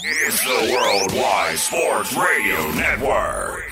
It's 0.00 0.44
the 0.44 0.72
Worldwide 0.72 1.58
Sports 1.58 2.14
Radio 2.14 2.70
Network. 2.72 3.64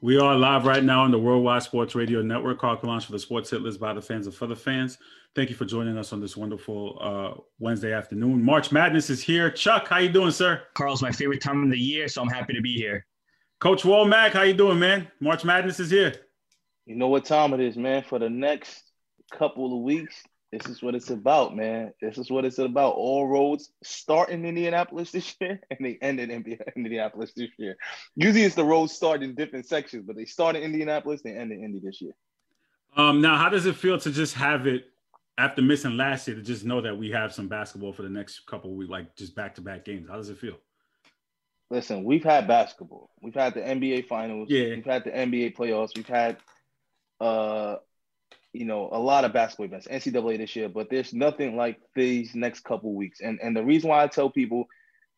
We 0.00 0.20
are 0.20 0.36
live 0.36 0.66
right 0.66 0.84
now 0.84 1.02
on 1.02 1.10
the 1.10 1.18
Worldwide 1.18 1.64
Sports 1.64 1.96
Radio 1.96 2.22
Network. 2.22 2.60
Carl 2.60 2.76
Kalanch 2.76 3.06
for 3.06 3.12
the 3.12 3.18
Sports 3.18 3.50
Hit 3.50 3.62
List 3.62 3.80
by 3.80 3.92
the 3.92 4.00
fans 4.00 4.26
and 4.26 4.36
for 4.36 4.46
the 4.46 4.54
fans. 4.54 4.98
Thank 5.34 5.50
you 5.50 5.56
for 5.56 5.64
joining 5.64 5.98
us 5.98 6.12
on 6.12 6.20
this 6.20 6.36
wonderful 6.36 6.98
uh, 7.00 7.40
Wednesday 7.58 7.92
afternoon. 7.92 8.40
March 8.40 8.70
Madness 8.70 9.10
is 9.10 9.20
here. 9.20 9.50
Chuck, 9.50 9.88
how 9.88 9.98
you 9.98 10.10
doing, 10.10 10.30
sir? 10.30 10.62
Carl's 10.74 11.02
my 11.02 11.10
favorite 11.10 11.42
time 11.42 11.64
of 11.64 11.70
the 11.70 11.78
year, 11.78 12.06
so 12.06 12.22
I'm 12.22 12.28
happy 12.28 12.52
to 12.52 12.60
be 12.60 12.74
here. 12.74 13.04
Coach 13.58 13.82
Womack, 13.82 14.30
how 14.30 14.42
you 14.42 14.54
doing, 14.54 14.78
man? 14.78 15.08
March 15.18 15.44
Madness 15.44 15.80
is 15.80 15.90
here. 15.90 16.14
You 16.84 16.94
know 16.94 17.08
what 17.08 17.24
time 17.24 17.52
it 17.52 17.58
is, 17.58 17.76
man. 17.76 18.04
For 18.04 18.20
the 18.20 18.30
next 18.30 18.84
couple 19.32 19.76
of 19.76 19.82
weeks, 19.82 20.22
this 20.56 20.70
is 20.70 20.82
what 20.82 20.94
it's 20.94 21.10
about, 21.10 21.54
man. 21.54 21.92
This 22.00 22.18
is 22.18 22.30
what 22.30 22.44
it's 22.44 22.58
about. 22.58 22.94
All 22.94 23.26
roads 23.26 23.70
start 23.82 24.30
in 24.30 24.44
Indianapolis 24.44 25.10
this 25.10 25.34
year 25.40 25.60
and 25.70 25.84
they 25.84 25.98
end 26.00 26.20
in 26.20 26.30
Indianapolis 26.76 27.32
this 27.36 27.50
year. 27.58 27.76
Usually 28.14 28.44
it's 28.44 28.54
the 28.54 28.64
roads 28.64 28.92
start 28.92 29.22
in 29.22 29.34
different 29.34 29.66
sections, 29.66 30.04
but 30.06 30.16
they 30.16 30.24
start 30.24 30.56
in 30.56 30.62
Indianapolis, 30.62 31.22
they 31.22 31.36
end 31.36 31.52
in 31.52 31.62
Indy 31.62 31.80
this 31.80 32.00
year. 32.00 32.12
Um, 32.96 33.20
now, 33.20 33.36
how 33.36 33.50
does 33.50 33.66
it 33.66 33.76
feel 33.76 33.98
to 33.98 34.10
just 34.10 34.34
have 34.34 34.66
it 34.66 34.84
after 35.36 35.60
missing 35.60 35.98
last 35.98 36.26
year 36.26 36.36
to 36.36 36.42
just 36.42 36.64
know 36.64 36.80
that 36.80 36.96
we 36.96 37.10
have 37.10 37.34
some 37.34 37.48
basketball 37.48 37.92
for 37.92 38.02
the 38.02 38.08
next 38.08 38.46
couple 38.46 38.70
of 38.70 38.76
weeks, 38.76 38.90
like 38.90 39.14
just 39.16 39.34
back 39.36 39.54
to 39.56 39.60
back 39.60 39.84
games? 39.84 40.08
How 40.08 40.16
does 40.16 40.30
it 40.30 40.38
feel? 40.38 40.56
Listen, 41.70 42.04
we've 42.04 42.24
had 42.24 42.48
basketball. 42.48 43.10
We've 43.20 43.34
had 43.34 43.52
the 43.52 43.60
NBA 43.60 44.06
finals. 44.06 44.48
Yeah. 44.48 44.70
We've 44.70 44.84
had 44.84 45.04
the 45.04 45.10
NBA 45.10 45.56
playoffs. 45.56 45.90
We've 45.94 46.06
had 46.06 46.38
uh 47.20 47.76
you 48.58 48.64
know, 48.64 48.88
a 48.92 48.98
lot 48.98 49.24
of 49.24 49.32
basketball 49.32 49.66
events, 49.66 49.86
NCAA 49.86 50.38
this 50.38 50.56
year, 50.56 50.68
but 50.68 50.88
there's 50.90 51.12
nothing 51.12 51.56
like 51.56 51.78
these 51.94 52.34
next 52.34 52.60
couple 52.60 52.94
weeks. 52.94 53.20
And 53.20 53.38
and 53.42 53.56
the 53.56 53.64
reason 53.64 53.90
why 53.90 54.02
I 54.02 54.06
tell 54.06 54.30
people 54.30 54.66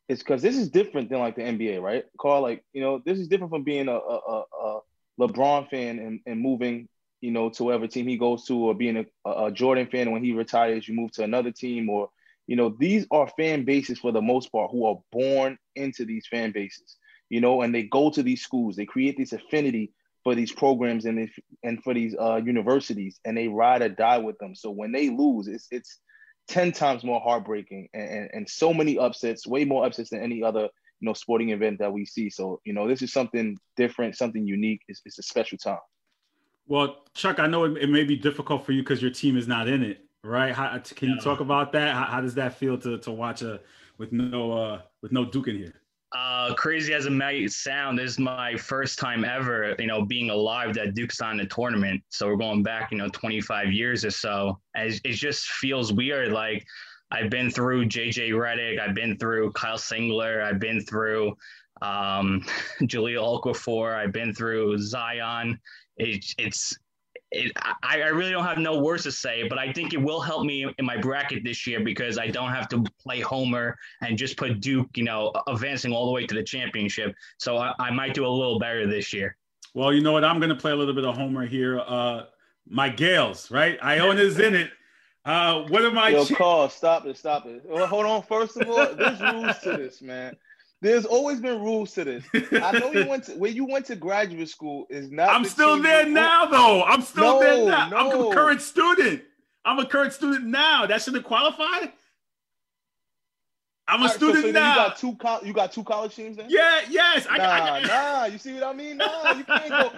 is 0.08 0.20
because 0.20 0.42
this 0.42 0.56
is 0.56 0.70
different 0.70 1.10
than 1.10 1.20
like 1.20 1.36
the 1.36 1.42
NBA, 1.42 1.80
right? 1.82 2.04
Carl, 2.18 2.42
like, 2.42 2.64
you 2.72 2.80
know, 2.80 3.00
this 3.04 3.18
is 3.18 3.28
different 3.28 3.52
from 3.52 3.62
being 3.62 3.88
a, 3.88 3.92
a, 3.96 4.44
a 4.62 4.80
LeBron 5.20 5.68
fan 5.68 5.98
and, 5.98 6.20
and 6.26 6.40
moving, 6.40 6.88
you 7.20 7.30
know, 7.30 7.50
to 7.50 7.64
whatever 7.64 7.86
team 7.86 8.08
he 8.08 8.16
goes 8.16 8.44
to, 8.46 8.56
or 8.56 8.74
being 8.74 9.04
a, 9.26 9.30
a 9.30 9.52
Jordan 9.52 9.86
fan 9.86 10.10
when 10.10 10.24
he 10.24 10.32
retires, 10.32 10.88
you 10.88 10.94
move 10.94 11.12
to 11.12 11.24
another 11.24 11.52
team, 11.52 11.90
or, 11.90 12.08
you 12.46 12.56
know, 12.56 12.74
these 12.78 13.06
are 13.10 13.28
fan 13.36 13.64
bases 13.64 13.98
for 13.98 14.10
the 14.10 14.22
most 14.22 14.50
part 14.50 14.70
who 14.70 14.86
are 14.86 14.98
born 15.12 15.58
into 15.76 16.06
these 16.06 16.26
fan 16.26 16.52
bases, 16.52 16.96
you 17.28 17.42
know, 17.42 17.60
and 17.60 17.74
they 17.74 17.82
go 17.82 18.10
to 18.10 18.22
these 18.22 18.42
schools, 18.42 18.76
they 18.76 18.86
create 18.86 19.18
this 19.18 19.34
affinity 19.34 19.92
for 20.28 20.34
these 20.34 20.52
programs 20.52 21.06
and 21.06 21.18
if, 21.18 21.30
and 21.62 21.82
for 21.82 21.94
these 21.94 22.14
uh, 22.20 22.36
universities, 22.36 23.18
and 23.24 23.34
they 23.34 23.48
ride 23.48 23.80
or 23.80 23.88
die 23.88 24.18
with 24.18 24.36
them. 24.36 24.54
So 24.54 24.70
when 24.70 24.92
they 24.92 25.08
lose, 25.08 25.48
it's 25.48 25.68
it's 25.70 26.00
ten 26.48 26.70
times 26.70 27.02
more 27.02 27.18
heartbreaking, 27.18 27.88
and, 27.94 28.10
and, 28.10 28.30
and 28.34 28.48
so 28.48 28.74
many 28.74 28.98
upsets, 28.98 29.46
way 29.46 29.64
more 29.64 29.86
upsets 29.86 30.10
than 30.10 30.22
any 30.22 30.42
other 30.42 30.68
you 31.00 31.06
know 31.06 31.14
sporting 31.14 31.48
event 31.48 31.78
that 31.78 31.90
we 31.90 32.04
see. 32.04 32.28
So 32.28 32.60
you 32.64 32.74
know 32.74 32.86
this 32.86 33.00
is 33.00 33.10
something 33.10 33.56
different, 33.78 34.18
something 34.18 34.46
unique. 34.46 34.82
It's, 34.86 35.00
it's 35.06 35.18
a 35.18 35.22
special 35.22 35.56
time. 35.56 35.78
Well, 36.66 37.04
Chuck, 37.14 37.38
I 37.38 37.46
know 37.46 37.64
it, 37.64 37.78
it 37.78 37.88
may 37.88 38.04
be 38.04 38.16
difficult 38.16 38.66
for 38.66 38.72
you 38.72 38.82
because 38.82 39.00
your 39.00 39.10
team 39.10 39.38
is 39.38 39.48
not 39.48 39.66
in 39.66 39.82
it, 39.82 40.04
right? 40.22 40.52
How, 40.54 40.78
can 40.78 41.08
you 41.08 41.18
talk 41.20 41.40
about 41.40 41.72
that? 41.72 41.94
How, 41.94 42.04
how, 42.04 42.20
does 42.20 42.34
that 42.34 42.52
feel 42.52 42.76
to 42.76 42.98
to 42.98 43.10
watch 43.10 43.40
a 43.40 43.60
with 43.96 44.12
no 44.12 44.52
uh 44.52 44.82
with 45.00 45.10
no 45.10 45.24
Duke 45.24 45.48
in 45.48 45.56
here? 45.56 45.80
Uh, 46.16 46.54
crazy 46.54 46.94
as 46.94 47.06
it 47.06 47.12
might 47.12 47.50
sound, 47.50 47.98
this 47.98 48.12
is 48.12 48.18
my 48.18 48.56
first 48.56 48.98
time 48.98 49.24
ever, 49.24 49.74
you 49.78 49.86
know, 49.86 50.04
being 50.04 50.30
alive 50.30 50.74
that 50.74 50.94
Duke's 50.94 51.20
on 51.20 51.36
the 51.36 51.46
tournament. 51.46 52.02
So 52.08 52.26
we're 52.28 52.36
going 52.36 52.62
back, 52.62 52.90
you 52.90 52.98
know, 52.98 53.08
25 53.08 53.72
years 53.72 54.04
or 54.04 54.10
so. 54.10 54.58
As 54.74 55.00
it 55.04 55.12
just 55.12 55.46
feels 55.46 55.92
weird. 55.92 56.32
Like 56.32 56.66
I've 57.10 57.30
been 57.30 57.50
through 57.50 57.86
JJ 57.86 58.30
Redick, 58.30 58.80
I've 58.80 58.94
been 58.94 59.18
through 59.18 59.52
Kyle 59.52 59.76
Singler, 59.76 60.42
I've 60.42 60.60
been 60.60 60.80
through 60.80 61.36
um, 61.82 62.42
Jahlil 62.82 63.42
Okafor, 63.42 63.94
I've 63.94 64.12
been 64.12 64.32
through 64.32 64.78
Zion. 64.78 65.58
It, 65.98 66.24
it's 66.38 66.76
it, 67.30 67.52
I, 67.82 68.02
I 68.02 68.08
really 68.08 68.30
don't 68.30 68.44
have 68.44 68.58
no 68.58 68.78
words 68.78 69.02
to 69.04 69.12
say, 69.12 69.46
but 69.48 69.58
I 69.58 69.72
think 69.72 69.92
it 69.92 69.98
will 69.98 70.20
help 70.20 70.44
me 70.44 70.66
in 70.78 70.84
my 70.84 70.96
bracket 70.96 71.44
this 71.44 71.66
year 71.66 71.80
because 71.80 72.18
I 72.18 72.28
don't 72.28 72.50
have 72.50 72.68
to 72.70 72.84
play 73.00 73.20
Homer 73.20 73.76
and 74.00 74.16
just 74.16 74.36
put 74.36 74.60
Duke, 74.60 74.88
you 74.96 75.04
know, 75.04 75.32
advancing 75.46 75.92
all 75.92 76.06
the 76.06 76.12
way 76.12 76.26
to 76.26 76.34
the 76.34 76.42
championship. 76.42 77.14
So 77.38 77.58
I, 77.58 77.74
I 77.78 77.90
might 77.90 78.14
do 78.14 78.26
a 78.26 78.28
little 78.28 78.58
better 78.58 78.86
this 78.86 79.12
year. 79.12 79.36
Well, 79.74 79.92
you 79.92 80.00
know 80.00 80.12
what? 80.12 80.24
I'm 80.24 80.38
going 80.38 80.48
to 80.48 80.56
play 80.56 80.72
a 80.72 80.76
little 80.76 80.94
bit 80.94 81.04
of 81.04 81.16
Homer 81.16 81.46
here. 81.46 81.80
Uh, 81.80 82.24
my 82.66 82.88
Gaels, 82.88 83.50
right? 83.50 83.78
Iona's 83.82 84.38
in 84.38 84.54
it. 84.54 84.70
Uh, 85.24 85.66
what 85.68 85.84
am 85.84 85.98
I? 85.98 86.08
Yo, 86.08 86.24
call. 86.24 86.70
Stop 86.70 87.04
it. 87.04 87.18
Stop 87.18 87.44
it. 87.46 87.62
Well, 87.66 87.86
hold 87.86 88.06
on. 88.06 88.22
First 88.22 88.56
of 88.56 88.68
all, 88.70 88.94
there's 88.94 89.20
rules 89.20 89.58
to 89.58 89.76
this, 89.76 90.00
man. 90.00 90.36
There's 90.80 91.04
always 91.04 91.40
been 91.40 91.60
rules 91.60 91.92
to 91.94 92.04
this. 92.04 92.24
I 92.52 92.78
know 92.78 92.92
you 92.92 93.06
went 93.08 93.24
to 93.24 93.32
where 93.32 93.50
you 93.50 93.64
went 93.64 93.86
to 93.86 93.96
graduate 93.96 94.48
school 94.48 94.86
is 94.90 95.10
not. 95.10 95.30
I'm 95.30 95.42
the 95.42 95.48
still 95.48 95.82
there 95.82 96.06
now, 96.06 96.46
though. 96.46 96.84
I'm 96.84 97.02
still 97.02 97.34
no, 97.34 97.40
there 97.40 97.66
now. 97.66 97.88
No. 97.88 97.96
I'm 97.96 98.30
a 98.30 98.34
current 98.34 98.62
student. 98.62 99.22
I'm 99.64 99.78
a 99.80 99.86
current 99.86 100.12
student 100.12 100.46
now. 100.46 100.86
That 100.86 101.02
shouldn't 101.02 101.24
qualify. 101.24 101.88
I'm 103.88 104.02
a 104.02 104.04
right, 104.04 104.14
student 104.14 104.44
so, 104.44 104.48
so 104.48 104.52
now. 104.52 104.70
You 104.70 104.76
got 104.76 104.98
two. 104.98 105.16
Co- 105.16 105.40
you 105.42 105.52
got 105.52 105.72
two 105.72 105.82
college 105.82 106.14
teams 106.14 106.36
then? 106.36 106.46
Yeah. 106.48 106.82
Yes. 106.88 107.26
Nah, 107.26 107.42
I, 107.42 107.80
I, 107.80 107.82
nah. 107.86 108.24
You 108.26 108.38
see 108.38 108.52
what 108.54 108.62
I 108.62 108.72
mean? 108.72 108.98
Nah. 108.98 109.32
You 109.32 109.44
can't 109.44 109.68
go. 109.68 109.90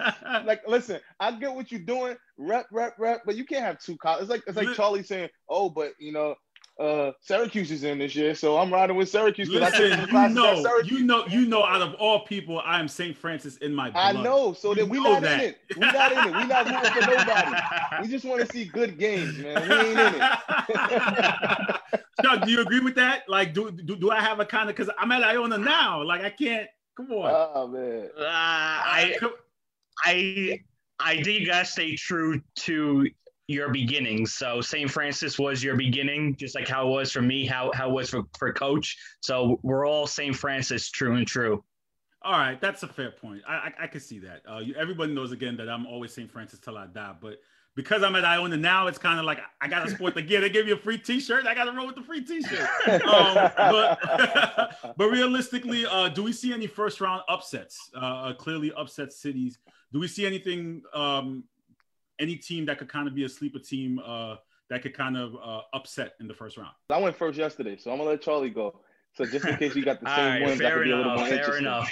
like, 0.45 0.67
listen. 0.67 0.99
I 1.19 1.31
get 1.33 1.53
what 1.53 1.71
you're 1.71 1.81
doing. 1.81 2.15
Rep, 2.37 2.65
rep, 2.71 2.95
rep. 2.97 3.21
But 3.23 3.35
you 3.35 3.45
can't 3.45 3.63
have 3.63 3.79
two 3.79 3.97
college. 3.97 4.23
It's 4.23 4.31
like 4.31 4.43
it's 4.47 4.57
like 4.57 4.75
Charlie 4.75 5.03
saying, 5.03 5.29
"Oh, 5.47 5.69
but 5.69 5.91
you 5.99 6.11
know, 6.11 6.35
uh, 6.81 7.11
Syracuse 7.21 7.69
is 7.69 7.83
in 7.83 7.99
this 7.99 8.15
year, 8.15 8.33
so 8.33 8.57
I'm 8.57 8.73
riding 8.73 8.95
with 8.95 9.07
Syracuse. 9.07 9.49
Listen, 9.49 9.91
I 10.15 10.27
you 10.27 10.33
know, 10.33 10.81
you 10.83 11.03
know, 11.03 11.27
you 11.27 11.45
know, 11.45 11.63
out 11.63 11.81
of 11.81 11.93
all 11.95 12.21
people, 12.21 12.59
I 12.65 12.79
am 12.79 12.87
St. 12.87 13.15
Francis 13.15 13.57
in 13.57 13.71
my 13.73 13.91
blood. 13.91 14.15
I 14.15 14.21
know, 14.21 14.53
so 14.53 14.73
then 14.73 14.89
we 14.89 14.99
not 14.99 15.21
that. 15.21 15.39
in 15.39 15.49
it. 15.49 15.59
We 15.75 15.81
not 15.81 16.11
in 16.11 16.17
it. 16.17 16.35
We 16.35 16.45
not 16.45 16.65
rooting 16.65 16.91
for 16.91 17.01
nobody. 17.11 17.51
We 18.01 18.07
just 18.07 18.25
want 18.25 18.41
to 18.41 18.47
see 18.51 18.65
good 18.65 18.97
games, 18.97 19.37
man. 19.37 19.69
We 19.69 19.75
ain't 19.75 19.99
in 19.99 20.15
it. 20.15 20.21
Chuck, 22.23 22.45
do 22.45 22.51
you 22.51 22.61
agree 22.61 22.79
with 22.79 22.95
that? 22.95 23.25
Like, 23.27 23.53
do 23.53 23.69
do, 23.71 23.95
do 23.95 24.09
I 24.09 24.19
have 24.19 24.39
a 24.39 24.45
kind 24.45 24.67
of 24.69 24.75
because 24.75 24.91
I'm 24.97 25.11
at 25.11 25.23
Iona 25.23 25.59
now? 25.59 26.01
Like, 26.03 26.21
I 26.21 26.31
can't. 26.31 26.67
Come 26.97 27.11
on. 27.11 27.49
Oh 27.53 27.67
man. 27.67 28.09
Uh, 28.17 28.23
I 28.25 29.19
I 30.03 30.59
I 30.99 31.21
think 31.21 31.41
you 31.41 31.45
gotta 31.45 31.65
stay 31.65 31.95
true 31.95 32.41
to 32.55 33.07
your 33.51 33.69
beginnings. 33.69 34.33
So 34.33 34.61
St. 34.61 34.89
Francis 34.89 35.37
was 35.37 35.63
your 35.63 35.75
beginning, 35.75 36.35
just 36.35 36.55
like 36.55 36.67
how 36.67 36.87
it 36.87 36.91
was 36.91 37.11
for 37.11 37.21
me, 37.21 37.45
how 37.45 37.71
how 37.73 37.89
it 37.89 37.93
was 37.93 38.09
for, 38.09 38.23
for 38.37 38.51
coach. 38.53 38.97
So 39.21 39.59
we're 39.63 39.85
all 39.85 40.07
St. 40.07 40.35
Francis, 40.35 40.89
true 40.89 41.15
and 41.15 41.27
true. 41.27 41.63
All 42.23 42.33
right, 42.33 42.59
that's 42.61 42.83
a 42.83 42.87
fair 42.87 43.11
point. 43.11 43.41
I 43.47 43.53
I, 43.53 43.73
I 43.81 43.87
can 43.87 44.01
see 44.01 44.19
that. 44.19 44.41
Uh, 44.49 44.59
you, 44.59 44.75
everybody 44.75 45.13
knows 45.13 45.31
again 45.31 45.57
that 45.57 45.69
I'm 45.69 45.85
always 45.85 46.13
St. 46.13 46.31
Francis 46.31 46.59
till 46.59 46.77
I 46.77 46.87
die, 46.87 47.15
but 47.21 47.39
because 47.75 48.03
I'm 48.03 48.15
at 48.15 48.25
Iona 48.25 48.57
now, 48.57 48.87
it's 48.87 48.97
kind 48.97 49.17
of 49.17 49.25
like 49.25 49.39
I 49.61 49.67
got 49.67 49.85
to 49.85 49.91
sport 49.91 50.13
the 50.13 50.21
gear. 50.21 50.41
They 50.41 50.49
give 50.49 50.67
you 50.67 50.73
a 50.73 50.77
free 50.77 50.97
T-shirt. 50.97 51.47
I 51.47 51.55
got 51.55 51.65
to 51.65 51.71
roll 51.71 51.87
with 51.87 51.95
the 51.95 52.01
free 52.01 52.23
T-shirt. 52.23 52.67
Um, 53.01 53.35
but, 53.55 54.77
but 54.97 55.05
realistically, 55.09 55.85
uh, 55.85 56.09
do 56.09 56.23
we 56.23 56.33
see 56.33 56.53
any 56.53 56.67
first 56.67 56.99
round 56.99 57.21
upsets? 57.29 57.89
Uh, 57.95 57.99
uh, 57.99 58.33
clearly, 58.33 58.71
upset 58.73 59.13
cities. 59.13 59.59
Do 59.93 59.99
we 59.99 60.07
see 60.07 60.25
anything 60.25 60.83
um, 60.93 61.45
any 62.21 62.35
team 62.35 62.65
that 62.67 62.77
could 62.77 62.89
kind 62.89 63.07
of 63.07 63.15
be 63.15 63.25
a 63.25 63.29
sleeper 63.29 63.59
team 63.59 63.99
uh, 64.05 64.35
that 64.69 64.81
could 64.83 64.93
kind 64.93 65.17
of 65.17 65.35
uh, 65.35 65.61
upset 65.73 66.13
in 66.21 66.27
the 66.27 66.33
first 66.33 66.57
round? 66.57 66.71
I 66.89 66.99
went 66.99 67.17
first 67.17 67.37
yesterday, 67.37 67.75
so 67.77 67.91
I'm 67.91 67.97
gonna 67.97 68.11
let 68.11 68.21
Charlie 68.21 68.49
go. 68.49 68.79
So 69.13 69.25
just 69.25 69.45
in 69.45 69.57
case 69.57 69.75
you 69.75 69.83
got 69.83 69.99
the 69.99 70.07
same 70.15 70.25
right, 70.25 70.41
ones, 70.43 70.59
that 70.59 70.73
could 70.73 70.83
be 70.85 70.91
a 70.91 70.95
little 70.95 71.15
more 71.15 71.27
fair 71.27 71.57
enough. 71.57 71.91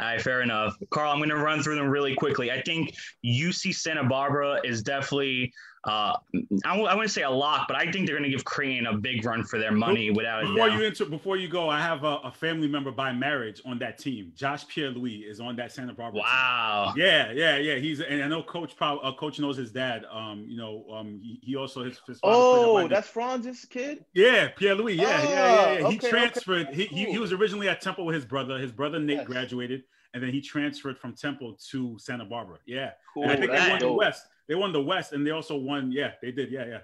All 0.00 0.08
right, 0.08 0.20
fair 0.20 0.42
enough. 0.42 0.74
Carl, 0.90 1.12
I'm 1.12 1.18
going 1.18 1.28
to 1.28 1.36
run 1.36 1.62
through 1.62 1.76
them 1.76 1.86
really 1.86 2.16
quickly. 2.16 2.50
I 2.50 2.60
think 2.62 2.92
UC 3.24 3.72
Santa 3.72 4.02
Barbara 4.02 4.60
is 4.64 4.82
definitely 4.82 5.52
uh, 5.84 6.16
I 6.64 6.68
w- 6.68 6.86
I 6.86 6.94
wouldn't 6.94 7.10
say 7.10 7.22
a 7.22 7.30
lock, 7.30 7.66
but 7.66 7.76
I 7.76 7.90
think 7.90 8.06
they're 8.06 8.16
going 8.16 8.30
to 8.30 8.34
give 8.34 8.44
Creighton 8.44 8.86
a 8.86 8.96
big 8.96 9.24
run 9.24 9.42
for 9.42 9.58
their 9.58 9.72
money 9.72 10.10
without 10.10 10.42
before 10.42 10.68
you 10.68 10.84
enter, 10.84 11.04
before 11.06 11.36
you 11.36 11.48
go, 11.48 11.68
I 11.68 11.80
have 11.80 12.04
a, 12.04 12.18
a, 12.18 12.30
family 12.30 12.68
member 12.68 12.92
by 12.92 13.12
marriage 13.12 13.60
on 13.66 13.80
that 13.80 13.98
team. 13.98 14.32
Josh 14.36 14.66
Pierre 14.68 14.90
Louis 14.90 15.16
is 15.22 15.40
on 15.40 15.56
that 15.56 15.72
Santa 15.72 15.92
Barbara. 15.92 16.20
Wow. 16.20 16.92
Team. 16.94 17.04
Yeah, 17.04 17.32
yeah, 17.32 17.56
yeah. 17.58 17.74
He's 17.76 18.00
and 18.00 18.22
I 18.22 18.28
know 18.28 18.44
Coach 18.44 18.76
probably, 18.76 19.08
uh, 19.08 19.14
Coach 19.14 19.40
knows 19.40 19.56
his 19.56 19.72
dad. 19.72 20.04
Um, 20.10 20.46
you 20.48 20.56
know, 20.56 20.84
um, 20.92 21.20
he, 21.20 21.40
he 21.42 21.56
also 21.56 21.82
his, 21.82 21.98
his 22.06 22.20
oh, 22.22 22.86
that's 22.86 23.08
Franz's 23.08 23.64
kid. 23.64 24.04
Yeah, 24.14 24.48
Pierre 24.48 24.76
Louis. 24.76 24.94
Yeah, 24.94 25.20
oh, 25.20 25.28
yeah, 25.28 25.30
yeah, 25.30 25.72
yeah. 25.72 25.88
He 25.90 25.96
okay, 25.96 26.10
transferred. 26.10 26.68
Okay. 26.68 26.76
He, 26.76 27.04
he 27.04 27.12
he 27.12 27.18
was 27.18 27.32
originally 27.32 27.68
at 27.68 27.80
Temple 27.80 28.06
with 28.06 28.14
his 28.14 28.24
brother. 28.24 28.56
His 28.56 28.70
brother 28.70 29.00
Nate 29.00 29.18
Yes. 29.18 29.26
graduated, 29.26 29.82
and 30.14 30.22
then 30.22 30.30
he 30.30 30.40
transferred 30.40 30.96
from 30.96 31.14
Temple 31.14 31.58
to 31.70 31.98
Santa 31.98 32.24
Barbara. 32.24 32.58
Yeah, 32.66 32.92
Cool. 33.12 33.24
and 33.24 33.32
I 33.32 33.36
think 33.36 33.50
they 33.50 33.68
won 33.68 33.78
the. 33.80 33.92
West. 33.92 34.26
They 34.48 34.54
won 34.54 34.72
the 34.72 34.82
West, 34.82 35.12
and 35.12 35.26
they 35.26 35.30
also 35.30 35.56
won. 35.56 35.90
Yeah, 35.92 36.12
they 36.22 36.32
did. 36.32 36.50
Yeah, 36.50 36.66
yeah. 36.66 36.78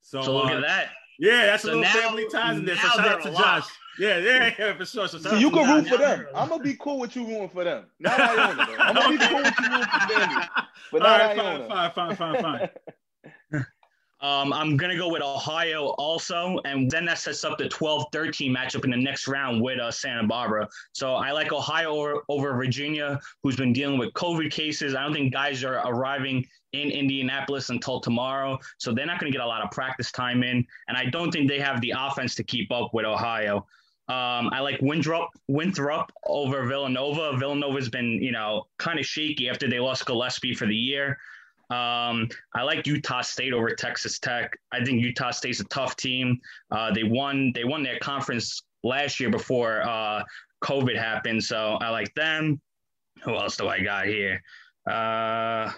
So, 0.00 0.22
So 0.22 0.36
look 0.36 0.46
uh, 0.50 0.54
at 0.56 0.60
that. 0.62 0.88
Yeah, 1.18 1.46
that's 1.46 1.64
a 1.64 1.68
little 1.68 1.82
now- 1.82 1.92
family 1.92 2.26
ties 2.30 2.58
in 2.58 2.64
there. 2.64 2.76
So 2.76 2.88
shout 2.88 3.08
out 3.08 3.22
to. 3.22 3.30
Josh. 3.32 3.66
Yeah, 3.98 4.16
yeah, 4.18 4.54
yeah, 4.58 4.76
for 4.76 4.86
sure. 4.86 5.06
So, 5.06 5.18
So 5.18 5.34
you 5.36 5.50
can 5.50 5.64
Josh. 5.66 5.84
root 5.84 5.88
for 5.88 5.98
them. 5.98 6.26
I'm 6.34 6.48
gonna 6.48 6.62
be 6.62 6.74
cool 6.80 6.98
with 6.98 7.14
you 7.14 7.26
rooting 7.26 7.48
for 7.50 7.62
them. 7.64 7.86
Not 8.00 8.18
Iona, 8.18 8.54
though. 8.66 8.74
I'm 8.78 8.94
gonna 8.94 9.18
be 9.18 9.26
cool 9.26 9.42
with 9.42 9.54
you 9.60 9.68
rooting 9.68 9.86
for 10.08 10.18
them. 10.18 10.40
but 10.90 11.02
All 11.02 11.08
not 11.08 11.20
right, 11.20 11.38
Iona. 11.38 11.68
fine, 11.68 11.90
fine, 11.92 12.16
fine, 12.16 12.42
fine, 12.42 12.68
fine. 13.52 13.66
Um, 14.22 14.52
I'm 14.52 14.76
gonna 14.76 14.96
go 14.96 15.08
with 15.08 15.20
Ohio 15.20 15.86
also, 15.98 16.60
and 16.64 16.88
then 16.88 17.04
that 17.06 17.18
sets 17.18 17.42
up 17.42 17.58
the 17.58 17.64
12-13 17.64 18.56
matchup 18.56 18.84
in 18.84 18.92
the 18.92 18.96
next 18.96 19.26
round 19.26 19.60
with 19.60 19.80
uh, 19.80 19.90
Santa 19.90 20.28
Barbara. 20.28 20.68
So 20.92 21.16
I 21.16 21.32
like 21.32 21.52
Ohio 21.52 21.88
over, 21.90 22.22
over 22.28 22.54
Virginia, 22.54 23.18
who's 23.42 23.56
been 23.56 23.72
dealing 23.72 23.98
with 23.98 24.12
COVID 24.12 24.48
cases. 24.52 24.94
I 24.94 25.02
don't 25.02 25.12
think 25.12 25.32
guys 25.32 25.64
are 25.64 25.78
arriving 25.88 26.46
in 26.72 26.90
Indianapolis 26.90 27.70
until 27.70 28.00
tomorrow, 28.00 28.58
so 28.78 28.92
they're 28.92 29.06
not 29.06 29.18
gonna 29.20 29.32
get 29.32 29.40
a 29.40 29.46
lot 29.46 29.62
of 29.62 29.70
practice 29.70 30.10
time 30.10 30.42
in, 30.42 30.66
and 30.88 30.96
I 30.96 31.06
don't 31.06 31.30
think 31.30 31.48
they 31.48 31.60
have 31.60 31.80
the 31.80 31.94
offense 31.96 32.34
to 32.36 32.44
keep 32.44 32.72
up 32.72 32.92
with 32.94 33.04
Ohio. 33.04 33.66
Um, 34.08 34.50
I 34.52 34.60
like 34.60 34.80
Winthrop, 34.82 35.30
Winthrop 35.48 36.12
over 36.26 36.66
Villanova. 36.66 37.36
Villanova's 37.38 37.88
been, 37.88 38.20
you 38.20 38.32
know, 38.32 38.64
kind 38.78 38.98
of 38.98 39.06
shaky 39.06 39.48
after 39.48 39.70
they 39.70 39.78
lost 39.78 40.06
Gillespie 40.06 40.54
for 40.54 40.66
the 40.66 40.74
year. 40.74 41.18
Um, 41.70 42.28
I 42.54 42.62
like 42.62 42.86
Utah 42.86 43.22
State 43.22 43.54
over 43.54 43.70
Texas 43.74 44.18
Tech. 44.18 44.58
I 44.72 44.84
think 44.84 45.00
Utah 45.00 45.30
State's 45.30 45.60
a 45.60 45.64
tough 45.64 45.96
team. 45.96 46.38
Uh, 46.70 46.92
they 46.92 47.04
won 47.04 47.52
they 47.54 47.64
won 47.64 47.82
their 47.82 47.98
conference 48.00 48.62
last 48.82 49.20
year 49.20 49.30
before 49.30 49.82
uh, 49.82 50.22
COVID 50.62 50.98
happened, 50.98 51.42
so 51.42 51.78
I 51.80 51.88
like 51.88 52.12
them. 52.14 52.60
Who 53.22 53.34
else 53.36 53.56
do 53.56 53.68
I 53.68 53.80
got 53.80 54.06
here? 54.06 54.42
Uh, 54.90 55.70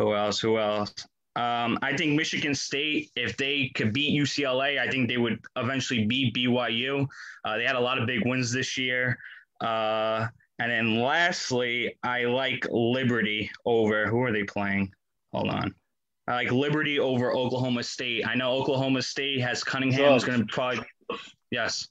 who 0.00 0.14
else? 0.14 0.40
Who 0.40 0.58
else? 0.58 0.94
Um, 1.36 1.78
I 1.82 1.96
think 1.96 2.16
Michigan 2.16 2.54
State, 2.54 3.10
if 3.16 3.36
they 3.36 3.70
could 3.74 3.92
beat 3.92 4.18
UCLA, 4.18 4.78
I 4.78 4.88
think 4.88 5.08
they 5.08 5.18
would 5.18 5.38
eventually 5.56 6.06
beat 6.06 6.34
BYU. 6.34 7.06
Uh, 7.44 7.56
they 7.58 7.64
had 7.64 7.76
a 7.76 7.80
lot 7.80 7.98
of 7.98 8.06
big 8.06 8.26
wins 8.26 8.50
this 8.50 8.78
year. 8.78 9.18
Uh, 9.60 10.26
and 10.58 10.70
then 10.70 11.00
lastly, 11.00 11.96
I 12.02 12.24
like 12.24 12.66
Liberty 12.70 13.50
over 13.66 14.06
who 14.06 14.22
are 14.22 14.32
they 14.32 14.42
playing? 14.42 14.92
Hold 15.32 15.50
on. 15.50 15.74
I 16.26 16.34
like 16.34 16.50
Liberty 16.50 16.98
over 16.98 17.34
Oklahoma 17.34 17.82
State. 17.82 18.26
I 18.26 18.34
know 18.34 18.52
Oklahoma 18.52 19.02
State 19.02 19.40
has 19.40 19.62
Cunningham 19.62 20.14
is 20.14 20.24
going 20.24 20.40
to 20.40 20.46
probably. 20.46 20.84
Yes. 21.50 21.88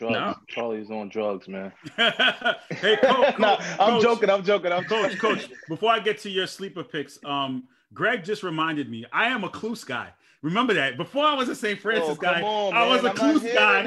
Drugs. 0.00 0.14
No? 0.14 0.34
Charlie's 0.46 0.90
on 0.90 1.10
drugs, 1.10 1.46
man. 1.46 1.70
hey, 1.96 2.96
coach, 3.02 3.34
no, 3.38 3.58
I'm 3.58 3.76
coach, 3.76 4.02
joking. 4.02 4.30
I'm 4.30 4.42
joking. 4.42 4.72
I'm 4.72 4.84
coach. 4.84 5.18
Coach, 5.18 5.50
before 5.68 5.90
I 5.92 5.98
get 5.98 6.18
to 6.20 6.30
your 6.30 6.46
sleeper 6.46 6.82
picks, 6.82 7.22
um, 7.22 7.64
Greg 7.92 8.24
just 8.24 8.42
reminded 8.42 8.90
me 8.90 9.04
I 9.12 9.26
am 9.26 9.44
a 9.44 9.50
Cluess 9.50 9.84
guy. 9.84 10.08
Remember 10.40 10.72
that. 10.72 10.96
Before 10.96 11.26
I 11.26 11.34
was 11.34 11.50
a 11.50 11.54
St. 11.54 11.78
Francis 11.78 12.12
oh, 12.12 12.14
guy, 12.14 12.40
on, 12.40 12.72
I 12.72 12.86
was 12.86 13.04
a 13.04 13.10
Cluess 13.10 13.42
guy. 13.52 13.80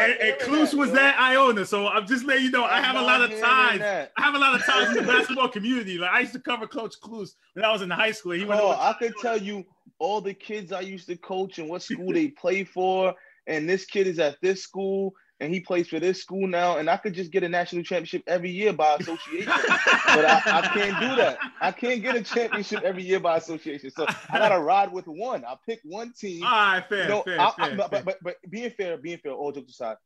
And, 0.00 0.20
and 0.20 0.40
Cluess 0.42 0.74
was 0.74 0.92
that 0.92 1.18
Iona. 1.18 1.66
So 1.66 1.88
I'm 1.88 2.06
just 2.06 2.24
letting 2.24 2.44
you 2.44 2.50
know 2.52 2.64
I'm 2.64 2.80
I 2.80 2.86
have 2.86 2.94
a 2.94 3.02
lot 3.02 3.20
of 3.20 3.30
ties. 3.30 3.80
That. 3.80 4.12
I 4.16 4.22
have 4.22 4.36
a 4.36 4.38
lot 4.38 4.54
of 4.54 4.64
ties 4.64 4.90
in 4.90 4.94
the 4.94 5.02
basketball 5.12 5.48
community. 5.48 5.98
Like 5.98 6.12
I 6.12 6.20
used 6.20 6.34
to 6.34 6.38
cover 6.38 6.68
Coach 6.68 7.00
Cluess 7.00 7.34
when 7.54 7.64
I 7.64 7.72
was 7.72 7.82
in 7.82 7.90
high 7.90 8.12
school. 8.12 8.30
He 8.30 8.44
went 8.44 8.60
oh, 8.60 8.70
I 8.78 8.94
could 8.96 9.14
tell 9.20 9.36
you 9.36 9.64
all 9.98 10.20
the 10.20 10.34
kids 10.34 10.70
I 10.70 10.82
used 10.82 11.08
to 11.08 11.16
coach 11.16 11.58
and 11.58 11.68
what 11.68 11.82
school 11.82 12.12
they 12.12 12.28
play 12.28 12.62
for. 12.62 13.12
And 13.48 13.68
this 13.68 13.86
kid 13.86 14.06
is 14.06 14.20
at 14.20 14.40
this 14.40 14.62
school 14.62 15.14
and 15.40 15.54
he 15.54 15.60
plays 15.60 15.88
for 15.88 16.00
this 16.00 16.20
school 16.20 16.48
now, 16.48 16.78
and 16.78 16.90
I 16.90 16.96
could 16.96 17.14
just 17.14 17.30
get 17.30 17.44
a 17.44 17.48
national 17.48 17.84
championship 17.84 18.22
every 18.26 18.50
year 18.50 18.72
by 18.72 18.96
association. 18.96 19.46
but 19.46 20.24
I, 20.24 20.42
I, 20.46 20.70
can't 20.74 21.00
do 21.00 21.16
that. 21.16 21.38
I 21.60 21.70
can't 21.70 22.02
get 22.02 22.16
a 22.16 22.22
championship 22.22 22.82
every 22.82 23.04
year 23.04 23.20
by 23.20 23.36
association. 23.36 23.90
So 23.90 24.06
I 24.30 24.38
gotta 24.38 24.58
ride 24.58 24.92
with 24.92 25.06
one. 25.06 25.44
I 25.44 25.54
pick 25.66 25.80
one 25.84 26.12
team. 26.18 26.42
All 26.42 26.50
right, 26.50 26.84
fair, 26.88 27.02
you 27.04 27.08
know, 27.08 27.22
fair, 27.22 27.40
I, 27.40 27.50
fair, 27.52 27.76
but, 27.76 27.90
fair. 27.90 28.02
But, 28.02 28.18
but, 28.22 28.36
being 28.50 28.70
fair, 28.70 28.98
being 28.98 29.18
fair, 29.18 29.32
all 29.32 29.52
jokes 29.52 29.72
aside, 29.72 29.96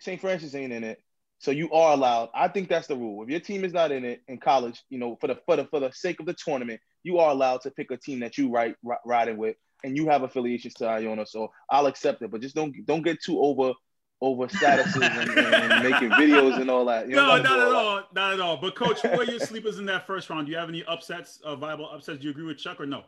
St. 0.00 0.20
Francis 0.20 0.54
ain't 0.54 0.72
in 0.72 0.84
it. 0.84 1.02
So 1.38 1.52
you 1.52 1.72
are 1.72 1.94
allowed. 1.94 2.28
I 2.34 2.48
think 2.48 2.68
that's 2.68 2.86
the 2.86 2.96
rule. 2.96 3.22
If 3.22 3.30
your 3.30 3.40
team 3.40 3.64
is 3.64 3.72
not 3.72 3.92
in 3.92 4.04
it 4.04 4.20
in 4.28 4.38
college, 4.38 4.82
you 4.90 4.98
know, 4.98 5.16
for 5.22 5.26
the 5.26 5.38
for 5.46 5.56
the 5.56 5.64
for 5.66 5.80
the 5.80 5.90
sake 5.90 6.20
of 6.20 6.26
the 6.26 6.34
tournament, 6.34 6.82
you 7.02 7.18
are 7.18 7.30
allowed 7.30 7.62
to 7.62 7.70
pick 7.70 7.90
a 7.90 7.96
team 7.96 8.20
that 8.20 8.36
you 8.36 8.50
ride 8.50 8.74
riding 9.06 9.38
with, 9.38 9.56
and 9.82 9.96
you 9.96 10.06
have 10.08 10.22
affiliations 10.22 10.74
to 10.74 10.86
Iona. 10.86 11.24
So 11.24 11.50
I'll 11.70 11.86
accept 11.86 12.20
it, 12.20 12.30
but 12.30 12.42
just 12.42 12.54
don't 12.54 12.74
don't 12.84 13.02
get 13.02 13.22
too 13.22 13.40
over 13.40 13.72
over 14.20 14.46
statuses 14.46 15.02
and, 15.02 15.30
and, 15.38 15.90
making 15.90 16.10
videos 16.10 16.60
and 16.60 16.70
all 16.70 16.84
that. 16.84 17.08
You 17.08 17.16
no, 17.16 17.36
not 17.38 17.58
at 17.58 17.74
all, 17.74 17.96
that. 17.96 18.14
not 18.14 18.32
at 18.34 18.40
all. 18.40 18.56
But 18.58 18.74
coach, 18.74 19.00
who 19.00 19.08
are 19.08 19.24
your 19.24 19.40
sleepers 19.40 19.78
in 19.78 19.86
that 19.86 20.06
first 20.06 20.28
round? 20.28 20.46
Do 20.46 20.52
you 20.52 20.58
have 20.58 20.68
any 20.68 20.84
upsets, 20.84 21.40
uh, 21.42 21.56
viable 21.56 21.88
upsets? 21.90 22.18
Do 22.18 22.24
you 22.24 22.30
agree 22.30 22.44
with 22.44 22.58
Chuck 22.58 22.80
or 22.80 22.86
no? 22.86 23.04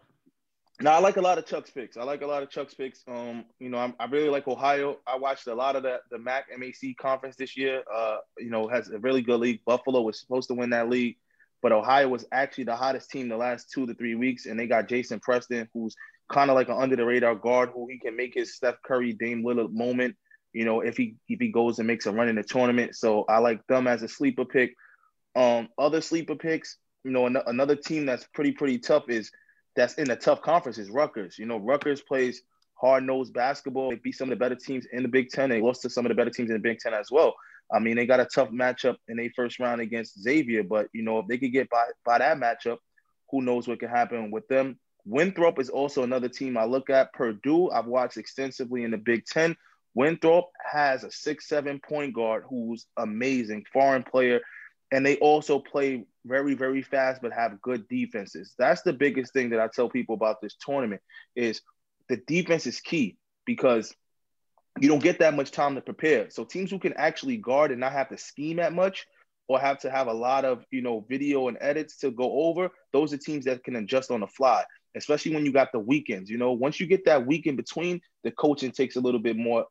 No, 0.81 0.91
I 0.91 0.99
like 0.99 1.19
a 1.19 1.21
lot 1.21 1.39
of 1.39 1.47
Chuck's 1.47 1.71
picks. 1.71 1.97
I 1.97 2.03
like 2.03 2.23
a 2.23 2.27
lot 2.27 2.43
of 2.43 2.51
Chuck's 2.51 2.75
picks. 2.75 3.05
Um, 3.07 3.45
you 3.61 3.69
know, 3.69 3.79
I'm, 3.79 3.95
i 4.01 4.07
really 4.07 4.31
like 4.31 4.49
Ohio. 4.49 4.99
I 5.07 5.17
watched 5.17 5.47
a 5.47 5.55
lot 5.55 5.77
of 5.77 5.83
the 5.83 6.01
the 6.11 6.19
MAC 6.19 6.47
MAC 6.59 6.97
conference 6.99 7.37
this 7.37 7.57
year. 7.57 7.83
Uh, 7.93 8.17
you 8.39 8.51
know, 8.51 8.67
has 8.69 8.89
a 8.89 8.99
really 8.99 9.21
good 9.21 9.39
league. 9.41 9.61
Buffalo 9.67 10.01
was 10.01 10.19
supposed 10.19 10.49
to 10.49 10.55
win 10.55 10.71
that 10.71 10.89
league, 10.89 11.19
but 11.61 11.73
Ohio 11.73 12.09
was 12.09 12.25
actually 12.33 12.65
the 12.65 12.75
hottest 12.75 13.11
team 13.11 13.29
the 13.29 13.37
last 13.37 13.71
two 13.71 13.87
to 13.87 13.95
three 13.95 14.15
weeks, 14.15 14.47
and 14.47 14.59
they 14.59 14.67
got 14.67 14.89
Jason 14.89 15.21
Preston, 15.21 15.69
who's 15.75 15.95
kind 16.31 16.51
of 16.51 16.57
like 16.57 16.69
an 16.69 16.77
under 16.79 16.97
the 16.97 17.05
radar 17.05 17.35
guard 17.35 17.71
who 17.75 17.87
he 17.87 17.99
can 17.99 18.17
make 18.17 18.33
his 18.35 18.55
Steph 18.55 18.83
Curry, 18.83 19.13
Dame 19.13 19.45
Lillard 19.45 19.73
moment 19.73 20.17
you 20.53 20.65
know, 20.65 20.81
if 20.81 20.97
he 20.97 21.17
if 21.29 21.41
he 21.41 21.49
goes 21.49 21.79
and 21.79 21.87
makes 21.87 22.07
a 22.07 22.13
run 22.13 22.29
in 22.29 22.37
the 22.37 22.43
tournament. 22.43 22.95
So 22.95 23.25
I 23.29 23.39
like 23.39 23.67
them 23.67 23.87
as 23.87 24.03
a 24.03 24.09
sleeper 24.09 24.45
pick. 24.45 24.75
Um, 25.35 25.69
other 25.79 26.01
sleeper 26.01 26.35
picks, 26.35 26.77
you 27.05 27.11
know, 27.11 27.27
an- 27.27 27.43
another 27.47 27.77
team 27.77 28.07
that's 28.07 28.27
pretty 28.35 28.53
pretty 28.53 28.79
tough 28.79 29.09
is 29.09 29.31
that's 29.75 29.95
in 29.95 30.11
a 30.11 30.17
tough 30.17 30.43
conference 30.43 30.79
is 30.79 30.91
Rutgers. 30.91 31.39
You 31.39 31.47
know, 31.47 31.57
Rutgers 31.57 32.03
plays 32.03 32.43
hard 32.75 33.05
nosed 33.05 33.33
basketball. 33.33 33.91
They 33.91 33.97
beat 33.97 34.17
some 34.17 34.31
of 34.31 34.39
the 34.39 34.45
better 34.45 34.57
teams 34.57 34.87
in 34.93 35.03
the 35.03 35.09
Big 35.09 35.31
Ten. 35.31 35.49
They 35.49 35.63
lost 35.63 35.83
to 35.83 35.91
some 35.91 36.05
of 36.05 36.11
the 36.11 36.15
better 36.15 36.31
teams 36.31 36.51
in 36.51 36.55
the 36.55 36.61
Big 36.61 36.79
Ten 36.79 36.93
as 36.93 37.11
well. 37.11 37.35
I 37.73 37.79
mean, 37.79 37.97
they 37.97 38.05
got 38.05 38.21
a 38.21 38.27
tough 38.27 38.51
matchup 38.51 38.97
in 39.09 39.17
their 39.17 39.31
first 39.35 39.59
round 39.59 39.81
against 39.81 40.21
Xavier, 40.21 40.63
but 40.63 40.89
you 40.93 41.03
know, 41.03 41.21
if 41.21 41.27
they 41.29 41.39
could 41.39 41.53
get 41.53 41.71
by 41.71 41.85
by 42.05 42.19
that 42.19 42.39
matchup, 42.39 42.79
who 43.31 43.41
knows 43.41 43.67
what 43.67 43.81
could 43.81 43.89
happen 43.89 44.31
with 44.31 44.47
them. 44.49 44.79
Winthrop 45.05 45.59
is 45.59 45.71
also 45.71 46.03
another 46.03 46.29
team 46.29 46.57
I 46.57 46.65
look 46.65 46.91
at. 46.91 47.13
Purdue, 47.13 47.71
I've 47.71 47.87
watched 47.87 48.19
extensively 48.19 48.85
in 48.85 48.91
the 48.91 48.99
Big 48.99 49.25
Ten. 49.25 49.57
Winthrop 49.95 50.51
has 50.71 51.05
a 51.05 51.11
six-seven 51.11 51.81
point 51.87 52.15
guard 52.15 52.45
who's 52.49 52.87
amazing, 52.97 53.65
foreign 53.73 54.03
player, 54.03 54.41
and 54.91 55.05
they 55.05 55.17
also 55.17 55.59
play 55.59 56.05
very, 56.25 56.55
very 56.55 56.83
fast, 56.83 57.21
but 57.23 57.33
have 57.33 57.61
good 57.61 57.89
defenses. 57.89 58.55
That's 58.59 58.83
the 58.83 58.93
biggest 58.93 59.33
thing 59.33 59.51
that 59.51 59.61
I 59.61 59.69
tell 59.69 59.89
people 59.89 60.15
about 60.15 60.41
this 60.41 60.57
tournament 60.65 61.03
is 61.35 61.61
the 62.09 62.19
defense 62.27 62.67
is 62.67 62.81
key 62.81 63.17
because 63.45 63.95
you 64.81 64.89
don't 64.89 65.03
get 65.03 65.19
that 65.19 65.35
much 65.35 65.51
time 65.51 65.75
to 65.75 65.81
prepare. 65.81 66.31
So 66.31 66.45
teams 66.45 66.71
who 66.71 66.79
can 66.79 66.95
actually 66.95 67.37
guard 67.37 67.71
and 67.71 67.81
not 67.81 67.93
have 67.93 68.09
to 68.09 68.19
scheme 68.19 68.57
that 68.57 68.73
much 68.73 69.07
or 69.49 69.59
have 69.59 69.81
to 69.81 69.91
have 69.91 70.07
a 70.07 70.13
lot 70.13 70.45
of 70.45 70.65
you 70.71 70.83
know 70.83 71.05
video 71.09 71.49
and 71.49 71.59
edits 71.61 71.99
to 71.99 72.11
go 72.11 72.45
over, 72.47 72.71
those 72.93 73.13
are 73.13 73.19
teams 73.19 73.45
that 73.45 73.65
can 73.65 73.77
adjust 73.77 74.11
on 74.11 74.21
the 74.21 74.27
fly. 74.27 74.65
Especially 74.95 75.35
when 75.35 75.47
you 75.47 75.53
got 75.53 75.73
the 75.73 75.79
weekends, 75.79 76.29
you 76.29 76.37
know, 76.37 76.53
once 76.53 76.79
you 76.79 76.87
get 76.87 77.07
that 77.07 77.27
week 77.27 77.47
in 77.47 77.57
between, 77.57 78.01
the 78.25 78.31
coaching 78.31 78.71
takes 78.71 78.97
a 78.97 79.01
little 79.01 79.21
bit 79.21 79.37
more 79.37 79.65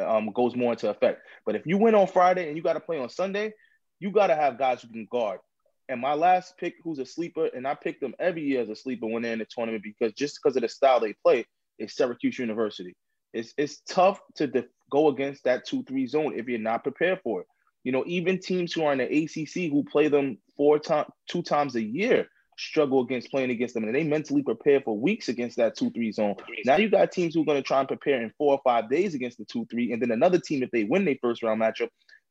um, 0.00 0.30
goes 0.32 0.56
more 0.56 0.72
into 0.72 0.90
effect. 0.90 1.22
But 1.46 1.56
if 1.56 1.66
you 1.66 1.78
win 1.78 1.94
on 1.94 2.06
Friday 2.06 2.48
and 2.48 2.56
you 2.56 2.62
got 2.62 2.74
to 2.74 2.80
play 2.80 2.98
on 2.98 3.08
Sunday, 3.08 3.52
you 4.00 4.10
got 4.10 4.28
to 4.28 4.34
have 4.34 4.58
guys 4.58 4.82
who 4.82 4.88
can 4.88 5.06
guard. 5.10 5.40
And 5.88 6.00
my 6.00 6.14
last 6.14 6.56
pick, 6.58 6.74
who's 6.82 6.98
a 6.98 7.06
sleeper, 7.06 7.46
and 7.54 7.66
I 7.66 7.74
pick 7.74 8.00
them 8.00 8.14
every 8.18 8.42
year 8.42 8.62
as 8.62 8.70
a 8.70 8.76
sleeper 8.76 9.06
when 9.06 9.22
they're 9.22 9.34
in 9.34 9.38
the 9.38 9.46
tournament 9.48 9.82
because 9.82 10.14
just 10.14 10.38
because 10.42 10.56
of 10.56 10.62
the 10.62 10.68
style 10.68 11.00
they 11.00 11.14
play, 11.22 11.44
is 11.78 11.94
Syracuse 11.94 12.38
University. 12.38 12.94
It's 13.32 13.52
it's 13.58 13.80
tough 13.80 14.20
to 14.36 14.46
def- 14.46 14.66
go 14.90 15.08
against 15.08 15.44
that 15.44 15.66
two 15.66 15.82
three 15.84 16.06
zone 16.06 16.38
if 16.38 16.46
you're 16.46 16.58
not 16.58 16.84
prepared 16.84 17.20
for 17.22 17.40
it. 17.42 17.46
You 17.82 17.92
know, 17.92 18.04
even 18.06 18.38
teams 18.38 18.72
who 18.72 18.84
are 18.84 18.92
in 18.92 18.98
the 18.98 19.24
ACC 19.24 19.70
who 19.70 19.84
play 19.84 20.08
them 20.08 20.38
four 20.56 20.78
times, 20.78 21.08
two 21.28 21.42
times 21.42 21.74
a 21.74 21.82
year, 21.82 22.28
struggle 22.58 23.00
against 23.00 23.30
playing 23.30 23.50
against 23.50 23.74
them, 23.74 23.84
and 23.84 23.94
they 23.94 24.04
mentally 24.04 24.42
prepare 24.42 24.80
for 24.80 24.96
weeks 24.96 25.28
against 25.28 25.56
that 25.56 25.76
two 25.76 25.90
three 25.90 26.12
zone. 26.12 26.36
Now 26.64 26.76
you 26.76 26.88
got 26.88 27.12
teams 27.12 27.34
who 27.34 27.42
are 27.42 27.46
going 27.46 27.62
to 27.62 27.66
try 27.66 27.80
and 27.80 27.88
prepare 27.88 28.22
in 28.22 28.32
four 28.38 28.54
or 28.54 28.60
five 28.64 28.90
days 28.90 29.14
against 29.14 29.38
the 29.38 29.44
two 29.44 29.66
three, 29.70 29.92
and 29.92 30.00
then 30.00 30.10
another 30.10 30.38
team, 30.38 30.62
if 30.62 30.70
they 30.70 30.84
win 30.84 31.04
their 31.04 31.16
first 31.20 31.42
round 31.42 31.60
matchup, 31.60 31.88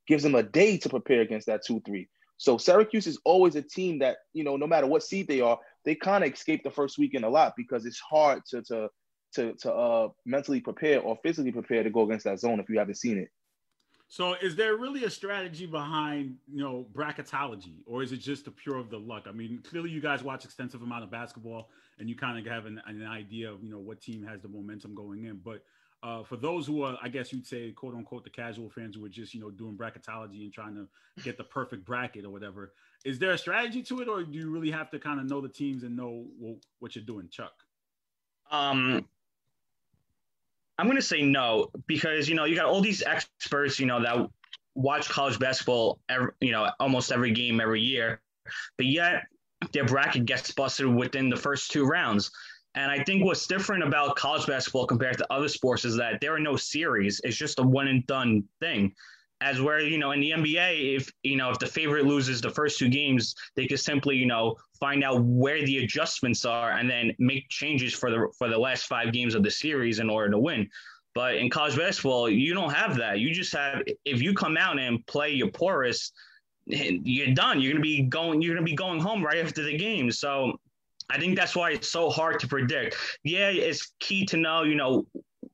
gives 0.08 0.24
them 0.24 0.36
a 0.36 0.44
day 0.44 0.78
to 0.78 0.90
prepare 0.90 1.22
against 1.22 1.48
that 1.48 1.66
two 1.66 1.82
three. 1.86 2.10
So 2.38 2.58
Syracuse 2.58 3.08
is 3.08 3.20
always 3.26 3.56
a 3.56 3.62
team 3.62 4.00
that 4.00 4.18
you 4.34 4.44
know, 4.44 4.58
no 4.58 4.68
matter 4.68 4.88
what 4.88 5.04
seed 5.04 5.28
they 5.28 5.42
are, 5.42 5.58
they 5.86 5.96
kind 5.96 6.24
of 6.24 6.32
escape 6.32 6.64
the 6.64 6.72
first 6.72 6.98
weekend 6.98 7.26
a 7.26 7.30
lot 7.30 7.54
because 7.56 7.86
it's 7.86 8.00
hard 8.00 8.42
to 8.50 8.62
to 8.64 8.90
to 9.36 9.54
to 9.54 9.74
uh 9.74 10.10
mentally 10.26 10.60
prepare 10.62 11.00
or 11.02 11.18
physically 11.24 11.52
prepare 11.52 11.84
to 11.84 11.90
go 11.90 12.04
against 12.04 12.26
that 12.26 12.40
zone 12.40 12.60
if 12.60 12.70
you 12.70 12.80
haven't 12.80 12.96
seen 12.96 13.18
it. 13.18 13.30
So 14.14 14.36
is 14.36 14.56
there 14.56 14.76
really 14.76 15.06
a 15.06 15.10
strategy 15.10 15.66
behind, 15.66 16.36
you 16.48 16.62
know, 16.62 16.86
bracketology 16.94 17.78
or 17.88 18.04
is 18.04 18.12
it 18.12 18.18
just 18.18 18.46
the 18.46 18.52
pure 18.52 18.78
of 18.78 18.92
the 18.92 19.00
luck? 19.00 19.24
I 19.28 19.32
mean, 19.32 19.64
clearly 19.68 19.90
you 19.90 20.02
guys 20.02 20.22
watch 20.22 20.46
extensive 20.46 20.84
amount 20.84 21.04
of 21.04 21.10
basketball 21.10 21.72
and 21.98 22.08
you 22.08 22.16
kind 22.16 22.38
of 22.38 22.46
have 22.46 22.68
an, 22.68 22.80
an, 22.86 23.04
idea 23.08 23.52
of, 23.52 23.64
you 23.64 23.72
know, 23.72 23.80
what 23.80 24.02
team 24.02 24.24
has 24.24 24.40
the 24.40 24.48
momentum 24.48 24.94
going 24.94 25.24
in. 25.24 25.42
But 25.44 25.64
uh, 26.04 26.22
for 26.22 26.36
those 26.36 26.68
who 26.68 26.84
are, 26.84 26.96
I 27.02 27.10
guess 27.10 27.34
you'd 27.34 27.48
say, 27.48 27.72
quote 27.72 27.96
unquote, 27.96 28.24
the 28.24 28.30
casual 28.30 28.70
fans 28.70 28.98
who 28.98 29.04
are 29.04 29.10
just, 29.10 29.34
you 29.34 29.42
know, 29.42 29.50
doing 29.50 29.76
bracketology 29.76 30.44
and 30.44 30.54
trying 30.54 30.76
to 30.76 30.88
get 31.24 31.40
the 31.40 31.44
perfect 31.46 31.84
bracket 31.84 32.24
or 32.24 32.30
whatever, 32.30 32.74
is 33.06 33.18
there 33.18 33.32
a 33.32 33.38
strategy 33.40 33.82
to 33.82 34.02
it 34.02 34.08
or 34.08 34.22
do 34.22 34.38
you 34.38 34.52
really 34.52 34.70
have 34.70 34.92
to 34.92 35.00
kind 35.00 35.20
of 35.20 35.28
know 35.28 35.42
the 35.42 35.50
teams 35.50 35.82
and 35.82 35.98
know 35.98 36.28
well, 36.38 36.58
what 36.78 36.96
you're 36.96 37.04
doing, 37.04 37.30
Chuck? 37.32 37.54
Um, 38.52 39.08
I'm 40.78 40.88
going 40.88 40.98
to 40.98 41.02
say 41.02 41.22
no 41.22 41.70
because 41.88 42.28
you 42.28 42.36
know 42.36 42.46
you 42.46 42.56
got 42.56 42.66
all 42.66 42.82
these 42.82 43.04
experts, 43.04 43.80
you 43.80 43.86
know, 43.86 44.02
that 44.02 44.28
watch 44.76 45.08
college 45.08 45.40
basketball, 45.40 46.00
every, 46.10 46.32
you 46.42 46.52
know, 46.52 46.70
almost 46.80 47.12
every 47.12 47.32
game 47.32 47.62
every 47.62 47.82
year, 47.82 48.22
but 48.78 48.88
yet 48.88 49.24
their 49.72 49.86
bracket 49.86 50.26
gets 50.26 50.52
busted 50.52 50.88
within 50.88 51.30
the 51.30 51.36
first 51.36 51.72
two 51.72 51.86
rounds. 51.86 52.32
And 52.76 52.90
I 52.90 53.04
think 53.04 53.24
what's 53.24 53.46
different 53.46 53.84
about 53.84 54.16
college 54.16 54.48
basketball 54.48 54.88
compared 54.88 55.18
to 55.20 55.32
other 55.32 55.48
sports 55.48 55.86
is 55.86 55.96
that 55.98 56.20
there 56.22 56.34
are 56.34 56.40
no 56.40 56.56
series. 56.56 57.22
It's 57.24 57.38
just 57.38 57.60
a 57.60 57.64
one 57.64 57.88
and 57.88 58.06
done 58.08 58.44
thing. 58.60 58.94
As 59.42 59.60
where, 59.62 59.82
you 59.82 59.98
know, 59.98 60.12
in 60.12 60.22
the 60.22 60.32
NBA, 60.32 60.96
if 60.96 61.12
you 61.24 61.36
know, 61.36 61.50
if 61.50 61.60
the 61.60 61.68
favorite 61.68 62.06
loses 62.06 62.40
the 62.40 62.50
first 62.50 62.80
two 62.80 62.88
games, 62.88 63.36
they 63.56 63.68
could 63.68 63.80
simply, 63.80 64.16
you 64.16 64.26
know, 64.26 64.56
find 64.80 65.04
out 65.04 65.22
where 65.24 65.66
the 65.66 65.80
adjustments 65.80 66.46
are 66.46 66.72
and 66.72 66.90
then 66.90 67.14
make 67.20 67.50
changes 67.50 67.94
for 67.94 68.10
the 68.10 68.28
for 68.38 68.48
the 68.48 68.58
last 68.58 68.86
five 68.86 69.12
games 69.12 69.36
of 69.36 69.44
the 69.44 69.52
series 69.52 70.00
in 70.00 70.10
order 70.10 70.32
to 70.32 70.40
win. 70.40 70.70
But 71.14 71.36
in 71.36 71.50
college 71.50 71.78
basketball, 71.78 72.30
you 72.30 72.54
don't 72.54 72.74
have 72.74 72.96
that. 72.98 73.20
You 73.20 73.34
just 73.34 73.54
have 73.54 73.84
if 74.06 74.22
you 74.22 74.34
come 74.34 74.58
out 74.58 74.80
and 74.80 75.06
play 75.06 75.32
your 75.32 75.50
poorest, 75.50 76.14
you're 76.66 77.34
done. 77.34 77.60
You're 77.62 77.74
gonna 77.74 77.84
be 77.84 78.04
going. 78.04 78.42
You're 78.42 78.56
gonna 78.56 78.66
be 78.66 78.76
going 78.76 79.00
home 79.00 79.24
right 79.24 79.44
after 79.44 79.64
the 79.64 79.78
game. 79.78 80.10
So 80.12 80.60
I 81.10 81.20
think 81.20 81.36
that's 81.36 81.56
why 81.56 81.72
it's 81.72 81.90
so 81.90 82.10
hard 82.10 82.40
to 82.40 82.48
predict. 82.48 82.96
Yeah, 83.24 83.50
it's 83.50 83.92
key 84.00 84.26
to 84.28 84.38
know, 84.38 84.64
you 84.64 84.76
know, 84.76 85.06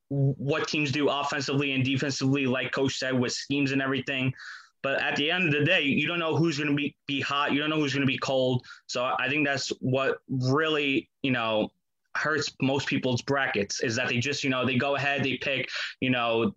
what 0.09 0.67
teams 0.67 0.91
do 0.91 1.09
offensively 1.09 1.73
and 1.73 1.83
defensively, 1.83 2.45
like 2.45 2.71
Coach 2.71 2.97
said, 2.97 3.17
with 3.17 3.31
schemes 3.31 3.71
and 3.71 3.81
everything. 3.81 4.33
But 4.81 5.01
at 5.01 5.15
the 5.15 5.29
end 5.29 5.45
of 5.45 5.51
the 5.51 5.65
day, 5.65 5.81
you 5.81 6.07
don't 6.07 6.19
know 6.19 6.35
who's 6.35 6.57
going 6.57 6.69
to 6.69 6.75
be, 6.75 6.95
be 7.05 7.19
hot. 7.19 7.51
You 7.51 7.59
don't 7.59 7.69
know 7.69 7.79
who's 7.79 7.93
going 7.93 8.05
to 8.05 8.07
be 8.07 8.17
cold. 8.17 8.65
So 8.87 9.03
I 9.03 9.27
think 9.29 9.45
that's 9.45 9.69
what 9.79 10.19
really, 10.29 11.09
you 11.21 11.31
know, 11.31 11.69
hurts 12.15 12.51
most 12.61 12.87
people's 12.87 13.21
brackets 13.21 13.81
is 13.83 13.95
that 13.97 14.07
they 14.07 14.19
just, 14.19 14.43
you 14.43 14.49
know, 14.49 14.65
they 14.65 14.77
go 14.77 14.95
ahead, 14.95 15.23
they 15.23 15.37
pick, 15.37 15.69
you 15.99 16.09
know, 16.09 16.55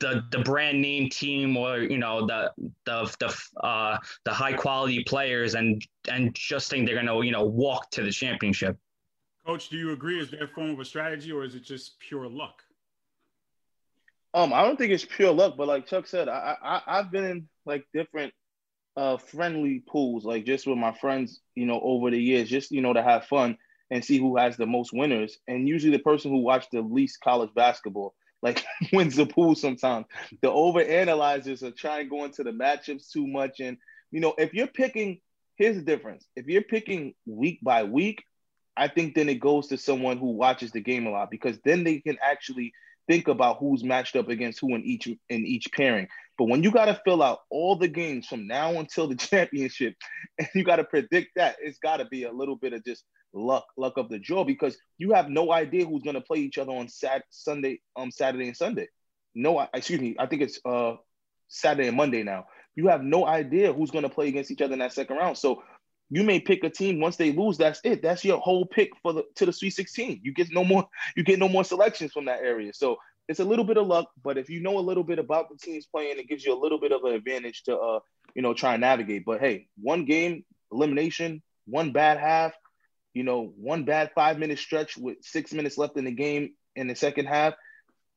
the 0.00 0.24
the 0.30 0.38
brand 0.38 0.80
name 0.80 1.08
team 1.10 1.56
or 1.56 1.78
you 1.78 1.98
know 1.98 2.24
the 2.26 2.52
the 2.84 3.16
the 3.18 3.66
uh, 3.66 3.98
the 4.24 4.32
high 4.32 4.52
quality 4.52 5.02
players 5.04 5.54
and 5.54 5.84
and 6.08 6.34
just 6.34 6.70
think 6.70 6.86
they're 6.86 6.94
gonna 6.94 7.20
you 7.24 7.32
know 7.32 7.44
walk 7.44 7.90
to 7.90 8.02
the 8.02 8.10
championship. 8.10 8.76
Coach, 9.44 9.70
do 9.70 9.76
you 9.76 9.92
agree? 9.92 10.20
Is 10.20 10.32
a 10.34 10.46
form 10.46 10.70
of 10.70 10.80
a 10.80 10.84
strategy 10.84 11.32
or 11.32 11.42
is 11.42 11.54
it 11.54 11.64
just 11.64 11.98
pure 11.98 12.28
luck? 12.28 12.62
Um, 14.34 14.52
I 14.52 14.62
don't 14.62 14.76
think 14.76 14.92
it's 14.92 15.04
pure 15.04 15.32
luck, 15.32 15.54
but 15.56 15.68
like 15.68 15.86
Chuck 15.86 16.06
said, 16.06 16.28
I 16.28 16.56
I 16.62 16.82
I've 16.86 17.10
been 17.10 17.24
in 17.24 17.48
like 17.66 17.86
different 17.94 18.32
uh 18.96 19.16
friendly 19.16 19.82
pools, 19.88 20.24
like 20.24 20.44
just 20.44 20.66
with 20.66 20.78
my 20.78 20.92
friends, 20.92 21.40
you 21.54 21.66
know, 21.66 21.80
over 21.82 22.10
the 22.10 22.22
years, 22.22 22.48
just 22.48 22.70
you 22.70 22.82
know 22.82 22.92
to 22.92 23.02
have 23.02 23.26
fun 23.26 23.56
and 23.90 24.04
see 24.04 24.18
who 24.18 24.36
has 24.36 24.56
the 24.56 24.66
most 24.66 24.92
winners. 24.92 25.38
And 25.48 25.68
usually 25.68 25.96
the 25.96 26.02
person 26.02 26.30
who 26.30 26.38
watched 26.38 26.70
the 26.72 26.82
least 26.82 27.20
college 27.22 27.50
basketball 27.54 28.14
like 28.42 28.64
wins 28.92 29.16
the 29.16 29.26
pool 29.26 29.54
sometimes. 29.54 30.06
The 30.42 30.50
over 30.50 30.80
analyzers 30.80 31.62
are 31.62 31.72
trying 31.72 32.04
to 32.04 32.10
go 32.10 32.24
into 32.24 32.44
the 32.44 32.52
matchups 32.52 33.10
too 33.10 33.26
much. 33.26 33.60
And, 33.60 33.78
you 34.10 34.20
know, 34.20 34.34
if 34.38 34.54
you're 34.54 34.68
picking, 34.68 35.20
here's 35.56 35.76
the 35.76 35.82
difference. 35.82 36.24
If 36.36 36.46
you're 36.46 36.62
picking 36.62 37.14
week 37.26 37.58
by 37.62 37.82
week, 37.82 38.22
I 38.76 38.86
think 38.86 39.16
then 39.16 39.28
it 39.28 39.40
goes 39.40 39.68
to 39.68 39.76
someone 39.76 40.18
who 40.18 40.30
watches 40.30 40.70
the 40.70 40.80
game 40.80 41.06
a 41.06 41.10
lot 41.10 41.32
because 41.32 41.58
then 41.64 41.82
they 41.82 41.98
can 41.98 42.16
actually 42.22 42.72
think 43.08 43.26
about 43.26 43.58
who's 43.58 43.82
matched 43.82 44.14
up 44.14 44.28
against 44.28 44.60
who 44.60 44.74
in 44.74 44.84
each 44.84 45.06
in 45.06 45.18
each 45.46 45.66
pairing. 45.72 46.06
But 46.36 46.48
when 46.48 46.62
you 46.62 46.70
got 46.70 46.84
to 46.84 47.00
fill 47.04 47.22
out 47.22 47.40
all 47.50 47.74
the 47.74 47.88
games 47.88 48.26
from 48.26 48.46
now 48.46 48.78
until 48.78 49.08
the 49.08 49.16
championship, 49.16 49.94
and 50.38 50.48
you 50.54 50.62
got 50.62 50.76
to 50.76 50.84
predict 50.84 51.30
that, 51.36 51.56
it's 51.60 51.78
got 51.78 51.96
to 51.96 52.04
be 52.04 52.24
a 52.24 52.32
little 52.32 52.56
bit 52.56 52.72
of 52.72 52.84
just 52.84 53.04
luck, 53.32 53.64
luck 53.76 53.94
of 53.96 54.08
the 54.08 54.18
draw 54.18 54.44
because 54.44 54.78
you 54.98 55.12
have 55.12 55.28
no 55.28 55.52
idea 55.52 55.84
who's 55.84 56.02
going 56.02 56.14
to 56.14 56.20
play 56.20 56.38
each 56.38 56.58
other 56.58 56.72
on 56.72 56.88
Sat 56.88 57.24
Sunday, 57.30 57.80
um, 57.96 58.10
Saturday 58.10 58.46
and 58.46 58.56
Sunday. 58.56 58.88
No, 59.34 59.66
excuse 59.74 60.00
me, 60.00 60.16
I 60.18 60.26
think 60.26 60.42
it's 60.42 60.60
uh 60.64 60.94
Saturday 61.48 61.88
and 61.88 61.96
Monday 61.96 62.22
now. 62.22 62.44
You 62.76 62.88
have 62.88 63.02
no 63.02 63.26
idea 63.26 63.72
who's 63.72 63.90
going 63.90 64.04
to 64.04 64.08
play 64.08 64.28
against 64.28 64.50
each 64.50 64.62
other 64.62 64.74
in 64.74 64.78
that 64.78 64.92
second 64.92 65.16
round. 65.16 65.36
So 65.36 65.62
you 66.10 66.22
may 66.22 66.40
pick 66.40 66.64
a 66.64 66.70
team 66.70 67.00
once 67.00 67.16
they 67.16 67.32
lose. 67.32 67.58
That's 67.58 67.80
it. 67.84 68.02
That's 68.02 68.24
your 68.24 68.38
whole 68.38 68.64
pick 68.64 68.90
for 69.02 69.12
the 69.12 69.24
to 69.36 69.46
the 69.46 69.52
Sweet 69.52 69.70
16. 69.70 70.20
You 70.22 70.32
get 70.32 70.48
no 70.50 70.64
more. 70.64 70.88
You 71.16 71.22
get 71.22 71.38
no 71.38 71.48
more 71.48 71.64
selections 71.64 72.12
from 72.12 72.26
that 72.26 72.40
area. 72.40 72.72
So 72.74 72.96
it's 73.28 73.40
a 73.40 73.44
little 73.44 73.64
bit 73.64 73.76
of 73.76 73.86
luck, 73.86 74.08
but 74.24 74.38
if 74.38 74.48
you 74.48 74.60
know 74.60 74.78
a 74.78 74.80
little 74.80 75.04
bit 75.04 75.18
about 75.18 75.50
the 75.50 75.58
teams 75.58 75.86
playing, 75.86 76.18
it 76.18 76.28
gives 76.28 76.44
you 76.44 76.54
a 76.54 76.60
little 76.60 76.80
bit 76.80 76.92
of 76.92 77.04
an 77.04 77.12
advantage 77.12 77.62
to 77.64 77.76
uh 77.76 78.00
you 78.34 78.42
know 78.42 78.54
try 78.54 78.74
and 78.74 78.80
navigate. 78.80 79.24
But 79.24 79.40
hey, 79.40 79.68
one 79.80 80.04
game 80.04 80.44
elimination, 80.72 81.42
one 81.66 81.92
bad 81.92 82.18
half, 82.18 82.52
you 83.14 83.22
know, 83.22 83.52
one 83.56 83.84
bad 83.84 84.10
five 84.14 84.38
minute 84.38 84.58
stretch 84.58 84.96
with 84.96 85.18
six 85.22 85.52
minutes 85.52 85.78
left 85.78 85.96
in 85.96 86.04
the 86.04 86.12
game 86.12 86.54
in 86.76 86.88
the 86.88 86.94
second 86.94 87.26
half, 87.26 87.54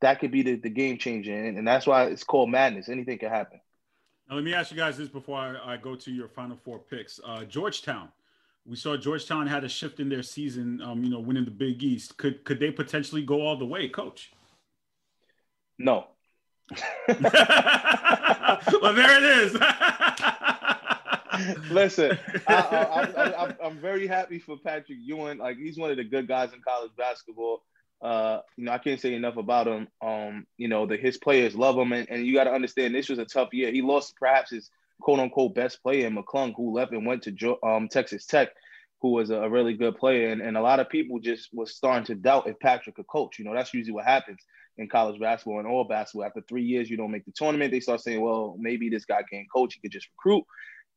that 0.02 0.20
could 0.20 0.32
be 0.32 0.44
the, 0.44 0.56
the 0.56 0.70
game 0.70 0.98
changer. 0.98 1.34
And, 1.34 1.58
and 1.58 1.68
that's 1.68 1.88
why 1.88 2.06
it's 2.06 2.24
called 2.24 2.50
madness. 2.50 2.90
Anything 2.90 3.18
can 3.18 3.30
happen. 3.30 3.61
Now, 4.32 4.38
let 4.38 4.46
me 4.46 4.54
ask 4.54 4.72
you 4.72 4.78
guys 4.78 4.98
this 4.98 5.10
before 5.10 5.38
I, 5.38 5.74
I 5.74 5.78
go 5.78 5.94
to 5.94 6.10
your 6.10 6.30
final 6.30 6.56
four 6.56 6.80
picks. 6.80 7.20
Uh, 7.22 7.44
Georgetown. 7.44 8.08
We 8.66 8.78
saw 8.78 8.96
Georgetown 8.96 9.46
had 9.46 9.66
a 9.66 9.70
shift 9.70 10.00
in 10.00 10.08
their 10.08 10.24
season, 10.24 10.82
um, 10.82 11.04
you 11.04 11.10
know, 11.10 11.20
winning 11.20 11.44
the 11.44 11.52
Big 11.52 11.84
East. 11.84 12.16
Could 12.16 12.46
could 12.46 12.58
they 12.60 12.72
potentially 12.72 13.24
go 13.24 13.42
all 13.42 13.58
the 13.58 13.66
way, 13.66 13.90
Coach? 13.90 14.32
No. 15.78 16.06
well, 17.10 18.94
there 18.94 19.18
it 19.18 19.24
is. 19.24 19.54
Listen, 21.72 22.18
I, 22.48 23.54
am 23.62 23.78
very 23.80 24.08
happy 24.08 24.40
for 24.40 24.56
Patrick 24.58 25.00
Ewing. 25.02 25.40
Like 25.40 25.58
he's 25.58 25.78
one 25.78 25.92
of 25.92 25.98
the 25.98 26.06
good 26.06 26.30
guys 26.30 26.54
in 26.54 26.62
college 26.62 26.92
basketball. 26.98 27.64
Uh, 28.02 28.40
you 28.58 28.66
know, 28.66 28.72
I 28.72 28.80
can't 28.80 29.00
say 29.00 29.14
enough 29.14 29.38
about 29.38 29.68
him. 29.68 29.88
Um, 30.02 30.48
you 30.58 30.68
know, 30.68 30.86
the 30.86 30.98
his 30.98 31.18
players 31.18 31.56
love 31.56 31.78
him, 31.78 31.94
and, 31.94 32.10
and 32.10 32.26
you 32.26 32.34
got 32.34 32.46
to 32.46 32.52
understand 32.52 32.96
this 32.96 33.10
was 33.10 33.20
a 33.20 33.26
tough 33.26 33.54
year. 33.54 33.72
He 33.72 33.82
lost 33.82 34.16
perhaps 34.20 34.52
his 34.52 34.70
quote 35.02 35.20
unquote 35.20 35.56
best 35.56 35.82
player 35.84 36.10
McClung, 36.10 36.54
who 36.56 36.74
left 36.74 36.94
and 36.94 37.06
went 37.06 37.24
to 37.24 37.58
um, 37.64 37.88
Texas 37.88 38.26
Tech, 38.26 38.50
who 39.02 39.10
was 39.10 39.30
a 39.30 39.50
really 39.50 39.76
good 39.76 39.98
player, 39.98 40.30
and, 40.30 40.42
and 40.42 40.58
a 40.58 40.62
lot 40.62 40.80
of 40.80 40.90
people 40.90 41.20
just 41.20 41.50
was 41.54 41.76
starting 41.76 42.06
to 42.06 42.16
doubt 42.16 42.48
if 42.48 42.60
Patrick 42.60 42.96
could 42.96 43.08
coach. 43.08 43.38
You 43.38 43.46
know, 43.46 43.54
that's 43.54 43.74
usually 43.74 43.94
what 43.94 44.06
happens 44.06 44.40
in 44.78 44.90
college 44.90 45.20
basketball 45.20 45.60
and 45.60 45.68
all 45.68 45.84
basketball. 45.84 46.26
After 46.26 46.42
three 46.42 46.64
years, 46.64 46.90
you 46.90 46.98
don't 46.98 47.12
make 47.12 47.26
the 47.26 47.32
tournament. 47.32 47.72
They 47.72 47.80
start 47.80 48.02
saying, 48.02 48.22
well, 48.22 48.56
maybe 48.60 48.90
this 48.90 49.06
guy 49.06 49.22
can't 49.32 49.48
coach. 49.54 49.76
He 49.76 49.82
could 49.82 49.92
just 49.92 50.08
recruit. 50.18 50.44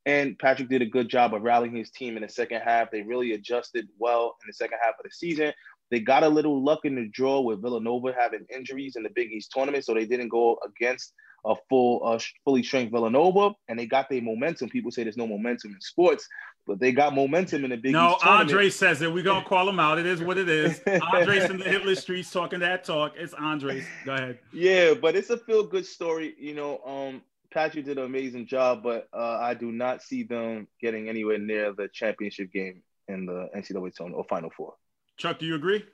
And 0.07 0.39
Patrick 0.39 0.69
did 0.69 0.83
a 0.83 0.87
good 0.87 1.09
job 1.09 1.33
of 1.33 1.43
rallying 1.43 1.77
his 1.77 1.91
team 1.91 2.17
in 2.17 2.23
the 2.23 2.29
second 2.29 2.61
half. 2.61 2.91
They 2.91 3.03
really 3.03 3.33
adjusted 3.33 3.89
well 3.99 4.37
in 4.43 4.49
the 4.49 4.53
second 4.53 4.79
half 4.83 4.95
of 4.99 5.05
the 5.05 5.11
season. 5.11 5.53
They 5.91 6.01
got 6.01 6.23
a 6.23 6.29
little 6.29 6.63
luck 6.63 6.81
in 6.85 6.97
the 6.97 7.09
draw 7.09 7.41
with 7.41 7.63
Villanova 7.63 8.15
having 8.19 8.47
injuries 8.55 8.97
in 8.97 9.03
the 9.03 9.11
Big 9.15 9.33
East 9.33 9.53
tournament, 9.53 9.85
so 9.85 9.95
they 9.95 10.07
didn't 10.07 10.29
go 10.29 10.59
against 10.65 11.13
a 11.45 11.55
full, 11.69 12.01
uh, 12.05 12.19
fully 12.45 12.63
strength 12.63 12.91
Villanova, 12.91 13.53
and 13.69 13.79
they 13.79 13.87
got 13.87 14.09
their 14.09 14.23
momentum. 14.23 14.69
People 14.69 14.91
say 14.91 15.03
there's 15.03 15.17
no 15.17 15.27
momentum 15.27 15.73
in 15.73 15.81
sports, 15.81 16.27
but 16.67 16.81
they 16.81 16.93
got 16.93 17.15
momentum 17.15 17.65
in 17.65 17.71
the 17.71 17.77
Big 17.77 17.93
no, 17.93 18.13
East 18.13 18.21
tournament. 18.23 18.51
Andre 18.51 18.71
says 18.71 19.03
it. 19.03 19.13
We're 19.13 19.23
gonna 19.23 19.45
call 19.49 19.69
him 19.69 19.79
out. 19.79 19.99
It 19.99 20.07
is 20.07 20.23
what 20.23 20.39
it 20.39 20.49
is. 20.49 20.81
Andres 20.87 21.51
in 21.51 21.59
the 21.59 21.65
Twitter 21.65 21.95
streets 21.95 22.31
talking 22.31 22.61
that 22.61 22.85
talk. 22.85 23.15
It's 23.17 23.35
Andres. 23.35 23.85
Go 24.05 24.15
ahead. 24.15 24.39
Yeah, 24.53 24.95
but 24.95 25.17
it's 25.17 25.31
a 25.31 25.37
feel 25.37 25.65
good 25.65 25.87
story. 25.87 26.35
You 26.39 26.55
know, 26.55 26.79
um, 26.85 27.23
Patrick 27.53 27.85
did 27.85 27.99
an 27.99 28.05
amazing 28.05 28.47
job, 28.47 28.83
but 28.83 29.09
uh, 29.13 29.39
I 29.41 29.55
do 29.55 29.71
not 29.71 30.03
see 30.03 30.23
them 30.23 30.67
getting 30.81 31.09
anywhere 31.09 31.39
near 31.39 31.73
the 31.73 31.89
championship 31.93 32.51
game 32.53 32.83
in 33.09 33.27
the 33.27 33.49
NCAA 33.55 33.95
tournament 33.95 34.15
or 34.15 34.25
Final 34.25 34.51
Four. 34.57 34.75
Chuck, 35.17 35.39
do 35.39 35.47
you 35.47 35.55
agree? 35.55 35.85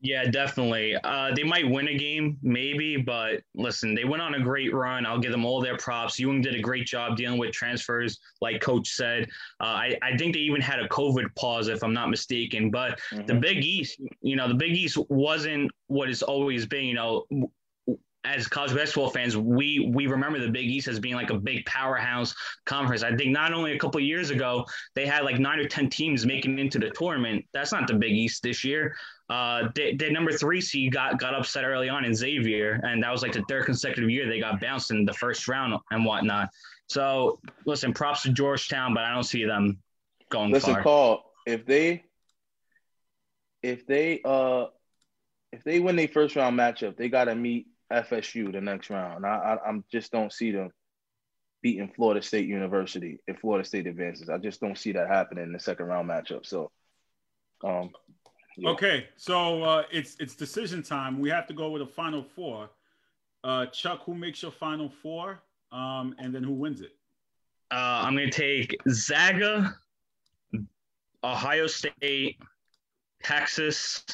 Yeah, 0.00 0.30
definitely. 0.30 0.96
Uh, 1.02 1.32
they 1.34 1.42
might 1.42 1.68
win 1.68 1.88
a 1.88 1.98
game, 1.98 2.38
maybe, 2.40 2.96
but 2.96 3.42
listen, 3.56 3.96
they 3.96 4.04
went 4.04 4.22
on 4.22 4.34
a 4.34 4.40
great 4.40 4.72
run. 4.72 5.04
I'll 5.04 5.18
give 5.18 5.32
them 5.32 5.44
all 5.44 5.60
their 5.60 5.76
props. 5.76 6.20
Ewing 6.20 6.40
did 6.40 6.54
a 6.54 6.60
great 6.60 6.86
job 6.86 7.16
dealing 7.16 7.36
with 7.36 7.50
transfers, 7.50 8.20
like 8.40 8.60
Coach 8.60 8.90
said. 8.90 9.24
Uh, 9.60 9.64
I, 9.64 9.98
I 10.00 10.16
think 10.16 10.34
they 10.34 10.40
even 10.40 10.60
had 10.60 10.78
a 10.78 10.88
COVID 10.88 11.34
pause, 11.34 11.66
if 11.66 11.82
I'm 11.82 11.92
not 11.92 12.10
mistaken. 12.10 12.70
But 12.70 13.00
mm-hmm. 13.12 13.26
the 13.26 13.34
Big 13.34 13.64
East, 13.64 14.00
you 14.22 14.36
know, 14.36 14.46
the 14.46 14.54
Big 14.54 14.72
East 14.72 14.98
wasn't 15.08 15.72
what 15.88 16.08
it's 16.08 16.22
always 16.22 16.64
been. 16.64 16.84
You 16.84 16.94
know, 16.94 17.24
as 18.34 18.46
college 18.46 18.74
basketball 18.74 19.10
fans, 19.10 19.36
we 19.36 19.90
we 19.94 20.06
remember 20.06 20.38
the 20.38 20.50
Big 20.50 20.66
East 20.66 20.88
as 20.88 21.00
being 21.00 21.14
like 21.14 21.30
a 21.30 21.38
big 21.38 21.64
powerhouse 21.66 22.34
conference. 22.66 23.02
I 23.02 23.14
think 23.16 23.30
not 23.30 23.52
only 23.52 23.72
a 23.72 23.78
couple 23.78 24.00
years 24.00 24.30
ago 24.30 24.66
they 24.94 25.06
had 25.06 25.24
like 25.24 25.38
nine 25.38 25.58
or 25.58 25.66
ten 25.66 25.88
teams 25.88 26.26
making 26.26 26.58
it 26.58 26.60
into 26.60 26.78
the 26.78 26.90
tournament. 26.90 27.44
That's 27.52 27.72
not 27.72 27.86
the 27.86 27.94
Big 27.94 28.12
East 28.12 28.42
this 28.42 28.64
year. 28.64 28.94
Uh, 29.30 29.68
they, 29.74 29.94
they 29.94 30.10
number 30.10 30.32
three 30.32 30.60
seed 30.60 30.92
got 30.92 31.18
got 31.18 31.34
upset 31.34 31.64
early 31.64 31.88
on 31.88 32.04
in 32.04 32.14
Xavier, 32.14 32.80
and 32.84 33.02
that 33.02 33.10
was 33.10 33.22
like 33.22 33.32
the 33.32 33.44
third 33.48 33.64
consecutive 33.64 34.10
year 34.10 34.28
they 34.28 34.40
got 34.40 34.60
bounced 34.60 34.90
in 34.90 35.04
the 35.04 35.14
first 35.14 35.48
round 35.48 35.78
and 35.90 36.04
whatnot. 36.04 36.50
So 36.88 37.40
listen, 37.66 37.92
props 37.92 38.22
to 38.22 38.30
Georgetown, 38.30 38.94
but 38.94 39.04
I 39.04 39.12
don't 39.12 39.24
see 39.24 39.44
them 39.44 39.78
going 40.30 40.52
listen, 40.52 40.74
far. 40.74 40.82
Carl, 40.82 41.24
if 41.46 41.66
they 41.66 42.04
if 43.62 43.86
they 43.86 44.20
uh 44.24 44.66
if 45.52 45.64
they 45.64 45.80
win 45.80 45.96
their 45.96 46.08
first 46.08 46.36
round 46.36 46.58
matchup, 46.58 46.96
they 46.96 47.08
got 47.08 47.24
to 47.24 47.34
meet 47.34 47.66
FSU 47.92 48.52
the 48.52 48.60
next 48.60 48.90
round. 48.90 49.24
I, 49.24 49.58
I, 49.64 49.70
I 49.70 49.78
just 49.90 50.12
don't 50.12 50.32
see 50.32 50.50
them 50.50 50.70
beating 51.62 51.90
Florida 51.94 52.22
State 52.22 52.46
University 52.46 53.18
if 53.26 53.38
Florida 53.40 53.66
State 53.66 53.86
advances. 53.86 54.28
I 54.28 54.38
just 54.38 54.60
don't 54.60 54.78
see 54.78 54.92
that 54.92 55.08
happening 55.08 55.44
in 55.44 55.52
the 55.52 55.58
second 55.58 55.86
round 55.86 56.08
matchup. 56.08 56.46
So, 56.46 56.70
um, 57.64 57.90
yeah. 58.56 58.70
okay, 58.70 59.08
so 59.16 59.62
uh, 59.62 59.82
it's 59.90 60.16
it's 60.20 60.34
decision 60.34 60.82
time. 60.82 61.18
We 61.18 61.30
have 61.30 61.46
to 61.48 61.54
go 61.54 61.70
with 61.70 61.82
a 61.82 61.86
final 61.86 62.22
four. 62.22 62.70
Uh, 63.44 63.66
Chuck, 63.66 64.02
who 64.04 64.14
makes 64.14 64.42
your 64.42 64.50
final 64.50 64.90
four, 65.02 65.42
um, 65.72 66.14
and 66.18 66.34
then 66.34 66.42
who 66.42 66.52
wins 66.52 66.80
it? 66.80 66.92
Uh, 67.70 68.02
I'm 68.04 68.16
going 68.16 68.30
to 68.30 68.36
take 68.36 68.76
Zaga, 68.90 69.76
Ohio 71.22 71.66
State, 71.66 72.38
Texas, 73.22 74.04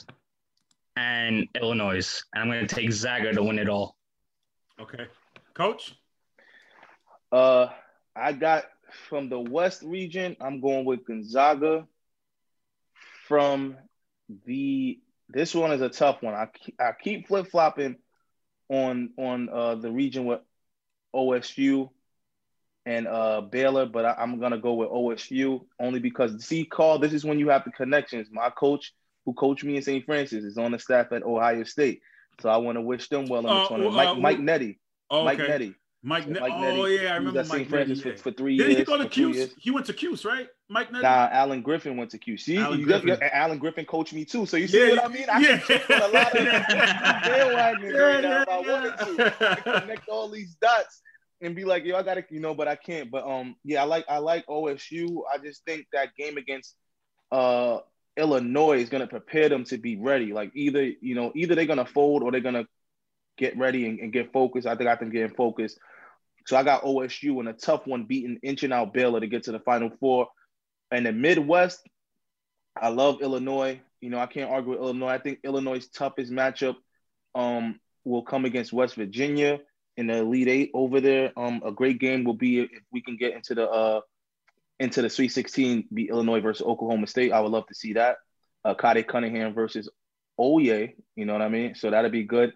and 0.97 1.49
Illinois. 1.55 2.23
And 2.35 2.43
I'm 2.43 2.49
going 2.49 2.67
to 2.67 2.75
take 2.75 2.93
Zaga 2.93 3.33
to 3.33 3.43
win 3.43 3.59
it 3.59 3.69
all. 3.69 3.97
Okay, 4.81 5.07
Coach. 5.55 5.95
Uh, 7.31 7.69
I 8.15 8.33
got 8.33 8.65
from 9.09 9.29
the 9.29 9.39
West 9.39 9.83
region. 9.83 10.37
I'm 10.41 10.61
going 10.61 10.85
with 10.85 11.07
Gonzaga. 11.07 11.87
From 13.27 13.77
the 14.47 15.01
this 15.29 15.55
one 15.55 15.73
is 15.73 15.81
a 15.81 15.89
tough 15.89 16.23
one. 16.23 16.35
I 16.35 16.49
I 16.79 16.93
keep 17.01 17.29
flip 17.29 17.51
flopping 17.51 17.97
on 18.69 19.11
on 19.17 19.49
uh, 19.49 19.75
the 19.77 19.91
region 19.91 20.27
with 20.27 20.41
OSU 21.15 21.91
and 22.87 23.07
uh, 23.07 23.41
Baylor, 23.41 23.87
but 23.87 24.05
I, 24.05 24.23
am 24.23 24.39
gonna 24.39 24.59
go 24.59 24.75
with 24.75 24.91
OSU 24.91 25.65
only 25.81 26.01
because 26.01 26.45
see, 26.45 26.65
Carl, 26.65 26.99
this 26.99 27.13
is 27.13 27.25
when 27.25 27.39
you 27.39 27.49
have 27.49 27.65
the 27.65 27.71
connections. 27.71 28.29
My 28.31 28.51
coach, 28.51 28.93
who 29.25 29.33
coached 29.35 29.65
me 29.65 29.77
in 29.77 29.83
St. 29.83 30.05
Francis, 30.05 30.45
is 30.45 30.59
on 30.59 30.73
the 30.73 30.79
staff 30.79 31.13
at 31.13 31.23
Ohio 31.23 31.65
State, 31.65 32.01
so 32.41 32.49
I 32.49 32.57
want 32.59 32.77
to 32.77 32.83
wish 32.83 33.09
them 33.09 33.27
well 33.27 33.41
in 33.41 33.47
the 33.47 33.53
uh, 33.53 33.69
tournament. 33.69 33.95
Mike, 33.95 34.09
uh, 34.09 34.15
Mike 34.15 34.41
Nettie, 34.41 34.79
oh, 35.11 35.19
okay. 35.19 35.25
Mike 35.25 35.49
Nettie. 35.49 35.75
Mike, 36.07 36.29
Mike 36.29 36.53
Oh 36.55 36.85
yeah, 36.85 37.15
I 37.15 37.17
remember 37.17 37.43
Mike 37.45 37.67
Francis 37.67 38.03
for, 38.03 38.15
for, 38.19 38.31
three 38.31 38.59
Did 38.59 38.65
years. 38.65 38.77
Did 38.77 38.79
he 38.81 38.85
go 38.85 38.99
to 38.99 39.09
Cuse? 39.09 39.55
He 39.57 39.71
went 39.71 39.87
to 39.87 39.95
Cuse, 39.95 40.27
right? 40.27 40.49
Mike 40.69 40.93
Nettie? 40.93 41.03
Nah, 41.03 41.31
Alan 41.33 41.63
Griffin 41.63 41.97
went 41.97 42.11
to 42.11 42.19
Cuse. 42.19 42.45
See, 42.45 42.59
Alan, 42.59 42.79
you 42.79 42.85
Griffin. 42.85 43.09
Got, 43.09 43.23
Alan 43.23 43.57
Griffin 43.57 43.87
coached 43.87 44.13
me 44.13 44.27
too. 44.27 44.45
So 44.45 44.59
you 44.59 44.69
see 44.69 44.87
yeah, 44.87 44.97
what 44.97 45.05
I 45.05 45.09
mean? 45.09 45.27
I 45.33 45.41
yeah. 45.41 45.59
can 45.59 45.81
a 46.03 46.09
lot 46.09 46.35
of 46.35 46.47
bandwagons 46.47 47.83
yeah, 47.95 47.99
right 47.99 48.23
now 48.23 48.43
if 48.43 48.49
I 48.51 48.61
wanted 48.61 48.99
to. 48.99 49.35
I 49.41 49.81
connect 49.81 50.09
all 50.11 50.29
these 50.29 50.55
dots 50.57 51.01
and 51.41 51.57
be 51.57 51.65
like, 51.65 51.85
yo, 51.85 51.97
I 51.97 52.03
gotta, 52.03 52.25
you 52.29 52.41
know, 52.41 52.55
but 52.55 52.69
I 52.69 52.77
can't. 52.77 53.11
But 53.11 53.27
um, 53.27 53.57
yeah, 53.65 53.81
I 53.81 53.87
like 53.87 54.05
I 54.07 54.19
like 54.19 54.47
OSU. 54.47 55.23
I 55.33 55.39
just 55.39 55.65
think 55.65 55.87
that 55.95 56.15
game 56.17 56.37
against 56.37 56.77
uh 57.33 57.79
Illinois 58.17 58.81
is 58.81 58.89
gonna 58.89 59.07
prepare 59.07 59.49
them 59.49 59.65
to 59.65 59.79
be 59.79 59.97
ready. 59.97 60.33
Like 60.33 60.53
either, 60.55 60.83
you 61.01 61.15
know, 61.15 61.33
either 61.35 61.55
they're 61.55 61.67
gonna 61.67 61.87
fold 61.87 62.23
or 62.23 62.31
they're 62.31 62.41
gonna 62.41 62.67
get 63.37 63.57
ready 63.59 63.87
and, 63.89 63.99
and 63.99 64.13
get 64.13 64.33
focused. 64.33 64.67
I 64.67 64.77
think 64.77 64.89
I 64.89 64.97
can 64.97 65.11
get 65.11 65.37
focused. 65.37 65.79
So 66.47 66.57
I 66.57 66.63
got 66.63 66.83
OSU 66.83 67.41
in 67.41 67.49
a 67.49 67.53
tough 67.53 67.87
one, 67.87 68.05
beating 68.05 68.39
inching 68.43 68.73
out 68.73 68.93
Baylor 68.93 69.21
to 69.21 69.27
get 69.27 69.45
to 69.45 69.53
the 69.53 69.61
Final 69.61 69.91
Four. 69.99 70.29
And 70.91 71.07
the 71.07 71.13
Midwest, 71.13 71.81
I 72.81 72.89
love 72.89 73.23
Illinois. 73.23 73.81
You 74.01 74.11
know, 74.11 74.19
I 74.19 74.27
can't 74.27 74.51
argue 74.51 74.73
with 74.73 74.81
Illinois. 74.81 75.09
I 75.09 75.19
think 75.19 75.41
Illinois' 75.43 75.87
toughest 75.89 76.31
matchup 76.31 76.77
um, 77.35 77.81
will 78.05 78.23
come 78.23 78.45
against 78.45 78.73
West 78.73 78.95
Virginia 78.95 79.61
in 79.97 80.07
the 80.09 80.19
Elite 80.19 80.49
Eight 80.49 80.71
over 80.75 81.01
there. 81.01 81.33
Um, 81.37 81.63
a 81.65 81.73
great 81.73 81.99
game 81.99 82.25
will 82.25 82.35
be 82.35 82.61
if 82.61 82.71
we 82.93 83.01
can 83.01 83.17
get 83.17 83.35
into 83.35 83.55
the 83.55 83.69
uh, 83.69 84.01
into 84.81 85.03
the 85.03 85.11
Sweet 85.11 85.29
16, 85.29 85.89
be 85.93 86.09
Illinois 86.09 86.41
versus 86.41 86.67
Oklahoma 86.67 87.07
State. 87.07 87.33
I 87.33 87.41
would 87.41 87.53
love 87.53 87.67
to 87.69 87.75
see 87.75 87.95
that. 87.95 88.17
Uh, 88.65 88.75
Cunningham 88.75 89.55
versus 89.55 89.89
Ayo. 90.41 90.93
You 91.17 91.25
know 91.25 91.33
what 91.33 91.43
I 91.43 91.49
mean? 91.49 91.75
So 91.75 91.91
that'd 91.91 92.13
be 92.13 92.25
good. 92.25 92.53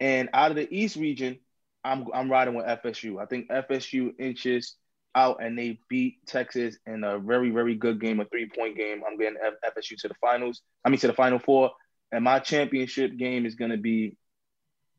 And 0.00 0.28
out 0.32 0.50
of 0.50 0.56
the 0.56 0.72
East 0.72 0.96
region, 0.96 1.38
I'm 1.84 2.06
I'm 2.12 2.30
riding 2.30 2.54
with 2.54 2.66
FSU. 2.66 3.20
I 3.20 3.26
think 3.26 3.48
FSU 3.48 4.12
inches 4.18 4.76
out 5.14 5.42
and 5.42 5.58
they 5.58 5.80
beat 5.88 6.26
Texas 6.26 6.76
in 6.86 7.02
a 7.04 7.18
very 7.18 7.50
very 7.50 7.74
good 7.74 8.00
game, 8.00 8.20
a 8.20 8.24
three 8.24 8.48
point 8.48 8.76
game. 8.76 9.02
I'm 9.06 9.16
getting 9.16 9.38
F- 9.42 9.74
FSU 9.76 9.96
to 10.00 10.08
the 10.08 10.14
finals. 10.20 10.62
I 10.84 10.90
mean 10.90 10.98
to 11.00 11.06
the 11.06 11.12
final 11.12 11.38
four. 11.38 11.70
And 12.10 12.24
my 12.24 12.38
championship 12.38 13.16
game 13.16 13.44
is 13.44 13.54
going 13.54 13.70
to 13.70 13.76
be 13.76 14.16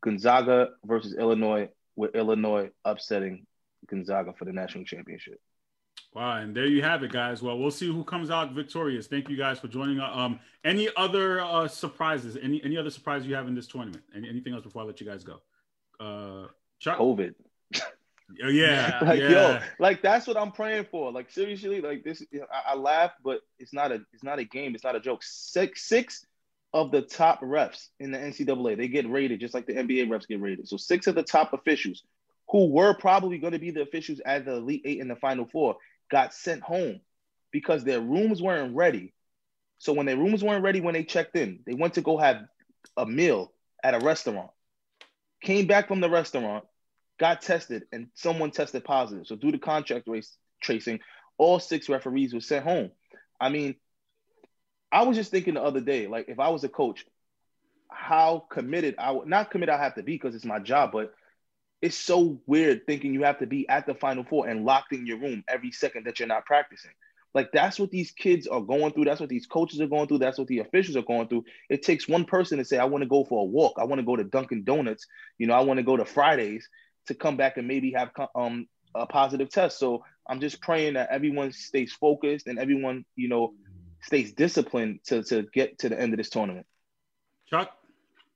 Gonzaga 0.02 0.68
versus 0.84 1.14
Illinois, 1.14 1.68
with 1.96 2.14
Illinois 2.14 2.70
upsetting 2.84 3.46
Gonzaga 3.88 4.32
for 4.38 4.44
the 4.44 4.52
national 4.52 4.84
championship. 4.84 5.40
Wow, 6.12 6.38
and 6.38 6.56
there 6.56 6.66
you 6.66 6.82
have 6.82 7.04
it, 7.04 7.12
guys. 7.12 7.40
Well, 7.40 7.56
we'll 7.56 7.70
see 7.70 7.86
who 7.86 8.02
comes 8.02 8.30
out 8.30 8.52
victorious. 8.52 9.06
Thank 9.06 9.28
you 9.28 9.36
guys 9.36 9.60
for 9.60 9.68
joining. 9.68 10.00
Us. 10.00 10.10
Um, 10.12 10.40
any 10.64 10.88
other 10.96 11.40
uh, 11.40 11.68
surprises? 11.68 12.36
Any 12.42 12.62
any 12.64 12.76
other 12.76 12.90
surprise 12.90 13.24
you 13.24 13.34
have 13.36 13.46
in 13.46 13.54
this 13.54 13.68
tournament? 13.68 14.02
Any, 14.14 14.28
anything 14.28 14.52
else 14.52 14.64
before 14.64 14.82
I 14.82 14.86
let 14.86 15.00
you 15.00 15.06
guys 15.06 15.22
go? 15.22 15.40
Uh, 16.00 16.48
Chuck? 16.80 16.98
COVID. 16.98 17.34
Oh, 18.44 18.48
yeah, 18.48 18.98
like 19.02 19.20
yeah. 19.20 19.30
yo, 19.30 19.60
like 19.78 20.02
that's 20.02 20.26
what 20.26 20.36
I'm 20.36 20.50
praying 20.50 20.86
for. 20.90 21.12
Like 21.12 21.30
seriously, 21.30 21.80
like 21.80 22.02
this. 22.02 22.24
I, 22.34 22.72
I 22.72 22.74
laugh, 22.74 23.12
but 23.24 23.40
it's 23.58 23.72
not 23.72 23.92
a 23.92 24.00
it's 24.12 24.24
not 24.24 24.40
a 24.40 24.44
game. 24.44 24.74
It's 24.74 24.84
not 24.84 24.96
a 24.96 25.00
joke. 25.00 25.22
Six 25.22 25.88
six 25.88 26.26
of 26.72 26.90
the 26.90 27.02
top 27.02 27.40
refs 27.40 27.88
in 27.98 28.12
the 28.12 28.18
NCAA 28.18 28.76
they 28.76 28.86
get 28.86 29.08
rated 29.10 29.40
just 29.40 29.54
like 29.54 29.66
the 29.66 29.74
NBA 29.74 30.08
refs 30.08 30.28
get 30.28 30.40
rated. 30.40 30.68
So 30.68 30.76
six 30.76 31.06
of 31.06 31.14
the 31.14 31.22
top 31.22 31.52
officials 31.52 32.04
who 32.48 32.68
were 32.68 32.94
probably 32.94 33.38
going 33.38 33.52
to 33.52 33.58
be 33.58 33.70
the 33.70 33.82
officials 33.82 34.20
at 34.24 34.44
the 34.44 34.54
Elite 34.54 34.82
Eight 34.84 35.00
in 35.00 35.08
the 35.08 35.16
Final 35.16 35.46
Four 35.46 35.76
got 36.10 36.34
sent 36.34 36.62
home 36.62 37.00
because 37.52 37.84
their 37.84 38.00
rooms 38.00 38.42
weren't 38.42 38.76
ready. 38.76 39.12
So 39.78 39.92
when 39.92 40.06
their 40.06 40.16
rooms 40.16 40.44
weren't 40.44 40.64
ready 40.64 40.80
when 40.80 40.94
they 40.94 41.04
checked 41.04 41.36
in, 41.36 41.60
they 41.66 41.74
went 41.74 41.94
to 41.94 42.02
go 42.02 42.18
have 42.18 42.42
a 42.96 43.06
meal 43.06 43.52
at 43.82 43.94
a 43.94 44.04
restaurant 44.04 44.50
came 45.40 45.66
back 45.66 45.88
from 45.88 46.00
the 46.00 46.10
restaurant, 46.10 46.64
got 47.18 47.42
tested, 47.42 47.84
and 47.92 48.08
someone 48.14 48.50
tested 48.50 48.84
positive. 48.84 49.26
So 49.26 49.36
due 49.36 49.52
to 49.52 49.58
contract 49.58 50.08
race 50.08 50.36
tracing, 50.62 51.00
all 51.38 51.58
six 51.58 51.88
referees 51.88 52.34
were 52.34 52.40
sent 52.40 52.64
home. 52.64 52.90
I 53.40 53.48
mean, 53.48 53.76
I 54.92 55.02
was 55.02 55.16
just 55.16 55.30
thinking 55.30 55.54
the 55.54 55.62
other 55.62 55.80
day, 55.80 56.06
like 56.06 56.28
if 56.28 56.38
I 56.38 56.48
was 56.50 56.64
a 56.64 56.68
coach, 56.68 57.06
how 57.88 58.46
committed 58.50 58.96
I 58.98 59.10
would 59.12 59.28
not 59.28 59.50
committed 59.50 59.74
I 59.74 59.82
have 59.82 59.94
to 59.94 60.02
be 60.02 60.12
because 60.12 60.34
it's 60.34 60.44
my 60.44 60.58
job, 60.58 60.92
but 60.92 61.12
it's 61.82 61.96
so 61.96 62.40
weird 62.46 62.86
thinking 62.86 63.14
you 63.14 63.24
have 63.24 63.38
to 63.38 63.46
be 63.46 63.68
at 63.68 63.86
the 63.86 63.94
final 63.94 64.24
four 64.24 64.46
and 64.48 64.64
locked 64.64 64.92
in 64.92 65.06
your 65.06 65.18
room 65.18 65.42
every 65.48 65.72
second 65.72 66.06
that 66.06 66.18
you're 66.18 66.28
not 66.28 66.44
practicing. 66.44 66.90
Like 67.32 67.52
that's 67.52 67.78
what 67.78 67.90
these 67.90 68.10
kids 68.10 68.46
are 68.46 68.60
going 68.60 68.92
through. 68.92 69.04
That's 69.04 69.20
what 69.20 69.28
these 69.28 69.46
coaches 69.46 69.80
are 69.80 69.86
going 69.86 70.08
through. 70.08 70.18
That's 70.18 70.38
what 70.38 70.48
the 70.48 70.58
officials 70.58 70.96
are 70.96 71.02
going 71.02 71.28
through. 71.28 71.44
It 71.68 71.82
takes 71.82 72.08
one 72.08 72.24
person 72.24 72.58
to 72.58 72.64
say, 72.64 72.76
I 72.76 72.84
want 72.84 73.02
to 73.02 73.08
go 73.08 73.24
for 73.24 73.42
a 73.42 73.44
walk. 73.44 73.74
I 73.78 73.84
want 73.84 74.00
to 74.00 74.04
go 74.04 74.16
to 74.16 74.24
Dunkin' 74.24 74.64
Donuts. 74.64 75.06
You 75.38 75.46
know, 75.46 75.54
I 75.54 75.60
want 75.60 75.78
to 75.78 75.84
go 75.84 75.96
to 75.96 76.04
Fridays 76.04 76.68
to 77.06 77.14
come 77.14 77.36
back 77.36 77.56
and 77.56 77.68
maybe 77.68 77.92
have 77.92 78.10
um, 78.34 78.66
a 78.94 79.06
positive 79.06 79.48
test. 79.48 79.78
So 79.78 80.04
I'm 80.28 80.40
just 80.40 80.60
praying 80.60 80.94
that 80.94 81.10
everyone 81.10 81.52
stays 81.52 81.92
focused 81.92 82.48
and 82.48 82.58
everyone, 82.58 83.04
you 83.14 83.28
know, 83.28 83.54
stays 84.02 84.32
disciplined 84.32 85.00
to, 85.06 85.22
to 85.24 85.46
get 85.54 85.78
to 85.80 85.88
the 85.88 86.00
end 86.00 86.12
of 86.12 86.18
this 86.18 86.30
tournament. 86.30 86.66
Chuck? 87.48 87.70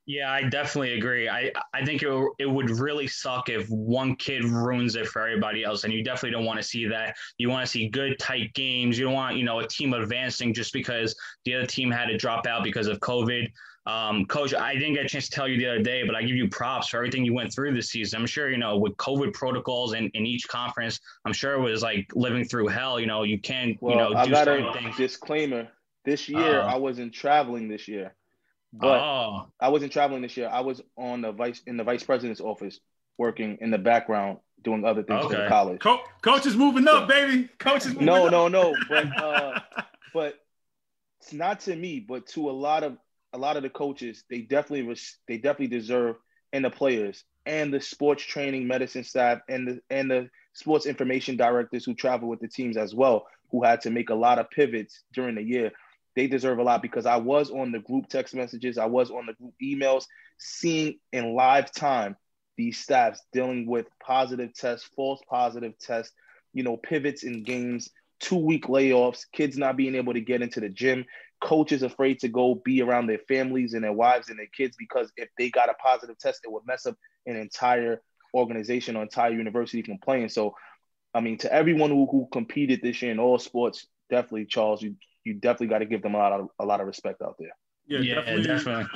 Yeah, 0.06 0.30
I 0.30 0.42
definitely 0.42 0.98
agree. 0.98 1.30
I, 1.30 1.50
I 1.72 1.84
think 1.84 2.02
it, 2.02 2.28
it 2.38 2.46
would 2.46 2.70
really 2.70 3.06
suck 3.06 3.48
if 3.48 3.66
one 3.68 4.16
kid 4.16 4.44
ruins 4.44 4.96
it 4.96 5.06
for 5.06 5.22
everybody 5.22 5.64
else. 5.64 5.84
And 5.84 5.92
you 5.92 6.04
definitely 6.04 6.32
don't 6.32 6.44
want 6.44 6.58
to 6.58 6.62
see 6.62 6.86
that. 6.88 7.16
You 7.38 7.48
want 7.48 7.64
to 7.64 7.70
see 7.70 7.88
good, 7.88 8.18
tight 8.18 8.52
games. 8.52 8.98
You 8.98 9.06
don't 9.06 9.14
want, 9.14 9.38
you 9.38 9.44
know, 9.44 9.60
a 9.60 9.66
team 9.66 9.94
advancing 9.94 10.52
just 10.52 10.74
because 10.74 11.16
the 11.46 11.54
other 11.54 11.66
team 11.66 11.90
had 11.90 12.06
to 12.06 12.18
drop 12.18 12.46
out 12.46 12.62
because 12.62 12.86
of 12.86 13.00
COVID. 13.00 13.50
Um, 13.86 14.24
Coach, 14.26 14.54
I 14.54 14.74
didn't 14.74 14.94
get 14.94 15.04
a 15.04 15.08
chance 15.08 15.28
to 15.28 15.34
tell 15.34 15.48
you 15.48 15.58
the 15.58 15.68
other 15.68 15.82
day, 15.82 16.04
but 16.06 16.14
I 16.14 16.22
give 16.22 16.36
you 16.36 16.48
props 16.48 16.88
for 16.88 16.98
everything 16.98 17.24
you 17.24 17.34
went 17.34 17.52
through 17.52 17.74
this 17.74 17.90
season. 17.90 18.20
I'm 18.20 18.26
sure, 18.26 18.50
you 18.50 18.58
know, 18.58 18.78
with 18.78 18.96
COVID 18.96 19.32
protocols 19.32 19.92
and 19.94 20.10
in 20.14 20.26
each 20.26 20.48
conference, 20.48 21.00
I'm 21.24 21.32
sure 21.32 21.54
it 21.54 21.60
was 21.60 21.82
like 21.82 22.10
living 22.14 22.44
through 22.44 22.68
hell. 22.68 22.98
You 22.98 23.06
know, 23.06 23.22
you 23.22 23.38
can't, 23.38 23.76
well, 23.80 23.92
you 23.92 23.98
know, 23.98 24.18
I 24.18 24.28
got 24.28 24.48
a 24.48 24.72
things. 24.74 24.96
disclaimer. 24.96 25.68
This 26.04 26.28
year, 26.28 26.60
uh, 26.60 26.66
I 26.66 26.76
wasn't 26.76 27.14
traveling 27.14 27.68
this 27.68 27.88
year. 27.88 28.14
But 28.76 29.00
oh. 29.00 29.46
I 29.60 29.68
wasn't 29.68 29.92
traveling 29.92 30.22
this 30.22 30.36
year. 30.36 30.48
I 30.48 30.60
was 30.60 30.82
on 30.96 31.20
the 31.20 31.32
vice 31.32 31.62
in 31.66 31.76
the 31.76 31.84
vice 31.84 32.02
president's 32.02 32.40
office, 32.40 32.80
working 33.18 33.58
in 33.60 33.70
the 33.70 33.78
background, 33.78 34.38
doing 34.62 34.84
other 34.84 35.04
things 35.04 35.24
okay. 35.26 35.34
for 35.34 35.42
the 35.42 35.48
college. 35.48 35.80
Co- 35.80 36.00
coach 36.22 36.44
is 36.44 36.56
moving 36.56 36.88
up, 36.88 37.08
baby. 37.08 37.48
Coach 37.58 37.86
is 37.86 37.92
moving 37.92 38.06
no, 38.06 38.26
up. 38.26 38.32
no, 38.32 38.48
no. 38.48 38.74
But 38.88 39.06
uh, 39.22 39.60
but 40.12 40.34
it's 41.20 41.32
not 41.32 41.60
to 41.60 41.76
me, 41.76 42.00
but 42.00 42.26
to 42.28 42.50
a 42.50 42.52
lot 42.52 42.82
of 42.82 42.96
a 43.32 43.38
lot 43.38 43.56
of 43.56 43.62
the 43.62 43.70
coaches. 43.70 44.24
They 44.28 44.40
definitely 44.40 44.88
res- 44.88 45.18
they 45.28 45.36
definitely 45.36 45.78
deserve, 45.78 46.16
and 46.52 46.64
the 46.64 46.70
players 46.70 47.24
and 47.46 47.72
the 47.72 47.80
sports 47.80 48.24
training 48.24 48.66
medicine 48.66 49.04
staff 49.04 49.38
and 49.48 49.68
the 49.68 49.80
and 49.90 50.10
the 50.10 50.30
sports 50.52 50.86
information 50.86 51.36
directors 51.36 51.84
who 51.84 51.94
travel 51.94 52.28
with 52.28 52.40
the 52.40 52.48
teams 52.48 52.76
as 52.76 52.92
well, 52.92 53.26
who 53.50 53.62
had 53.62 53.80
to 53.82 53.90
make 53.90 54.10
a 54.10 54.14
lot 54.14 54.38
of 54.38 54.50
pivots 54.50 55.02
during 55.12 55.36
the 55.36 55.42
year 55.42 55.70
they 56.16 56.26
deserve 56.26 56.58
a 56.58 56.62
lot 56.62 56.82
because 56.82 57.06
I 57.06 57.16
was 57.16 57.50
on 57.50 57.72
the 57.72 57.80
group 57.80 58.08
text 58.08 58.34
messages, 58.34 58.78
I 58.78 58.86
was 58.86 59.10
on 59.10 59.26
the 59.26 59.34
group 59.34 59.54
emails, 59.62 60.06
seeing 60.38 60.98
in 61.12 61.34
live 61.34 61.72
time 61.72 62.16
these 62.56 62.78
staffs 62.78 63.20
dealing 63.32 63.66
with 63.66 63.86
positive 64.04 64.54
tests, 64.54 64.88
false 64.94 65.20
positive 65.28 65.78
tests, 65.78 66.14
you 66.52 66.62
know, 66.62 66.76
pivots 66.76 67.24
in 67.24 67.42
games, 67.42 67.90
two 68.20 68.36
week 68.36 68.66
layoffs, 68.66 69.24
kids 69.32 69.58
not 69.58 69.76
being 69.76 69.94
able 69.96 70.14
to 70.14 70.20
get 70.20 70.42
into 70.42 70.60
the 70.60 70.68
gym, 70.68 71.04
coaches 71.40 71.82
afraid 71.82 72.18
to 72.20 72.28
go 72.28 72.54
be 72.64 72.80
around 72.80 73.06
their 73.06 73.18
families 73.28 73.74
and 73.74 73.84
their 73.84 73.92
wives 73.92 74.28
and 74.28 74.38
their 74.38 74.48
kids 74.56 74.76
because 74.78 75.12
if 75.16 75.28
they 75.36 75.50
got 75.50 75.68
a 75.68 75.74
positive 75.74 76.18
test, 76.18 76.40
it 76.44 76.52
would 76.52 76.66
mess 76.66 76.86
up 76.86 76.96
an 77.26 77.36
entire 77.36 78.00
organization 78.34 78.96
or 78.96 79.02
entire 79.02 79.32
university 79.32 79.82
from 79.82 79.98
playing. 79.98 80.28
So, 80.28 80.54
I 81.12 81.20
mean, 81.20 81.38
to 81.38 81.52
everyone 81.52 81.90
who, 81.90 82.06
who 82.10 82.28
competed 82.32 82.80
this 82.82 83.02
year 83.02 83.12
in 83.12 83.18
all 83.18 83.38
sports, 83.38 83.86
definitely, 84.10 84.46
Charles, 84.46 84.82
you 84.82 84.96
you 85.24 85.34
definitely 85.34 85.68
got 85.68 85.78
to 85.78 85.86
give 85.86 86.02
them 86.02 86.14
a 86.14 86.18
lot 86.18 86.32
of 86.32 86.48
a 86.58 86.64
lot 86.64 86.80
of 86.80 86.86
respect 86.86 87.22
out 87.22 87.36
there. 87.38 87.56
Yeah, 87.86 88.00
yeah 88.00 88.14
definitely. 88.16 88.42
definitely. 88.44 88.86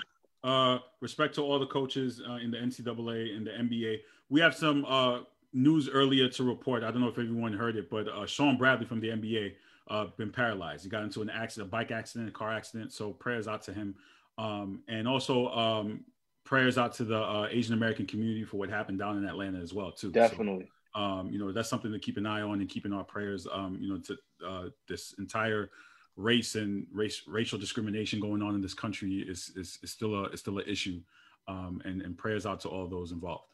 Uh, 0.44 0.78
respect 1.00 1.34
to 1.34 1.42
all 1.42 1.58
the 1.58 1.66
coaches 1.66 2.22
uh, 2.26 2.34
in 2.36 2.50
the 2.50 2.58
NCAA 2.58 3.36
and 3.36 3.46
the 3.46 3.50
NBA. 3.50 3.98
We 4.28 4.40
have 4.40 4.54
some 4.54 4.84
uh, 4.86 5.20
news 5.52 5.88
earlier 5.88 6.28
to 6.28 6.44
report. 6.44 6.84
I 6.84 6.90
don't 6.90 7.00
know 7.00 7.08
if 7.08 7.18
everyone 7.18 7.52
heard 7.52 7.76
it, 7.76 7.90
but 7.90 8.08
uh, 8.08 8.24
Shawn 8.26 8.56
Bradley 8.56 8.86
from 8.86 9.00
the 9.00 9.08
NBA 9.08 9.54
uh, 9.88 10.06
been 10.16 10.30
paralyzed. 10.30 10.84
He 10.84 10.90
got 10.90 11.02
into 11.02 11.22
an 11.22 11.30
accident, 11.30 11.68
a 11.68 11.70
bike 11.70 11.90
accident, 11.90 12.28
a 12.28 12.32
car 12.32 12.52
accident. 12.52 12.92
So 12.92 13.12
prayers 13.12 13.48
out 13.48 13.62
to 13.62 13.72
him, 13.72 13.94
um, 14.36 14.82
and 14.86 15.08
also 15.08 15.48
um, 15.48 16.04
prayers 16.44 16.78
out 16.78 16.92
to 16.94 17.04
the 17.04 17.20
uh, 17.20 17.48
Asian 17.50 17.74
American 17.74 18.06
community 18.06 18.44
for 18.44 18.58
what 18.58 18.70
happened 18.70 18.98
down 18.98 19.18
in 19.18 19.24
Atlanta 19.24 19.58
as 19.58 19.74
well 19.74 19.90
too. 19.90 20.12
Definitely. 20.12 20.68
So, 20.94 21.00
um, 21.00 21.30
you 21.30 21.38
know 21.38 21.52
that's 21.52 21.68
something 21.68 21.92
to 21.92 21.98
keep 21.98 22.16
an 22.16 22.26
eye 22.26 22.42
on 22.42 22.60
and 22.60 22.68
keeping 22.68 22.92
our 22.92 23.04
prayers. 23.04 23.46
Um, 23.50 23.78
you 23.80 23.88
know, 23.88 23.98
to 23.98 24.16
uh, 24.46 24.68
this 24.88 25.14
entire 25.18 25.70
race 26.18 26.56
and 26.56 26.86
race 26.92 27.22
racial 27.26 27.58
discrimination 27.58 28.20
going 28.20 28.42
on 28.42 28.54
in 28.54 28.60
this 28.60 28.74
country 28.74 29.24
is 29.26 29.52
is, 29.56 29.78
is 29.82 29.90
still 29.90 30.14
a 30.14 30.24
is 30.28 30.40
still 30.40 30.58
an 30.58 30.64
issue. 30.66 31.00
Um, 31.46 31.80
and, 31.86 32.02
and 32.02 32.14
prayers 32.14 32.44
out 32.44 32.60
to 32.60 32.68
all 32.68 32.86
those 32.88 33.10
involved. 33.10 33.44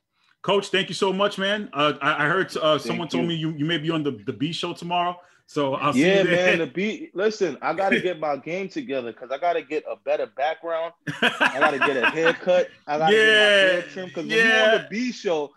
Coach, 0.42 0.70
thank 0.70 0.88
you 0.88 0.96
so 0.96 1.12
much, 1.12 1.38
man. 1.38 1.70
Uh, 1.72 1.92
I, 2.02 2.24
I, 2.24 2.28
heard 2.28 2.54
uh, 2.56 2.76
someone 2.76 3.06
told 3.06 3.28
me 3.28 3.36
you, 3.36 3.52
you 3.52 3.64
may 3.64 3.78
be 3.78 3.88
on 3.88 4.02
the, 4.02 4.20
the 4.26 4.32
B 4.32 4.52
show 4.52 4.72
tomorrow. 4.72 5.16
So 5.46 5.74
I'll 5.74 5.96
yeah, 5.96 6.22
you 6.22 6.30
man. 6.30 6.58
The 6.58 6.66
beat. 6.66 7.14
Listen, 7.14 7.58
I 7.60 7.74
got 7.74 7.90
to 7.90 8.00
get 8.02 8.18
my 8.18 8.36
game 8.36 8.68
together 8.68 9.12
because 9.12 9.30
I 9.30 9.38
got 9.38 9.54
to 9.54 9.62
get 9.62 9.84
a 9.90 9.96
better 9.96 10.26
background. 10.26 10.92
I 11.22 11.56
got 11.58 11.70
to 11.70 11.78
get 11.78 11.96
a 11.96 12.06
haircut. 12.10 12.68
I 12.86 12.98
got 12.98 13.10
to 13.10 13.14
Yeah, 13.14 13.20
get 13.20 13.28
my 13.28 13.72
hair 13.72 13.82
trimmed 13.82 14.08
because 14.08 14.26
when 14.26 14.36
you're 14.36 14.64
on 14.64 14.70
the 14.72 14.86
B 14.90 15.12
show, 15.12 15.52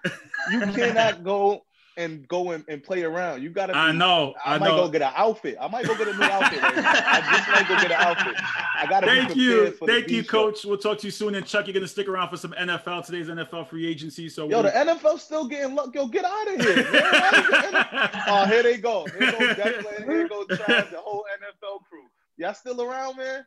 you 0.51 0.59
cannot 0.59 1.23
go 1.23 1.63
and 1.97 2.27
go 2.27 2.51
and, 2.51 2.63
and 2.67 2.81
play 2.83 3.03
around. 3.03 3.41
You 3.41 3.49
got 3.49 3.65
to. 3.65 3.75
I 3.75 3.91
know. 3.91 4.33
I, 4.45 4.55
I, 4.55 4.57
might 4.59 4.67
know. 4.67 4.85
go 4.85 4.89
get 4.89 5.01
an 5.01 5.11
outfit. 5.15 5.57
I 5.59 5.67
might 5.67 5.85
go 5.85 5.97
get 5.97 6.07
a 6.07 6.13
new 6.13 6.23
outfit. 6.23 6.61
Right. 6.61 6.73
I 6.77 7.21
just 7.35 7.49
might 7.49 7.67
go 7.67 7.75
get 7.81 7.91
an 7.91 7.97
outfit. 7.97 8.35
I 8.75 8.85
got 8.87 9.01
to. 9.01 9.07
Thank 9.07 9.33
be 9.33 9.41
you. 9.41 9.51
prepared 9.55 9.77
For 9.77 9.87
the 9.87 9.93
Thank 9.93 10.09
you, 10.09 10.23
coach. 10.23 10.63
We'll 10.63 10.77
talk 10.77 10.99
to 10.99 11.07
you 11.07 11.11
soon. 11.11 11.35
And 11.35 11.45
Chuck, 11.45 11.65
you're 11.65 11.73
going 11.73 11.81
to 11.83 11.87
stick 11.87 12.07
around 12.07 12.29
for 12.29 12.37
some 12.37 12.51
NFL. 12.51 13.05
Today's 13.05 13.27
NFL 13.27 13.67
free 13.67 13.87
agency. 13.87 14.29
So 14.29 14.47
Yo, 14.47 14.61
we- 14.61 14.69
the 14.69 14.71
NFL 14.71 15.19
still 15.19 15.47
getting 15.47 15.75
luck. 15.75 15.93
Yo, 15.93 16.07
get 16.07 16.23
out 16.23 16.47
of 16.53 16.61
here. 16.61 16.75
man. 16.75 16.85
Why 16.93 17.29
is 17.33 17.47
the 17.47 17.53
NFL 17.53 18.23
Oh, 18.27 18.45
here 18.45 18.63
they 18.63 18.77
go. 18.77 19.05
Here 19.17 19.31
go 19.31 19.37
Declan. 19.37 20.05
Here 20.05 20.27
go 20.27 20.45
Trav, 20.45 20.91
the 20.91 20.99
whole 20.99 21.25
NFL 21.41 21.83
crew. 21.89 22.03
Y'all 22.37 22.53
still 22.53 22.81
around, 22.81 23.17
man? 23.17 23.45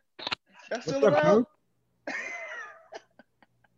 Y'all 0.69 0.81
still 0.81 1.01
What's 1.01 1.15
up, 1.15 1.23
around? 1.23 1.45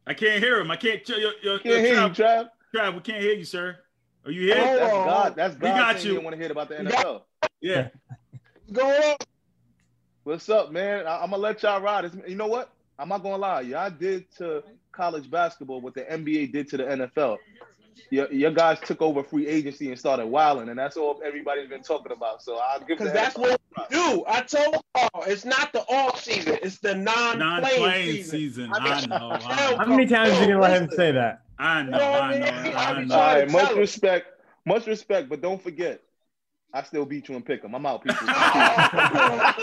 I 0.05 0.13
can't 0.13 0.43
hear 0.43 0.59
him. 0.59 0.71
I 0.71 0.75
can't. 0.75 1.07
Yo, 1.07 1.17
yo, 1.17 1.31
yo, 1.43 1.59
Can't 1.59 1.85
hear 1.85 1.93
you, 1.93 2.09
Trav, 2.09 2.15
Trav. 2.15 2.49
Trav, 2.75 2.95
we 2.95 2.99
can't 3.01 3.21
hear 3.21 3.33
you, 3.33 3.45
sir. 3.45 3.77
Are 4.25 4.31
you 4.31 4.41
here? 4.41 4.55
Oh. 4.57 4.75
That's 4.77 4.93
God. 4.93 5.35
That's 5.35 5.55
God. 5.55 5.63
We 5.63 5.69
got 5.79 6.03
you. 6.05 6.13
you 6.13 6.21
want 6.21 6.35
to 6.35 6.41
hear 6.41 6.51
about 6.51 6.69
the 6.69 6.75
NFL. 6.75 7.21
Yeah. 7.61 7.89
Go 8.71 8.87
on. 8.87 9.15
What's 10.23 10.47
up, 10.49 10.71
man? 10.71 11.05
I- 11.05 11.17
I'm 11.21 11.31
gonna 11.31 11.41
let 11.41 11.61
y'all 11.63 11.81
ride. 11.81 12.05
It's, 12.05 12.15
you 12.27 12.35
know 12.35 12.47
what? 12.47 12.69
I'm 12.97 13.09
not 13.09 13.21
gonna 13.23 13.37
lie. 13.37 13.61
Y'all 13.61 13.89
did 13.89 14.25
to 14.37 14.63
college 14.91 15.29
basketball 15.29 15.81
what 15.81 15.93
the 15.95 16.01
NBA 16.01 16.53
did 16.53 16.69
to 16.69 16.77
the 16.77 16.83
NFL. 16.83 17.37
Your, 18.09 18.31
your 18.31 18.51
guys 18.51 18.79
took 18.79 19.01
over 19.01 19.23
free 19.23 19.47
agency 19.47 19.89
and 19.89 19.97
started 19.99 20.27
wilding, 20.27 20.69
and 20.69 20.77
that's 20.77 20.97
all 20.97 21.19
everybody's 21.25 21.67
been 21.67 21.81
talking 21.81 22.11
about. 22.11 22.41
So 22.41 22.57
I'll 22.57 22.79
give 22.79 22.97
Because 22.99 23.11
that's 23.11 23.35
what 23.37 23.59
we 23.77 23.83
do. 23.89 24.23
I 24.27 24.41
told 24.41 24.75
y'all, 24.95 25.23
it's 25.27 25.45
not 25.45 25.73
the 25.73 25.81
off 25.81 26.23
season, 26.23 26.57
it's 26.61 26.79
the 26.79 26.95
non-playing, 26.95 27.39
Non-playing 27.39 28.15
season. 28.23 28.31
season. 28.39 28.71
I 28.73 28.77
I 28.77 29.01
mean. 29.01 29.11
I 29.11 29.19
know. 29.71 29.77
How 29.77 29.85
many 29.85 30.05
times 30.05 30.31
are 30.31 30.41
you 30.41 30.47
gonna 30.47 30.59
let 30.61 30.81
him 30.81 30.89
say 30.91 31.11
that? 31.11 31.42
I 31.59 31.83
know. 31.83 31.91
You 31.91 31.93
know 31.97 32.11
what 32.11 32.21
I 32.21 32.33
I 32.33 32.39
know. 32.39 32.63
mean? 32.63 32.73
I 32.75 32.91
I 32.91 33.03
know. 33.03 33.15
All 33.15 33.17
trying 33.21 33.39
right, 33.39 33.47
to 33.47 33.51
much 33.53 33.75
respect, 33.75 34.27
much 34.65 34.87
respect, 34.87 35.29
but 35.29 35.41
don't 35.41 35.61
forget, 35.61 36.01
I 36.73 36.81
still 36.83 37.05
beat 37.05 37.29
you 37.29 37.35
and 37.35 37.45
pick 37.45 37.63
'em. 37.63 37.75
I'm 37.75 37.85
out, 37.85 38.03
people. 38.03 38.17
Why 38.27 39.53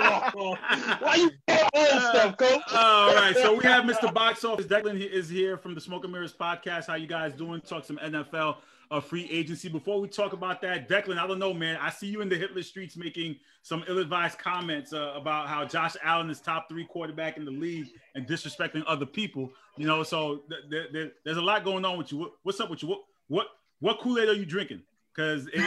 you 1.16 1.30
doing 1.48 1.60
old 1.74 1.88
stuff, 2.02 2.36
coach? 2.36 2.62
All 2.72 3.14
right, 3.14 3.34
so 3.36 3.56
we 3.56 3.64
have 3.64 3.84
Mr. 3.84 4.12
Box 4.12 4.44
Office. 4.44 4.66
Declan 4.66 5.00
is 5.00 5.28
here 5.28 5.56
from 5.56 5.74
the 5.74 5.80
Smoke 5.80 6.04
and 6.04 6.12
Mirrors 6.12 6.32
podcast. 6.32 6.86
How 6.86 6.94
you 6.94 7.06
guys 7.08 7.32
doing? 7.32 7.60
Talk 7.62 7.84
some 7.84 7.98
NFL 7.98 8.56
uh, 8.90 9.00
free 9.00 9.28
agency. 9.30 9.68
Before 9.68 10.00
we 10.00 10.08
talk 10.08 10.32
about 10.32 10.60
that, 10.62 10.88
Declan, 10.88 11.18
I 11.18 11.26
don't 11.26 11.38
know, 11.38 11.54
man. 11.54 11.76
I 11.80 11.90
see 11.90 12.06
you 12.06 12.20
in 12.22 12.28
the 12.28 12.36
Twitter 12.36 12.62
streets 12.62 12.96
making 12.96 13.36
some 13.62 13.84
ill-advised 13.88 14.38
comments 14.38 14.92
uh, 14.92 15.12
about 15.14 15.48
how 15.48 15.64
Josh 15.64 15.94
Allen 16.02 16.30
is 16.30 16.40
top 16.40 16.68
three 16.68 16.84
quarterback 16.84 17.36
in 17.36 17.44
the 17.44 17.50
league 17.50 17.88
and 18.14 18.26
disrespecting 18.26 18.82
other 18.86 19.06
people. 19.06 19.52
You 19.80 19.86
know, 19.86 20.02
so 20.02 20.42
th- 20.50 20.70
th- 20.70 20.92
th- 20.92 21.12
there's 21.24 21.38
a 21.38 21.40
lot 21.42 21.64
going 21.64 21.86
on 21.86 21.96
with 21.96 22.12
you. 22.12 22.18
What- 22.18 22.32
What's 22.42 22.60
up 22.60 22.68
with 22.68 22.82
you? 22.82 22.88
What 22.90 23.00
what 23.28 23.46
what 23.80 23.98
Kool-Aid 24.00 24.28
are 24.28 24.34
you 24.34 24.44
drinking? 24.44 24.82
Because 25.14 25.46
it, 25.46 25.54
it, 25.54 25.64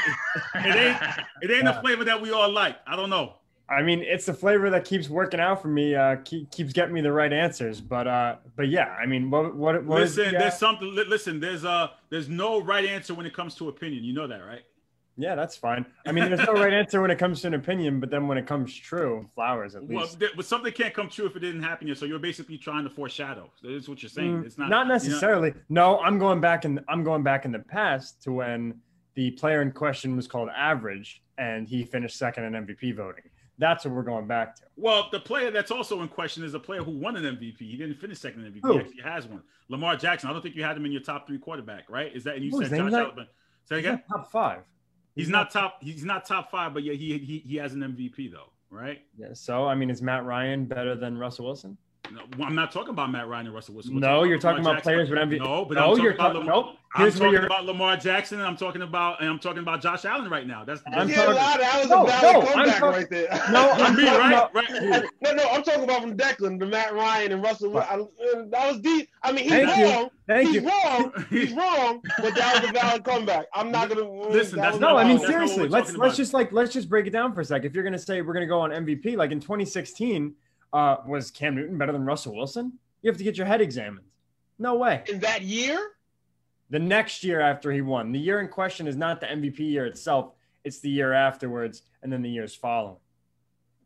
it 0.56 0.76
ain't 0.76 0.98
it 1.42 1.52
ain't 1.52 1.66
the 1.66 1.74
flavor 1.82 2.04
that 2.04 2.22
we 2.22 2.32
all 2.32 2.52
like. 2.52 2.78
I 2.86 2.96
don't 2.96 3.10
know. 3.10 3.34
I 3.68 3.82
mean, 3.82 4.02
it's 4.02 4.26
the 4.28 4.34
flavor 4.34 4.70
that 4.70 4.86
keeps 4.86 5.10
working 5.10 5.40
out 5.40 5.62
for 5.64 5.68
me. 5.70 5.96
Uh, 5.96 6.18
keep, 6.24 6.52
keeps 6.52 6.74
getting 6.74 6.94
me 6.94 7.02
the 7.02 7.12
right 7.12 7.34
answers. 7.34 7.82
But 7.82 8.08
uh, 8.08 8.36
but 8.56 8.68
yeah, 8.70 8.96
I 9.02 9.08
mean, 9.08 9.32
what 9.32 9.56
what, 9.56 9.84
what 9.84 10.04
is 10.04 10.16
listen, 10.16 10.36
uh, 10.36 10.40
there's 10.40 10.58
something. 10.60 10.94
Listen, 10.94 11.40
there's 11.40 11.66
uh, 11.66 11.88
there's 12.12 12.30
no 12.30 12.62
right 12.62 12.86
answer 12.86 13.16
when 13.16 13.26
it 13.26 13.34
comes 13.34 13.56
to 13.56 13.70
opinion. 13.70 14.04
You 14.04 14.14
know 14.14 14.28
that, 14.28 14.46
right? 14.46 14.62
Yeah, 15.16 15.36
that's 15.36 15.56
fine. 15.56 15.86
I 16.08 16.12
mean, 16.12 16.26
there's 16.30 16.46
no 16.48 16.54
right 16.62 16.74
answer 16.74 17.00
when 17.02 17.12
it 17.12 17.20
comes 17.20 17.42
to 17.42 17.48
an 17.48 17.54
opinion, 17.54 18.00
but 18.00 18.10
then 18.10 18.28
when 18.28 18.38
it 18.38 18.48
comes 18.48 18.76
true, 18.76 19.30
flowers 19.36 19.76
at 19.76 19.84
Well, 19.84 20.02
least. 20.04 20.20
th- 20.20 20.32
but 20.36 20.46
something 20.46 20.72
can't 20.74 20.94
come 20.94 21.08
true 21.10 21.26
if 21.28 21.36
it 21.36 21.40
didn't 21.40 21.62
happen 21.62 21.88
yet. 21.88 21.98
So 21.98 22.06
you're 22.06 22.18
basically 22.20 22.58
trying 22.58 22.84
to 22.84 22.90
foreshadow. 22.90 23.52
That's 23.64 23.88
what 23.88 24.02
you're 24.02 24.10
saying. 24.10 24.42
Mm, 24.42 24.46
It's 24.46 24.58
not 24.58 24.70
not 24.70 24.84
you 24.84 24.88
know- 24.88 24.94
necessarily. 24.96 25.54
No, 25.70 26.00
I'm 26.00 26.18
going 26.18 26.42
back 26.42 26.66
in. 26.66 26.84
I'm 26.88 27.04
going 27.04 27.22
back 27.22 27.46
in 27.46 27.52
the 27.52 27.60
past 27.60 28.24
to 28.24 28.32
when 28.32 28.80
the 29.14 29.32
player 29.32 29.62
in 29.62 29.72
question 29.72 30.16
was 30.16 30.28
called 30.28 30.50
average, 30.56 31.22
and 31.38 31.68
he 31.68 31.84
finished 31.84 32.18
second 32.18 32.46
in 32.46 32.54
MVP 32.66 32.96
voting. 32.96 33.24
That's 33.60 33.86
what 33.86 33.94
we're 33.94 34.02
going 34.02 34.26
back 34.26 34.56
to. 34.56 34.64
well, 34.78 35.10
the 35.12 35.20
player 35.20 35.52
that's 35.52 35.70
also 35.70 36.02
in 36.02 36.08
question 36.08 36.44
is 36.44 36.56
a 36.56 36.60
player 36.60 36.82
who 36.82 36.90
won 36.98 37.16
an 37.18 37.24
MVP. 37.24 37.60
He 37.60 37.78
didn't 37.78 37.98
finish 38.00 38.18
second 38.18 38.44
in 38.44 38.52
MVP. 38.52 38.62
Who? 38.64 38.74
He 38.74 38.80
actually 38.80 39.02
has 39.04 39.28
one. 39.28 39.44
Lamar 39.70 39.96
Jackson. 39.96 40.28
I 40.32 40.34
don't 40.34 40.42
think 40.42 40.56
you 40.56 40.64
had 40.64 40.76
him 40.76 40.86
in 40.88 40.92
your 40.92 41.02
top 41.04 41.28
three 41.28 41.38
quarterback, 41.38 41.88
right? 41.88 42.12
Is 42.16 42.24
that 42.24 42.34
and 42.36 42.44
you 42.44 42.50
Who, 42.50 42.66
said 42.66 42.76
Josh 42.76 42.92
Allen? 42.94 43.28
Say 43.66 43.78
again. 43.80 44.02
top 44.12 44.32
five. 44.32 44.64
He's 45.16 45.30
not 45.30 45.52
top. 45.52 45.78
He's 45.82 46.04
not 46.04 46.26
top 46.26 46.50
five, 46.50 46.74
but 46.74 46.84
yeah, 46.84 46.94
he 46.94 47.18
he 47.20 47.40
he 47.40 47.56
has 47.58 47.74
an 47.74 47.82
MVP 47.82 48.32
though, 48.32 48.52
right? 48.70 49.02
Yeah, 49.18 49.34
so 49.34 49.66
I 49.68 49.76
mean, 49.76 49.90
is 49.90 50.02
Matt 50.02 50.26
Ryan 50.26 50.66
better 50.66 50.96
than 50.96 51.18
Russell 51.18 51.46
Wilson? 51.46 51.78
No, 52.12 52.22
I'm 52.46 52.54
not 52.54 52.72
talking 52.72 52.90
about 52.90 53.12
Matt 53.12 53.28
Ryan 53.28 53.46
and 53.48 53.56
Russell 53.56 53.76
Wilson. 53.76 53.96
We're 53.96 54.02
No, 54.02 54.24
you're 54.24 54.38
talking 54.38 54.58
Lamar 54.58 54.74
about 54.74 54.84
players 54.84 55.10
with 55.10 55.18
MVP. 55.20 55.40
No, 55.40 55.64
but 55.66 55.76
No, 55.76 55.82
I'm 55.84 55.88
talking 55.92 56.04
you're 56.04 56.14
about 56.14 56.34
talking- 56.34 56.40
Lamar, 56.42 56.56
nope. 56.66 56.76
I'm 56.96 57.02
Here's 57.02 57.14
where 57.20 57.20
talking 57.30 57.34
you're- 57.34 57.46
about 57.48 57.66
Lamar 57.66 57.98
Jackson, 57.98 58.38
and 58.40 58.48
I'm 58.48 58.58
talking 58.58 58.82
about 58.84 59.20
and 59.22 59.30
I'm 59.30 59.40
talking 59.40 59.60
about 59.60 59.82
Josh 59.82 60.06
Allen 60.06 60.30
right 60.30 60.46
now. 60.46 60.64
That's, 60.64 60.82
I'm 60.86 61.08
yeah, 61.10 61.16
talking- 61.16 61.36
wow, 61.36 61.58
that 61.58 61.80
was 61.80 61.90
No, 61.90 62.04
a 62.04 62.08
valid 62.08 62.24
no, 62.24 62.40
I'm 62.42 62.46
comeback 62.54 62.80
talking- 62.80 63.00
right 63.00 63.10
there. 63.10 63.30
No, 63.52 63.72
I'm 63.72 63.96
me, 63.96 64.06
talking 64.06 64.20
right? 64.20 64.34
about- 64.34 64.54
right. 64.54 65.04
no, 65.22 65.32
no, 65.32 65.50
I'm 65.50 65.64
talking 65.64 65.84
about 65.86 66.02
from 66.02 66.18
Declan, 66.18 66.60
the 66.60 66.66
Matt 66.68 66.94
Ryan 66.94 67.32
and 67.32 67.42
Russell. 67.44 67.72
Wil- 67.72 67.82
I, 67.82 67.98
that 68.52 68.72
was 68.72 68.80
deep. 68.82 69.10
I 69.24 69.32
mean, 69.32 69.46
he's 69.46 69.52
Thank 69.54 69.78
you. 69.78 69.86
wrong. 69.86 70.10
Thank 70.28 70.48
he's 70.50 70.56
you. 70.62 70.70
wrong. 70.70 71.14
He's 71.30 71.52
wrong. 71.54 72.02
But 72.22 72.36
that 72.36 72.62
was 72.62 72.70
a 72.70 72.74
valid 72.74 73.04
comeback. 73.04 73.46
I'm 73.54 73.72
not 73.72 73.90
gonna 73.90 74.08
Listen, 74.30 74.60
that 74.60 74.72
that's 74.72 74.80
No, 74.80 74.96
I 74.98 75.04
mean 75.04 75.18
That's 75.18 75.24
not 75.24 75.32
what 75.32 75.32
valid- 75.32 75.50
seriously. 75.50 75.68
Let's 75.70 75.98
let's 75.98 76.16
just 76.18 76.34
like 76.34 76.52
let's 76.54 76.72
just 76.72 76.90
break 76.90 77.08
it 77.08 77.10
down 77.12 77.34
for 77.34 77.42
a 77.42 77.46
sec. 77.46 77.64
If 77.66 77.74
you're 77.74 77.84
gonna 77.84 77.98
say 78.00 78.22
we're 78.22 78.34
gonna 78.34 78.46
go 78.46 78.60
on 78.62 78.70
MVP, 78.72 79.18
like 79.18 79.32
in 79.32 79.40
2016, 79.40 80.34
uh, 80.74 80.98
was 81.08 81.32
Cam 81.32 81.56
Newton 81.56 81.78
better 81.78 81.92
than 81.92 82.04
Russell 82.06 82.36
Wilson? 82.36 82.74
You 83.02 83.10
have 83.10 83.18
to 83.18 83.24
get 83.24 83.38
your 83.38 83.46
head 83.48 83.62
examined. 83.62 84.08
No 84.60 84.76
way. 84.76 85.04
in 85.08 85.20
that 85.20 85.42
year. 85.44 85.80
The 86.70 86.80
next 86.80 87.24
year 87.24 87.40
after 87.40 87.72
he 87.72 87.82
won, 87.82 88.12
the 88.12 88.20
year 88.20 88.40
in 88.40 88.48
question 88.48 88.88
is 88.88 88.96
not 88.96 89.20
the 89.22 89.28
MVP 89.28 89.60
year 89.60 89.86
itself; 89.86 90.34
it's 90.64 90.80
the 90.80 90.90
year 90.90 91.14
afterwards, 91.14 91.84
and 92.02 92.12
then 92.12 92.22
the 92.24 92.30
years 92.30 92.56
following. 92.56 92.98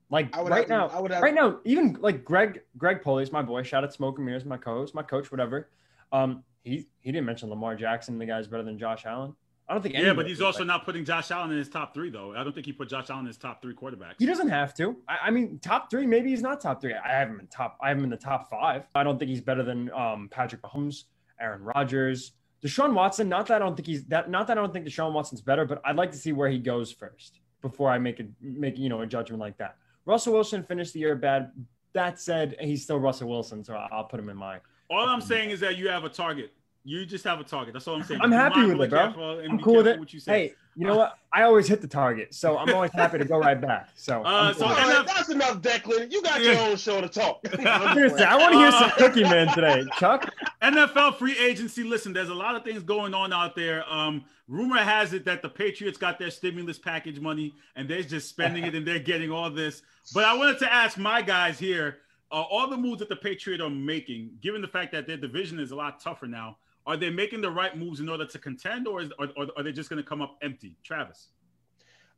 Like 0.10 0.34
I 0.36 0.42
would 0.42 0.52
right 0.52 0.60
have 0.60 0.68
to- 0.68 0.74
now, 0.74 0.88
I 0.88 1.02
would 1.02 1.12
have- 1.12 1.22
right 1.24 1.34
now, 1.34 1.60
even 1.66 1.98
like 2.00 2.24
Greg 2.24 2.62
Greg 2.78 3.02
Poli's 3.02 3.32
my 3.32 3.42
boy. 3.42 3.64
Shout 3.64 3.84
out 3.84 3.94
Smoke 3.94 4.18
and 4.20 4.26
Mirrors, 4.26 4.46
my 4.46 4.56
co-host, 4.58 4.96
my 4.96 5.04
coach, 5.04 5.32
whatever. 5.32 5.70
Um, 6.14 6.44
he 6.64 6.88
he 7.02 7.12
didn't 7.12 7.26
mention 7.26 7.50
Lamar 7.50 7.76
Jackson. 7.76 8.18
The 8.20 8.26
guy's 8.26 8.48
better 8.48 8.64
than 8.64 8.78
Josh 8.80 9.06
Allen. 9.06 9.36
I 9.70 9.74
don't 9.74 9.82
think. 9.82 9.96
Yeah, 9.96 10.14
but 10.14 10.28
he's 10.28 10.42
also 10.42 10.60
like- 10.60 10.68
not 10.68 10.86
putting 10.86 11.04
Josh 11.04 11.30
Allen 11.30 11.52
in 11.52 11.58
his 11.58 11.68
top 11.68 11.94
three, 11.94 12.10
though. 12.10 12.34
I 12.36 12.44
don't 12.44 12.54
think 12.54 12.66
he 12.66 12.72
put 12.72 12.88
Josh 12.90 13.10
Allen 13.10 13.22
in 13.22 13.28
his 13.28 13.38
top 13.38 13.62
three 13.62 13.74
quarterbacks. 13.74 14.16
He 14.18 14.26
doesn't 14.26 14.48
have 14.50 14.74
to. 14.76 14.96
I, 15.10 15.18
I 15.26 15.30
mean, 15.32 15.60
top 15.60 15.90
three. 15.92 16.06
Maybe 16.06 16.30
he's 16.30 16.42
not 16.42 16.62
top 16.62 16.80
three. 16.82 16.94
I 16.94 17.10
have 17.10 17.30
him 17.30 17.40
in 17.40 17.48
top. 17.48 17.78
I 17.82 17.90
have 17.90 17.98
him 17.98 18.06
in 18.06 18.10
the 18.10 18.16
top 18.18 18.50
five. 18.50 18.84
I 18.96 19.04
don't 19.04 19.20
think 19.20 19.30
he's 19.30 19.42
better 19.42 19.64
than 19.64 19.92
um, 19.92 20.30
Patrick 20.32 20.62
Mahomes, 20.62 21.04
Aaron 21.42 21.64
Rodgers, 21.64 22.32
Deshaun 22.64 22.94
Watson. 22.94 23.28
Not 23.28 23.48
that 23.48 23.56
I 23.58 23.60
don't 23.60 23.76
think 23.76 23.88
he's 23.88 24.06
that. 24.06 24.30
Not 24.30 24.48
that 24.48 24.58
I 24.58 24.62
don't 24.62 24.72
think 24.72 24.86
Deshaun 24.88 25.12
Watson's 25.12 25.42
better, 25.42 25.66
but 25.66 25.82
I'd 25.84 25.98
like 25.98 26.12
to 26.12 26.18
see 26.18 26.32
where 26.32 26.50
he 26.50 26.60
goes 26.60 26.92
first 26.92 27.40
before 27.62 27.90
I 27.90 27.98
make 27.98 28.20
a 28.22 28.26
make 28.42 28.78
you 28.78 28.88
know 28.88 29.02
a 29.02 29.06
judgment 29.08 29.42
like 29.42 29.58
that. 29.58 29.76
Russell 30.06 30.34
Wilson 30.34 30.64
finished 30.64 30.94
the 30.94 31.00
year 31.02 31.16
bad. 31.16 31.52
That 31.94 32.22
said, 32.22 32.56
he's 32.62 32.84
still 32.84 33.00
Russell 33.00 33.28
Wilson, 33.28 33.64
so 33.64 33.76
I'll 33.76 34.06
put 34.06 34.20
him 34.20 34.30
in 34.30 34.38
my. 34.38 34.60
All 34.90 35.08
I'm 35.08 35.20
saying 35.20 35.50
is 35.50 35.60
that 35.60 35.78
you 35.78 35.90
have 35.90 36.06
a 36.06 36.10
target. 36.10 36.54
You 36.88 37.06
just 37.06 37.26
have 37.26 37.42
a 37.42 37.44
target. 37.44 37.74
That's 37.74 37.86
all 37.86 37.96
I'm 37.98 38.04
saying. 38.04 38.22
I'm 38.22 38.30
Be 38.30 38.36
happy 38.38 38.62
with 38.62 38.80
it, 38.82 38.94
and 38.94 39.14
bro. 39.14 39.42
I'm 39.42 39.60
cool 39.60 39.76
with 39.76 39.88
it. 39.88 40.00
What 40.00 40.14
you 40.14 40.22
say. 40.22 40.32
Hey, 40.32 40.54
you 40.78 40.88
know 40.88 40.96
what? 40.96 41.18
I 41.34 41.44
always 41.44 41.68
hit 41.68 41.82
the 41.82 41.88
target, 41.88 42.34
so 42.34 42.58
I'm 42.58 42.74
always 42.74 42.92
happy 42.94 43.18
to 43.18 43.26
go 43.26 43.40
right 43.40 43.60
back. 43.60 43.90
So, 43.96 44.24
Uh, 44.24 44.54
so 44.54 44.60
cool. 44.60 44.70
Right, 44.70 44.88
then- 44.88 45.06
that's 45.06 45.28
enough, 45.28 45.62
Declan. 45.62 46.10
You 46.10 46.24
got 46.24 46.42
your 46.42 46.58
own 46.60 46.78
show 46.78 47.02
to 47.02 47.10
talk. 47.10 47.46
Seriously, 47.94 48.24
I 48.24 48.38
want 48.38 48.54
to 48.54 48.60
hear 48.60 48.72
some 48.72 48.92
Cookie 48.92 49.24
Man 49.24 49.50
today, 49.54 49.84
Chuck. 50.00 50.34
NFL 50.62 51.18
free 51.18 51.38
agency. 51.38 51.84
Listen, 51.84 52.14
there's 52.14 52.30
a 52.30 52.34
lot 52.34 52.56
of 52.56 52.64
things 52.64 52.84
going 52.84 53.14
on 53.14 53.34
out 53.34 53.54
there. 53.58 53.84
Um, 53.92 54.24
rumor 54.48 54.78
has 54.78 55.12
it 55.12 55.26
that 55.26 55.42
the 55.42 55.50
Patriots 55.50 55.98
got 55.98 56.18
their 56.18 56.32
stimulus 56.32 56.80
package 56.80 57.20
money 57.20 57.54
and 57.76 57.90
they're 57.90 58.02
just 58.02 58.30
spending 58.30 58.64
it 58.64 58.76
and 58.76 58.88
they're 58.88 58.98
getting 58.98 59.30
all 59.30 59.50
this. 59.50 59.82
But 60.14 60.24
I 60.24 60.34
wanted 60.38 60.60
to 60.60 60.74
ask 60.74 60.98
my 60.98 61.22
guys 61.22 61.60
here: 61.60 61.98
uh, 62.32 62.36
all 62.36 62.70
the 62.70 62.78
moves 62.78 63.00
that 63.00 63.10
the 63.10 63.18
Patriots 63.18 63.62
are 63.62 63.70
making, 63.70 64.38
given 64.42 64.62
the 64.62 64.70
fact 64.70 64.94
that 64.94 65.06
their 65.06 65.18
division 65.18 65.60
is 65.60 65.72
a 65.72 65.76
lot 65.76 66.00
tougher 66.00 66.28
now, 66.28 66.58
are 66.88 66.98
they 66.98 67.10
making 67.10 67.42
the 67.42 67.52
right 67.52 67.78
moves 67.78 68.00
in 68.00 68.08
order 68.08 68.26
to 68.26 68.40
contend, 68.40 68.88
or 68.88 69.02
is, 69.02 69.12
or, 69.20 69.28
or 69.36 69.48
are 69.58 69.64
they 69.64 69.74
just 69.74 69.90
going 69.90 70.02
to 70.02 70.08
come 70.08 70.22
up 70.22 70.38
empty? 70.42 70.78
Travis. 70.84 71.28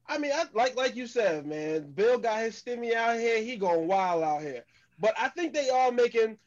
I 0.07 0.17
mean, 0.19 0.31
I, 0.31 0.45
like 0.53 0.75
like 0.75 0.95
you 0.95 1.07
said, 1.07 1.45
man, 1.45 1.91
Bill 1.91 2.19
got 2.19 2.39
his 2.39 2.61
stimmy 2.61 2.93
out 2.93 3.17
here. 3.19 3.41
He 3.41 3.55
going 3.55 3.87
wild 3.87 4.23
out 4.23 4.41
here. 4.41 4.63
But 4.99 5.13
I 5.19 5.29
think 5.29 5.53
they 5.53 5.69
are 5.69 5.91
making. 5.91 6.37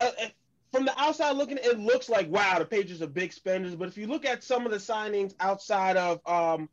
Uh, 0.00 0.10
uh, 0.22 0.26
from 0.72 0.84
the 0.84 1.00
outside 1.00 1.36
looking, 1.36 1.58
it 1.62 1.78
looks 1.78 2.10
like 2.10 2.28
wow, 2.30 2.58
the 2.58 2.66
Patriots 2.66 3.02
are 3.02 3.06
big 3.06 3.32
spenders. 3.32 3.74
But 3.74 3.88
if 3.88 3.96
you 3.96 4.06
look 4.06 4.26
at 4.26 4.44
some 4.44 4.66
of 4.66 4.72
the 4.72 4.78
signings 4.78 5.34
outside 5.40 5.96
of 5.96 6.20
um, 6.26 6.68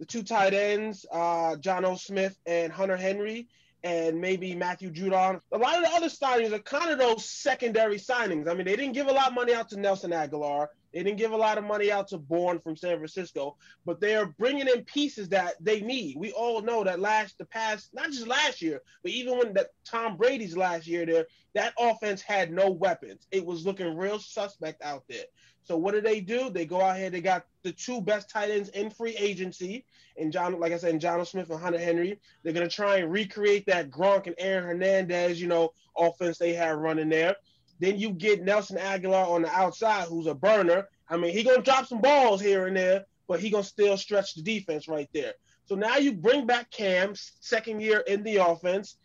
the 0.00 0.04
two 0.04 0.24
tight 0.24 0.54
ends, 0.54 1.06
uh, 1.12 1.54
Jonnu 1.60 1.98
Smith 1.98 2.36
and 2.46 2.72
Hunter 2.72 2.96
Henry, 2.96 3.46
and 3.84 4.18
maybe 4.18 4.54
Matthew 4.54 4.90
Judon. 4.90 5.40
A 5.52 5.58
lot 5.58 5.76
of 5.76 5.84
the 5.84 5.94
other 5.94 6.08
signings 6.08 6.52
are 6.52 6.58
kind 6.58 6.90
of 6.90 6.98
those 6.98 7.26
secondary 7.26 7.98
signings. 7.98 8.48
I 8.48 8.54
mean, 8.54 8.64
they 8.64 8.76
didn't 8.76 8.94
give 8.94 9.08
a 9.08 9.12
lot 9.12 9.28
of 9.28 9.34
money 9.34 9.52
out 9.52 9.68
to 9.68 9.78
Nelson 9.78 10.10
Agholor. 10.10 10.68
They 10.94 11.02
didn't 11.02 11.18
give 11.18 11.32
a 11.32 11.36
lot 11.36 11.58
of 11.58 11.64
money 11.64 11.92
out 11.92 12.08
to 12.08 12.18
Bourne 12.18 12.60
from 12.60 12.76
San 12.76 12.96
Francisco, 12.96 13.56
but 13.84 14.00
they 14.00 14.14
are 14.16 14.26
bringing 14.38 14.68
in 14.68 14.84
pieces 14.84 15.28
that 15.30 15.56
they 15.60 15.80
need. 15.80 16.16
We 16.16 16.32
all 16.32 16.62
know 16.62 16.84
that 16.84 17.00
last 17.00 17.36
the 17.36 17.44
past, 17.44 17.90
not 17.92 18.06
just 18.06 18.26
last 18.26 18.62
year, 18.62 18.80
but 19.02 19.12
even 19.12 19.36
when 19.36 19.54
that 19.54 19.72
Tom 19.84 20.16
Brady's 20.16 20.56
last 20.56 20.86
year 20.86 21.04
there, 21.04 21.26
that 21.54 21.72
offense 21.78 22.20
had 22.20 22.52
no 22.52 22.70
weapons. 22.70 23.26
It 23.30 23.44
was 23.44 23.64
looking 23.64 23.96
real 23.96 24.18
suspect 24.18 24.82
out 24.82 25.04
there. 25.08 25.24
So 25.62 25.76
what 25.78 25.94
did 25.94 26.04
they 26.04 26.20
do? 26.20 26.50
They 26.50 26.66
go 26.66 26.80
out 26.80 26.98
here. 26.98 27.08
They 27.08 27.22
got 27.22 27.46
the 27.62 27.72
two 27.72 28.00
best 28.02 28.28
tight 28.28 28.50
ends 28.50 28.68
in 28.70 28.90
free 28.90 29.16
agency, 29.16 29.86
and 30.18 30.30
John, 30.30 30.60
like 30.60 30.72
I 30.72 30.76
said, 30.76 30.90
and 30.90 31.00
John 31.00 31.24
Smith 31.24 31.48
and 31.48 31.60
Hunter 31.60 31.78
Henry. 31.78 32.20
They're 32.42 32.52
gonna 32.52 32.68
try 32.68 32.98
and 32.98 33.10
recreate 33.10 33.64
that 33.66 33.90
Gronk 33.90 34.26
and 34.26 34.34
Aaron 34.38 34.64
Hernandez, 34.64 35.40
you 35.40 35.48
know, 35.48 35.72
offense 35.96 36.36
they 36.36 36.52
have 36.52 36.78
running 36.78 37.08
there. 37.08 37.36
Then 37.80 37.98
you 37.98 38.10
get 38.10 38.42
Nelson 38.42 38.76
Agholor 38.76 39.26
on 39.26 39.42
the 39.42 39.50
outside, 39.50 40.08
who's 40.08 40.26
a 40.26 40.34
burner. 40.34 40.88
I 41.08 41.16
mean, 41.16 41.32
he 41.32 41.42
gonna 41.42 41.62
drop 41.62 41.86
some 41.86 42.00
balls 42.00 42.40
here 42.40 42.66
and 42.66 42.76
there, 42.76 43.06
but 43.26 43.40
he 43.40 43.48
gonna 43.48 43.64
still 43.64 43.96
stretch 43.96 44.34
the 44.34 44.42
defense 44.42 44.86
right 44.86 45.08
there. 45.14 45.32
So 45.64 45.74
now 45.74 45.96
you 45.96 46.12
bring 46.12 46.46
back 46.46 46.70
Cam, 46.70 47.14
second 47.14 47.80
year 47.80 48.00
in 48.00 48.22
the 48.22 48.36
offense. 48.36 48.98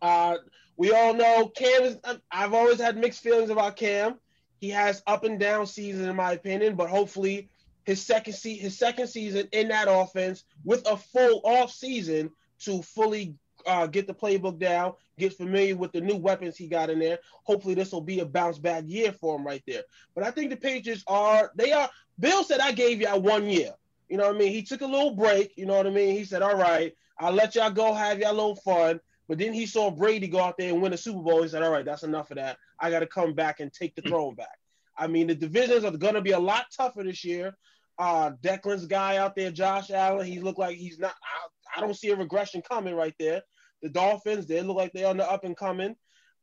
Uh, 0.00 0.36
we 0.76 0.92
all 0.92 1.14
know 1.14 1.48
Cam 1.48 1.82
is. 1.82 1.98
I've 2.30 2.54
always 2.54 2.80
had 2.80 2.96
mixed 2.96 3.22
feelings 3.22 3.50
about 3.50 3.76
Cam. 3.76 4.16
He 4.60 4.70
has 4.70 5.02
up 5.06 5.24
and 5.24 5.38
down 5.38 5.66
seasons, 5.66 6.06
in 6.06 6.16
my 6.16 6.32
opinion, 6.32 6.76
but 6.76 6.88
hopefully 6.88 7.48
his 7.84 8.02
second 8.02 8.34
se- 8.34 8.58
his 8.58 8.78
second 8.78 9.06
season 9.06 9.48
in 9.52 9.68
that 9.68 9.88
offense 9.88 10.44
with 10.64 10.86
a 10.88 10.96
full 10.96 11.40
off 11.44 11.70
season 11.70 12.30
to 12.60 12.82
fully 12.82 13.34
uh, 13.66 13.86
get 13.86 14.06
the 14.06 14.14
playbook 14.14 14.58
down, 14.58 14.92
get 15.18 15.36
familiar 15.36 15.76
with 15.76 15.92
the 15.92 16.00
new 16.00 16.16
weapons 16.16 16.56
he 16.56 16.68
got 16.68 16.90
in 16.90 16.98
there. 16.98 17.18
Hopefully, 17.44 17.74
this 17.74 17.92
will 17.92 18.00
be 18.00 18.20
a 18.20 18.26
bounce 18.26 18.58
back 18.58 18.84
year 18.86 19.12
for 19.12 19.36
him 19.36 19.46
right 19.46 19.62
there. 19.66 19.82
But 20.14 20.24
I 20.24 20.30
think 20.30 20.50
the 20.50 20.56
Patriots 20.56 21.04
are 21.06 21.52
they 21.54 21.72
are. 21.72 21.88
Bill 22.18 22.44
said 22.44 22.60
I 22.60 22.72
gave 22.72 23.00
y'all 23.00 23.20
one 23.20 23.48
year. 23.48 23.72
You 24.08 24.16
know 24.16 24.26
what 24.26 24.36
I 24.36 24.38
mean? 24.38 24.52
He 24.52 24.62
took 24.62 24.82
a 24.82 24.86
little 24.86 25.14
break. 25.14 25.56
You 25.56 25.66
know 25.66 25.76
what 25.76 25.86
I 25.86 25.90
mean? 25.90 26.16
He 26.16 26.24
said, 26.24 26.42
"All 26.42 26.56
right, 26.56 26.94
I'll 27.18 27.32
let 27.32 27.54
y'all 27.54 27.70
go 27.70 27.92
have 27.92 28.18
y'all 28.18 28.34
little 28.34 28.56
fun." 28.56 29.00
But 29.28 29.38
then 29.38 29.52
he 29.52 29.66
saw 29.66 29.90
Brady 29.90 30.28
go 30.28 30.40
out 30.40 30.56
there 30.56 30.72
and 30.72 30.80
win 30.80 30.92
a 30.92 30.96
Super 30.96 31.20
Bowl. 31.20 31.42
He 31.42 31.48
said, 31.48 31.62
"All 31.62 31.70
right, 31.70 31.84
that's 31.84 32.04
enough 32.04 32.30
of 32.30 32.36
that. 32.36 32.58
I 32.80 32.90
got 32.90 33.00
to 33.00 33.06
come 33.06 33.34
back 33.34 33.60
and 33.60 33.72
take 33.72 33.94
the 33.94 34.02
throne 34.02 34.34
back." 34.34 34.58
I 34.96 35.06
mean, 35.06 35.26
the 35.26 35.34
divisions 35.34 35.84
are 35.84 35.90
going 35.90 36.14
to 36.14 36.22
be 36.22 36.32
a 36.32 36.38
lot 36.38 36.66
tougher 36.74 37.02
this 37.02 37.24
year. 37.24 37.56
Uh, 37.98 38.32
Declan's 38.42 38.86
guy 38.86 39.16
out 39.16 39.34
there, 39.34 39.50
Josh 39.50 39.90
Allen, 39.90 40.26
he 40.26 40.40
looked 40.40 40.58
like 40.58 40.76
he's 40.76 40.98
not. 40.98 41.14
I, 41.22 41.78
I 41.78 41.80
don't 41.80 41.96
see 41.96 42.10
a 42.10 42.16
regression 42.16 42.62
coming 42.62 42.94
right 42.94 43.14
there. 43.18 43.42
The 43.82 43.88
Dolphins, 43.88 44.46
they 44.46 44.62
look 44.62 44.76
like 44.76 44.92
they're 44.92 45.08
on 45.08 45.16
the 45.16 45.30
up 45.30 45.44
and 45.44 45.56
coming. 45.56 45.96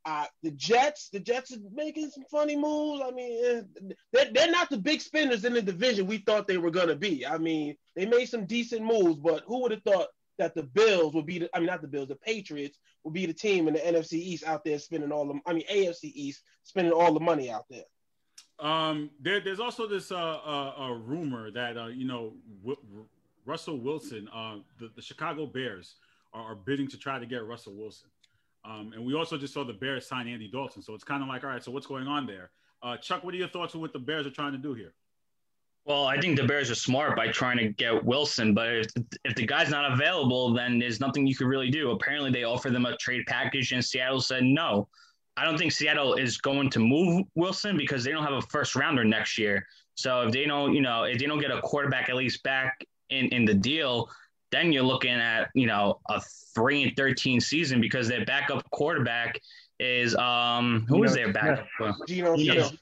Uh, 0.06 0.26
the 0.42 0.50
Jets, 0.50 1.08
the 1.08 1.20
Jets 1.20 1.52
are 1.52 1.60
making 1.72 2.10
some 2.10 2.24
funny 2.30 2.56
moves. 2.56 3.02
I 3.02 3.10
mean, 3.10 3.44
eh, 3.44 3.92
they're, 4.12 4.30
they're 4.32 4.50
not 4.50 4.68
the 4.68 4.76
big 4.76 5.00
spenders 5.00 5.44
in 5.44 5.54
the 5.54 5.62
division 5.62 6.06
we 6.06 6.18
thought 6.18 6.46
they 6.46 6.58
were 6.58 6.70
going 6.70 6.88
to 6.88 6.96
be. 6.96 7.26
I 7.26 7.38
mean, 7.38 7.76
they 7.96 8.04
made 8.04 8.26
some 8.26 8.44
decent 8.44 8.82
moves, 8.84 9.16
but 9.16 9.44
who 9.46 9.62
would 9.62 9.70
have 9.70 9.82
thought 9.82 10.08
that 10.38 10.54
the 10.54 10.62
Bills 10.62 11.14
would 11.14 11.26
be 11.26 11.38
the, 11.40 11.50
I 11.54 11.58
mean, 11.58 11.66
not 11.66 11.82
the 11.82 11.88
Bills, 11.88 12.08
the 12.08 12.16
Patriots 12.16 12.78
would 13.04 13.14
be 13.14 13.26
the 13.26 13.32
team 13.32 13.68
in 13.68 13.74
the 13.74 13.80
NFC 13.80 14.14
East 14.14 14.44
out 14.44 14.64
there 14.64 14.78
spending 14.78 15.12
all 15.12 15.26
the, 15.26 15.40
I 15.46 15.52
mean, 15.52 15.64
AFC 15.70 16.12
East 16.14 16.42
spending 16.62 16.92
all 16.92 17.12
the 17.12 17.20
money 17.20 17.50
out 17.50 17.66
there. 17.70 17.84
Um, 18.58 19.10
there, 19.20 19.40
there's 19.40 19.60
also 19.60 19.86
this 19.86 20.12
uh, 20.12 20.16
uh, 20.16 20.96
rumor 21.04 21.50
that 21.50 21.76
uh, 21.76 21.86
you 21.86 22.06
know 22.06 22.34
Russell 23.44 23.78
Wilson, 23.78 24.28
uh, 24.32 24.56
the, 24.78 24.90
the 24.94 25.02
Chicago 25.02 25.46
Bears 25.46 25.96
are, 26.32 26.52
are, 26.52 26.54
bidding 26.54 26.86
to 26.88 26.96
try 26.96 27.18
to 27.18 27.26
get 27.26 27.44
Russell 27.44 27.74
Wilson. 27.74 28.08
Um, 28.64 28.92
and 28.94 29.04
we 29.04 29.14
also 29.14 29.36
just 29.36 29.52
saw 29.52 29.64
the 29.64 29.72
Bears 29.72 30.06
sign 30.06 30.28
Andy 30.28 30.48
Dalton, 30.48 30.82
so 30.82 30.94
it's 30.94 31.04
kind 31.04 31.22
of 31.22 31.28
like, 31.28 31.44
all 31.44 31.50
right, 31.50 31.62
so 31.62 31.70
what's 31.70 31.86
going 31.86 32.06
on 32.06 32.26
there? 32.26 32.50
Uh, 32.82 32.96
Chuck, 32.96 33.24
what 33.24 33.34
are 33.34 33.36
your 33.36 33.48
thoughts 33.48 33.74
on 33.74 33.80
what 33.80 33.92
the 33.92 33.98
Bears 33.98 34.26
are 34.26 34.30
trying 34.30 34.52
to 34.52 34.58
do 34.58 34.72
here? 34.72 34.94
Well, 35.86 36.06
I 36.06 36.18
think 36.18 36.38
the 36.38 36.46
Bears 36.46 36.70
are 36.70 36.74
smart 36.74 37.14
by 37.14 37.28
trying 37.28 37.58
to 37.58 37.68
get 37.68 38.02
Wilson, 38.02 38.54
but 38.54 38.68
if, 38.68 38.86
if 39.24 39.34
the 39.34 39.46
guy's 39.46 39.68
not 39.68 39.92
available, 39.92 40.54
then 40.54 40.78
there's 40.78 40.98
nothing 40.98 41.26
you 41.26 41.36
could 41.36 41.46
really 41.46 41.70
do. 41.70 41.90
Apparently, 41.90 42.30
they 42.30 42.44
offered 42.44 42.72
them 42.72 42.86
a 42.86 42.96
trade 42.96 43.24
package, 43.26 43.72
and 43.72 43.84
Seattle 43.84 44.22
said 44.22 44.44
no. 44.44 44.88
I 45.36 45.44
don't 45.44 45.58
think 45.58 45.72
Seattle 45.72 46.14
is 46.14 46.38
going 46.38 46.70
to 46.70 46.78
move 46.78 47.26
Wilson 47.34 47.76
because 47.76 48.02
they 48.02 48.12
don't 48.12 48.24
have 48.24 48.32
a 48.32 48.42
first 48.42 48.76
rounder 48.76 49.04
next 49.04 49.36
year. 49.36 49.66
So 49.94 50.22
if 50.22 50.32
they 50.32 50.46
don't, 50.46 50.74
you 50.74 50.80
know, 50.80 51.04
if 51.04 51.18
they 51.18 51.26
don't 51.26 51.40
get 51.40 51.50
a 51.50 51.60
quarterback 51.60 52.08
at 52.08 52.16
least 52.16 52.42
back 52.42 52.84
in 53.10 53.26
in 53.28 53.44
the 53.44 53.54
deal, 53.54 54.08
then 54.52 54.72
you're 54.72 54.84
looking 54.84 55.12
at 55.12 55.50
you 55.54 55.66
know 55.66 56.00
a 56.08 56.20
three 56.54 56.84
and 56.84 56.96
thirteen 56.96 57.40
season 57.40 57.80
because 57.80 58.08
their 58.08 58.24
backup 58.24 58.68
quarterback 58.70 59.40
is 59.80 60.14
um 60.16 60.86
who 60.88 61.02
is 61.04 61.14
their 61.14 61.32
backup? 61.32 61.66
Geno 62.06 62.36
Smith. 62.36 62.78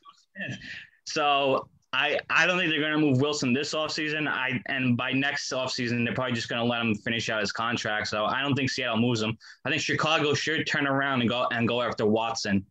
So 1.05 1.69
I, 1.95 2.19
I 2.31 2.47
don't 2.47 2.59
think 2.59 2.71
they're 2.71 2.81
going 2.81 2.93
to 2.93 2.99
move 2.99 3.21
Wilson 3.21 3.53
this 3.53 3.75
offseason. 3.75 4.27
I 4.27 4.63
and 4.67 4.97
by 4.97 5.13
next 5.13 5.53
offseason, 5.53 6.05
they're 6.05 6.15
probably 6.15 6.33
just 6.33 6.49
going 6.49 6.63
to 6.63 6.67
let 6.67 6.81
him 6.81 6.95
finish 6.95 7.29
out 7.29 7.41
his 7.41 7.53
contract. 7.53 8.09
So 8.09 8.25
I 8.25 8.41
don't 8.41 8.55
think 8.55 8.71
Seattle 8.71 8.97
moves 8.97 9.21
him. 9.21 9.37
I 9.65 9.71
think 9.71 9.83
Chicago 9.83 10.33
should 10.33 10.67
turn 10.67 10.87
around 10.87 11.21
and 11.21 11.29
go 11.29 11.47
and 11.53 11.69
go 11.69 11.83
after 11.83 12.07
Watson, 12.07 12.65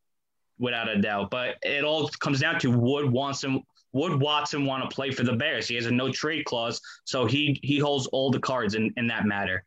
without 0.61 0.87
a 0.87 1.01
doubt. 1.01 1.29
But 1.29 1.57
it 1.63 1.83
all 1.83 2.07
comes 2.07 2.39
down 2.39 2.59
to 2.59 2.71
would 2.71 3.11
Watson 3.11 3.63
would 3.93 4.21
Watson 4.21 4.65
want 4.65 4.89
to 4.89 4.95
play 4.95 5.11
for 5.11 5.23
the 5.23 5.33
Bears? 5.33 5.67
He 5.67 5.75
has 5.75 5.85
a 5.85 5.91
no 5.91 6.11
trade 6.11 6.45
clause, 6.45 6.79
so 7.03 7.25
he 7.25 7.59
he 7.61 7.77
holds 7.77 8.07
all 8.07 8.31
the 8.31 8.39
cards 8.39 8.75
in, 8.75 8.93
in 8.95 9.07
that 9.07 9.25
matter. 9.25 9.65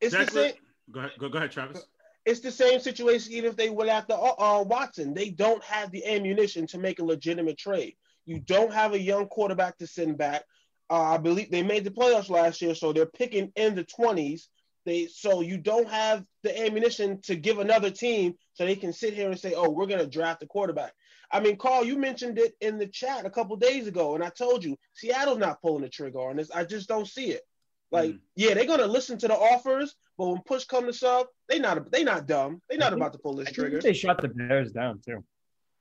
It's 0.00 0.14
the 0.14 0.26
same. 0.26 0.52
Go 0.90 1.00
ahead, 1.00 1.12
go, 1.18 1.28
go 1.28 1.38
ahead, 1.38 1.50
Travis. 1.50 1.86
It's 2.26 2.40
the 2.40 2.52
same 2.52 2.78
situation 2.78 3.32
even 3.32 3.48
if 3.48 3.56
they 3.56 3.70
went 3.70 3.88
after 3.88 4.12
uh, 4.12 4.34
uh, 4.38 4.62
Watson. 4.62 5.14
They 5.14 5.30
don't 5.30 5.64
have 5.64 5.90
the 5.90 6.04
ammunition 6.06 6.66
to 6.68 6.78
make 6.78 6.98
a 6.98 7.04
legitimate 7.04 7.56
trade. 7.56 7.96
You 8.28 8.40
don't 8.40 8.72
have 8.72 8.92
a 8.92 9.00
young 9.00 9.26
quarterback 9.26 9.78
to 9.78 9.86
send 9.86 10.18
back. 10.18 10.44
Uh, 10.90 11.14
I 11.14 11.16
believe 11.16 11.50
they 11.50 11.62
made 11.62 11.84
the 11.84 11.90
playoffs 11.90 12.28
last 12.28 12.60
year, 12.60 12.74
so 12.74 12.92
they're 12.92 13.06
picking 13.06 13.50
in 13.56 13.74
the 13.74 13.84
20s. 13.84 14.48
They 14.84 15.06
so 15.06 15.40
you 15.40 15.56
don't 15.56 15.88
have 15.88 16.24
the 16.42 16.58
ammunition 16.64 17.20
to 17.22 17.36
give 17.36 17.58
another 17.58 17.90
team 17.90 18.34
so 18.52 18.64
they 18.64 18.76
can 18.76 18.92
sit 18.92 19.14
here 19.14 19.30
and 19.30 19.38
say, 19.38 19.54
"Oh, 19.54 19.70
we're 19.70 19.86
going 19.86 20.00
to 20.00 20.06
draft 20.06 20.42
a 20.42 20.46
quarterback." 20.46 20.92
I 21.30 21.40
mean, 21.40 21.56
Carl, 21.56 21.84
you 21.84 21.98
mentioned 21.98 22.38
it 22.38 22.54
in 22.60 22.78
the 22.78 22.86
chat 22.86 23.26
a 23.26 23.30
couple 23.30 23.56
days 23.56 23.86
ago, 23.86 24.14
and 24.14 24.22
I 24.22 24.28
told 24.28 24.64
you 24.64 24.78
Seattle's 24.94 25.38
not 25.38 25.60
pulling 25.60 25.82
the 25.82 25.88
trigger 25.88 26.20
on 26.20 26.36
this. 26.36 26.50
I 26.50 26.64
just 26.64 26.88
don't 26.88 27.08
see 27.08 27.30
it. 27.30 27.42
Like, 27.90 28.12
mm. 28.12 28.20
yeah, 28.36 28.54
they're 28.54 28.66
gonna 28.66 28.86
listen 28.86 29.18
to 29.18 29.28
the 29.28 29.36
offers, 29.36 29.94
but 30.18 30.28
when 30.28 30.42
push 30.42 30.64
comes 30.64 30.86
to 30.86 30.92
shove, 30.92 31.26
they 31.48 31.58
not 31.58 31.90
they 31.90 32.04
not 32.04 32.26
dumb. 32.26 32.60
They're 32.68 32.78
not 32.78 32.92
about 32.92 33.12
to 33.14 33.18
pull 33.18 33.36
this 33.36 33.52
trigger. 33.52 33.80
they 33.80 33.94
shot 33.94 34.20
the 34.20 34.28
Bears 34.28 34.72
down 34.72 35.00
too. 35.04 35.24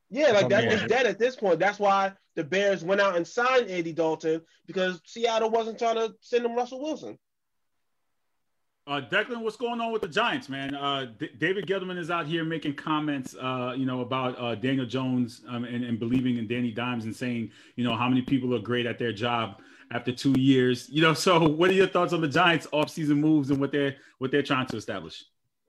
Yeah, 0.09 0.31
like 0.31 0.49
that 0.49 0.71
is 0.71 0.83
dead 0.83 1.05
at 1.05 1.19
this 1.19 1.35
point. 1.35 1.59
That's 1.59 1.79
why 1.79 2.13
the 2.35 2.43
Bears 2.43 2.83
went 2.83 3.01
out 3.01 3.17
and 3.17 3.27
signed 3.27 3.69
Andy 3.69 3.91
Dalton 3.91 4.41
because 4.65 5.01
Seattle 5.05 5.49
wasn't 5.49 5.79
trying 5.79 5.95
to 5.95 6.13
send 6.21 6.45
him 6.45 6.55
Russell 6.55 6.81
Wilson. 6.81 7.17
Uh, 8.87 9.01
Declan, 9.01 9.41
what's 9.41 9.57
going 9.57 9.81
on 9.81 9.91
with 9.91 10.01
the 10.01 10.07
Giants, 10.07 10.47
man? 10.47 10.73
Uh, 10.73 11.07
D- 11.19 11.29
David 11.37 11.67
Gettleman 11.67 11.97
is 11.97 12.09
out 12.09 12.25
here 12.25 12.45
making 12.45 12.75
comments, 12.75 13.35
uh, 13.35 13.73
you 13.75 13.85
know, 13.85 13.99
about 13.99 14.39
uh, 14.39 14.55
Daniel 14.55 14.85
Jones 14.85 15.41
um, 15.49 15.65
and, 15.65 15.83
and, 15.83 15.99
believing 15.99 16.37
in 16.37 16.47
Danny 16.47 16.71
Dimes 16.71 17.03
and 17.03 17.13
saying, 17.13 17.51
you 17.75 17.83
know, 17.83 17.97
how 17.97 18.07
many 18.07 18.21
people 18.21 18.55
are 18.55 18.59
great 18.59 18.85
at 18.85 18.97
their 18.97 19.11
job 19.11 19.59
after 19.91 20.13
two 20.13 20.33
years. 20.39 20.87
You 20.89 21.01
know, 21.01 21.13
so 21.25 21.49
what 21.49 21.69
are 21.69 21.73
your 21.73 21.87
thoughts 21.87 22.13
on 22.13 22.21
the 22.21 22.29
Giants' 22.29 22.65
offseason 22.67 23.17
moves 23.17 23.49
and 23.49 23.59
what 23.59 23.73
they're 23.73 23.97
what 24.19 24.31
they're 24.31 24.41
trying 24.41 24.67
to 24.67 24.77
establish? 24.77 25.25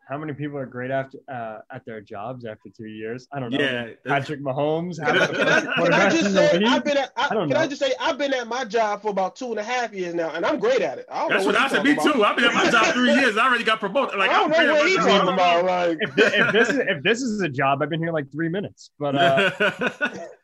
How 0.08 0.16
many 0.16 0.32
people 0.32 0.56
are 0.56 0.64
great 0.64 0.90
after 0.90 1.18
uh, 1.30 1.58
at 1.70 1.84
their 1.84 2.00
jobs 2.00 2.46
after 2.46 2.70
two 2.70 2.86
years? 2.86 3.28
I 3.30 3.40
don't 3.40 3.50
know. 3.50 3.58
Yeah, 3.58 3.88
Patrick 4.06 4.40
Mahomes. 4.40 4.96
Can, 4.96 5.18
I, 5.18 5.26
can, 5.26 5.48
I, 5.48 5.60
can 5.60 5.92
I, 5.92 6.10
just 6.10 6.32
say 6.34 6.64
I've 6.64 6.84
been 6.84 6.96
at 6.96 7.12
I, 7.14 7.24
I 7.24 7.28
can 7.28 7.48
know. 7.50 7.56
I 7.56 7.66
just 7.66 7.82
say 7.82 7.92
I've 8.00 8.16
been 8.16 8.32
at 8.32 8.48
my 8.48 8.64
job 8.64 9.02
for 9.02 9.10
about 9.10 9.36
two 9.36 9.50
and 9.50 9.58
a 9.58 9.62
half 9.62 9.92
years 9.92 10.14
now, 10.14 10.30
and 10.30 10.46
I'm 10.46 10.58
great 10.58 10.80
at 10.80 10.96
it. 10.96 11.04
That's 11.10 11.44
what, 11.44 11.54
what 11.54 11.56
I 11.56 11.68
said. 11.68 11.84
Me 11.84 11.94
too. 11.94 12.24
I've 12.24 12.36
been 12.36 12.46
at 12.46 12.54
my 12.54 12.70
job 12.70 12.86
three 12.94 13.12
years. 13.12 13.36
I 13.36 13.46
already 13.46 13.64
got 13.64 13.80
promoted. 13.80 14.18
Like 14.18 14.30
I 14.30 14.38
don't 14.38 14.50
know 14.50 14.74
what 14.74 14.88
he's 14.88 14.96
talking 14.96 15.28
about. 15.28 15.64
Like 15.66 15.98
if, 16.00 16.16
if, 16.16 16.52
this 16.52 16.68
is 16.70 16.78
if 16.78 17.02
this 17.02 17.20
is 17.20 17.42
a 17.42 17.48
job, 17.48 17.82
I've 17.82 17.90
been 17.90 18.00
here 18.00 18.12
like 18.12 18.32
three 18.32 18.48
minutes. 18.48 18.90
But 18.98 19.14
uh, 19.14 19.50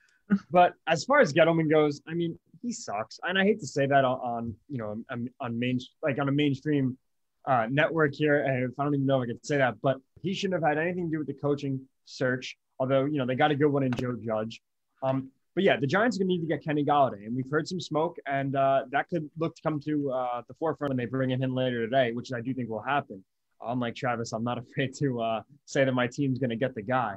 but 0.50 0.74
as 0.86 1.04
far 1.04 1.20
as 1.20 1.32
Gettleman 1.32 1.70
goes, 1.70 2.02
I 2.06 2.12
mean, 2.12 2.38
he 2.60 2.70
sucks, 2.70 3.18
and 3.22 3.38
I 3.38 3.44
hate 3.44 3.60
to 3.60 3.66
say 3.66 3.86
that 3.86 4.04
on, 4.04 4.18
on 4.18 4.54
you 4.68 4.76
know 4.76 5.02
on, 5.10 5.30
on 5.40 5.58
main 5.58 5.80
like 6.02 6.18
on 6.18 6.28
a 6.28 6.32
mainstream 6.32 6.98
uh, 7.46 7.66
network 7.70 8.14
here. 8.14 8.42
And 8.42 8.72
I 8.78 8.84
don't 8.84 8.94
even 8.94 9.06
know 9.06 9.22
if 9.22 9.24
I 9.24 9.32
could 9.32 9.46
say 9.46 9.58
that, 9.58 9.80
but 9.82 9.98
he 10.22 10.34
shouldn't 10.34 10.62
have 10.62 10.68
had 10.68 10.78
anything 10.78 11.06
to 11.06 11.12
do 11.12 11.18
with 11.18 11.26
the 11.26 11.34
coaching 11.34 11.80
search. 12.04 12.56
Although 12.78 13.04
you 13.04 13.18
know 13.18 13.26
they 13.26 13.36
got 13.36 13.50
a 13.50 13.54
good 13.54 13.68
one 13.68 13.84
in 13.84 13.92
Joe 13.92 14.16
Judge. 14.20 14.60
Um, 15.02 15.30
but 15.54 15.62
yeah, 15.62 15.76
the 15.78 15.86
Giants 15.86 16.16
are 16.16 16.20
going 16.20 16.28
to 16.28 16.34
need 16.34 16.40
to 16.40 16.46
get 16.46 16.64
Kenny 16.64 16.84
Golladay, 16.84 17.26
and 17.26 17.36
we've 17.36 17.48
heard 17.48 17.68
some 17.68 17.80
smoke, 17.80 18.16
and 18.26 18.56
uh, 18.56 18.84
that 18.90 19.08
could 19.08 19.30
look 19.38 19.54
to 19.54 19.62
come 19.62 19.78
to 19.80 20.10
uh, 20.10 20.42
the 20.48 20.54
forefront 20.54 20.90
when 20.90 20.96
they 20.96 21.04
bring 21.04 21.30
him 21.30 21.42
in 21.42 21.54
later 21.54 21.84
today, 21.84 22.12
which 22.12 22.32
I 22.32 22.40
do 22.40 22.52
think 22.52 22.68
will 22.68 22.82
happen. 22.82 23.22
Unlike 23.64 23.94
Travis, 23.94 24.32
I'm 24.32 24.42
not 24.42 24.58
afraid 24.70 24.94
to 24.96 25.20
uh, 25.20 25.42
say 25.64 25.84
that 25.84 25.92
my 25.92 26.08
team's 26.08 26.40
going 26.40 26.50
to 26.50 26.56
get 26.56 26.74
the 26.74 26.82
guy. 26.82 27.16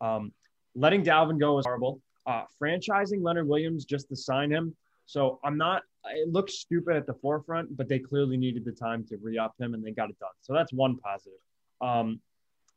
Um, 0.00 0.32
letting 0.74 1.04
Dalvin 1.04 1.38
go 1.38 1.58
is 1.58 1.66
horrible. 1.66 2.00
Uh, 2.26 2.44
franchising 2.60 3.22
Leonard 3.22 3.46
Williams 3.46 3.84
just 3.84 4.08
to 4.08 4.16
sign 4.16 4.50
him. 4.50 4.74
So 5.06 5.38
I'm 5.44 5.56
not. 5.56 5.82
It 6.06 6.32
looks 6.32 6.54
stupid 6.58 6.96
at 6.96 7.06
the 7.06 7.14
forefront, 7.14 7.76
but 7.76 7.88
they 7.88 7.98
clearly 7.98 8.36
needed 8.36 8.64
the 8.64 8.72
time 8.72 9.04
to 9.06 9.16
re-up 9.22 9.54
him, 9.58 9.74
and 9.74 9.84
they 9.84 9.90
got 9.90 10.10
it 10.10 10.18
done. 10.18 10.30
So 10.42 10.52
that's 10.52 10.72
one 10.72 10.96
positive. 10.98 11.38
Um, 11.80 12.20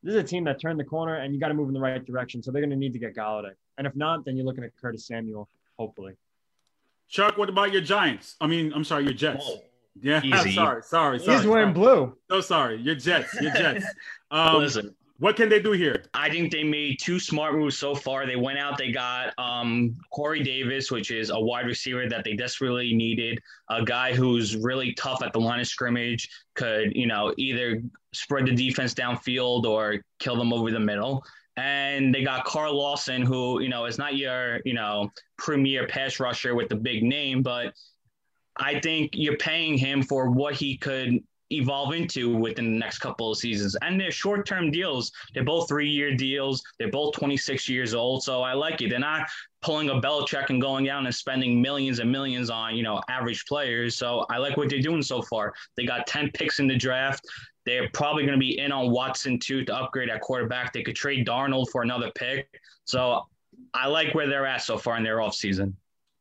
this 0.04 0.14
is 0.16 0.22
a 0.22 0.24
team 0.24 0.44
that 0.46 0.62
turned 0.62 0.80
the 0.80 0.84
corner, 0.86 1.16
and 1.16 1.34
you 1.34 1.40
got 1.40 1.48
to 1.50 1.54
move 1.54 1.68
in 1.68 1.74
the 1.74 1.80
right 1.80 2.04
direction. 2.06 2.42
So 2.44 2.52
they're 2.52 2.62
going 2.62 2.70
to 2.70 2.76
need 2.78 2.94
to 2.94 3.00
get 3.00 3.16
Golladay, 3.16 3.54
and 3.78 3.88
if 3.88 3.96
not, 3.96 4.26
then 4.26 4.38
you're 4.38 4.46
looking 4.46 4.64
at 4.64 4.72
Curtis 4.80 5.08
Samuel, 5.08 5.50
hopefully. 5.78 6.14
Chuck, 7.10 7.38
what 7.38 7.50
about 7.50 7.72
your 7.72 7.82
Giants? 7.82 8.36
I 8.42 8.48
mean, 8.48 8.72
I'm 8.74 8.84
sorry, 8.84 9.06
your 9.06 9.14
Jets. 9.14 9.46
Whoa. 9.48 9.62
Yeah, 10.00 10.22
Easy. 10.24 10.54
sorry, 10.54 10.84
sorry, 10.84 11.20
sorry. 11.20 11.38
He's 11.38 11.48
wearing 11.48 11.74
sorry. 11.74 11.96
blue. 12.06 12.18
So 12.30 12.42
sorry, 12.42 12.82
your 12.82 12.96
Jets, 12.96 13.34
your 13.42 13.52
Jets. 13.54 13.86
Um, 14.30 14.58
Listen, 14.58 14.94
what 15.20 15.36
can 15.36 15.50
they 15.50 15.60
do 15.60 15.72
here? 15.72 16.04
I 16.14 16.30
think 16.30 16.52
they 16.52 16.64
made 16.64 17.00
two 17.02 17.20
smart 17.20 17.56
moves 17.56 17.78
so 17.78 17.96
far. 17.96 18.26
They 18.26 18.36
went 18.36 18.60
out, 18.60 18.78
they 18.78 18.92
got 18.92 19.34
um, 19.40 19.96
Corey 20.12 20.44
Davis, 20.44 20.92
which 20.92 21.10
is 21.10 21.32
a 21.32 21.40
wide 21.40 21.66
receiver 21.66 22.08
that 22.08 22.24
they 22.24 22.34
desperately 22.34 22.94
needed, 22.94 23.40
a 23.70 23.84
guy 23.84 24.14
who's 24.14 24.56
really 24.56 24.94
tough 24.94 25.24
at 25.24 25.34
the 25.34 25.40
line 25.40 25.60
of 25.60 25.68
scrimmage, 25.68 26.30
could, 26.54 26.96
you 26.96 27.08
know, 27.08 27.34
either 27.38 27.82
spread 28.14 28.46
the 28.46 28.56
defense 28.56 28.94
downfield 28.94 29.66
or 29.66 30.02
kill 30.20 30.38
them 30.38 30.54
over 30.54 30.70
the 30.72 30.80
middle. 30.80 31.24
And 31.56 32.14
they 32.14 32.24
got 32.24 32.46
Carl 32.46 32.78
Lawson, 32.78 33.24
who, 33.24 33.62
you 33.62 33.70
know, 33.70 33.86
is 33.86 33.98
not 33.98 34.16
your, 34.16 34.60
you 34.66 34.76
know, 34.76 35.12
premier 35.40 35.88
pass 35.88 36.20
rusher 36.20 36.54
with 36.54 36.70
the 36.70 36.76
big 36.76 37.02
name, 37.02 37.42
but 37.42 37.74
I 38.56 38.80
think 38.80 39.12
you're 39.14 39.38
paying 39.38 39.78
him 39.78 40.04
for 40.04 40.30
what 40.30 40.54
he 40.54 40.78
could 40.78 41.24
evolve 41.52 41.94
into 41.94 42.36
within 42.36 42.74
the 42.74 42.80
next 42.80 43.00
couple 43.00 43.32
of 43.32 43.38
seasons. 43.38 43.76
And 43.82 44.00
they're 44.00 44.12
short 44.12 44.46
term 44.46 44.72
deals. 44.72 45.12
They're 45.34 45.44
both 45.44 45.68
three 45.68 45.90
year 45.90 46.16
deals. 46.16 46.64
They're 46.80 46.92
both 46.92 47.16
26 47.16 47.70
years 47.70 47.94
old. 47.94 48.24
So 48.24 48.42
I 48.42 48.54
like 48.54 48.82
it. 48.82 48.90
They're 48.90 49.00
not 49.00 49.28
pulling 49.62 49.90
a 49.90 49.96
Belichick 49.96 50.50
and 50.50 50.62
going 50.62 50.90
out 50.90 51.06
and 51.06 51.14
spending 51.14 51.62
millions 51.62 52.00
and 52.00 52.12
millions 52.12 52.50
on, 52.50 52.76
you 52.76 52.84
know, 52.84 53.02
average 53.10 53.46
players. 53.46 53.96
So 53.96 54.26
I 54.30 54.38
like 54.38 54.58
what 54.58 54.70
they're 54.70 54.82
doing 54.82 55.02
so 55.02 55.22
far. 55.22 55.54
They 55.76 55.86
got 55.86 56.08
10 56.08 56.32
picks 56.32 56.60
in 56.60 56.68
the 56.68 56.76
draft. 56.76 57.26
They're 57.66 57.90
probably 57.90 58.24
going 58.24 58.40
to 58.40 58.40
be 58.40 58.60
in 58.60 58.72
on 58.72 58.92
Watson 58.92 59.40
too 59.40 59.66
to 59.66 59.76
upgrade 59.76 60.10
at 60.10 60.22
quarterback. 60.22 60.72
They 60.72 60.84
could 60.84 60.96
trade 60.96 61.28
Darnold 61.28 61.70
for 61.70 61.82
another 61.82 62.12
pick. 62.16 62.48
So 62.86 63.26
I 63.74 63.88
like 63.88 64.16
where 64.16 64.28
they're 64.28 64.46
at 64.46 64.62
so 64.62 64.78
far 64.78 64.96
in 64.98 65.04
their 65.04 65.18
offseason. 65.18 65.74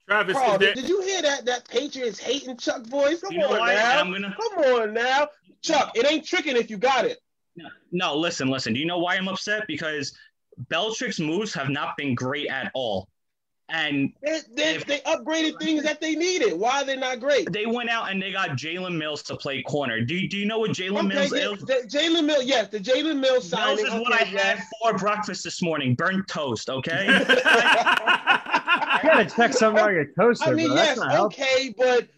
Travis, 0.08 0.34
Bro, 0.36 0.52
is 0.54 0.58
there, 0.60 0.74
did 0.74 0.88
you 0.88 1.00
hear 1.02 1.22
that? 1.22 1.44
That 1.46 1.68
Patriots 1.68 2.18
hating 2.18 2.56
Chuck 2.58 2.86
voice? 2.86 3.20
Come 3.20 3.32
You 3.32 3.40
know 3.40 3.52
on 3.54 3.58
what? 3.58 3.74
now. 3.74 4.04
Gonna- 4.04 4.36
Come 4.40 4.64
on 4.64 4.94
now. 4.94 5.28
Chuck, 5.62 5.92
it 5.96 6.10
ain't 6.10 6.24
tricking 6.24 6.56
if 6.56 6.70
you 6.70 6.76
got 6.76 7.04
it. 7.04 7.18
No, 7.90 8.14
listen, 8.16 8.48
listen. 8.48 8.72
Do 8.74 8.78
you 8.80 8.86
know 8.86 8.98
why 8.98 9.16
I'm 9.16 9.26
upset? 9.28 9.64
Because 9.66 10.16
Belichick's 10.70 11.18
moves 11.18 11.52
have 11.54 11.70
not 11.70 11.96
been 11.96 12.14
great 12.14 12.48
at 12.48 12.70
all. 12.74 13.08
And 13.68 14.12
They, 14.22 14.40
they, 14.54 14.74
If- 14.76 14.86
they 14.86 14.98
upgraded 15.00 15.58
things 15.60 15.82
that 15.82 16.00
they 16.00 16.14
needed. 16.14 16.52
Why 16.56 16.82
are 16.82 16.84
they 16.84 16.94
not 16.96 17.18
great? 17.18 17.50
they 17.50 17.66
went 17.66 17.90
out 17.90 18.08
and 18.12 18.22
they 18.22 18.30
got 18.30 18.50
Jalen 18.50 18.96
Mills 18.96 19.24
to 19.24 19.34
play 19.36 19.60
corner. 19.62 20.02
Do 20.02 20.14
you, 20.14 20.28
do 20.28 20.36
you 20.36 20.46
know 20.46 20.60
what 20.60 20.70
Jalen 20.70 21.06
Okay, 21.12 21.28
Mills 21.30 21.32
is? 21.32 21.92
Jalen 21.92 22.26
Mills, 22.26 22.44
yes, 22.44 22.68
the 22.68 22.78
Jalen 22.78 23.18
Mills 23.18 23.48
signing. 23.48 23.76
Mills 23.76 23.88
signing. 23.88 24.02
is 24.02 24.08
what 24.08 24.12
I 24.12 24.22
okay, 24.24 24.36
had 24.36 24.62
for 24.80 24.96
breakfast 24.96 25.42
this 25.42 25.62
morning. 25.62 25.96
Burnt 25.96 26.28
toast, 26.28 26.70
okay? 26.70 27.06
You 29.06 29.12
gotta 29.24 29.36
check 29.36 29.52
something 29.52 29.82
on 29.82 29.92
your 29.94 30.06
toaster, 30.18 30.50
I 30.50 30.54
mean, 30.54 30.66
bro. 30.68 30.76
yes, 30.76 30.86
That's 30.88 31.00
not 31.00 31.12
helpful. 31.12 31.44
okay, 31.44 31.74
but 31.76 32.08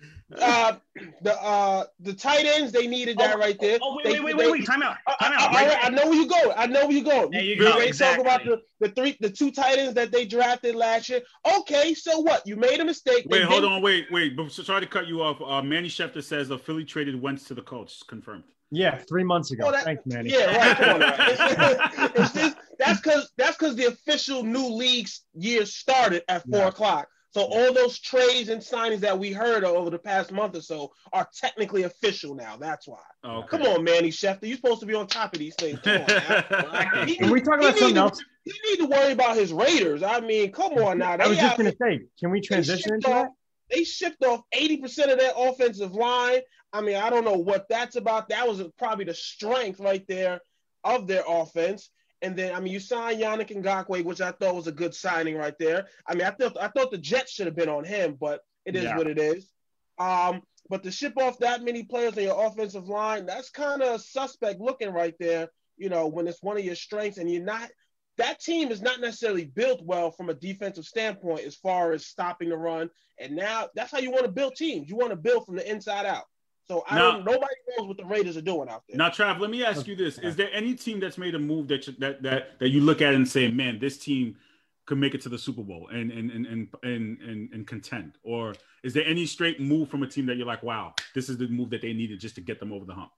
uh, 0.41 0.75
the 1.23 1.35
uh, 1.43 1.85
the 2.01 2.13
tight 2.13 2.45
ends 2.45 2.71
they 2.71 2.87
needed 2.87 3.17
that 3.19 3.37
Oh, 3.37 3.39
right 3.39 3.59
there. 3.59 3.79
oh, 3.81 3.97
wait, 3.97 4.05
They- 4.05 4.13
wait, 4.21 4.23
wait, 4.25 4.37
they- 4.37 4.45
wait, 4.51 4.53
wait. 4.61 4.67
Time 4.67 4.83
out. 4.83 4.97
I, 5.07 5.15
Time 5.25 5.33
out. 5.33 5.55
I- 5.55 5.67
Right 5.69 5.79
I 5.85 5.89
know 5.89 6.07
where 6.07 6.15
you 6.21 6.27
go. 6.29 6.53
I 6.57 6.67
know 6.67 6.87
where 6.87 6.97
you 6.97 7.03
go. 7.05 7.29
There 7.33 7.41
you 7.43 7.57
We 7.59 7.65
go, 7.65 7.73
already 7.73 7.89
exactly. 7.89 8.25
talk 8.25 8.43
about 8.43 8.61
the, 8.81 8.87
the 8.87 8.93
three, 8.95 9.17
the 9.21 9.31
two 9.31 9.51
tight 9.51 9.79
ends 9.79 9.95
that 9.95 10.13
they 10.13 10.27
drafted 10.27 10.75
last 10.75 11.09
year. 11.09 11.23
Okay, 11.61 11.95
so 11.95 12.19
what? 12.19 12.47
You 12.47 12.57
made 12.57 12.81
a 12.81 12.85
mistake. 12.85 13.27
They 13.31 13.39
wait, 13.39 13.45
hold 13.45 13.63
didn't- 13.63 13.77
on, 13.77 13.83
wait, 13.83 14.07
wait. 14.11 14.37
But 14.37 14.53
sorry 14.53 14.83
to 14.83 14.87
cut 14.87 15.07
you 15.07 15.23
off. 15.23 15.41
Uh, 15.41 15.63
Manny 15.63 15.89
Schefter 15.89 16.23
says 16.23 16.49
the 16.49 16.59
Philly 16.59 16.85
traded 16.85 17.21
Wentz 17.21 17.45
to 17.45 17.55
the 17.55 17.63
Colts. 17.63 18.03
Confirmed. 18.07 18.45
Yeah, 18.71 18.99
three 19.09 19.25
months 19.25 19.51
ago. 19.51 19.65
Oh, 19.67 19.73
that- 19.73 19.85
Thanks, 19.85 20.03
Manny. 20.07 20.31
Yeah, 20.31 20.57
right. 20.57 20.77
Come 20.77 20.91
on, 20.95 21.01
now. 21.01 21.15
It's, 21.19 22.15
it's 22.21 22.33
just, 22.33 22.57
that's 22.79 23.01
because 23.01 23.33
that's 23.37 23.57
because 23.57 23.77
the 23.77 23.87
official 23.87 24.43
new 24.43 24.67
league 24.69 25.09
year 25.35 25.65
started 25.67 26.23
at 26.29 26.43
four 26.45 26.61
Yeah. 26.61 26.69
o'clock. 26.69 27.09
So 27.31 27.43
all 27.43 27.73
those 27.75 27.99
trades 27.99 28.49
and 28.49 28.61
signings 28.61 29.01
that 29.01 29.19
we 29.19 29.33
heard 29.33 29.63
over 29.63 29.91
the 29.91 29.99
past 29.99 30.33
month 30.33 30.57
or 30.57 30.63
so 30.63 30.93
are 31.13 31.29
technically 31.39 31.83
official 31.83 32.35
now. 32.35 32.57
That's 32.57 32.89
why. 32.89 33.03
Okay. 33.25 33.49
Come 33.49 33.63
on, 33.63 33.85
Manny 33.85 34.09
Schefter, 34.11 34.45
you're 34.49 34.57
supposed 34.57 34.81
to 34.81 34.87
be 34.87 34.95
on 34.95 35.07
top 35.07 35.35
of 35.35 35.39
these 35.39 35.55
things. 35.57 35.79
Come 35.81 36.01
on 36.03 36.07
now. 36.07 37.05
He 37.07 37.17
Can 37.17 37.31
we 37.31 37.41
talk 37.43 37.59
about 37.59 37.77
something 37.77 37.95
to- 37.95 38.01
else? 38.01 38.23
He 38.45 38.53
need 38.71 38.77
to 38.79 38.87
worry 38.87 39.13
about 39.13 39.37
his 39.37 39.53
Raiders. 39.53 40.03
I 40.03 40.21
mean, 40.21 40.53
come 40.53 40.73
on 40.75 40.99
now. 40.99 41.13
I 41.13 41.27
was 41.29 41.37
just 41.37 41.53
out 41.53 41.59
gonna 41.59 41.75
say, 41.81 42.01
can 42.19 42.31
we 42.31 42.41
transition 42.41 42.95
into 42.95 43.09
off- 43.09 43.27
that? 43.27 43.31
they 43.71 43.85
shipped 43.85 44.25
off 44.25 44.41
80% 44.55 45.13
of 45.13 45.19
their 45.19 45.33
offensive 45.37 45.93
line. 45.93 46.41
I 46.73 46.81
mean, 46.81 46.97
I 46.97 47.11
don't 47.11 47.25
know 47.25 47.37
what 47.39 47.69
that's 47.69 47.97
about. 47.97 48.29
That 48.29 48.47
was 48.47 48.63
probably 48.79 49.05
the 49.05 49.15
strength 49.15 49.81
right 49.81 50.05
there 50.07 50.41
of 50.85 51.07
their 51.07 51.23
offense. 51.27 51.91
And 52.21 52.37
then, 52.37 52.55
I 52.55 52.61
mean, 52.61 52.73
you 52.73 52.81
signed 52.81 53.21
Yannick 53.21 53.51
Ngakoue, 53.51 54.05
which 54.05 54.21
I 54.21 54.33
thought 54.33 54.55
was 54.57 54.67
a 54.67 54.73
good 54.73 54.95
signing 54.95 55.37
right 55.37 55.55
there. 55.59 55.87
I 56.07 56.15
mean, 56.15 56.27
I 56.27 56.31
thought 56.31 56.57
I 56.61 56.69
thought 56.69 56.91
the 56.91 56.99
Jets 56.99 57.33
should 57.33 57.47
have 57.47 57.57
been 57.57 57.69
on 57.69 57.85
him, 57.85 58.17
but 58.21 58.41
it 58.65 58.75
is 58.75 58.85
Yeah. 58.85 58.97
what 58.97 59.07
it 59.07 59.19
is. 59.19 59.53
Um, 59.99 60.43
but 60.69 60.83
to 60.83 60.91
ship 60.91 61.15
off 61.17 61.39
that 61.39 61.63
many 61.63 61.85
players 61.85 62.17
on 62.19 62.25
your 62.25 62.45
offensive 62.47 62.89
line, 62.89 63.25
that's 63.25 63.51
kind 63.51 63.83
of 63.83 64.03
suspect 64.03 64.61
looking 64.61 64.93
right 64.93 65.15
there. 65.19 65.49
You 65.77 65.89
know, 65.89 66.09
when 66.09 66.27
it's 66.27 66.43
one 66.43 66.59
of 66.59 66.65
your 66.65 66.75
strengths 66.75 67.19
and 67.19 67.31
you're 67.31 67.43
not 67.43 67.71
that 68.19 68.41
team 68.41 68.73
is 68.73 68.83
not 68.83 69.01
necessarily 69.01 69.45
built 69.45 69.81
well 69.85 70.11
from 70.11 70.29
a 70.29 70.35
defensive 70.35 70.85
standpoint 70.85 71.47
as 71.47 71.55
far 71.55 71.93
as 71.93 72.05
stopping 72.05 72.49
the 72.49 72.57
run. 72.57 72.91
And 73.19 73.37
now 73.37 73.69
that's 73.77 73.93
how 73.93 73.99
you 73.99 74.11
want 74.11 74.25
to 74.25 74.33
build 74.33 74.57
teams. 74.57 74.91
You 74.91 74.97
want 74.97 75.11
to 75.11 75.17
build 75.17 75.47
from 75.47 75.55
the 75.55 75.71
inside 75.71 76.05
out. 76.05 76.25
So 76.69 76.85
I 76.87 76.97
Now- 76.97 77.13
don't. 77.13 77.25
Nobody 77.25 77.55
knows 77.77 77.89
what 77.89 77.97
the 77.97 78.05
Raiders 78.05 78.37
are 78.37 78.43
doing 78.43 78.69
out 78.69 78.85
there. 78.87 78.99
Now, 78.99 79.09
Trav, 79.09 79.41
let 79.41 79.51
me 79.51 79.65
ask 79.65 79.87
you 79.87 79.97
this: 79.97 80.19
Is 80.19 80.37
there 80.37 80.51
any 80.53 80.75
team 80.75 81.01
that's 81.01 81.17
made 81.17 81.35
a 81.35 81.39
move 81.39 81.69
that 81.69 81.87
you, 81.87 81.95
that 81.99 82.23
that 82.23 82.59
that 82.59 82.69
you 82.69 82.81
look 82.81 83.01
at 83.01 83.15
and 83.15 83.27
say, 83.27 83.51
"Man, 83.51 83.79
this 83.79 83.97
team 83.99 84.37
could 84.85 84.99
make 84.99 85.15
it 85.15 85.23
to 85.23 85.29
the 85.31 85.39
Super 85.39 85.63
Bowl 85.63 85.89
and 85.89 86.11
and 86.13 86.31
and 86.31 86.47
and 86.47 86.69
and, 86.83 87.21
and, 87.21 87.53
and 87.55 87.67
contend"? 87.67 88.19
Or 88.23 88.55
is 88.83 88.93
there 88.93 89.07
any 89.07 89.25
straight 89.25 89.61
move 89.61 89.89
from 89.89 90.03
a 90.03 90.07
team 90.07 90.27
that 90.27 90.37
you're 90.37 90.47
like, 90.47 90.63
"Wow, 90.63 90.95
this 91.15 91.31
is 91.31 91.39
the 91.39 91.49
move 91.49 91.71
that 91.71 91.81
they 91.81 91.95
needed 91.95 92.21
just 92.21 92.35
to 92.35 92.43
get 92.43 92.61
them 92.61 92.73
over 92.73 92.85
the 92.85 92.95
hump"? 92.95 93.13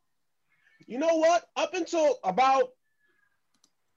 You 0.87 0.99
know 0.99 1.17
what? 1.17 1.51
Up 1.57 1.75
until 1.75 2.21
about 2.23 2.73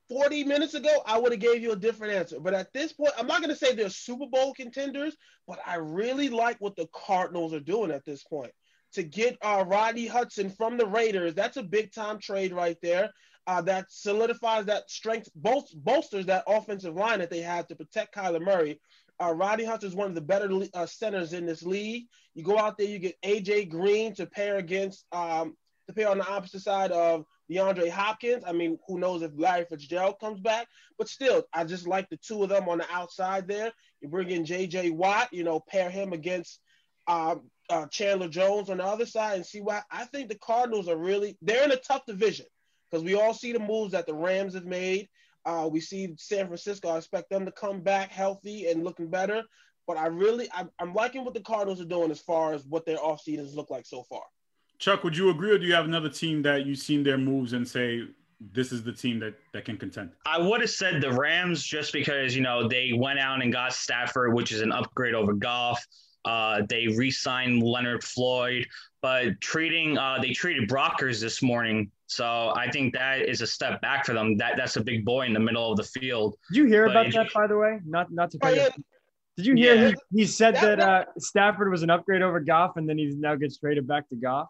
40 0.10 0.44
minutes 0.46 0.74
ago, 0.74 1.04
I 1.06 1.20
would 1.20 1.32
have 1.32 1.42
gave 1.42 1.62
you 1.62 1.72
a 1.72 1.76
different 1.76 2.14
answer. 2.14 2.40
But 2.40 2.54
at 2.54 2.74
this 2.74 2.92
point, 2.92 3.14
I'm 3.18 3.28
not 3.28 3.40
going 3.40 3.50
to 3.50 3.56
say 3.56 3.74
they're 3.74 3.90
Super 3.90 4.26
Bowl 4.26 4.54
contenders, 4.54 5.16
but 5.48 5.60
I 5.66 5.76
really 5.76 6.30
like 6.30 6.60
what 6.60 6.76
the 6.76 6.88
Cardinals 6.94 7.54
are 7.54 7.60
doing 7.60 7.92
at 7.92 8.04
this 8.04 8.24
point. 8.24 8.52
To 8.94 9.04
get 9.04 9.38
uh, 9.42 9.64
Rodney 9.68 10.06
Hudson 10.06 10.50
from 10.50 10.78
the 10.78 10.86
Raiders, 10.86 11.34
that's 11.34 11.58
a 11.58 11.64
big 11.64 11.92
time 11.92 12.20
trade 12.20 12.54
right 12.54 12.78
there. 12.82 13.12
Uh, 13.46 13.62
that 13.62 13.86
solidifies 13.90 14.66
that 14.66 14.90
strength, 14.90 15.30
bol- 15.36 15.68
bolsters 15.76 16.26
that 16.28 16.46
offensive 16.48 16.96
line 16.96 17.20
that 17.20 17.30
they 17.30 17.42
have 17.42 17.68
to 17.68 17.76
protect 17.76 18.16
Kyler 18.16 18.40
Murray. 18.40 18.80
Uh, 19.22 19.34
Rodney 19.34 19.66
Hudson 19.66 19.90
is 19.90 19.96
one 19.96 20.08
of 20.08 20.16
the 20.16 20.22
better 20.22 20.50
uh, 20.74 20.86
centers 20.86 21.34
in 21.34 21.46
this 21.46 21.64
league. 21.64 22.06
You 22.36 22.44
go 22.44 22.58
out 22.58 22.78
there, 22.78 22.88
you 22.88 23.00
get 23.00 23.22
AJ 23.22 23.70
Green 23.70 24.16
to 24.16 24.26
pair 24.26 24.58
against 24.58 25.06
um, 25.12 25.56
to 25.88 25.94
pair 25.94 26.10
on 26.10 26.18
the 26.18 26.28
opposite 26.28 26.62
side 26.62 26.92
of 26.92 27.26
DeAndre 27.52 27.90
Hopkins. 27.90 28.44
I 28.48 28.54
mean, 28.54 28.78
who 28.88 29.00
knows 29.00 29.22
if 29.22 29.32
Larry 29.36 29.66
Fitzgerald 29.70 30.20
comes 30.20 30.40
back? 30.40 30.68
But 30.98 31.10
still, 31.10 31.44
I 31.54 31.64
just 31.66 31.88
like 31.88 32.10
the 32.10 32.18
two 32.18 32.44
of 32.44 32.50
them 32.50 32.70
on 32.70 32.78
the 32.80 32.88
outside 32.92 33.48
there. 33.48 33.72
You 34.02 34.10
bring 34.10 34.32
in 34.32 34.46
J.J. 34.46 34.92
Watt, 34.92 35.30
you 35.32 35.44
know, 35.44 35.60
pair 35.60 35.90
him 35.90 36.14
against 36.14 36.60
um, 37.08 37.50
uh, 37.70 37.88
Chandler 37.88 38.28
Jones 38.28 38.70
on 38.70 38.78
the 38.78 38.86
other 38.86 39.06
side 39.06 39.36
and 39.36 39.46
see 39.46 39.62
why. 39.62 39.82
I 39.92 40.06
think 40.06 40.30
the 40.30 40.36
Cardinals 40.36 40.88
are 40.88 40.98
really 40.98 41.38
they're 41.42 41.64
in 41.64 41.72
a 41.72 41.78
tough 41.78 42.06
division 42.06 42.46
because 42.90 43.04
we 43.04 43.16
all 43.16 43.34
see 43.34 43.54
the 43.54 43.60
moves 43.60 43.92
that 43.94 44.06
the 44.06 44.14
Rams 44.14 44.54
have 44.54 44.66
made. 44.66 45.10
Uh, 45.46 45.68
we 45.72 45.80
see 45.80 46.14
San 46.18 46.48
Francisco. 46.48 46.90
I 46.90 46.98
expect 46.98 47.30
them 47.30 47.46
to 47.46 47.52
come 47.52 47.82
back 47.82 48.12
healthy 48.12 48.68
and 48.68 48.84
looking 48.84 49.10
better. 49.10 49.44
But 49.86 49.98
I 49.98 50.08
really, 50.08 50.48
I'm, 50.54 50.70
I'm 50.80 50.94
liking 50.94 51.26
what 51.26 51.34
the 51.34 51.42
Cardinals 51.42 51.82
are 51.82 51.86
doing 51.86 52.12
as 52.12 52.20
far 52.20 52.54
as 52.54 52.66
what 52.66 52.86
their 52.86 52.98
off 53.04 53.22
seasons 53.22 53.54
look 53.54 53.70
like 53.70 53.86
so 53.86 54.04
far. 54.04 54.22
Chuck, 54.80 55.04
would 55.04 55.16
you 55.16 55.30
agree, 55.30 55.52
or 55.52 55.58
do 55.58 55.66
you 55.66 55.74
have 55.74 55.86
another 55.86 56.10
team 56.10 56.42
that 56.44 56.66
you've 56.66 56.80
seen 56.80 57.04
their 57.04 57.18
moves 57.18 57.54
and 57.54 57.68
say 57.68 58.04
this 58.40 58.72
is 58.72 58.84
the 58.84 58.92
team 58.92 59.20
that 59.20 59.36
that 59.54 59.66
can 59.66 59.78
contend? 59.78 60.12
I 60.26 60.40
would 60.40 60.62
have 60.62 60.70
said 60.70 61.02
the 61.02 61.12
Rams 61.12 61.64
just 61.64 61.92
because, 61.92 62.36
you 62.36 62.42
know, 62.42 62.68
they 62.68 62.94
went 62.94 63.20
out 63.20 63.42
and 63.42 63.52
got 63.52 63.74
Stafford, 63.74 64.34
which 64.34 64.52
is 64.52 64.62
an 64.62 64.72
upgrade 64.72 65.14
over 65.14 65.34
Goff. 65.34 65.86
Uh, 66.26 66.62
they 66.70 66.88
re-signed 66.88 67.62
Leonard 67.62 68.04
Floyd, 68.04 68.66
but 69.02 69.40
treating 69.42 69.98
uh, 69.98 70.18
they 70.22 70.32
treated 70.32 70.70
Brockers 70.70 71.20
this 71.20 71.42
morning, 71.42 71.92
so 72.08 72.54
I 72.56 72.70
think 72.72 72.94
that 72.94 73.22
is 73.24 73.42
a 73.42 73.48
step 73.48 73.82
back 73.82 74.06
for 74.06 74.14
them. 74.14 74.38
That 74.38 74.56
that's 74.56 74.78
a 74.78 74.82
big 74.84 75.04
boy 75.04 75.26
in 75.26 75.34
the 75.34 75.40
middle 75.40 75.70
of 75.72 75.78
the 75.78 75.84
field. 75.84 76.36
Did 76.52 76.58
you 76.58 76.66
hear 76.66 76.86
But 76.88 76.92
about 76.92 77.06
it- 77.08 77.14
that, 77.16 77.34
by 77.34 77.48
the 77.48 77.58
way? 77.58 77.80
Not 77.86 78.12
not 78.12 78.32
to 78.32 78.40
cut 78.40 78.54
Oh, 78.54 78.56
yeah. 78.56 78.70
Did 79.36 79.46
you 79.48 79.56
hear 79.56 79.76
Yeah. 79.76 79.88
he, 80.12 80.20
he 80.22 80.26
said 80.28 80.56
That- 80.56 80.78
that 80.78 80.80
uh, 80.80 81.06
Stafford 81.18 81.70
was 81.72 81.84
an 81.84 81.90
upgrade 81.90 82.22
over 82.22 82.40
Goff, 82.40 82.78
and 82.78 82.88
then 82.88 82.98
he 82.98 83.14
now 83.18 83.36
gets 83.36 83.58
traded 83.58 83.88
back 83.88 84.08
to 84.10 84.16
Goff? 84.16 84.48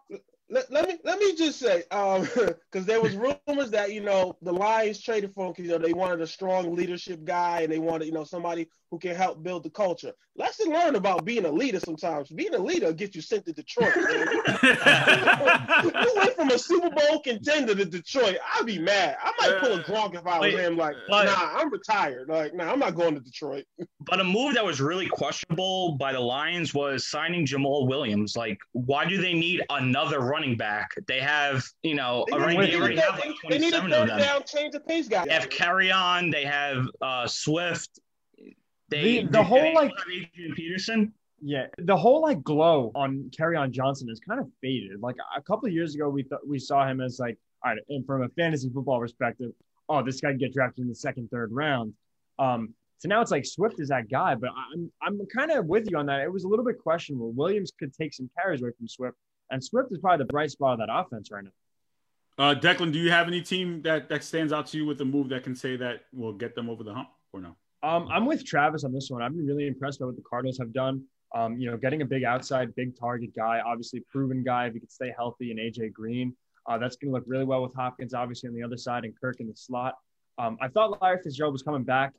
let, 0.50 0.70
let 0.70 0.86
me 0.86 0.98
let 1.04 1.18
me 1.18 1.34
just 1.34 1.58
say, 1.58 1.82
um, 1.90 2.20
because 2.70 2.86
there 2.86 3.00
was 3.00 3.16
rumors 3.16 3.70
that 3.70 3.92
you 3.92 4.02
know 4.02 4.36
the 4.42 4.52
Lions 4.52 5.00
traded 5.00 5.32
for 5.34 5.46
him 5.46 5.52
because 5.52 5.64
you 5.64 5.72
know 5.72 5.78
they 5.84 5.94
wanted 5.94 6.20
a 6.20 6.26
strong 6.26 6.76
leadership 6.76 7.24
guy 7.24 7.62
and 7.62 7.72
they 7.72 7.78
wanted 7.78 8.04
you 8.04 8.12
know 8.12 8.24
somebody 8.24 8.68
who 8.94 8.98
can 9.00 9.16
help 9.16 9.42
build 9.42 9.64
the 9.64 9.70
culture. 9.70 10.12
Lesson 10.36 10.72
learned 10.72 10.94
about 10.94 11.24
being 11.24 11.44
a 11.46 11.50
leader. 11.50 11.80
Sometimes 11.80 12.28
being 12.28 12.54
a 12.54 12.58
leader 12.58 12.92
gets 12.92 13.16
you 13.16 13.22
sent 13.22 13.44
to 13.46 13.52
Detroit. 13.52 13.92
Man. 13.96 14.28
you 15.84 16.12
went 16.16 16.34
from 16.36 16.50
a 16.50 16.58
Super 16.58 16.90
Bowl 16.90 17.20
contender 17.20 17.74
to 17.74 17.84
Detroit. 17.84 18.36
I'd 18.54 18.66
be 18.66 18.78
mad. 18.78 19.16
I 19.22 19.32
might 19.40 19.58
pull 19.60 19.72
a 19.72 19.82
Gronk 19.82 20.14
if 20.16 20.26
I 20.26 20.38
was 20.38 20.54
him. 20.54 20.76
Like, 20.76 20.94
but- 21.08 21.24
nah, 21.24 21.58
I'm 21.60 21.70
retired. 21.72 22.28
Like, 22.28 22.54
nah, 22.54 22.70
I'm 22.70 22.78
not 22.78 22.94
going 22.94 23.14
to 23.14 23.20
Detroit. 23.20 23.64
But 24.00 24.20
a 24.20 24.24
move 24.24 24.54
that 24.54 24.64
was 24.64 24.80
really 24.80 25.08
questionable 25.08 25.92
by 25.98 26.12
the 26.12 26.20
Lions 26.20 26.72
was 26.74 27.08
signing 27.08 27.46
Jamaal 27.46 27.88
Williams. 27.88 28.36
Like, 28.36 28.58
why 28.72 29.06
do 29.06 29.20
they 29.20 29.34
need 29.34 29.62
another 29.70 30.20
running 30.20 30.56
back? 30.56 30.90
They 31.08 31.18
have, 31.20 31.64
you 31.82 31.94
know, 31.94 32.26
They 32.30 32.36
already, 32.36 32.58
need, 32.58 32.66
they 32.66 32.70
they 32.70 32.76
already 32.78 32.96
have 32.96 33.20
they- 33.20 33.28
like 33.28 33.36
they 33.50 33.58
need 33.58 33.74
a 33.74 33.78
of 33.78 33.90
third 33.90 34.08
them. 34.10 34.18
down, 34.18 34.42
change 34.46 34.72
the 34.72 34.80
pace 34.80 35.08
guy. 35.08 35.24
They 35.26 35.32
have 35.32 35.48
Kerryon. 35.48 36.30
They 36.30 36.44
have 36.44 36.86
uh, 37.02 37.26
Swift. 37.26 37.98
They, 38.88 39.20
The- 39.20 39.26
the 39.26 39.30
they- 39.38 39.42
whole, 39.44 39.58
they 39.60 39.74
like- 39.74 39.92
Adrian 40.12 40.54
Peterson. 40.54 41.12
Yeah, 41.46 41.66
the 41.76 41.96
whole 41.96 42.22
like 42.22 42.42
glow 42.42 42.90
on 42.94 43.30
on 43.58 43.72
Johnson 43.72 44.08
is 44.08 44.18
kind 44.26 44.40
of 44.40 44.46
faded. 44.62 45.00
Like 45.00 45.16
a 45.36 45.42
couple 45.42 45.66
of 45.66 45.74
years 45.74 45.94
ago, 45.94 46.08
we 46.08 46.22
thought 46.22 46.46
we 46.46 46.58
saw 46.58 46.86
him 46.88 47.02
as 47.02 47.18
like, 47.18 47.36
all 47.62 47.72
right, 47.72 47.82
and 47.90 48.06
from 48.06 48.22
a 48.22 48.28
fantasy 48.30 48.70
football 48.70 48.98
perspective, 48.98 49.50
oh, 49.90 50.02
this 50.02 50.20
guy 50.22 50.30
can 50.30 50.38
get 50.38 50.54
drafted 50.54 50.82
in 50.84 50.88
the 50.88 50.94
second, 50.94 51.28
third 51.30 51.52
round. 51.52 51.92
Um, 52.38 52.72
so 52.96 53.08
now 53.10 53.20
it's 53.20 53.30
like 53.30 53.44
Swift 53.44 53.78
is 53.78 53.88
that 53.88 54.08
guy, 54.08 54.34
but 54.36 54.50
I'm 54.72 54.90
I'm 55.02 55.20
kind 55.36 55.50
of 55.50 55.66
with 55.66 55.90
you 55.90 55.98
on 55.98 56.06
that. 56.06 56.20
It 56.22 56.32
was 56.32 56.44
a 56.44 56.48
little 56.48 56.64
bit 56.64 56.78
questionable. 56.78 57.30
Williams 57.32 57.72
could 57.78 57.92
take 57.92 58.14
some 58.14 58.30
carries 58.40 58.62
away 58.62 58.70
from 58.78 58.88
Swift, 58.88 59.16
and 59.50 59.62
Swift 59.62 59.92
is 59.92 59.98
probably 59.98 60.24
the 60.24 60.32
bright 60.32 60.50
spot 60.50 60.80
of 60.80 60.86
that 60.86 60.88
offense 60.90 61.30
right 61.30 61.44
now. 61.44 61.50
uh, 62.38 62.54
Declan, 62.54 62.90
do 62.90 62.98
you 62.98 63.10
have 63.10 63.26
any 63.28 63.42
team 63.42 63.82
that 63.82 64.08
that 64.08 64.24
stands 64.24 64.50
out 64.50 64.68
to 64.68 64.78
you 64.78 64.86
with 64.86 64.98
a 65.02 65.04
move 65.04 65.28
that 65.28 65.42
can 65.44 65.54
say 65.54 65.76
that 65.76 66.04
will 66.14 66.32
get 66.32 66.54
them 66.54 66.70
over 66.70 66.82
the 66.84 66.94
hump 66.94 67.08
or 67.34 67.40
no? 67.40 67.54
Um, 67.84 68.08
I'm 68.10 68.24
with 68.24 68.46
Travis 68.46 68.82
on 68.84 68.94
this 68.94 69.10
one. 69.10 69.20
I've 69.20 69.36
been 69.36 69.46
really 69.46 69.66
impressed 69.66 70.00
by 70.00 70.06
what 70.06 70.16
the 70.16 70.22
Cardinals 70.22 70.56
have 70.56 70.72
done. 70.72 71.04
Um, 71.34 71.58
you 71.58 71.70
know, 71.70 71.76
getting 71.76 72.00
a 72.00 72.06
big 72.06 72.24
outside, 72.24 72.74
big 72.76 72.98
target 72.98 73.36
guy, 73.36 73.60
obviously 73.60 74.02
proven 74.10 74.42
guy. 74.42 74.66
If 74.66 74.72
he 74.72 74.80
can 74.80 74.88
stay 74.88 75.12
healthy, 75.14 75.50
and 75.50 75.60
AJ 75.60 75.92
Green, 75.92 76.34
uh, 76.66 76.78
that's 76.78 76.96
going 76.96 77.10
to 77.10 77.14
look 77.14 77.24
really 77.26 77.44
well 77.44 77.62
with 77.62 77.74
Hopkins, 77.74 78.14
obviously 78.14 78.48
on 78.48 78.54
the 78.54 78.62
other 78.62 78.78
side, 78.78 79.04
and 79.04 79.12
Kirk 79.20 79.40
in 79.40 79.48
the 79.48 79.54
slot. 79.54 79.96
Um, 80.38 80.56
I 80.62 80.68
thought 80.68 81.02
Larry 81.02 81.18
Fitzgerald 81.22 81.52
was 81.52 81.62
coming 81.62 81.82
back. 81.82 82.14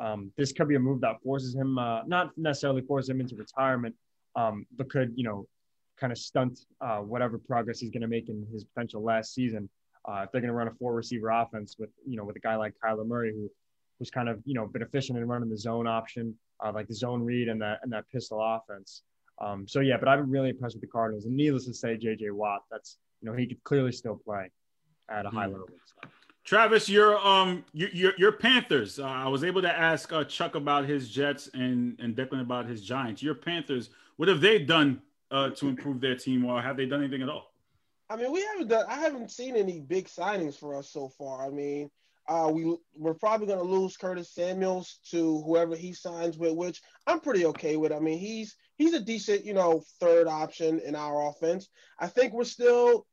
Um, 0.00 0.30
this 0.36 0.52
could 0.52 0.68
be 0.68 0.76
a 0.76 0.78
move 0.80 1.00
that 1.00 1.20
forces 1.24 1.52
him, 1.52 1.78
uh, 1.78 2.02
not 2.06 2.30
necessarily 2.36 2.82
forces 2.82 3.10
him 3.10 3.20
into 3.20 3.34
retirement, 3.34 3.96
um, 4.36 4.66
but 4.76 4.88
could 4.88 5.12
you 5.16 5.24
know, 5.24 5.48
kind 5.98 6.12
of 6.12 6.18
stunt 6.18 6.60
uh, 6.80 6.98
whatever 6.98 7.38
progress 7.38 7.80
he's 7.80 7.90
going 7.90 8.02
to 8.02 8.08
make 8.08 8.28
in 8.28 8.46
his 8.52 8.62
potential 8.62 9.02
last 9.02 9.34
season. 9.34 9.68
Uh, 10.08 10.22
if 10.24 10.30
they're 10.30 10.40
going 10.40 10.52
to 10.52 10.54
run 10.54 10.68
a 10.68 10.74
four 10.78 10.94
receiver 10.94 11.30
offense 11.30 11.74
with 11.76 11.90
you 12.06 12.16
know 12.16 12.24
with 12.24 12.36
a 12.36 12.40
guy 12.40 12.54
like 12.54 12.72
Kyler 12.84 13.04
Murray 13.04 13.32
who 13.32 13.50
who's 13.98 14.10
kind 14.10 14.28
of 14.28 14.40
you 14.44 14.54
know 14.54 14.66
been 14.66 14.82
efficient 14.82 15.18
in 15.18 15.26
running 15.26 15.48
the 15.48 15.56
zone 15.58 15.86
option, 15.86 16.34
uh, 16.64 16.72
like 16.74 16.88
the 16.88 16.94
zone 16.94 17.22
read 17.22 17.48
and 17.48 17.60
that 17.62 17.80
and 17.82 17.92
that 17.92 18.04
pistol 18.10 18.40
offense. 18.42 19.02
Um, 19.40 19.66
so 19.68 19.80
yeah, 19.80 19.96
but 19.98 20.08
I've 20.08 20.20
been 20.20 20.30
really 20.30 20.50
impressed 20.50 20.74
with 20.74 20.82
the 20.82 20.88
Cardinals. 20.88 21.24
And 21.26 21.36
needless 21.36 21.66
to 21.66 21.74
say, 21.74 21.96
J.J. 21.96 22.30
Watt, 22.30 22.62
that's 22.70 22.98
you 23.20 23.30
know 23.30 23.36
he 23.36 23.46
could 23.46 23.62
clearly 23.64 23.92
still 23.92 24.16
play 24.16 24.50
at 25.08 25.26
a 25.26 25.30
high 25.30 25.46
Hmm. 25.46 25.52
level. 25.52 25.68
Travis, 26.44 26.88
your 26.88 27.18
um, 27.18 27.64
your 27.72 27.90
your, 27.90 28.12
your 28.16 28.32
Panthers. 28.32 28.98
Uh, 28.98 29.04
I 29.04 29.28
was 29.28 29.44
able 29.44 29.60
to 29.62 29.70
ask 29.70 30.12
uh, 30.12 30.24
Chuck 30.24 30.54
about 30.54 30.86
his 30.86 31.08
Jets 31.10 31.50
and 31.52 31.98
and 32.00 32.16
Declan 32.16 32.40
about 32.40 32.66
his 32.66 32.82
Giants. 32.82 33.22
Your 33.22 33.34
Panthers, 33.34 33.90
what 34.16 34.28
have 34.28 34.40
they 34.40 34.58
done 34.58 35.02
uh, 35.30 35.50
to 35.50 35.68
improve 35.68 36.00
their 36.00 36.16
team, 36.16 36.44
or 36.46 36.62
have 36.62 36.76
they 36.76 36.86
done 36.86 37.00
anything 37.02 37.22
at 37.22 37.28
all? 37.28 37.52
I 38.10 38.16
mean, 38.16 38.32
we 38.32 38.42
haven't 38.42 38.68
done. 38.68 38.86
I 38.88 38.94
haven't 38.94 39.30
seen 39.30 39.56
any 39.56 39.80
big 39.80 40.06
signings 40.06 40.54
for 40.58 40.74
us 40.74 40.88
so 40.88 41.10
far. 41.10 41.46
I 41.46 41.50
mean, 41.50 41.90
uh, 42.28 42.50
we 42.52 42.76
we're 42.94 43.14
probably 43.14 43.46
going 43.46 43.58
to 43.58 43.64
lose 43.64 43.96
Curtis 43.96 44.34
Samuels 44.34 44.98
to 45.10 45.40
whoever 45.42 45.74
he 45.74 45.94
signs 45.94 46.36
with, 46.36 46.54
which 46.54 46.82
I'm 47.06 47.20
pretty 47.20 47.46
okay 47.46 47.76
with. 47.76 47.90
I 47.90 48.00
mean, 48.00 48.18
he's 48.18 48.54
he's 48.76 48.92
a 48.92 49.00
decent, 49.00 49.46
you 49.46 49.54
know, 49.54 49.82
third 49.98 50.28
option 50.28 50.80
in 50.80 50.94
our 50.94 51.28
offense. 51.28 51.68
I 51.98 52.06
think 52.06 52.32
we're 52.32 52.44
still. 52.44 53.06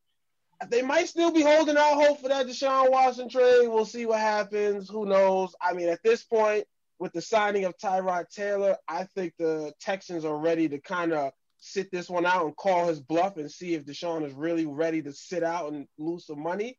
They 0.70 0.82
might 0.82 1.10
still 1.10 1.32
be 1.32 1.42
holding 1.42 1.76
out 1.76 1.96
hope 1.96 2.22
for 2.22 2.30
that 2.30 2.48
Deshaun 2.48 2.90
Watson 2.90 3.28
trade. 3.28 3.68
We'll 3.68 3.84
see 3.84 4.06
what 4.06 4.22
happens. 4.22 4.90
Who 4.90 5.06
knows? 5.06 5.54
I 5.62 5.74
mean, 5.74 5.90
at 5.90 6.02
this 6.02 6.24
point, 6.24 6.66
with 6.98 7.12
the 7.12 7.22
signing 7.22 7.66
of 7.66 7.78
Tyrod 7.78 8.30
Taylor, 8.30 8.78
I 8.88 9.04
think 9.04 9.34
the 9.38 9.74
Texans 9.82 10.24
are 10.24 10.38
ready 10.38 10.70
to 10.70 10.80
kind 10.80 11.12
of 11.12 11.34
sit 11.58 11.92
this 11.92 12.10
one 12.10 12.26
out 12.26 12.46
and 12.46 12.56
call 12.56 12.88
his 12.88 13.02
bluff 13.02 13.36
and 13.36 13.52
see 13.52 13.74
if 13.74 13.86
Deshaun 13.86 14.26
is 14.26 14.34
really 14.34 14.66
ready 14.66 15.02
to 15.02 15.12
sit 15.12 15.44
out 15.44 15.74
and 15.74 15.88
lose 15.98 16.26
some 16.28 16.42
money. 16.42 16.78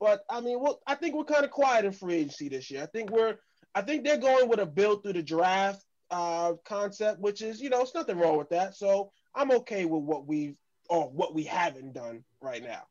But 0.00 0.22
I 0.30 0.40
mean, 0.40 0.60
well, 0.60 0.80
I 0.86 0.94
think 0.94 1.14
we're 1.14 1.24
kind 1.24 1.44
of 1.44 1.50
quiet 1.50 1.84
in 1.84 1.92
free 1.92 2.16
agency 2.16 2.48
this 2.48 2.70
year. 2.70 2.82
I 2.82 2.86
think 2.86 3.10
we're, 3.10 3.36
I 3.74 3.82
think 3.82 4.04
they're 4.04 4.16
going 4.18 4.48
with 4.48 4.60
a 4.60 4.66
build 4.66 5.02
through 5.02 5.14
the 5.14 5.22
draft 5.22 5.84
uh, 6.10 6.54
concept, 6.64 7.20
which 7.20 7.42
is, 7.42 7.60
you 7.60 7.70
know, 7.70 7.80
it's 7.82 7.94
nothing 7.94 8.18
wrong 8.18 8.38
with 8.38 8.48
that. 8.50 8.76
So 8.76 9.10
I'm 9.34 9.50
okay 9.52 9.84
with 9.84 10.02
what 10.02 10.26
we've 10.26 10.56
or 10.88 11.08
what 11.10 11.34
we 11.34 11.44
haven't 11.44 11.92
done 11.92 12.24
right 12.40 12.62
now. 12.62 12.82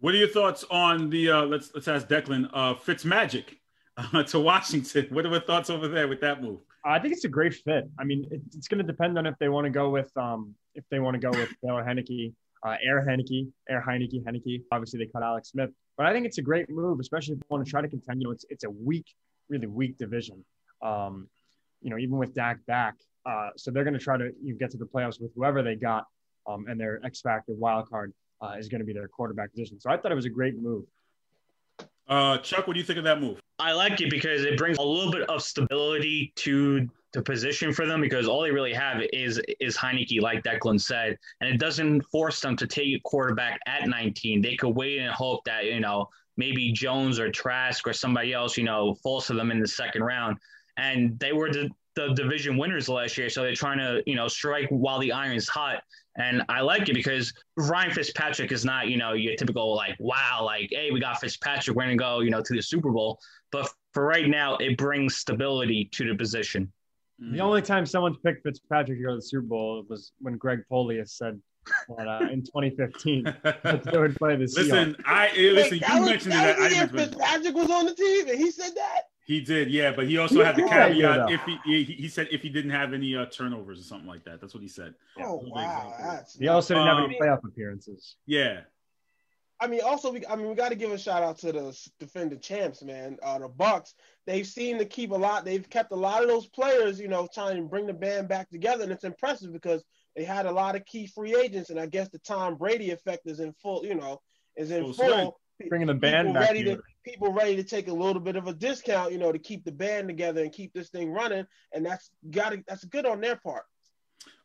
What 0.00 0.14
are 0.14 0.18
your 0.18 0.28
thoughts 0.28 0.64
on 0.70 1.10
the? 1.10 1.30
Uh, 1.30 1.42
let's 1.42 1.72
let's 1.74 1.88
ask 1.88 2.08
Declan. 2.08 2.48
Uh, 2.52 2.74
Fitzmagic 2.74 3.56
uh, 3.96 4.22
to 4.24 4.40
Washington. 4.40 5.06
What 5.10 5.26
are 5.26 5.30
your 5.30 5.40
thoughts 5.40 5.68
over 5.68 5.88
there 5.88 6.08
with 6.08 6.20
that 6.22 6.42
move? 6.42 6.60
I 6.84 6.98
think 6.98 7.12
it's 7.12 7.24
a 7.24 7.28
great 7.28 7.54
fit. 7.54 7.84
I 7.98 8.04
mean, 8.04 8.26
it, 8.30 8.40
it's 8.56 8.66
going 8.66 8.78
to 8.78 8.84
depend 8.84 9.18
on 9.18 9.26
if 9.26 9.34
they 9.38 9.50
want 9.50 9.66
to 9.66 9.70
go 9.70 9.90
with 9.90 10.10
um, 10.16 10.54
if 10.74 10.84
they 10.90 11.00
want 11.00 11.14
to 11.14 11.20
go 11.20 11.30
with 11.30 11.50
Taylor 11.62 11.84
Henneke, 11.84 12.32
uh, 12.66 12.76
Air 12.82 13.04
Henneke, 13.06 13.48
Air 13.68 13.84
Heinicke, 13.86 14.24
Henneke. 14.24 14.62
Obviously, 14.72 15.04
they 15.04 15.10
cut 15.12 15.22
Alex 15.22 15.50
Smith, 15.50 15.70
but 16.00 16.06
I 16.06 16.14
think 16.14 16.24
it's 16.24 16.38
a 16.38 16.42
great 16.42 16.70
move, 16.70 16.98
especially 16.98 17.34
if 17.34 17.40
you 17.40 17.44
want 17.50 17.62
to 17.62 17.70
try 17.70 17.82
to 17.82 17.88
contend. 17.88 18.22
You 18.22 18.28
know, 18.28 18.32
it's 18.32 18.46
it's 18.48 18.64
a 18.64 18.70
weak, 18.70 19.04
really 19.50 19.66
weak 19.66 19.98
division. 19.98 20.42
Um, 20.80 21.28
you 21.82 21.90
know, 21.90 21.98
even 21.98 22.16
with 22.16 22.34
Dak 22.34 22.64
back, 22.64 22.94
uh, 23.26 23.50
so 23.54 23.70
they're 23.70 23.84
going 23.84 23.92
to 23.92 24.00
try 24.00 24.16
to 24.16 24.30
you 24.42 24.54
know, 24.54 24.58
get 24.58 24.70
to 24.70 24.78
the 24.78 24.86
playoffs 24.86 25.20
with 25.20 25.30
whoever 25.34 25.62
they 25.62 25.74
got, 25.74 26.06
um, 26.46 26.64
and 26.68 26.80
their 26.80 27.04
X 27.04 27.20
factor 27.20 27.52
wild 27.52 27.90
card 27.90 28.14
uh, 28.40 28.54
is 28.58 28.68
going 28.68 28.78
to 28.78 28.86
be 28.86 28.94
their 28.94 29.08
quarterback 29.08 29.52
position. 29.52 29.78
So 29.78 29.90
I 29.90 29.98
thought 29.98 30.10
it 30.10 30.14
was 30.14 30.24
a 30.24 30.30
great 30.30 30.58
move. 30.58 30.84
Uh, 32.08 32.38
Chuck, 32.38 32.66
what 32.66 32.72
do 32.72 32.80
you 32.80 32.86
think 32.86 32.96
of 32.96 33.04
that 33.04 33.20
move? 33.20 33.38
I 33.58 33.72
like 33.72 34.00
it 34.00 34.08
because 34.08 34.42
it 34.44 34.56
brings 34.56 34.78
a 34.78 34.82
little 34.82 35.12
bit 35.12 35.28
of 35.28 35.42
stability 35.42 36.32
to 36.36 36.88
the 37.12 37.22
position 37.22 37.72
for 37.72 37.86
them 37.86 38.00
because 38.00 38.28
all 38.28 38.42
they 38.42 38.50
really 38.50 38.72
have 38.72 39.02
is 39.12 39.40
is 39.58 39.76
Heinicke, 39.76 40.20
like 40.20 40.44
Declan 40.44 40.80
said, 40.80 41.18
and 41.40 41.50
it 41.50 41.58
doesn't 41.58 42.02
force 42.06 42.40
them 42.40 42.56
to 42.56 42.66
take 42.66 42.96
a 42.96 43.00
quarterback 43.04 43.60
at 43.66 43.88
19. 43.88 44.40
They 44.40 44.56
could 44.56 44.70
wait 44.70 44.98
and 44.98 45.10
hope 45.10 45.44
that 45.44 45.64
you 45.64 45.80
know 45.80 46.08
maybe 46.36 46.72
Jones 46.72 47.18
or 47.18 47.30
Trask 47.30 47.86
or 47.86 47.92
somebody 47.92 48.32
else 48.32 48.56
you 48.56 48.64
know 48.64 48.94
falls 49.02 49.26
to 49.26 49.34
them 49.34 49.50
in 49.50 49.60
the 49.60 49.68
second 49.68 50.02
round, 50.02 50.36
and 50.76 51.18
they 51.18 51.32
were 51.32 51.50
the, 51.50 51.68
the 51.96 52.14
division 52.14 52.56
winners 52.56 52.88
last 52.88 53.18
year, 53.18 53.28
so 53.28 53.42
they're 53.42 53.54
trying 53.54 53.78
to 53.78 54.02
you 54.06 54.14
know 54.14 54.28
strike 54.28 54.68
while 54.70 54.98
the 54.98 55.12
iron's 55.12 55.48
hot. 55.48 55.82
And 56.16 56.42
I 56.48 56.60
like 56.60 56.88
it 56.88 56.94
because 56.94 57.32
Ryan 57.56 57.92
Fitzpatrick 57.92 58.50
is 58.50 58.64
not, 58.64 58.88
you 58.88 58.96
know, 58.96 59.12
your 59.12 59.36
typical 59.36 59.76
like, 59.76 59.96
wow, 60.00 60.42
like, 60.44 60.68
hey, 60.70 60.90
we 60.90 61.00
got 61.00 61.20
Fitzpatrick, 61.20 61.76
we're 61.76 61.84
gonna 61.84 61.96
go, 61.96 62.20
you 62.20 62.30
know, 62.30 62.42
to 62.42 62.52
the 62.52 62.60
Super 62.60 62.90
Bowl. 62.90 63.18
But 63.52 63.70
for 63.94 64.04
right 64.04 64.28
now, 64.28 64.56
it 64.56 64.76
brings 64.76 65.16
stability 65.16 65.88
to 65.92 66.08
the 66.08 66.14
position. 66.16 66.70
Mm. 67.22 67.32
The 67.32 67.40
only 67.40 67.62
time 67.62 67.84
someone's 67.86 68.16
picked 68.24 68.42
Fitzpatrick 68.44 68.98
to 68.98 69.02
go 69.04 69.10
to 69.10 69.16
the 69.16 69.22
Super 69.22 69.42
Bowl 69.46 69.84
was 69.88 70.12
when 70.20 70.36
Greg 70.36 70.60
Polius 70.68 71.12
said 71.12 71.40
that 71.98 72.08
uh, 72.08 72.28
in 72.30 72.42
2015 72.42 73.24
that 73.42 73.84
they 73.84 73.98
would 73.98 74.16
play 74.16 74.36
the 74.36 74.44
Seahawks. 74.44 74.56
Listen, 74.56 74.96
I 75.04 75.28
eh, 75.28 75.50
listen. 75.52 75.80
Wait, 75.80 75.88
You 75.88 76.00
was- 76.00 76.08
mentioned 76.10 76.32
that 76.32 76.56
that. 76.56 76.58
was 76.58 76.64
I 76.64 76.68
the 76.68 76.74
year 76.74 76.86
mentioned 76.86 77.14
Fitzpatrick 77.14 77.54
was 77.54 77.70
on 77.70 77.84
the 77.86 77.94
team, 77.94 78.28
and 78.28 78.38
he 78.38 78.50
said 78.50 78.72
that. 78.74 79.02
he 79.26 79.40
did, 79.40 79.70
yeah, 79.70 79.92
but 79.94 80.06
he 80.08 80.16
also 80.18 80.42
had 80.42 80.56
the 80.56 80.62
caveat 80.62 80.96
yeah. 80.96 81.26
if 81.28 81.40
he, 81.44 81.58
he 81.64 81.84
he 81.94 82.08
said 82.08 82.26
if 82.32 82.40
he 82.42 82.48
didn't 82.48 82.70
have 82.72 82.94
any 82.94 83.14
uh, 83.14 83.26
turnovers 83.26 83.78
or 83.78 83.84
something 83.84 84.08
like 84.08 84.24
that. 84.24 84.40
That's 84.40 84.54
what 84.54 84.62
he 84.62 84.68
said. 84.68 84.94
Oh 85.22 85.42
wow, 85.44 85.60
examples. 85.60 85.94
that's 86.02 86.38
He 86.38 86.48
also 86.48 86.74
didn't 86.74 86.86
have 86.88 86.96
Um, 86.96 87.04
any 87.04 87.18
playoff 87.20 87.44
appearances. 87.44 88.16
Yeah, 88.26 88.60
I 89.62 89.66
mean, 89.66 89.82
also, 89.84 90.10
we, 90.10 90.26
I 90.26 90.36
mean, 90.36 90.48
we 90.48 90.54
got 90.54 90.70
to 90.70 90.74
give 90.74 90.90
a 90.90 90.98
shout 90.98 91.22
out 91.22 91.38
to 91.38 91.52
the 91.52 91.88
defending 91.98 92.40
champs, 92.40 92.82
man. 92.82 93.18
Uh, 93.22 93.40
the 93.40 93.48
Bucs. 93.48 93.92
They've 94.26 94.46
seen 94.46 94.78
to 94.78 94.86
keep 94.86 95.10
a 95.10 95.16
lot. 95.16 95.44
They've 95.44 95.68
kept 95.68 95.92
a 95.92 95.96
lot 95.96 96.22
of 96.22 96.28
those 96.28 96.46
players, 96.46 96.98
you 96.98 97.08
know, 97.08 97.28
trying 97.32 97.56
to 97.56 97.62
bring 97.62 97.86
the 97.86 97.92
band 97.92 98.28
back 98.28 98.48
together, 98.48 98.84
and 98.84 98.92
it's 98.92 99.04
impressive 99.04 99.52
because 99.52 99.84
they 100.16 100.24
had 100.24 100.46
a 100.46 100.52
lot 100.52 100.76
of 100.76 100.84
key 100.86 101.06
free 101.06 101.36
agents, 101.36 101.70
and 101.70 101.78
I 101.78 101.86
guess 101.86 102.08
the 102.08 102.18
Tom 102.18 102.56
Brady 102.56 102.90
effect 102.90 103.26
is 103.26 103.40
in 103.40 103.52
full, 103.52 103.84
you 103.84 103.94
know, 103.94 104.20
is 104.56 104.70
in 104.70 104.92
Full. 104.92 105.38
Bringing 105.68 105.88
the 105.88 105.94
band 105.94 106.28
people 106.28 106.40
back 106.40 106.48
ready 106.48 106.64
to 106.64 106.80
people 107.04 107.32
ready 107.34 107.54
to 107.56 107.62
take 107.62 107.88
a 107.88 107.92
little 107.92 108.20
bit 108.20 108.36
of 108.36 108.46
a 108.46 108.54
discount, 108.54 109.12
you 109.12 109.18
know, 109.18 109.30
to 109.30 109.38
keep 109.38 109.62
the 109.62 109.72
band 109.72 110.08
together 110.08 110.42
and 110.42 110.50
keep 110.52 110.72
this 110.72 110.88
thing 110.88 111.12
running, 111.12 111.46
and 111.72 111.84
that's 111.84 112.10
got 112.30 112.54
that's 112.66 112.84
good 112.84 113.04
on 113.04 113.20
their 113.20 113.36
part. 113.36 113.64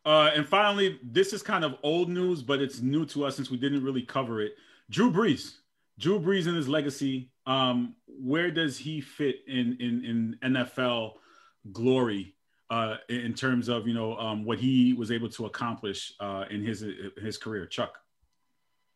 Uh, 0.04 0.30
and 0.34 0.46
finally, 0.46 1.00
this 1.02 1.32
is 1.32 1.42
kind 1.42 1.64
of 1.64 1.74
old 1.82 2.10
news, 2.10 2.42
but 2.42 2.60
it's 2.60 2.80
new 2.80 3.06
to 3.06 3.24
us 3.24 3.36
since 3.36 3.50
we 3.50 3.56
didn't 3.56 3.82
really 3.82 4.02
cover 4.02 4.42
it. 4.42 4.52
Drew 4.90 5.10
Brees, 5.10 5.56
Drew 5.98 6.20
Brees 6.20 6.46
and 6.46 6.56
his 6.56 6.68
legacy. 6.68 7.30
Um, 7.46 7.94
where 8.06 8.50
does 8.50 8.78
he 8.78 9.00
fit 9.00 9.36
in 9.46 9.76
in, 9.80 10.36
in 10.42 10.54
NFL 10.54 11.12
glory? 11.72 12.36
uh, 12.70 12.96
in 13.08 13.34
terms 13.34 13.68
of 13.68 13.86
you 13.86 13.94
know 13.94 14.16
um, 14.16 14.44
what 14.44 14.58
he 14.58 14.92
was 14.92 15.10
able 15.10 15.28
to 15.30 15.46
accomplish 15.46 16.12
uh, 16.20 16.44
in 16.50 16.64
his 16.64 16.84
his 17.18 17.38
career, 17.38 17.66
Chuck? 17.66 17.98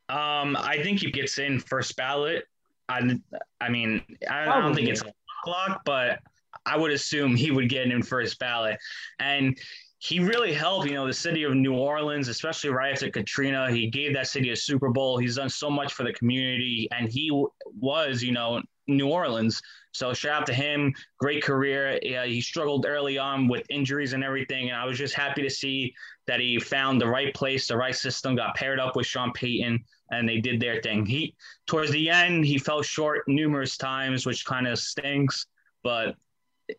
Um, 0.09 0.57
I 0.59 0.80
think 0.82 1.01
he 1.01 1.11
gets 1.11 1.38
in 1.38 1.61
first 1.61 1.97
ballot. 1.97 2.45
I, 2.88 3.16
I 3.61 3.68
mean, 3.68 4.03
I, 4.28 4.49
I 4.49 4.61
don't 4.61 4.74
think 4.74 4.88
it's 4.88 5.03
a 5.03 5.12
lock, 5.49 5.82
but 5.84 6.18
I 6.66 6.76
would 6.76 6.91
assume 6.91 7.36
he 7.36 7.53
would 7.53 7.68
get 7.68 7.88
in 7.88 8.03
first 8.03 8.41
ballot. 8.41 8.76
And 9.20 9.57
he 10.03 10.19
really 10.19 10.55
helped, 10.55 10.87
you 10.87 10.95
know, 10.95 11.07
the 11.07 11.13
city 11.13 11.43
of 11.43 11.55
New 11.55 11.75
Orleans, 11.75 12.29
especially 12.29 12.71
right 12.71 12.95
after 12.95 13.11
Katrina. 13.11 13.71
He 13.71 13.87
gave 13.87 14.15
that 14.15 14.29
city 14.29 14.51
a 14.51 14.57
Super 14.57 14.89
Bowl. 14.89 15.19
He's 15.19 15.37
done 15.37 15.51
so 15.51 15.69
much 15.69 15.93
for 15.93 16.05
the 16.05 16.13
community, 16.15 16.89
and 16.91 17.07
he 17.13 17.31
was, 17.79 18.23
you 18.23 18.33
know, 18.33 18.63
New 18.87 19.09
Orleans. 19.09 19.61
So 19.93 20.15
shout 20.15 20.41
out 20.41 20.47
to 20.47 20.55
him. 20.55 20.95
Great 21.19 21.43
career. 21.43 21.99
Yeah, 22.03 22.25
he 22.25 22.41
struggled 22.41 22.87
early 22.87 23.19
on 23.19 23.47
with 23.47 23.67
injuries 23.69 24.15
and 24.15 24.25
everything, 24.25 24.71
and 24.71 24.79
I 24.79 24.87
was 24.87 24.97
just 24.97 25.13
happy 25.13 25.43
to 25.43 25.51
see 25.51 25.95
that 26.27 26.41
he 26.41 26.59
found 26.59 26.99
the 26.99 27.07
right 27.07 27.35
place, 27.35 27.69
the 27.69 27.77
right 27.77 27.95
system, 27.95 28.35
got 28.35 28.57
paired 28.57 28.81
up 28.81 28.97
with 28.97 29.05
Sean 29.05 29.33
Payton, 29.33 29.85
and 30.13 30.27
they 30.27 30.41
did 30.41 30.61
their 30.61 30.81
thing. 30.81 31.05
He 31.05 31.35
towards 31.67 31.91
the 31.91 32.09
end, 32.09 32.47
he 32.47 32.57
fell 32.57 32.81
short 32.81 33.29
numerous 33.29 33.77
times, 33.77 34.25
which 34.25 34.47
kind 34.47 34.67
of 34.67 34.79
stinks, 34.79 35.45
but 35.83 36.17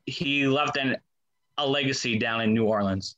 he 0.08 0.48
left 0.48 0.78
an 0.78 0.98
a 1.62 1.68
legacy 1.68 2.18
down 2.18 2.42
in 2.42 2.54
New 2.54 2.66
Orleans. 2.66 3.18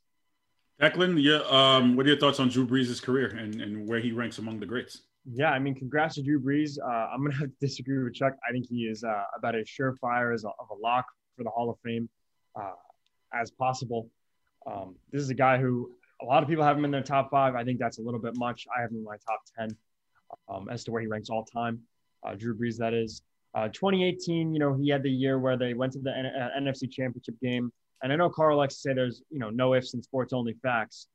Declan, 0.82 1.22
yeah, 1.22 1.40
um, 1.50 1.96
what 1.96 2.06
are 2.06 2.10
your 2.10 2.20
thoughts 2.20 2.40
on 2.40 2.50
Drew 2.50 2.68
Brees' 2.68 3.02
career 3.02 3.28
and, 3.28 3.62
and 3.62 3.88
where 3.88 4.00
he 4.00 4.12
ranks 4.12 4.40
among 4.40 4.60
the 4.60 4.66
greats? 4.66 5.04
Yeah, 5.32 5.52
I 5.52 5.60
mean, 5.60 5.76
congrats 5.76 6.16
to 6.16 6.24
Drew 6.24 6.42
Brees. 6.42 6.78
Uh, 6.84 7.08
I'm 7.14 7.24
gonna 7.24 7.36
have 7.36 7.48
to 7.48 7.56
disagree 7.62 8.04
with 8.04 8.14
Chuck. 8.14 8.34
I 8.48 8.52
think 8.52 8.66
he 8.68 8.84
is 8.84 9.04
uh, 9.04 9.24
about 9.38 9.56
as 9.56 9.68
surefire 9.68 10.34
as 10.34 10.44
a, 10.44 10.50
of 10.50 10.70
a 10.72 10.76
lock 10.76 11.06
for 11.38 11.44
the 11.44 11.50
Hall 11.50 11.70
of 11.70 11.78
Fame 11.84 12.10
uh, 12.60 12.74
as 13.34 13.50
possible. 13.52 14.10
Um, 14.66 14.96
this 15.12 15.22
is 15.22 15.30
a 15.30 15.34
guy 15.34 15.58
who 15.58 15.92
a 16.22 16.26
lot 16.26 16.44
of 16.44 16.50
people 16.50 16.64
have 16.64 16.78
him 16.78 16.86
in 16.86 16.92
their 16.92 17.04
top 17.04 17.32
five. 17.32 17.56
I 17.56 17.64
think 17.64 17.80
that's 17.80 18.00
a 18.00 18.02
little 18.02 18.20
bit 18.20 18.36
much. 18.38 18.68
I 18.76 18.82
have 18.82 18.92
him 18.92 18.98
in 18.98 19.04
my 19.04 19.18
top 19.26 19.42
ten 19.58 19.70
um, 20.50 20.68
as 20.70 20.84
to 20.86 20.92
where 20.92 21.02
he 21.02 21.08
ranks 21.08 21.30
all 21.30 21.46
time. 21.46 21.80
Uh, 22.26 22.36
Drew 22.36 22.58
Brees, 22.58 22.78
that 22.78 22.94
is. 22.94 23.22
Uh, 23.56 23.68
2018, 23.68 24.54
you 24.54 24.60
know, 24.60 24.74
he 24.74 24.90
had 24.90 25.04
the 25.04 25.12
year 25.12 25.38
where 25.38 25.56
they 25.58 25.74
went 25.74 25.94
to 25.94 26.00
the 26.00 26.16
N- 26.16 26.26
uh, 26.26 26.50
NFC 26.60 26.92
Championship 26.92 27.36
game. 27.42 27.72
And 28.04 28.12
I 28.12 28.18
know 28.18 28.30
Carl 28.30 28.58
likes 28.58 28.76
to 28.76 28.80
say 28.82 28.94
there's, 28.94 29.24
you 29.32 29.40
know, 29.40 29.50
no 29.50 29.74
ifs 29.74 29.94
in 29.94 30.04
sports 30.04 30.34
only 30.34 30.54
facts, 30.62 31.08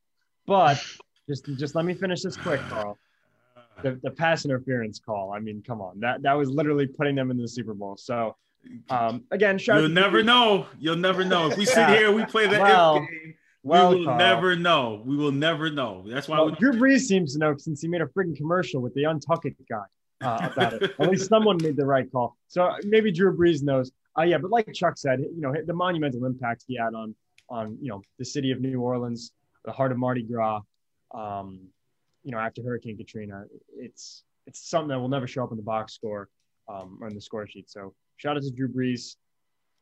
but 0.47 0.82
just 1.28 1.45
just 1.57 1.74
let 1.74 1.84
me 1.84 1.93
finish 1.93 2.22
this 2.22 2.36
quick, 2.36 2.61
Carl. 2.70 2.97
The, 3.82 4.01
the 4.03 4.11
pass 4.11 4.45
interference 4.47 4.99
call. 4.99 5.32
I 5.32 5.39
mean, 5.39 5.62
come 5.64 5.82
on, 5.82 6.01
that 6.01 6.22
that 6.22 6.32
was 6.32 6.49
literally 6.49 6.86
putting 6.86 7.14
them 7.14 7.30
in 7.30 7.36
the 7.36 7.47
Super 7.47 7.74
Bowl. 7.74 7.97
So, 7.99 8.34
um, 8.89 9.22
again, 9.30 9.61
you'll 9.62 9.89
never 9.91 10.22
know. 10.22 10.66
You'll 10.80 10.97
never 10.97 11.24
know. 11.24 11.51
If 11.51 11.59
we 11.59 11.66
sit 11.66 11.91
here, 11.91 12.11
we 12.11 12.24
play 12.24 12.47
the 12.47 12.59
well, 12.59 12.97
if 12.97 13.09
game. 13.11 13.34
Well, 13.62 13.91
we 13.91 13.97
will 13.99 14.05
Carl. 14.07 14.18
never 14.18 14.57
know. 14.57 15.03
We 15.05 15.16
will 15.16 15.30
never 15.30 15.70
know. 15.70 16.05
That's 16.09 16.26
why 16.26 16.41
well, 16.41 16.51
Drew 16.51 16.72
Brees 16.72 17.01
seems 17.01 17.34
to 17.34 17.39
know 17.39 17.55
since 17.59 17.82
he 17.82 17.89
made 17.89 18.01
a 18.01 18.07
freaking 18.07 18.36
commercial 18.36 18.80
with 18.80 18.95
the 18.95 19.03
Untuck 19.03 19.45
It 19.45 19.57
guy 19.68 19.84
uh, 20.22 20.49
about 20.51 20.72
it. 20.72 20.95
At 20.99 21.11
least 21.11 21.28
someone 21.28 21.59
made 21.62 21.76
the 21.76 21.84
right 21.84 22.11
call. 22.11 22.36
So 22.49 22.74
maybe 22.84 23.12
Drew 23.12 23.36
Brees 23.36 23.62
knows. 23.62 23.93
Uh, 24.18 24.22
yeah, 24.22 24.38
but 24.38 24.50
like 24.50 24.72
Chuck 24.72 24.98
said, 24.98 25.20
you 25.20 25.40
know, 25.40 25.54
the 25.64 25.72
monumental 25.72 26.24
impact 26.24 26.64
he 26.66 26.76
had 26.76 26.94
on 26.94 27.14
on 27.50 27.78
you 27.80 27.88
know 27.88 28.02
the 28.18 28.24
city 28.24 28.50
of 28.50 28.60
New 28.60 28.80
Orleans, 28.80 29.32
the 29.64 29.72
heart 29.72 29.92
of 29.92 29.98
Mardi 29.98 30.22
Gras. 30.22 30.60
Um, 31.14 31.60
you 32.24 32.32
know, 32.32 32.38
after 32.38 32.62
Hurricane 32.62 32.96
Katrina, 32.96 33.44
it's 33.76 34.24
it's 34.46 34.68
something 34.68 34.88
that 34.88 34.98
will 34.98 35.08
never 35.08 35.26
show 35.26 35.44
up 35.44 35.50
in 35.52 35.56
the 35.56 35.62
box 35.62 35.94
score 35.94 36.28
um, 36.68 36.98
or 37.00 37.08
in 37.08 37.14
the 37.14 37.20
score 37.20 37.46
sheet. 37.46 37.70
So 37.70 37.94
shout 38.16 38.36
out 38.36 38.42
to 38.42 38.50
Drew 38.50 38.68
Brees, 38.68 39.16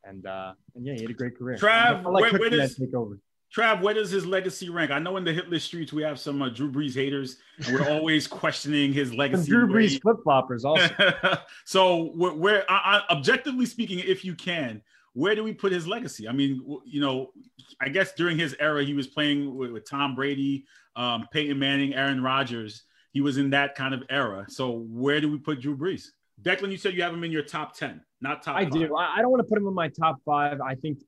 and 0.04 0.26
uh, 0.26 0.52
and 0.74 0.84
yeah, 0.84 0.94
he 0.94 1.02
had 1.02 1.10
a 1.10 1.14
great 1.14 1.36
career. 1.36 1.56
Trav, 1.56 2.04
like 2.04 2.32
where, 2.32 2.40
where 2.40 2.50
does 2.50 2.76
take 2.76 2.94
over? 2.94 3.18
Trav, 3.54 3.80
where 3.80 3.94
does 3.94 4.10
his 4.10 4.26
legacy 4.26 4.68
rank? 4.68 4.90
I 4.90 4.98
know 4.98 5.16
in 5.16 5.24
the 5.24 5.32
hit 5.32 5.48
list 5.48 5.66
streets 5.66 5.92
we 5.92 6.02
have 6.02 6.18
some 6.18 6.42
uh, 6.42 6.48
Drew 6.48 6.70
Brees 6.70 6.94
haters, 6.94 7.38
and 7.64 7.74
we're 7.74 7.88
always 7.88 8.26
questioning 8.26 8.92
his 8.92 9.14
legacy. 9.14 9.50
Drew 9.50 9.66
Brees 9.66 10.00
flip 10.00 10.16
floppers 10.26 10.64
also. 10.64 11.38
so, 11.64 12.10
where, 12.16 12.34
where 12.34 12.70
I, 12.70 13.02
I, 13.08 13.12
objectively 13.12 13.66
speaking, 13.66 14.00
if 14.00 14.24
you 14.24 14.34
can, 14.34 14.82
where 15.12 15.34
do 15.34 15.42
we 15.42 15.54
put 15.54 15.72
his 15.72 15.86
legacy? 15.86 16.28
I 16.28 16.32
mean, 16.32 16.62
you 16.84 17.00
know, 17.00 17.32
I 17.80 17.88
guess 17.88 18.12
during 18.12 18.36
his 18.36 18.54
era, 18.58 18.84
he 18.84 18.94
was 18.94 19.06
playing 19.06 19.54
with, 19.54 19.70
with 19.70 19.88
Tom 19.88 20.14
Brady, 20.14 20.66
um, 20.94 21.26
Peyton 21.32 21.58
Manning, 21.58 21.94
Aaron 21.94 22.22
Rodgers. 22.22 22.82
He 23.12 23.22
was 23.22 23.38
in 23.38 23.50
that 23.50 23.74
kind 23.74 23.94
of 23.94 24.02
era. 24.10 24.44
So, 24.48 24.84
where 24.90 25.20
do 25.20 25.30
we 25.30 25.38
put 25.38 25.60
Drew 25.60 25.76
Brees? 25.76 26.08
Declan, 26.42 26.70
you 26.70 26.76
said 26.76 26.94
you 26.94 27.02
have 27.02 27.14
him 27.14 27.24
in 27.24 27.32
your 27.32 27.42
top 27.42 27.74
ten, 27.74 28.02
not 28.20 28.42
top. 28.42 28.56
I 28.56 28.64
five. 28.64 28.72
do. 28.72 28.94
I 28.94 29.22
don't 29.22 29.30
want 29.30 29.40
to 29.40 29.48
put 29.48 29.56
him 29.56 29.66
in 29.66 29.74
my 29.74 29.88
top 29.88 30.16
five. 30.26 30.60
I 30.60 30.74
think 30.74 30.98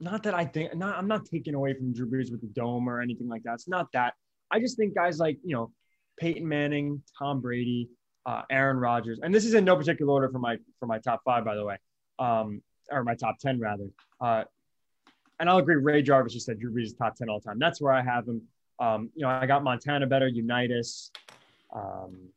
not 0.00 0.22
that 0.24 0.34
I 0.34 0.44
think 0.44 0.74
not 0.74 0.96
I'm 0.96 1.08
not 1.08 1.24
taking 1.24 1.54
away 1.54 1.74
from 1.74 1.92
Drew 1.92 2.08
Brees 2.08 2.30
with 2.30 2.40
the 2.40 2.48
dome 2.48 2.88
or 2.88 3.00
anything 3.00 3.28
like 3.28 3.42
that. 3.44 3.54
It's 3.54 3.68
not 3.68 3.90
that. 3.92 4.14
I 4.50 4.60
just 4.60 4.76
think 4.76 4.94
guys 4.94 5.18
like 5.18 5.38
you 5.42 5.54
know 5.54 5.72
Peyton 6.18 6.46
Manning, 6.46 7.02
Tom 7.18 7.40
Brady, 7.40 7.88
uh, 8.26 8.42
Aaron 8.50 8.76
Rodgers, 8.76 9.20
and 9.22 9.34
this 9.34 9.44
is 9.44 9.54
in 9.54 9.64
no 9.64 9.76
particular 9.76 10.12
order 10.12 10.28
for 10.28 10.38
my 10.38 10.58
for 10.78 10.86
my 10.86 10.98
top 10.98 11.22
five, 11.24 11.44
by 11.44 11.54
the 11.54 11.64
way, 11.64 11.76
um, 12.18 12.62
or 12.90 13.04
my 13.04 13.14
top 13.14 13.38
ten 13.38 13.58
rather. 13.58 13.88
Uh, 14.20 14.44
and 15.38 15.50
I'll 15.50 15.58
agree. 15.58 15.76
Ray 15.76 16.02
Jarvis 16.02 16.32
just 16.32 16.46
said 16.46 16.58
Drew 16.58 16.72
Brees 16.72 16.86
is 16.86 16.94
top 16.94 17.16
ten 17.16 17.28
all 17.28 17.40
time. 17.40 17.58
That's 17.58 17.80
where 17.80 17.92
I 17.92 18.02
have 18.02 18.26
him. 18.26 18.42
Um, 18.78 19.10
you 19.14 19.22
know, 19.22 19.30
I 19.30 19.46
got 19.46 19.64
Montana 19.64 20.06
better, 20.06 20.28
Unitas. 20.28 21.10
Um, 21.74 22.28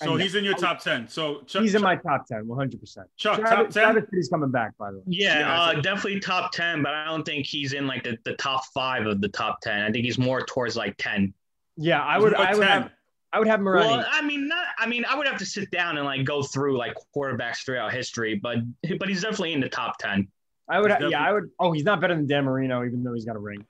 so 0.00 0.16
he's 0.16 0.34
in 0.34 0.44
your 0.44 0.54
top 0.54 0.80
ten. 0.80 1.08
So 1.08 1.42
Chuck, 1.46 1.62
he's 1.62 1.74
in 1.74 1.82
my 1.82 1.96
top 1.96 2.26
ten, 2.26 2.46
one 2.46 2.58
hundred 2.58 2.80
percent. 2.80 3.06
Chuck, 3.16 3.38
Travis, 3.38 3.74
top 3.74 3.94
ten. 3.94 4.06
He's 4.12 4.28
coming 4.28 4.50
back, 4.50 4.76
by 4.78 4.90
the 4.90 4.98
way. 4.98 5.04
Yeah, 5.06 5.38
yeah 5.40 5.60
uh, 5.60 5.74
definitely 5.80 6.20
top 6.20 6.52
ten, 6.52 6.82
but 6.82 6.92
I 6.94 7.04
don't 7.04 7.24
think 7.24 7.46
he's 7.46 7.72
in 7.72 7.86
like 7.86 8.04
the, 8.04 8.18
the 8.24 8.34
top 8.34 8.64
five 8.74 9.06
of 9.06 9.20
the 9.20 9.28
top 9.28 9.60
ten. 9.60 9.82
I 9.82 9.90
think 9.90 10.04
he's 10.04 10.18
more 10.18 10.44
towards 10.44 10.76
like 10.76 10.96
ten. 10.98 11.34
Yeah, 11.76 12.02
I 12.02 12.18
would. 12.18 12.34
I 12.34 12.54
would 12.54 12.66
10. 12.66 12.68
have. 12.68 12.90
I 13.32 13.38
would 13.38 13.48
have 13.48 13.60
Morani. 13.60 13.88
Well, 13.88 14.06
I 14.10 14.22
mean, 14.22 14.48
not. 14.48 14.66
I 14.78 14.86
mean, 14.86 15.04
I 15.06 15.16
would 15.16 15.26
have 15.26 15.38
to 15.38 15.46
sit 15.46 15.70
down 15.70 15.96
and 15.96 16.04
like 16.04 16.24
go 16.24 16.42
through 16.42 16.76
like 16.76 16.94
quarterbacks 17.16 17.64
throughout 17.64 17.92
history, 17.92 18.34
but 18.34 18.58
but 18.98 19.08
he's 19.08 19.22
definitely 19.22 19.52
in 19.52 19.60
the 19.60 19.68
top 19.68 19.98
ten. 19.98 20.28
I 20.68 20.80
would. 20.80 20.92
Yeah, 21.08 21.22
I 21.22 21.32
would. 21.32 21.50
Oh, 21.58 21.72
he's 21.72 21.84
not 21.84 22.00
better 22.00 22.14
than 22.14 22.26
Dan 22.26 22.44
Marino, 22.44 22.84
even 22.84 23.02
though 23.02 23.14
he's 23.14 23.24
got 23.24 23.36
a 23.36 23.40
ring. 23.40 23.64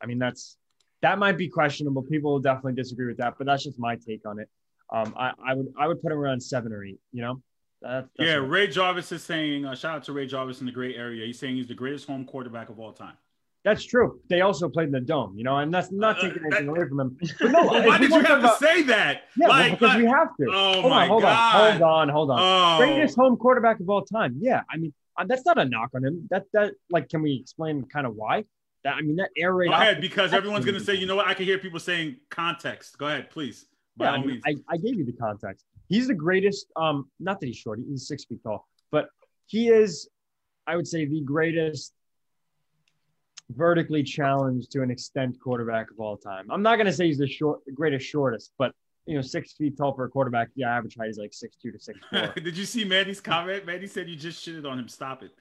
I 0.00 0.06
mean, 0.06 0.18
that's 0.18 0.56
that 1.02 1.18
might 1.18 1.36
be 1.36 1.48
questionable. 1.48 2.02
People 2.02 2.32
will 2.32 2.40
definitely 2.40 2.74
disagree 2.74 3.06
with 3.06 3.16
that, 3.18 3.34
but 3.38 3.46
that's 3.46 3.64
just 3.64 3.78
my 3.78 3.96
take 3.96 4.26
on 4.26 4.38
it. 4.38 4.48
Um, 4.92 5.14
I, 5.16 5.32
I 5.44 5.54
would 5.54 5.66
I 5.78 5.88
would 5.88 6.02
put 6.02 6.12
him 6.12 6.18
around 6.18 6.42
seven 6.42 6.72
or 6.72 6.84
eight. 6.84 7.00
You 7.12 7.22
know. 7.22 7.42
That, 7.82 8.08
yeah, 8.18 8.34
Ray 8.34 8.66
Jarvis 8.66 9.10
is 9.10 9.22
saying. 9.22 9.64
Uh, 9.64 9.74
shout 9.74 9.96
out 9.96 10.04
to 10.04 10.12
Ray 10.12 10.26
Jarvis 10.26 10.60
in 10.60 10.66
the 10.66 10.72
great 10.72 10.96
area. 10.96 11.24
He's 11.24 11.38
saying 11.38 11.56
he's 11.56 11.68
the 11.68 11.74
greatest 11.74 12.06
home 12.06 12.26
quarterback 12.26 12.68
of 12.68 12.78
all 12.78 12.92
time. 12.92 13.14
That's 13.62 13.84
true. 13.84 14.20
They 14.28 14.40
also 14.40 14.68
played 14.68 14.86
in 14.86 14.92
the 14.92 15.00
dome, 15.00 15.34
you 15.36 15.44
know, 15.44 15.58
and 15.58 15.72
that's 15.72 15.92
not 15.92 16.18
uh, 16.18 16.22
taking 16.22 16.42
anything 16.44 16.66
that, 16.66 16.70
away 16.70 16.88
from 16.88 17.00
him. 17.00 17.18
But 17.38 17.50
no, 17.50 17.66
well, 17.66 17.82
why 17.86 17.98
did 17.98 18.10
you 18.10 18.20
have 18.20 18.38
about, 18.38 18.58
to 18.58 18.64
say 18.64 18.82
that? 18.84 19.24
Yeah, 19.36 19.48
like, 19.48 19.78
because 19.78 19.96
we 19.96 20.06
have 20.06 20.28
to. 20.40 20.46
Oh 20.50 20.80
hold 20.80 20.90
my 20.90 21.02
on, 21.02 21.08
hold 21.08 21.22
god! 21.22 21.54
On, 21.54 21.70
hold 21.70 21.82
on, 21.82 22.08
hold 22.08 22.30
on. 22.30 22.38
Oh. 22.40 22.78
Greatest 22.78 23.16
home 23.16 23.36
quarterback 23.36 23.80
of 23.80 23.90
all 23.90 24.02
time. 24.02 24.38
Yeah, 24.40 24.62
I 24.70 24.78
mean, 24.78 24.94
uh, 25.18 25.24
that's 25.28 25.44
not 25.44 25.58
a 25.58 25.66
knock 25.66 25.90
on 25.94 26.04
him. 26.04 26.26
That 26.30 26.44
that 26.54 26.72
like, 26.88 27.10
can 27.10 27.20
we 27.20 27.34
explain 27.34 27.84
kind 27.84 28.06
of 28.06 28.14
why? 28.14 28.44
That 28.84 28.94
I 28.94 29.02
mean, 29.02 29.16
that 29.16 29.28
air 29.36 29.52
raid. 29.52 29.68
Go 29.68 29.74
ahead, 29.74 30.00
because 30.00 30.32
everyone's 30.32 30.64
gonna 30.64 30.80
say, 30.80 30.94
you 30.94 31.04
know 31.06 31.16
what? 31.16 31.26
I 31.26 31.34
can 31.34 31.44
hear 31.44 31.58
people 31.58 31.80
saying 31.80 32.16
context. 32.30 32.96
Go 32.96 33.08
ahead, 33.08 33.28
please. 33.30 33.66
Yeah, 34.00 34.12
I, 34.12 34.24
mean, 34.24 34.40
I, 34.46 34.56
I, 34.68 34.76
gave 34.76 34.96
you 34.96 35.04
the 35.04 35.12
context. 35.12 35.64
He's 35.88 36.08
the 36.08 36.14
greatest. 36.14 36.66
Um, 36.76 37.10
not 37.18 37.40
that 37.40 37.46
he's 37.46 37.56
short; 37.56 37.80
he's 37.86 38.06
six 38.06 38.24
feet 38.24 38.42
tall, 38.42 38.66
but 38.90 39.08
he 39.46 39.68
is, 39.68 40.08
I 40.66 40.76
would 40.76 40.86
say, 40.86 41.04
the 41.04 41.20
greatest 41.20 41.92
vertically 43.50 44.02
challenged 44.02 44.70
to 44.72 44.82
an 44.82 44.90
extent 44.90 45.38
quarterback 45.40 45.90
of 45.90 45.98
all 45.98 46.16
time. 46.16 46.46
I'm 46.50 46.62
not 46.62 46.76
gonna 46.76 46.92
say 46.92 47.06
he's 47.06 47.18
the 47.18 47.28
short, 47.28 47.60
the 47.66 47.72
greatest 47.72 48.06
shortest, 48.06 48.52
but 48.58 48.72
you 49.06 49.16
know, 49.16 49.22
six 49.22 49.52
feet 49.54 49.76
tall 49.76 49.92
for 49.92 50.04
a 50.04 50.08
quarterback. 50.08 50.48
Yeah, 50.54 50.74
average 50.74 50.96
height 50.96 51.10
is 51.10 51.18
like 51.18 51.32
six 51.32 51.56
two 51.56 51.72
to 51.72 51.78
six 51.78 51.98
four. 52.10 52.32
Did 52.36 52.56
you 52.56 52.64
see 52.64 52.84
Manny's 52.84 53.20
comment? 53.20 53.66
Manny 53.66 53.86
said 53.86 54.08
you 54.08 54.16
just 54.16 54.46
shitted 54.46 54.68
on 54.68 54.78
him. 54.78 54.88
Stop 54.88 55.22
it. 55.22 55.32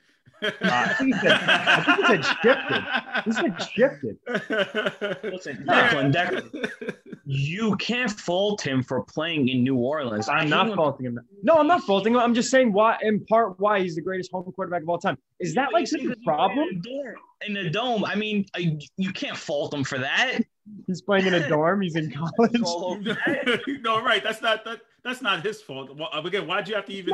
Uh, 0.42 0.52
I, 0.62 0.94
think 0.94 1.16
he 1.16 1.22
said, 1.22 1.32
I 1.32 1.84
think 1.84 1.98
he 1.98 2.04
said 2.06 2.26
shifted. 2.42 2.84
He 3.26 3.32
said 3.32 3.70
shifted. 3.74 4.18
Listen, 5.34 5.66
Declan, 5.68 6.14
Declan, 6.14 6.89
you 7.32 7.76
can't 7.76 8.10
fault 8.10 8.60
him 8.60 8.82
for 8.82 9.04
playing 9.04 9.50
in 9.50 9.64
New 9.64 9.76
Orleans. 9.76 10.28
I'm 10.28 10.50
not 10.50 10.74
faulting 10.76 11.06
him. 11.06 11.20
No, 11.44 11.54
I'm 11.60 11.68
not 11.68 11.84
faulting 11.84 12.16
him. 12.16 12.20
I'm 12.20 12.34
just 12.34 12.50
saying 12.50 12.74
why, 12.74 12.98
in 13.04 13.24
part, 13.26 13.60
why 13.60 13.82
he's 13.82 13.94
the 13.94 14.02
greatest 14.02 14.32
home 14.32 14.52
quarterback 14.56 14.82
of 14.82 14.90
all 14.90 14.98
time. 14.98 15.16
Is 15.40 15.54
that 15.54 15.72
like 15.72 15.86
such 15.86 16.02
a 16.02 16.16
problem? 16.26 16.82
In 17.46 17.54
the 17.54 17.70
dome, 17.70 18.04
I 18.04 18.16
mean, 18.16 18.48
I, 18.56 18.80
you 18.98 19.14
can't 19.14 19.38
fault 19.38 19.72
him 19.76 19.84
for 19.84 20.00
that. 20.00 20.40
He's 20.88 21.04
playing 21.04 21.28
in 21.28 21.36
a 21.36 21.48
dorm. 21.48 21.82
He's 21.82 21.96
in 21.96 22.12
college. 22.38 22.62
no, 23.82 24.02
right. 24.02 24.24
That's 24.24 24.42
not 24.42 24.66
that. 24.66 24.82
That's 25.04 25.22
not 25.22 25.46
his 25.46 25.62
fault. 25.62 25.96
Well, 25.96 26.10
uh, 26.12 26.22
again, 26.22 26.48
why'd 26.48 26.68
you 26.68 26.76
have 26.76 26.86
to 26.88 26.94
even 26.94 27.14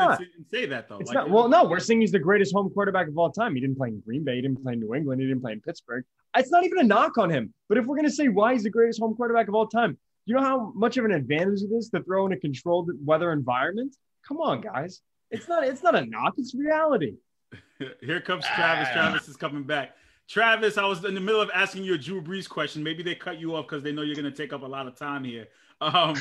say 0.49 0.65
that 0.65 0.87
though? 0.87 0.97
It's 0.97 1.09
like, 1.09 1.15
not, 1.15 1.29
well, 1.29 1.49
no, 1.49 1.65
we're 1.65 1.79
saying 1.79 2.01
he's 2.01 2.11
the 2.11 2.19
greatest 2.19 2.53
home 2.53 2.69
quarterback 2.69 3.09
of 3.09 3.17
all 3.17 3.31
time. 3.31 3.53
He 3.53 3.61
didn't 3.61 3.77
play 3.77 3.89
in 3.89 3.99
Green 3.99 4.23
Bay. 4.23 4.37
He 4.37 4.41
didn't 4.41 4.63
play 4.63 4.73
in 4.73 4.79
New 4.79 4.95
England. 4.95 5.21
He 5.21 5.27
didn't 5.27 5.41
play 5.41 5.51
in 5.51 5.61
Pittsburgh. 5.61 6.05
It's 6.35 6.51
not 6.51 6.63
even 6.63 6.79
a 6.79 6.83
knock 6.83 7.17
on 7.17 7.29
him. 7.29 7.53
But 7.69 7.77
if 7.77 7.85
we're 7.85 7.97
gonna 7.97 8.09
say 8.09 8.29
why 8.29 8.53
he's 8.53 8.63
the 8.63 8.69
greatest 8.69 8.99
home 8.99 9.15
quarterback 9.15 9.49
of 9.49 9.55
all 9.55 9.67
time, 9.67 9.97
you 10.25 10.35
know 10.35 10.41
how 10.41 10.71
much 10.75 10.97
of 10.97 11.05
an 11.05 11.11
advantage 11.11 11.61
it 11.61 11.73
is 11.73 11.89
to 11.89 12.01
throw 12.03 12.25
in 12.25 12.31
a 12.31 12.37
controlled 12.37 12.89
weather 13.03 13.31
environment? 13.31 13.95
Come 14.27 14.37
on, 14.37 14.61
guys. 14.61 15.01
It's 15.31 15.47
not. 15.47 15.65
It's 15.65 15.83
not 15.83 15.95
a 15.95 16.05
knock. 16.05 16.33
It's 16.37 16.55
reality. 16.55 17.15
Here 18.01 18.21
comes 18.21 18.45
Travis. 18.55 18.89
Travis 18.91 19.27
is 19.27 19.37
coming 19.37 19.63
back. 19.63 19.95
Travis, 20.27 20.77
I 20.77 20.85
was 20.85 21.03
in 21.05 21.13
the 21.13 21.21
middle 21.21 21.41
of 21.41 21.51
asking 21.53 21.83
you 21.83 21.93
a 21.93 21.97
Drew 21.97 22.21
Brees 22.21 22.49
question. 22.49 22.83
Maybe 22.83 23.03
they 23.03 23.13
cut 23.13 23.39
you 23.39 23.55
off 23.55 23.67
because 23.67 23.83
they 23.83 23.91
know 23.91 24.01
you're 24.01 24.15
going 24.15 24.25
to 24.25 24.31
take 24.31 24.53
up 24.53 24.63
a 24.63 24.67
lot 24.67 24.87
of 24.87 24.95
time 24.97 25.23
here. 25.23 25.47
Um, 25.81 26.15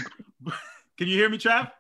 can 0.99 1.09
you 1.09 1.17
hear 1.17 1.31
me, 1.31 1.39
Trav? 1.39 1.71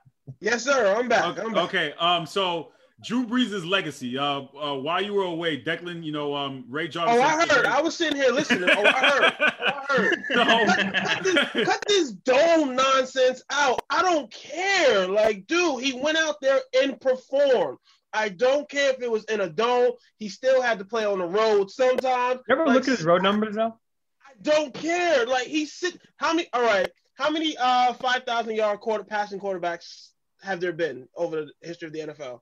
Yes, 0.41 0.65
sir. 0.65 0.95
I'm 0.97 1.09
back. 1.09 1.25
Okay. 1.25 1.43
I'm 1.43 1.53
back. 1.53 1.65
okay. 1.65 1.93
Um, 1.99 2.25
so 2.25 2.73
Drew 3.03 3.27
Brees' 3.27 3.69
legacy. 3.69 4.17
Uh, 4.17 4.43
uh, 4.61 4.77
while 4.77 5.03
you 5.03 5.15
were 5.15 5.25
away, 5.25 5.61
Declan, 5.61 6.05
you 6.05 6.13
know, 6.13 6.35
um, 6.35 6.65
Ray 6.69 6.89
Jarvis. 6.89 7.15
Oh, 7.15 7.21
I 7.21 7.47
heard. 7.47 7.67
I 7.67 7.81
was 7.81 7.97
sitting 7.97 8.17
here 8.17 8.31
listening. 8.31 8.71
Oh, 8.71 8.85
I 8.85 9.11
heard. 9.11 9.35
Oh, 9.41 10.41
I 10.41 10.65
heard. 10.69 10.95
cut, 10.95 11.25
this, 11.25 11.67
cut 11.67 11.85
this 11.89 12.13
dome 12.13 12.77
nonsense 12.77 13.43
out. 13.51 13.81
I 13.91 14.03
don't 14.03 14.31
care. 14.31 15.09
Like, 15.09 15.47
dude, 15.47 15.83
he 15.83 15.93
went 15.93 16.17
out 16.17 16.37
there 16.41 16.61
and 16.83 17.01
performed. 17.01 17.79
I 18.13 18.29
don't 18.29 18.69
care 18.69 18.93
if 18.93 19.03
it 19.03 19.11
was 19.11 19.25
in 19.25 19.41
a 19.41 19.49
dome. 19.49 19.93
He 20.19 20.29
still 20.29 20.63
had 20.63 20.79
to 20.79 20.85
play 20.85 21.05
on 21.05 21.19
the 21.19 21.27
road 21.27 21.71
sometimes. 21.71 22.41
You 22.49 22.55
ever 22.55 22.67
Like, 22.67 22.75
look 22.77 22.83
at 22.85 22.97
his 22.97 23.05
road 23.05 23.23
numbers 23.23 23.57
though? 23.57 23.77
I 24.25 24.33
don't 24.41 24.73
care. 24.73 25.27
Like 25.27 25.49
he 25.49 25.67
sit. 25.67 25.99
How 26.17 26.33
many? 26.33 26.49
All 26.53 26.63
right. 26.63 26.89
How 27.17 27.29
many 27.31 27.57
uh 27.57 27.93
five 27.95 28.23
thousand 28.23 28.55
yard 28.55 28.79
quarter 28.81 29.03
passing 29.05 29.41
quarterbacks 29.41 30.11
have 30.43 30.61
there 30.61 30.73
been 30.73 31.09
over 31.17 31.45
the 31.45 31.53
history 31.61 31.89
of 31.89 31.93
the 31.93 32.01
NFL? 32.01 32.41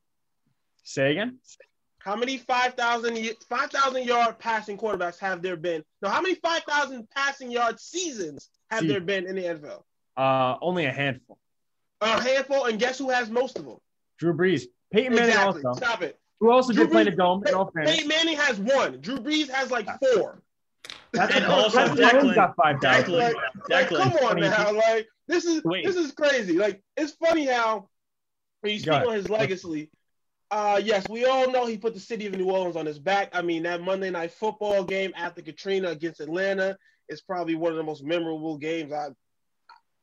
Say 0.83 1.13
again. 1.13 1.39
How 1.99 2.17
many 2.17 2.37
5,000 2.39 3.15
y- 3.15 3.31
5,000 3.49 4.05
yard 4.05 4.39
passing 4.39 4.77
quarterbacks 4.77 5.19
have 5.21 5.41
there 5.43 5.57
been? 5.57 5.85
No, 6.03 6.09
how 6.09 6.21
many 6.21 6.35
5,000 6.35 7.09
passing 7.11 7.51
yard 7.51 7.79
seasons 7.79 8.51
have 8.71 8.81
See- 8.81 8.89
there 8.89 9.01
been 9.01 9.27
in 9.27 9.37
the 9.37 9.43
NFL? 9.43 9.85
Uh, 10.17 10.57
only 10.61 10.85
a 10.87 10.93
handful. 10.93 11.39
A 12.01 12.21
handful, 12.21 12.65
and 12.67 12.79
guess 12.79 12.99
who 12.99 13.11
has 13.11 13.31
most 13.31 13.57
of 13.59 13.65
them? 13.65 13.77
Drew 14.19 14.35
Brees, 14.35 14.65
Peyton 14.93 15.15
Manning 15.15 15.31
exactly. 15.31 15.63
also, 15.65 15.81
Stop 15.85 16.03
it. 16.03 16.19
who 16.41 16.51
also 16.51 16.73
Drew 16.73 16.85
did 16.85 16.91
play 16.93 17.05
the 17.05 17.13
dome. 17.13 17.45
In 17.47 17.55
all 17.55 17.71
Peyton 17.71 18.09
Manning 18.09 18.37
has 18.37 18.59
one. 18.59 19.01
Drew 19.01 19.19
Brees 19.19 19.49
has 19.49 19.71
like 19.71 19.87
four. 20.01 20.43
That's 21.13 21.35
And 21.37 21.45
also 21.47 21.79
Patrick 21.79 21.99
Mahomes 22.01 22.23
Declan- 22.23 22.35
got 22.35 22.57
five 22.57 22.81
thousand. 22.81 23.15
Declan- 23.15 23.35
Like, 23.35 23.37
like, 23.69 23.89
come 23.89 24.13
on 24.15 24.33
20. 24.33 24.41
now. 24.43 24.73
Like 24.73 25.07
this 25.29 25.45
is 25.45 25.63
Wait. 25.65 25.85
this 25.87 25.95
is 25.97 26.11
crazy. 26.13 26.59
Like 26.59 26.83
it's 26.97 27.13
funny 27.13 27.47
how 27.47 27.89
when 28.63 28.73
you 28.73 28.79
speak 28.81 28.93
on 28.93 29.15
his 29.15 29.29
legacy. 29.31 29.91
Uh, 30.53 30.79
yes, 30.85 31.09
we 31.09 31.25
all 31.25 31.51
know 31.51 31.65
he 31.67 31.79
put 31.79 31.95
the 31.95 32.01
city 32.01 32.27
of 32.27 32.35
New 32.37 32.51
Orleans 32.51 32.77
on 32.77 32.85
his 32.85 32.99
back. 32.99 33.31
I 33.33 33.41
mean, 33.41 33.63
that 33.63 33.81
Monday 33.81 34.11
night 34.11 34.33
football 34.33 34.85
game 34.85 35.11
after 35.17 35.41
Katrina 35.41 35.89
against 35.89 36.21
Atlanta 36.21 36.77
is 37.09 37.23
probably 37.23 37.55
one 37.55 37.73
of 37.73 37.79
the 37.79 37.83
most 37.83 38.05
memorable 38.05 38.59
games 38.59 38.93
I 38.93 39.09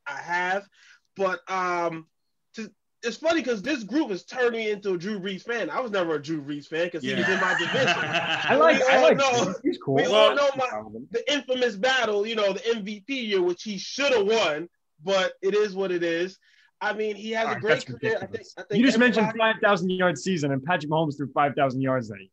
I 0.08 0.18
have. 0.20 0.68
But 1.16 1.40
um, 1.52 2.08
to, 2.56 2.72
it's 3.04 3.18
funny 3.18 3.42
because 3.42 3.62
this 3.62 3.84
group 3.84 4.10
has 4.10 4.26
turned 4.26 4.54
me 4.56 4.72
into 4.72 4.94
a 4.94 4.98
Drew 4.98 5.20
Brees 5.20 5.44
fan. 5.44 5.70
I 5.70 5.82
was 5.82 5.92
never 5.92 6.16
a 6.16 6.22
Drew 6.22 6.42
Brees 6.42 6.66
fan 6.66 6.86
because 6.86 7.04
he 7.04 7.14
was 7.14 7.30
in 7.30 7.40
my 7.40 7.54
division. 7.60 7.88
I 7.96 8.56
like. 8.56 8.80
We 8.80 8.86
I 8.88 8.96
all 8.98 9.04
like. 9.04 9.18
know- 9.18 9.54
He's 9.62 9.78
cool. 9.78 9.96
we 9.98 10.06
all 10.06 10.34
know 10.34 10.50
my- 10.58 10.82
the 11.12 11.32
infamous 11.32 11.76
battle, 11.76 12.26
you 12.26 12.34
know, 12.36 12.54
the 12.54 12.60
MVP 12.62 13.04
year, 13.10 13.44
which 13.44 13.62
he 13.62 13.78
should 13.78 14.12
have 14.14 14.26
won, 14.26 14.68
but 15.04 15.34
it 15.44 15.54
is 15.54 15.76
what 15.76 15.92
it 15.92 16.02
is. 16.02 16.40
I 16.82 16.94
mean, 16.94 17.16
he 17.16 17.32
has 17.32 17.48
All 17.48 17.54
a 17.54 17.60
great 17.60 17.86
career. 17.86 18.18
I 18.22 18.26
think. 18.26 18.48
I 18.58 18.62
think 18.64 18.80
You 18.80 18.86
just 18.86 18.98
mentioned 18.98 19.34
five 19.38 19.58
thousand 19.62 19.90
yard 19.90 20.18
season, 20.18 20.52
and 20.52 20.64
Patrick 20.64 20.92
Mahomes 20.92 21.18
threw 21.18 21.32
five 21.32 21.56
thousand 21.56 21.82
yards 21.82 22.08
that 22.10 22.20
year. 22.20 22.30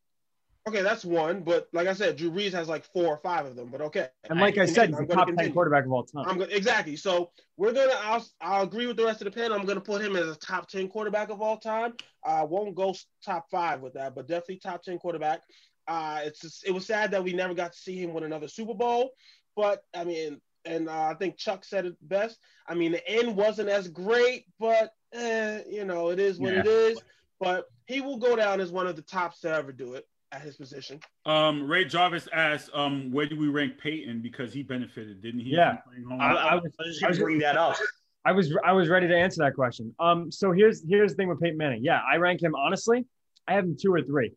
Okay, 0.69 0.83
that's 0.83 1.05
one, 1.05 1.43
but 1.43 1.69
like 1.73 1.87
I 1.87 1.93
said, 1.93 2.17
Drew 2.17 2.29
Brees 2.29 2.53
has 2.53 2.69
like 2.69 2.85
four 2.93 3.07
or 3.07 3.19
five 3.19 3.47
of 3.47 3.55
them. 3.55 3.69
But 3.71 3.81
okay, 3.83 4.09
And 4.29 4.41
like 4.41 4.59
I 4.59 4.67
said, 4.67 4.89
he's 4.89 4.99
I'm 4.99 5.07
the 5.07 5.15
top 5.15 5.29
ten 5.29 5.53
quarterback 5.53 5.85
of 5.85 5.93
all 5.93 6.03
time. 6.03 6.25
I'm 6.27 6.39
gonna 6.39 6.51
exactly. 6.51 6.97
So 6.97 7.31
we're 7.57 7.73
gonna. 7.73 7.95
I'll, 8.03 8.27
I'll 8.41 8.63
agree 8.65 8.89
with 8.89 8.97
the 8.97 9.05
rest 9.05 9.21
of 9.21 9.27
the 9.27 9.31
panel. 9.31 9.57
I'm 9.57 9.65
gonna 9.65 9.81
put 9.81 10.03
him 10.03 10.17
as 10.17 10.27
a 10.27 10.35
top 10.35 10.69
ten 10.69 10.89
quarterback 10.89 11.31
of 11.31 11.41
all 11.41 11.59
time. 11.59 11.95
I 12.25 12.43
won't 12.43 12.75
go 12.75 12.97
top 13.25 13.47
five 13.49 13.81
with 13.81 13.95
that, 13.95 14.17
but 14.17 14.27
definitely 14.27 14.59
top 14.59 14.83
ten 14.83 14.99
quarterback. 14.99 15.43
Uh, 15.87 16.23
it's 16.25 16.41
just, 16.41 16.67
it 16.67 16.73
was 16.73 16.85
sad 16.85 17.13
that 17.13 17.23
we 17.23 17.33
never 17.33 17.55
got 17.55 17.73
to 17.73 17.79
see 17.79 18.03
him 18.03 18.13
win 18.13 18.25
another 18.25 18.49
Super 18.49 18.75
Bowl, 18.75 19.11
but 19.55 19.85
I 19.95 20.03
mean, 20.03 20.41
and 20.67 20.89
uh, 20.89 21.03
I 21.11 21.15
think 21.15 21.37
Chuck 21.37 21.65
said 21.65 21.87
it 21.87 21.95
best. 22.03 22.39
I 22.69 22.75
mean, 22.75 22.93
the 22.93 23.09
end 23.09 23.37
wasn't 23.37 23.69
as 23.69 23.89
great, 23.89 24.47
but 24.59 24.93
eh, 25.13 25.63
you 25.69 25.85
know, 25.85 26.11
it 26.11 26.19
is 26.19 26.39
what 26.39 26.53
Yeah. 26.53 26.61
it 26.61 26.67
is. 26.67 27.01
But 27.41 27.67
he 27.87 28.01
will 28.01 28.19
go 28.19 28.35
down 28.37 28.61
as 28.61 28.73
one 28.73 28.87
of 28.87 28.97
the 28.97 29.03
tops 29.03 29.41
to 29.41 29.51
ever 29.53 29.71
do 29.73 29.95
it 29.95 30.07
at 30.33 30.41
his 30.43 30.57
position. 30.57 31.01
Um, 31.27 31.69
Ray 31.69 31.85
Jarvis 31.85 32.29
asked, 32.33 32.71
um, 32.75 33.13
where 33.13 33.27
do 33.27 33.39
we 33.39 33.49
rank 33.49 33.79
Peyton 33.79 34.23
because 34.23 34.53
he 34.53 34.63
benefited, 34.63 35.23
didn't 35.23 35.41
he? 35.41 35.51
Yeah. 35.51 35.79
from 35.85 36.11
home? 36.11 36.21
I, 36.21 36.33
I, 36.33 36.47
I 36.51 36.55
was 36.57 36.63
was- 36.79 36.87
just 36.95 37.05
I 37.05 37.09
was- 37.09 37.19
bring 37.19 37.39
that 37.41 37.57
up. 37.57 37.77
I 38.25 38.33
was 38.33 38.53
I 38.65 38.73
was 38.73 38.89
ready 38.89 39.07
to 39.07 39.17
answer 39.17 39.45
that 39.45 39.55
question. 39.55 39.95
Um, 40.01 40.33
so 40.33 40.51
here's 40.51 40.83
here's 40.89 41.13
the 41.13 41.17
thing 41.17 41.29
with 41.29 41.41
Peyton 41.41 41.57
Manning. 41.57 41.85
Yeah, 41.85 42.01
I 42.11 42.17
rank 42.17 42.43
him 42.43 42.57
honestly. 42.57 43.05
I 43.47 43.53
have 43.53 43.65
him 43.65 43.77
two 43.81 43.95
or 43.95 44.03
three, 44.03 44.33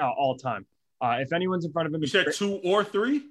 uh, 0.00 0.08
all 0.08 0.38
time. 0.38 0.64
Uh, 0.98 1.18
if 1.20 1.30
anyone's 1.30 1.66
in 1.66 1.72
front 1.72 1.86
of 1.86 1.92
him, 1.92 2.00
you 2.00 2.06
said 2.06 2.24
great. 2.24 2.36
two 2.36 2.54
or 2.64 2.82
three. 2.84 3.22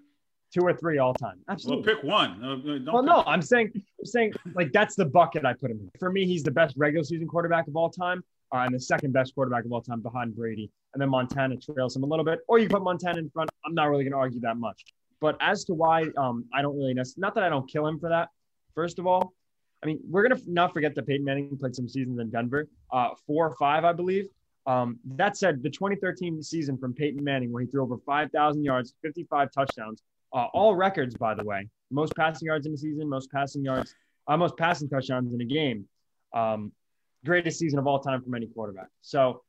Two 0.53 0.61
or 0.61 0.73
three 0.73 0.99
all 0.99 1.13
time. 1.13 1.39
Absolutely. 1.49 1.85
Well, 1.85 1.95
pick 1.95 2.03
one. 2.03 2.39
Don't 2.41 2.93
Well, 2.93 3.03
no, 3.03 3.23
I'm 3.25 3.41
saying 3.41 3.71
I'm 3.73 4.05
saying 4.05 4.33
like 4.53 4.71
that's 4.71 4.95
the 4.95 5.05
bucket 5.05 5.45
I 5.45 5.53
put 5.53 5.71
him 5.71 5.79
in. 5.79 5.89
For 5.99 6.11
me, 6.11 6.25
he's 6.25 6.43
the 6.43 6.51
best 6.51 6.75
regular 6.77 7.03
season 7.03 7.27
quarterback 7.27 7.67
of 7.67 7.75
all 7.75 7.89
time, 7.89 8.23
uh, 8.53 8.59
and 8.59 8.73
the 8.73 8.79
second 8.79 9.13
best 9.13 9.33
quarterback 9.35 9.65
of 9.65 9.71
all 9.71 9.81
time 9.81 10.01
behind 10.01 10.35
Brady. 10.35 10.69
And 10.93 11.01
then 11.01 11.09
Montana 11.09 11.57
trails 11.57 11.95
him 11.95 12.03
a 12.03 12.07
little 12.07 12.25
bit, 12.25 12.39
or 12.47 12.59
you 12.59 12.69
put 12.69 12.83
Montana 12.83 13.19
in 13.19 13.29
front. 13.29 13.49
I'm 13.65 13.73
not 13.73 13.89
really 13.89 14.03
going 14.03 14.13
to 14.13 14.17
argue 14.17 14.39
that 14.41 14.57
much. 14.57 14.83
But 15.19 15.37
as 15.39 15.63
to 15.65 15.73
why 15.73 16.05
um, 16.17 16.45
I 16.53 16.61
don't 16.61 16.77
really 16.77 16.93
necessarily, 16.93 17.21
not 17.21 17.35
that 17.35 17.43
I 17.43 17.49
don't 17.49 17.69
kill 17.69 17.87
him 17.87 17.99
for 17.99 18.09
that. 18.09 18.29
First 18.75 18.99
of 18.99 19.07
all, 19.07 19.33
I 19.81 19.85
mean, 19.85 19.99
we're 20.09 20.27
going 20.27 20.39
to 20.39 20.51
not 20.51 20.73
forget 20.73 20.95
that 20.95 21.07
Peyton 21.07 21.25
Manning 21.25 21.57
played 21.57 21.75
some 21.75 21.87
seasons 21.87 22.19
in 22.19 22.29
Denver, 22.29 22.67
uh, 22.91 23.09
four 23.25 23.47
or 23.47 23.55
five, 23.55 23.83
I 23.83 23.93
believe. 23.93 24.27
Um, 24.65 24.99
that 25.15 25.35
said, 25.35 25.61
the 25.61 25.69
2013 25.69 26.41
season 26.41 26.77
from 26.77 26.93
Peyton 26.93 27.23
Manning, 27.23 27.51
where 27.51 27.61
he 27.61 27.67
threw 27.67 27.83
over 27.83 27.97
5,000 27.97 28.63
yards, 28.63 28.93
55 29.01 29.51
touchdowns, 29.51 30.01
uh, 30.33 30.47
all 30.53 30.75
records, 30.75 31.15
by 31.15 31.33
the 31.35 31.43
way, 31.43 31.67
most 31.91 32.15
passing 32.15 32.47
yards 32.47 32.65
in 32.65 32.71
the 32.71 32.77
season, 32.77 33.07
most 33.09 33.31
passing 33.31 33.63
yards, 33.63 33.93
uh, 34.27 34.35
most 34.37 34.57
passing 34.57 34.89
touchdowns 34.89 35.33
in 35.33 35.41
a 35.41 35.45
game, 35.45 35.85
um, 36.33 36.71
greatest 37.25 37.59
season 37.59 37.79
of 37.79 37.87
all 37.87 37.99
time 37.99 38.21
from 38.21 38.33
any 38.35 38.47
quarterback. 38.47 38.87
So 39.01 39.43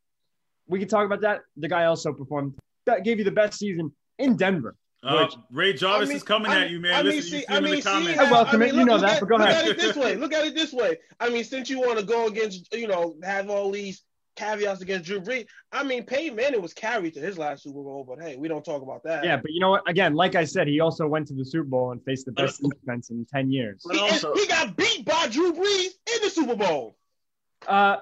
we 0.69 0.79
can 0.79 0.89
talk 0.89 1.07
about 1.07 1.23
that. 1.23 1.41
The 1.57 1.69
guy 1.69 1.85
also 1.87 2.13
performed, 2.13 2.55
that 2.87 3.05
gave 3.05 3.19
you 3.19 3.25
the 3.25 3.31
best 3.31 3.59
season 3.59 3.93
in 4.19 4.37
Denver. 4.37 4.77
Uh, 5.03 5.25
Which- 5.27 5.37
Ray 5.51 5.73
Jarvis 5.75 6.09
I 6.09 6.09
mean- 6.09 6.17
is 6.17 6.23
coming 6.23 6.51
I 6.51 6.65
at 6.65 6.71
you, 6.71 6.81
man. 6.81 6.95
I 6.95 7.03
mean, 7.03 7.17
Listen, 7.17 7.31
see, 7.31 7.37
you 7.37 7.43
see 7.43 7.49
I 7.49 7.53
him 7.59 7.65
in 7.65 7.65
mean, 7.65 7.75
the 7.77 7.83
see 7.83 7.89
comments. 7.91 8.21
I 8.21 8.31
welcome 8.31 8.63
I 8.63 8.65
it. 8.65 8.71
mean, 8.71 8.81
You 8.81 8.87
know 8.87 8.99
that, 8.99 9.11
at- 9.15 9.21
but 9.21 9.29
go 9.29 9.37
look 9.37 9.49
ahead. 9.49 9.65
at 9.65 9.71
it 9.71 9.77
this 9.79 9.97
way. 9.97 10.17
Look 10.17 10.33
at 10.33 10.45
it 10.47 10.55
this 10.55 10.73
way. 10.73 10.99
I 11.21 11.29
mean, 11.31 11.45
since 11.45 11.69
you 11.69 11.81
want 11.81 11.99
to 11.99 12.05
go 12.05 12.27
against, 12.27 12.73
you 12.75 12.89
know, 12.89 13.17
have 13.23 13.51
all 13.51 13.71
these 13.71 14.03
caveats 14.37 14.81
against 14.81 15.07
Drew 15.07 15.21
Brees, 15.21 15.47
I 15.73 15.83
mean, 15.85 16.05
Peyton 16.05 16.37
Manning 16.37 16.63
was 16.63 16.73
carried 16.75 17.15
to 17.15 17.21
his 17.21 17.39
last 17.39 17.63
Super 17.63 17.83
Bowl, 17.83 18.05
but 18.09 18.23
hey, 18.23 18.37
we 18.37 18.49
don't 18.49 18.65
talk 18.65 18.83
about 18.83 19.03
that. 19.05 19.25
Yeah, 19.25 19.37
but 19.37 19.51
you 19.53 19.61
know 19.61 19.71
what? 19.71 19.89
Again, 19.89 20.15
like 20.15 20.35
I 20.35 20.45
said, 20.45 20.67
he 20.69 20.81
also 20.81 21.07
went 21.07 21.29
to 21.29 21.35
the 21.35 21.45
Super 21.45 21.65
Bowl 21.69 21.93
and 21.93 22.03
faced 22.05 22.27
the 22.27 22.33
best 22.33 22.63
defense 22.63 23.11
in 23.11 23.25
10 23.33 23.51
years. 23.51 23.85
He, 23.91 23.99
also- 23.99 24.35
he 24.35 24.47
got 24.47 24.77
beat 24.77 25.05
by 25.05 25.29
Drew 25.29 25.53
Brees 25.53 25.91
in 26.15 26.23
the 26.23 26.31
Super 26.31 26.57
Bowl. 26.57 26.97
Uh, 27.67 27.97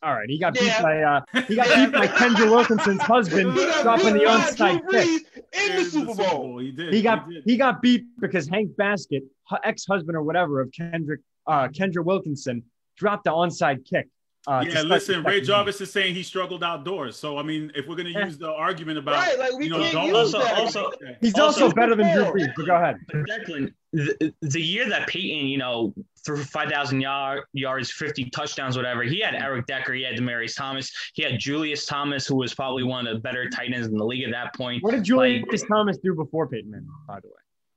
all 0.00 0.14
right, 0.14 0.28
he 0.30 0.38
got 0.38 0.54
beat 0.54 0.72
by 0.80 1.02
uh, 1.02 1.20
he 1.48 1.56
got 1.56 1.66
beat 1.74 1.92
by 1.92 2.06
Kendra 2.18 2.48
Wilkinson's 2.48 3.02
husband 3.02 3.52
He 3.52 3.64
dropping 3.82 4.14
the 4.14 4.20
onside 4.20 4.88
kick. 4.90 5.42
In 5.52 5.76
the 5.76 5.84
Super 5.84 6.14
Bowl. 6.14 6.58
He 6.58 6.70
did. 6.70 6.94
He 6.94 7.02
got 7.02 7.28
did. 7.28 7.42
he 7.44 7.56
got 7.56 7.82
beat 7.82 8.04
because 8.20 8.48
Hank 8.48 8.76
Baskett, 8.76 9.24
ex 9.64 9.86
husband 9.86 10.16
or 10.16 10.22
whatever 10.22 10.60
of 10.60 10.70
Kendrick 10.70 11.20
uh, 11.48 11.66
Kendra 11.68 12.04
Wilkinson, 12.04 12.62
dropped 12.96 13.24
the 13.24 13.30
onside 13.30 13.84
kick. 13.88 14.06
Uh, 14.46 14.64
yeah, 14.66 14.82
listen, 14.82 15.22
Ray 15.24 15.32
second 15.34 15.44
Jarvis 15.46 15.80
is 15.80 15.92
saying 15.92 16.14
he 16.14 16.22
struggled 16.22 16.62
outdoors. 16.64 17.16
So 17.16 17.36
I 17.38 17.42
mean, 17.42 17.70
if 17.74 17.86
we're 17.86 17.96
gonna 17.96 18.10
Yeah. 18.10 18.24
use 18.26 18.38
the 18.38 18.50
argument 18.50 18.98
about 18.98 19.16
Right, 19.16 19.38
like 19.38 19.52
we 19.58 19.64
you 19.64 19.70
know, 19.70 19.78
can't 19.80 19.92
don't 19.92 20.06
use 20.06 20.16
Also- 20.34 20.38
that. 20.38 20.54
also- 20.58 20.86
Okay. 20.86 21.16
He's 21.20 21.34
also, 21.38 21.64
Also- 21.64 21.74
better 21.74 21.94
than 21.94 22.14
Drew 22.14 22.24
Brees. 22.32 22.52
But 22.56 22.66
go 22.66 22.74
ahead. 22.76 22.96
But 23.08 23.16
Declan, 23.26 23.74
the, 23.92 24.32
the 24.40 24.60
year 24.60 24.88
that 24.88 25.06
Peyton, 25.08 25.48
you 25.48 25.58
know, 25.58 25.92
threw 26.24 26.42
5,000 26.42 27.00
yard, 27.00 27.42
yards, 27.52 27.90
50 27.90 28.30
touchdowns, 28.30 28.76
whatever, 28.76 29.02
he 29.02 29.20
had 29.20 29.34
Eric 29.34 29.66
Decker, 29.66 29.92
he 29.92 30.02
had 30.02 30.14
Demaryius 30.16 30.56
Thomas, 30.56 30.92
he 31.14 31.22
had 31.22 31.38
Julius 31.38 31.84
Thomas, 31.84 32.26
who 32.26 32.36
was 32.36 32.54
probably 32.54 32.84
one 32.84 33.06
of 33.06 33.14
the 33.14 33.20
better 33.20 33.50
tight 33.50 33.72
ends 33.74 33.88
in 33.88 33.96
the 33.96 34.04
league 34.04 34.24
at 34.24 34.30
that 34.30 34.54
point. 34.54 34.82
What 34.82 34.92
did 34.92 35.04
Julius 35.04 35.62
Thomas 35.70 35.98
do 35.98 36.14
before 36.14 36.48
Peyton 36.48 36.70
Manning, 36.70 36.88
by 37.06 37.20
the 37.20 37.28
way? 37.28 37.34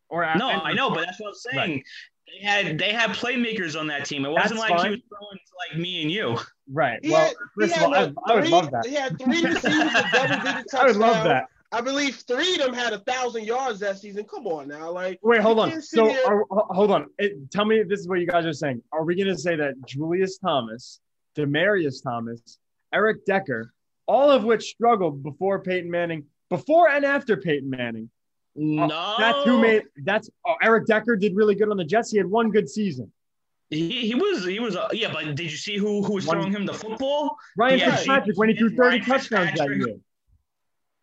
Or 0.10 0.22
No, 0.36 0.50
I 0.50 0.74
know, 0.74 0.90
but 0.90 1.06
that's 1.06 1.20
what 1.20 1.30
I'm 1.30 1.34
saying. 1.36 1.84
They 2.32 2.46
had 2.46 2.78
they 2.78 2.92
had 2.94 3.12
playmakers 3.12 3.80
on 3.80 3.88
that 3.88 4.06
team. 4.06 4.26
It 4.26 4.30
wasn't 4.30 4.60
That's 4.60 4.70
like 4.70 4.80
fine. 4.80 4.86
he 4.86 4.92
was 4.92 5.02
throwing 5.10 5.38
to 5.38 5.54
like 5.70 5.80
me 5.82 6.02
and 6.02 6.12
you. 6.12 6.38
right. 6.72 7.00
He 7.04 7.12
Well, 7.12 7.26
had- 7.26 7.36
first 7.60 7.78
of 7.78 7.84
all, 7.84 7.96
I, 7.96 8.14
I 8.28 8.36
would 8.36 8.48
love 8.50 8.72
that. 8.72 8.86
He 8.86 8.94
had 8.96 9.20
three 9.20 9.42
receivers 9.44 9.94
with 9.94 10.12
double-digit 10.14 10.44
touchdowns. 10.44 10.74
I 10.74 10.86
would 10.86 10.96
love 10.96 11.24
that. 11.26 11.46
I 11.74 11.80
believe 11.82 12.16
three 12.28 12.56
of 12.56 12.60
them 12.62 12.74
had 12.74 12.92
a 12.94 13.00
thousand 13.00 13.46
yards 13.46 13.80
that 13.80 13.98
season. 13.98 14.26
Come 14.26 14.46
on 14.48 14.68
now, 14.68 14.92
like 14.92 15.20
Wait, 15.24 15.40
hold 15.42 15.58
on. 15.60 15.82
So, 15.82 16.10
are, 16.26 16.46
hold 16.50 16.92
on. 16.92 17.08
It, 17.18 17.50
tell 17.50 17.64
me 17.66 17.80
if 17.80 17.88
this 17.88 18.02
is 18.02 18.10
what 18.10 18.20
you 18.20 18.28
guys 18.28 18.46
are 18.46 18.52
saying. 18.54 18.82
Are 18.92 19.04
we 19.06 19.16
going 19.16 19.28
to 19.28 19.38
say 19.38 19.56
that 19.56 19.76
Julius 19.88 20.38
Thomas, 20.38 21.00
Demaryius 21.38 22.04
Thomas, 22.04 22.58
Eric 22.94 23.26
Decker, 23.26 23.74
all 24.06 24.30
of 24.30 24.44
which 24.44 24.64
struggled 24.64 25.24
before 25.24 25.60
Peyton 25.60 25.90
Manning, 25.90 26.26
before 26.50 26.90
and 26.90 27.06
after 27.06 27.38
Peyton 27.38 27.70
Manning? 27.70 28.10
No, 28.56 28.90
Oh, 28.92 29.16
That's 29.18 29.44
who 29.46 29.62
made. 29.62 29.84
That's 30.04 30.30
oh, 30.46 30.56
Eric 30.62 30.86
Decker 30.88 31.16
did 31.16 31.36
really 31.36 31.56
good 31.56 31.70
on 31.70 31.78
the 31.78 31.86
Jets. 31.86 32.12
He 32.12 32.18
had 32.18 32.28
one 32.28 32.52
good 32.52 32.70
season. 32.70 33.12
He, 33.70 33.90
he 34.08 34.16
was 34.16 34.44
he 34.46 34.60
was 34.60 34.76
uh, 34.76 34.90
yeah, 34.92 35.14
but 35.14 35.24
did 35.36 35.50
you 35.50 35.58
see 35.58 35.78
who 35.78 36.04
who 36.04 36.14
was 36.16 36.28
One- 36.28 36.38
throwing 36.38 36.52
him 36.52 36.66
the 36.66 36.74
football? 36.74 37.38
Ryan 37.56 37.80
Yeah, 37.80 37.96
Fitzpatrick 37.96 38.38
when 38.38 38.50
he 38.50 38.56
threw 38.56 38.68
Ryan 38.76 39.02
30 39.02 39.06
touchdowns 39.12 39.58
that 39.58 39.70
year. 39.76 39.96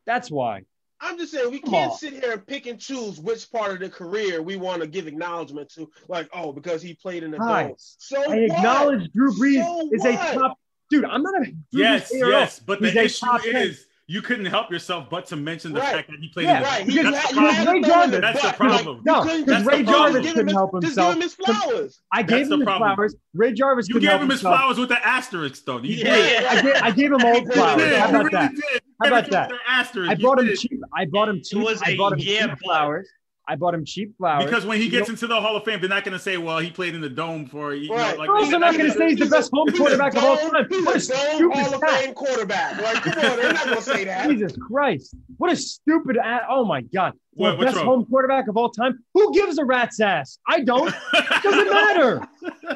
That's 0.06 0.30
why. 0.30 0.62
I'm 1.00 1.16
just 1.16 1.32
saying 1.32 1.50
we 1.50 1.60
Come 1.60 1.70
can't 1.70 1.92
on. 1.92 1.96
sit 1.98 2.12
here 2.14 2.32
and 2.32 2.46
pick 2.46 2.66
and 2.66 2.78
choose 2.78 3.20
which 3.20 3.50
part 3.52 3.70
of 3.72 3.78
the 3.78 3.88
career 3.88 4.42
we 4.42 4.56
want 4.56 4.82
to 4.82 4.88
give 4.88 5.06
acknowledgement 5.06 5.70
to. 5.74 5.88
Like, 6.08 6.28
oh, 6.34 6.52
because 6.52 6.82
he 6.82 6.94
played 6.94 7.22
in 7.22 7.30
the 7.30 7.38
dome. 7.38 7.46
Guys, 7.48 7.96
So 7.98 8.20
I 8.22 8.26
what? 8.26 8.38
acknowledge 8.38 9.12
Drew 9.12 9.32
Brees 9.32 9.64
So 9.64 9.88
is 9.92 10.04
a 10.04 10.16
top 10.34 10.58
dude. 10.90 11.04
I'm 11.04 11.22
not 11.22 11.40
a 11.40 11.44
Drew 11.46 11.54
Yes, 11.72 12.10
Brees 12.10 12.14
hater 12.16 12.26
at 12.26 12.34
all. 12.34 12.40
yes, 12.40 12.58
but 12.58 12.78
He's 12.80 12.92
the 12.94 13.04
issue 13.04 13.26
is 13.56 13.86
you 14.10 14.22
couldn't 14.22 14.46
help 14.46 14.70
yourself 14.72 15.08
but 15.10 15.26
to 15.26 15.36
mention 15.36 15.74
the 15.74 15.80
Right. 15.80 15.94
fact 15.96 16.10
that 16.10 16.18
he 16.18 16.28
played 16.28 16.44
Yeah, 16.46 16.56
in 16.56 16.62
the 16.62 16.68
Right, 16.68 16.78
dome. 16.78 16.88
he 16.88 16.96
Because- 16.96 17.12
That's 17.12 17.32
the 17.34 17.40
had, 17.40 17.68
he 17.68 17.72
Ray 17.72 17.80
to 17.80 17.86
throw 17.86 18.00
him 18.02 18.14
in 18.14 18.20
Jarvis- 18.20 18.20
That's 18.20 18.42
the 18.42 18.52
problem. 18.56 18.96
Like, 18.96 19.04
No, 19.04 19.22
because 19.22 19.44
That's 19.44 19.64
Ray 19.66 19.78
the 19.78 19.84
problem. 19.84 19.84
Jarvis 19.84 20.14
Just 20.14 20.24
give 20.24 20.34
couldn't 20.34 20.48
him 20.48 20.54
help 20.56 20.70
his- 20.74 20.84
himself. 20.84 21.14
Just 21.20 21.36
give 21.38 21.44
him 21.44 21.54
his 21.54 21.60
flowers. 21.68 22.00
I 22.10 22.22
That's 22.22 22.32
gave 22.32 22.48
the 22.48 22.54
him 22.54 22.60
his 22.60 22.64
problem. 22.66 22.94
flowers. 22.96 23.16
Ray 23.34 23.52
Jarvis 23.52 23.88
You 23.88 23.94
couldn't 23.94 24.08
gave 24.10 24.20
him 24.22 24.30
his 24.30 24.40
himself. 24.40 24.56
flowers 24.58 24.78
with 24.78 24.88
the 24.88 25.06
asterisk, 25.06 25.64
though. 25.66 25.78
You 25.78 25.94
Yeah. 25.96 26.04
did. 26.16 26.44
I 26.46 26.62
gave, 26.62 26.74
I 26.82 26.90
gave 26.90 27.12
him 27.12 27.20
He 27.20 27.26
old 27.26 27.52
flowers. 27.52 27.82
You 27.82 27.96
How 27.96 28.06
really 28.12 28.28
about 28.28 28.32
that? 28.32 28.50
did. 28.54 28.82
How 29.02 29.08
about 29.08 29.24
it 29.26 29.30
that? 29.30 29.50
with 29.50 29.60
asterisk. 29.68 30.10
I 30.10 30.14
You 30.14 30.22
bought 30.24 30.38
him 30.40 30.46
did. 30.46 30.58
cheap. 30.58 30.80
I 30.96 31.04
bought 31.04 31.28
him 31.28 31.40
cheap. 31.44 31.58
was 31.62 31.82
I 31.82 31.90
a 31.90 31.96
bought 31.96 32.12
him 32.14 32.18
cheap 32.20 32.58
flowers. 32.64 33.08
I 33.50 33.56
bought 33.56 33.72
him 33.72 33.84
cheap 33.84 34.14
flowers. 34.18 34.44
Because 34.44 34.66
when 34.66 34.76
he 34.78 34.84
You 34.84 34.90
gets 34.90 35.08
know- 35.08 35.12
into 35.14 35.26
the 35.26 35.40
Hall 35.40 35.56
of 35.56 35.64
Fame, 35.64 35.80
they're 35.80 35.88
not 35.88 36.04
going 36.04 36.12
to 36.12 36.22
say, 36.22 36.36
"Well, 36.36 36.58
he 36.58 36.70
played 36.70 36.94
in 36.94 37.00
the 37.00 37.08
dome 37.08 37.46
for." 37.46 37.72
You 37.74 37.88
know, 37.88 37.94
Right. 37.96 38.18
like, 38.18 38.26
They're 38.28 38.36
also 38.36 38.58
not 38.58 38.74
going 38.76 38.90
to 38.90 38.96
say 38.98 39.08
he's 39.10 39.18
the 39.20 39.26
best 39.26 39.50
home 39.54 39.68
he's 39.68 39.78
a 39.80 39.82
quarterback 39.82 40.14
of 40.16 40.22
all 40.22 40.36
dome- 40.36 40.50
time. 40.50 40.66
He's 40.68 40.84
What 40.84 40.94
a 40.94 40.98
a 40.98 41.16
dome 41.16 41.36
stupid 41.36 41.56
Hall 41.58 41.74
of. 41.74 41.80
Fame 41.90 42.14
quarterback. 42.14 42.80
Like, 42.82 43.02
come 43.02 43.12
on, 43.24 43.36
they're 43.38 43.52
not 43.54 43.64
going 43.64 43.76
to 43.78 43.82
say 43.82 44.04
that. 44.04 44.28
Jesus 44.28 44.52
Christ. 44.56 45.16
What 45.38 45.50
a 45.50 45.56
stupid 45.56 46.18
ass. 46.18 46.42
Oh 46.50 46.64
my 46.66 46.82
God. 46.82 47.14
The 47.36 47.42
What- 47.44 47.56
what's 47.58 47.64
best 47.72 47.76
wrong? 47.78 47.86
home 47.86 48.04
quarterback 48.06 48.48
of 48.48 48.56
all 48.58 48.68
time. 48.68 48.98
Who 49.14 49.32
gives 49.32 49.58
a 49.58 49.64
rat's 49.64 49.98
ass? 50.00 50.38
I 50.46 50.60
don't. 50.60 50.88
It 51.14 51.42
Doesn't 51.42 51.70
matter. 51.70 52.20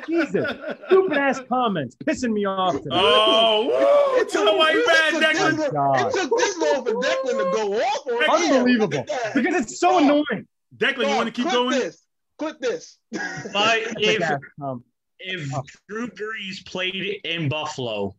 Jesus. 0.06 0.46
Stupid 0.86 1.18
ass 1.18 1.40
comments. 1.48 1.96
Pissing 2.06 2.32
me 2.32 2.44
off 2.46 2.74
today. 2.76 2.88
Oh, 2.92 3.64
woo! 3.66 4.20
It 4.20 4.28
Tell 4.30 4.48
him 4.48 4.56
why 4.58 4.70
you 4.70 4.84
took 4.84 5.22
Declan. 5.22 5.56
this- 5.56 5.68
God. 5.72 6.06
It 6.06 6.14
took 6.14 6.38
this 6.38 6.58
long 6.58 6.84
for 6.84 6.92
Declan 6.92 7.38
to 7.38 7.50
go 7.56 7.80
off. 7.80 8.40
Unbelievable. 8.40 8.98
Look 8.98 9.08
at 9.10 9.24
that. 9.24 9.34
Because 9.34 9.54
it's 9.62 9.78
so 9.80 9.94
Oh. 9.94 9.98
annoying. 9.98 10.46
Declan, 10.76 11.08
you 11.10 11.16
want 11.16 11.26
to 11.26 11.32
keep 11.32 11.44
clip 11.48 11.54
going? 11.54 11.78
This. 11.78 12.02
Clip 12.38 12.58
this. 12.60 12.98
But 13.52 13.78
if 13.98 14.22
um, 14.62 14.84
if 15.18 15.48
Oh. 15.54 15.62
Drew 15.88 16.08
Brees 16.08 16.64
played 16.66 17.20
in 17.24 17.48
Buffalo, 17.48 18.16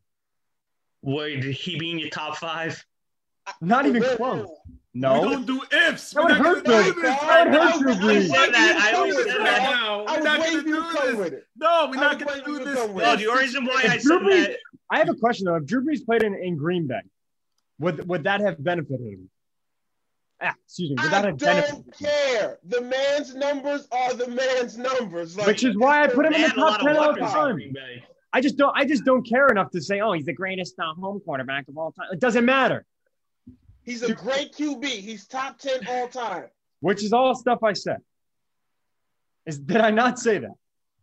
would 1.02 1.44
he 1.44 1.78
be 1.78 1.92
in 1.92 2.00
your 2.00 2.10
top 2.10 2.38
five? 2.38 2.84
not 3.60 3.86
even 3.86 4.02
close. 4.16 4.48
We 4.94 5.02
No. 5.02 5.22
don't 5.24 5.46
do 5.46 5.62
ifs. 5.72 6.12
That 6.12 6.24
would 6.24 6.32
hurt 6.34 6.64
gonna 6.64 6.84
Drew. 6.84 6.94
do 6.94 7.02
this 7.02 7.20
That 7.20 7.46
would 7.48 7.54
hurt. 7.60 7.80
Drew 7.82 7.94
Brees. 7.96 8.30
I 8.32 8.46
said 8.46 8.54
that. 8.54 8.78
I 8.78 8.92
gonna 8.92 8.98
always 8.98 9.16
said 9.18 9.26
that. 9.28 9.62
I 9.64 9.98
We're 9.98 10.16
was 10.16 10.24
not 10.24 10.38
gonna 10.38 10.44
for 10.44 10.52
you 10.52 10.62
to 10.64 10.64
do 10.64 11.30
this. 11.30 11.44
No, 11.58 11.88
we're 11.90 11.96
not 11.96 12.20
gonna 12.20 12.46
do 12.46 12.60
this. 12.64 12.76
come 12.80 12.94
with 12.94 13.04
No, 13.04 13.16
the 13.18 13.28
reason 13.42 13.66
why 13.66 13.82
I 13.84 13.98
Drew 13.98 14.00
said 14.00 14.20
Brees- 14.22 14.46
that. 14.48 14.58
I 14.92 14.98
have 15.00 15.10
a 15.10 15.16
question 15.16 15.46
though. 15.48 15.56
If 15.56 15.66
Drew 15.66 15.84
Brees 15.84 16.06
played 16.06 16.24
in, 16.24 16.36
in 16.36 16.56
Green 16.56 16.88
Bay, 16.88 17.02
would 17.80 18.08
would 18.08 18.24
that 18.24 18.40
have 18.42 18.64
benefited 18.64 19.02
him? 19.06 19.30
Ah, 20.46 20.54
excuse 20.66 20.90
me. 20.90 20.96
Would 21.02 21.12
that 21.12 21.24
I 21.24 21.28
have 21.28 21.38
don't 21.38 21.76
him? 21.78 21.84
care. 22.00 22.58
The 22.66 22.82
man's 22.82 23.34
numbers 23.34 23.88
are 23.92 24.14
the 24.14 24.28
man's 24.28 24.78
numbers. 24.78 25.38
Like, 25.38 25.48
Which 25.48 25.64
is 25.64 25.78
why 25.78 26.04
I 26.04 26.08
put 26.08 26.26
him 26.26 26.34
in 26.34 26.42
the 26.42 26.48
had 26.50 26.58
a 26.58 26.60
lot 26.60 26.80
top 26.80 26.88
ten 26.88 26.98
all 26.98 27.14
the 27.14 27.20
time. 27.22 27.60
I 28.34 28.42
just 28.42 28.58
don't. 28.58 28.76
I 28.78 28.84
just 28.86 29.06
don't 29.06 29.24
care 29.28 29.48
enough 29.48 29.70
to 29.72 29.82
say, 29.82 30.02
oh, 30.02 30.12
he's 30.14 30.26
the 30.26 30.34
greatest 30.34 30.76
uh, 30.80 30.94
home 30.96 31.22
quarterback 31.24 31.68
of 31.70 31.78
all 31.78 31.92
time. 31.92 32.08
It 32.12 32.20
doesn't 32.20 32.46
matter. 32.46 32.86
He's 33.84 34.02
a 34.04 34.14
great 34.14 34.54
QB. 34.54 34.86
He's 34.86 35.28
top 35.28 35.60
10 35.60 35.88
all 35.88 36.08
time. 36.08 36.46
Which 36.80 37.04
is 37.04 37.14
all 37.14 37.36
stuff 37.36 37.60
I 37.64 37.74
said. 37.74 37.98
Is 39.46 39.60
did 39.60 39.78
I 39.78 39.92
not 39.92 40.20
say 40.20 40.40
that? 40.40 40.52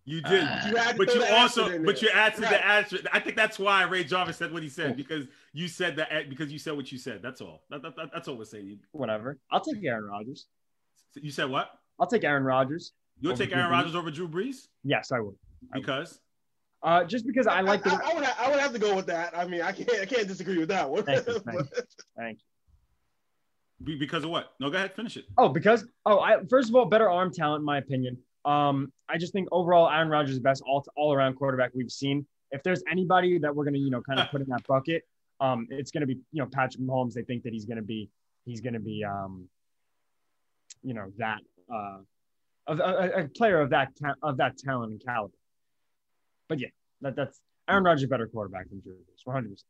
You 0.07 0.23
did. 0.23 0.43
Uh, 0.45 0.61
You 0.71 0.77
had 0.77 0.97
But 0.97 1.15
you 1.15 1.23
also, 1.25 1.79
but 1.85 2.03
you 2.03 2.09
answered 2.09 2.43
Right. 2.45 2.51
the 2.53 2.67
answer. 2.67 2.99
I 3.13 3.21
think 3.21 3.37
that's 3.37 3.59
why 3.59 3.85
Ray 3.85 4.03
Jarvis 4.05 4.39
said 4.39 4.53
what 4.53 4.63
he 4.63 4.69
said 4.69 4.97
because 4.97 5.27
you 5.53 5.67
said 5.69 5.97
that 5.97 6.29
because 6.29 6.53
you 6.53 6.59
said 6.59 6.75
what 6.77 6.91
you 6.93 6.99
said. 6.99 7.21
That's 7.23 7.41
all. 7.41 7.63
That, 7.71 7.83
that, 7.83 7.97
that- 7.97 8.11
that's 8.13 8.29
all 8.29 8.37
we're 8.37 8.45
saying. 8.45 8.79
Whatever. 8.93 9.39
I'll 9.51 9.61
take 9.61 9.83
Aaron 9.85 10.05
Rodgers. 10.05 10.47
You 11.15 11.31
said 11.31 11.51
what? 11.51 11.71
I'll 11.99 12.07
take 12.07 12.25
Aaron 12.25 12.45
Rodgers. 12.45 12.93
You'll 13.21 13.37
take 13.37 13.53
Aaron 13.53 13.67
Brees? 13.67 13.71
Rodgers 13.73 13.95
over 13.95 14.11
Drew 14.11 14.29
Brees 14.29 14.69
Yes, 14.85 15.13
I 15.13 15.21
would. 15.21 15.35
because 15.75 16.21
Uh, 16.83 17.05
just 17.05 17.27
because 17.27 17.47
I 17.47 17.61
like 17.61 17.83
the. 17.85 17.91
I, 17.91 18.11
I 18.11 18.15
would 18.15 18.25
have, 18.25 18.37
I 18.39 18.51
would 18.51 18.61
have 18.61 18.73
to 18.73 18.79
go 18.79 18.95
with 18.97 19.07
that. 19.07 19.37
I 19.37 19.45
mean, 19.47 19.61
I 19.61 19.73
can't 19.73 19.91
I 20.01 20.07
can't 20.07 20.27
disagree 20.27 20.57
with 20.57 20.69
that 20.71 20.89
one. 20.89 21.03
Thank 21.03 21.27
you, 21.27 21.39
thank 21.47 21.59
you. 21.61 21.83
Thank 22.17 22.39
you. 22.39 23.85
be- 23.85 23.99
because 23.99 24.25
of 24.25 24.31
what? 24.31 24.53
No, 24.61 24.71
go 24.71 24.79
ahead, 24.79 24.95
finish 24.95 25.17
it. 25.19 25.25
Oh, 25.37 25.49
because 25.51 25.85
oh, 26.07 26.21
I 26.21 26.39
first 26.49 26.71
of 26.71 26.77
all, 26.77 26.87
better 26.87 27.11
arm 27.11 27.31
talent, 27.33 27.61
in 27.61 27.67
my 27.67 27.77
opinion. 27.79 28.17
Um, 28.47 28.91
I 29.09 29.19
just 29.19 29.35
think 29.35 29.49
overall, 29.53 29.91
Aaron 29.91 30.09
Rodgers 30.09 30.31
is 30.31 30.37
the 30.39 30.43
best 30.43 30.63
all 30.67 30.83
all 30.97 31.13
around 31.13 31.35
quarterback 31.35 31.73
we've 31.75 31.91
seen. 31.93 32.25
If 32.53 32.63
there's 32.63 32.83
anybody 32.91 33.39
that 33.41 33.55
we're 33.55 33.65
gonna 33.67 33.77
you 33.79 33.91
know 33.91 34.01
kind 34.01 34.19
of 34.21 34.29
put 34.31 34.41
in 34.41 34.49
that 34.49 34.67
bucket, 34.67 35.03
um, 35.41 35.67
it's 35.71 35.91
gonna 35.91 36.07
be 36.07 36.19
you 36.33 36.43
know 36.43 36.49
Patrick 36.53 36.83
Mahomes. 36.83 37.15
They 37.15 37.23
think 37.23 37.43
that 37.45 37.53
he's 37.53 37.65
gonna 37.65 37.83
be 37.83 38.11
he's 38.45 38.61
gonna 38.61 38.81
be 38.81 39.05
um, 39.05 39.49
you 40.83 40.95
know 40.95 41.11
that 41.19 41.41
uh, 41.73 41.99
of, 42.67 42.81
a, 42.81 43.23
a 43.25 43.29
player 43.29 43.61
of 43.61 43.71
that 43.71 43.89
ta- 44.01 44.15
of 44.23 44.37
that 44.37 44.59
talent 44.59 44.93
and 44.93 45.03
caliber. 45.05 45.35
But 46.49 46.61
yeah, 46.61 46.69
that 47.01 47.17
that's 47.17 47.41
Aaron 47.69 47.85
Rodgers 47.85 48.03
is 48.03 48.05
a 48.05 48.09
better 48.09 48.27
quarterback 48.27 48.69
than 48.69 48.81
Drew 48.81 48.95
Brees, 48.95 49.25
100. 49.25 49.51
percent 49.51 49.67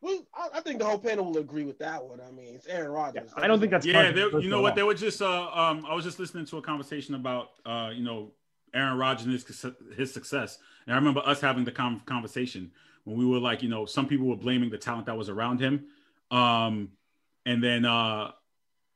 Well, 0.00 0.26
I, 0.34 0.58
I 0.58 0.60
think 0.60 0.80
the 0.80 0.84
whole 0.84 0.98
panel 0.98 1.24
will 1.26 1.38
agree 1.38 1.64
with 1.64 1.78
that 1.78 2.04
one. 2.04 2.20
I 2.20 2.30
mean, 2.30 2.54
it's 2.54 2.66
Aaron 2.66 2.90
Rodgers. 2.90 3.30
I 3.36 3.46
don't 3.46 3.60
think 3.60 3.70
that's 3.70 3.86
Yeah, 3.86 4.10
they, 4.10 4.20
you 4.20 4.50
know 4.50 4.60
what? 4.60 4.74
They 4.74 4.82
were 4.82 4.94
just. 4.94 5.22
Uh, 5.22 5.50
um, 5.54 5.86
I 5.88 5.94
was 5.94 6.04
just 6.04 6.18
listening 6.18 6.46
to 6.46 6.58
a 6.58 6.62
conversation 6.62 7.14
about, 7.14 7.50
uh, 7.64 7.90
you 7.94 8.02
know, 8.02 8.32
Aaron 8.74 8.98
Rodgers 8.98 9.24
and 9.24 9.32
his, 9.32 9.66
his 9.96 10.12
success, 10.12 10.58
and 10.86 10.94
I 10.94 10.98
remember 10.98 11.20
us 11.20 11.40
having 11.40 11.64
the 11.64 11.72
com- 11.72 12.02
conversation 12.04 12.72
when 13.04 13.16
we 13.16 13.26
were 13.26 13.38
like, 13.38 13.62
you 13.62 13.68
know, 13.68 13.86
some 13.86 14.06
people 14.06 14.26
were 14.26 14.36
blaming 14.36 14.70
the 14.70 14.78
talent 14.78 15.06
that 15.06 15.16
was 15.16 15.28
around 15.28 15.60
him, 15.60 15.86
um, 16.30 16.90
and 17.46 17.62
then 17.62 17.84
uh, 17.84 18.32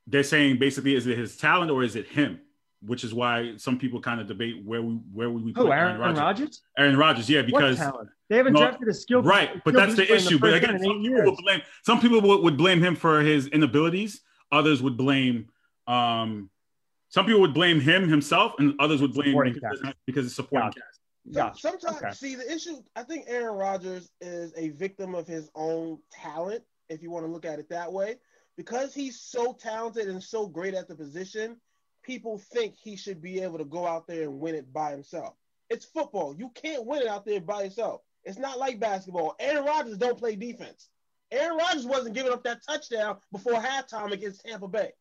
they're 0.06 0.22
saying 0.22 0.58
basically, 0.58 0.94
is 0.94 1.06
it 1.06 1.16
his 1.16 1.36
talent 1.36 1.70
or 1.70 1.82
is 1.82 1.96
it 1.96 2.06
him? 2.06 2.40
Which 2.80 3.02
is 3.04 3.12
why 3.12 3.54
some 3.56 3.78
people 3.78 4.00
kind 4.00 4.20
of 4.20 4.26
debate 4.26 4.64
where 4.64 4.80
we 4.80 4.94
where 5.12 5.30
would 5.30 5.44
we 5.44 5.52
Who 5.52 5.72
Aaron, 5.72 6.00
Aaron 6.00 6.16
Rodgers? 6.16 6.62
Aaron 6.76 6.96
Rodgers, 6.96 7.28
yeah, 7.28 7.42
because? 7.42 7.78
They 8.28 8.36
haven't 8.36 8.52
No, 8.52 8.60
drafted 8.60 8.88
a 8.88 8.94
skilled 8.94 9.24
right, 9.24 9.62
but 9.64 9.72
that's 9.72 9.94
the 9.94 10.12
issue. 10.14 10.38
But 10.38 10.52
again, 10.52 10.78
some 10.78 11.02
people 11.02 11.24
would 11.24 11.38
blame 11.38 11.62
some 11.82 12.00
people 12.00 12.42
would, 12.42 12.56
blame 12.56 12.82
him 12.82 12.94
for 12.94 13.20
his 13.20 13.46
inabilities. 13.48 14.20
Others 14.52 14.82
would 14.82 14.96
blame 14.96 15.48
um, 15.86 16.50
some 17.08 17.24
people 17.24 17.40
would 17.40 17.54
blame 17.54 17.80
him 17.80 18.08
himself, 18.08 18.54
and 18.58 18.74
others 18.78 19.00
would 19.00 19.14
blame 19.14 19.34
because, 19.42 19.82
because 20.06 20.26
it's 20.26 20.34
supporting 20.34 20.72
cast. 20.72 20.97
Gotcha. 21.32 21.60
Sometimes, 21.60 21.96
Okay. 21.96 22.12
see, 22.12 22.34
the 22.34 22.50
issue, 22.52 22.82
I 22.96 23.02
think 23.02 23.26
Aaron 23.28 23.56
Rodgers 23.56 24.10
is 24.20 24.52
a 24.56 24.70
victim 24.70 25.14
of 25.14 25.26
his 25.26 25.50
own 25.54 26.02
talent, 26.10 26.64
if 26.88 27.02
you 27.02 27.10
want 27.10 27.26
to 27.26 27.32
look 27.32 27.44
at 27.44 27.58
it 27.58 27.68
that 27.70 27.92
way. 27.92 28.18
Because 28.56 28.94
he's 28.94 29.20
so 29.20 29.52
talented 29.52 30.08
and 30.08 30.22
so 30.22 30.46
great 30.46 30.74
at 30.74 30.88
the 30.88 30.94
position, 30.94 31.60
people 32.02 32.38
think 32.38 32.74
he 32.76 32.96
should 32.96 33.20
be 33.20 33.40
able 33.40 33.58
to 33.58 33.64
go 33.64 33.86
out 33.86 34.06
there 34.06 34.22
and 34.22 34.40
win 34.40 34.54
it 34.54 34.72
by 34.72 34.90
himself. 34.90 35.36
It's 35.70 35.84
football. 35.84 36.34
You 36.36 36.50
can't 36.50 36.86
win 36.86 37.02
it 37.02 37.08
out 37.08 37.24
there 37.24 37.40
by 37.40 37.64
yourself. 37.64 38.02
It's 38.24 38.38
not 38.38 38.58
like 38.58 38.80
basketball. 38.80 39.36
Aaron 39.38 39.64
Rodgers 39.64 39.98
don't 39.98 40.18
play 40.18 40.34
defense. 40.34 40.88
Aaron 41.30 41.58
Rodgers 41.58 41.86
wasn't 41.86 42.14
giving 42.14 42.32
up 42.32 42.42
that 42.44 42.62
touchdown 42.66 43.18
before 43.30 43.54
halftime 43.54 44.12
against 44.12 44.44
Tampa 44.44 44.66
Bay. 44.66 44.92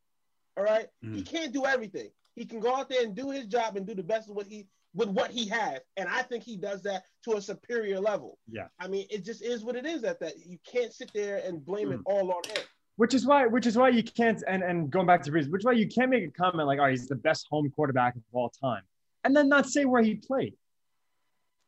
All 0.57 0.63
right? 0.63 0.89
He 1.01 1.23
Mhm. 1.23 1.25
can't 1.25 1.53
do 1.53 1.65
everything. 1.65 2.11
He 2.35 2.45
can 2.45 2.59
go 2.59 2.75
out 2.75 2.89
there 2.89 3.03
and 3.03 3.15
do 3.15 3.29
his 3.31 3.47
job 3.47 3.77
and 3.77 3.87
do 3.87 3.95
the 3.95 4.03
best 4.03 4.29
of 4.29 4.35
what 4.35 4.47
he 4.47 4.67
with 4.97 5.09
what 5.09 5.31
he 5.31 5.47
has. 5.47 5.79
And 5.95 6.09
I 6.09 6.23
think 6.23 6.43
he 6.43 6.57
does 6.57 6.81
that 6.83 7.03
to 7.25 7.37
a 7.37 7.41
superior 7.41 7.99
level. 7.99 8.37
Yeah. 8.49 8.67
I 8.79 8.87
mean, 8.87 9.05
it 9.09 9.23
just 9.23 9.41
is 9.43 9.63
what 9.63 9.75
it 9.75 9.85
is 9.85 10.03
at 10.03 10.19
that. 10.21 10.33
You 10.45 10.57
can't 10.69 10.91
sit 10.91 11.11
there 11.13 11.41
and 11.45 11.63
blame 11.63 11.87
Hmm. 11.89 11.93
it 11.93 11.99
all 12.05 12.31
on 12.31 12.43
him. 12.45 12.63
Which 12.97 13.13
is 13.13 13.25
why, 13.27 13.45
which 13.45 13.67
is 13.67 13.77
why 13.77 13.89
you 13.89 14.01
can't, 14.03 14.43
and 14.47 14.63
and 14.63 14.89
going 14.89 15.05
back 15.05 15.21
to 15.23 15.31
Brees, 15.31 15.49
which 15.51 15.61
is 15.61 15.65
why 15.65 15.73
you 15.73 15.87
can't 15.87 16.09
make 16.09 16.23
a 16.27 16.31
comment 16.31 16.65
like, 16.67 16.79
"Oh, 16.79 16.87
he's 16.87 17.07
the 17.07 17.15
best 17.15 17.45
home 17.47 17.69
quarterback 17.69 18.15
of 18.15 18.23
all 18.33 18.49
time," 18.49 18.81
and 19.23 19.35
then 19.35 19.47
not 19.49 19.67
say 19.67 19.85
where 19.85 20.01
he 20.01 20.15
played. 20.15 20.55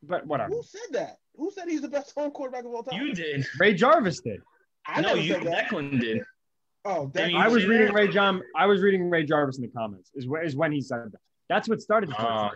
But 0.01 0.25
whatever. 0.25 0.55
Who 0.55 0.63
said 0.63 0.93
that? 0.93 1.17
Who 1.35 1.51
said 1.51 1.67
he's 1.67 1.81
the 1.81 1.87
best 1.87 2.13
home 2.15 2.31
quarterback 2.31 2.65
of 2.65 2.73
all 2.73 2.81
time? 2.81 2.99
You 2.99 3.13
did. 3.13 3.45
Ray 3.59 3.75
Jarvis 3.75 4.21
did. 4.21 4.41
I 4.87 5.01
no, 5.01 5.13
you. 5.13 5.35
Declan 5.35 5.99
did. 5.99 6.23
Oh, 6.85 7.05
Didn't 7.07 7.33
that, 7.33 7.41
I 7.41 7.47
was 7.47 7.65
reading? 7.65 7.93
Ray 7.93 8.07
John. 8.07 8.41
I 8.55 8.65
was 8.65 8.81
reading 8.81 9.07
Ray 9.09 9.23
Jarvis 9.23 9.57
in 9.57 9.61
the 9.61 9.67
comments. 9.69 10.09
Is 10.15 10.25
is 10.43 10.55
when 10.55 10.71
he 10.71 10.81
said 10.81 11.11
that. 11.11 11.19
That's 11.47 11.69
what 11.69 11.79
started 11.79 12.09
the 12.09 12.15
Oh. 12.19 12.49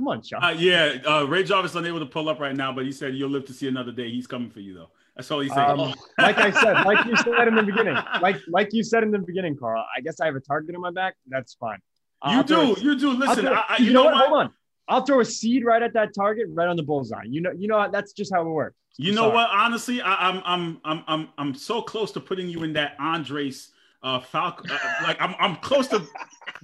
Come 0.00 0.08
on, 0.08 0.22
Chuck. 0.22 0.42
Uh, 0.42 0.54
yeah, 0.56 0.96
uh, 1.06 1.24
Ray 1.24 1.42
Jarvis 1.44 1.74
unable 1.74 1.98
to 1.98 2.06
pull 2.06 2.30
up 2.30 2.40
right 2.40 2.56
now, 2.56 2.72
but 2.72 2.86
he 2.86 2.92
said 2.92 3.14
you'll 3.14 3.28
live 3.28 3.44
to 3.44 3.52
see 3.52 3.68
another 3.68 3.92
day. 3.92 4.10
He's 4.10 4.26
coming 4.26 4.48
for 4.48 4.60
you 4.60 4.72
though. 4.72 4.88
That's 5.14 5.30
all 5.30 5.40
he's 5.40 5.52
saying. 5.52 5.78
Um, 5.78 5.92
like 6.18 6.38
I 6.38 6.50
said, 6.50 6.86
like 6.86 7.04
you 7.04 7.14
said 7.18 7.48
in 7.48 7.54
the 7.54 7.62
beginning, 7.62 7.98
like 8.22 8.36
like 8.48 8.72
you 8.72 8.82
said 8.82 9.02
in 9.02 9.10
the 9.10 9.18
beginning, 9.18 9.58
Carl. 9.58 9.84
I 9.94 10.00
guess 10.00 10.18
I 10.18 10.24
have 10.24 10.36
a 10.36 10.40
target 10.40 10.74
on 10.74 10.80
my 10.80 10.90
back. 10.90 11.16
That's 11.28 11.52
fine. 11.52 11.80
you 12.24 12.30
I'll 12.30 12.42
do, 12.42 12.60
a- 12.60 12.80
you 12.80 12.98
do. 12.98 13.10
Listen, 13.10 13.44
throw- 13.44 13.52
I, 13.52 13.64
I, 13.68 13.76
you, 13.82 13.92
know 13.92 14.04
what? 14.04 14.14
Hold 14.14 14.40
on. 14.40 14.52
I'll 14.88 15.04
throw 15.04 15.20
a 15.20 15.24
seed 15.26 15.66
right 15.66 15.82
at 15.82 15.92
that 15.92 16.14
target, 16.14 16.46
right 16.48 16.66
on 16.66 16.76
the 16.76 16.82
bullseye. 16.82 17.24
You 17.26 17.42
know, 17.42 17.52
you 17.52 17.68
know 17.68 17.90
that's 17.92 18.14
just 18.14 18.32
how 18.32 18.40
it 18.40 18.48
works. 18.48 18.76
You 18.96 19.10
I'm 19.10 19.16
know 19.16 19.22
sorry. 19.24 19.34
what? 19.34 19.50
Honestly, 19.50 20.00
I, 20.00 20.30
I'm 20.30 20.42
I'm 20.46 20.80
I'm 20.82 21.04
I'm 21.08 21.28
I'm 21.36 21.54
so 21.54 21.82
close 21.82 22.10
to 22.12 22.20
putting 22.20 22.48
you 22.48 22.62
in 22.62 22.72
that 22.72 22.96
Andres 22.98 23.68
uh 24.02 24.18
Falcon. 24.20 24.70
Uh, 24.70 24.78
like 25.02 25.20
I'm 25.20 25.34
I'm 25.38 25.56
close 25.56 25.88
to 25.88 26.02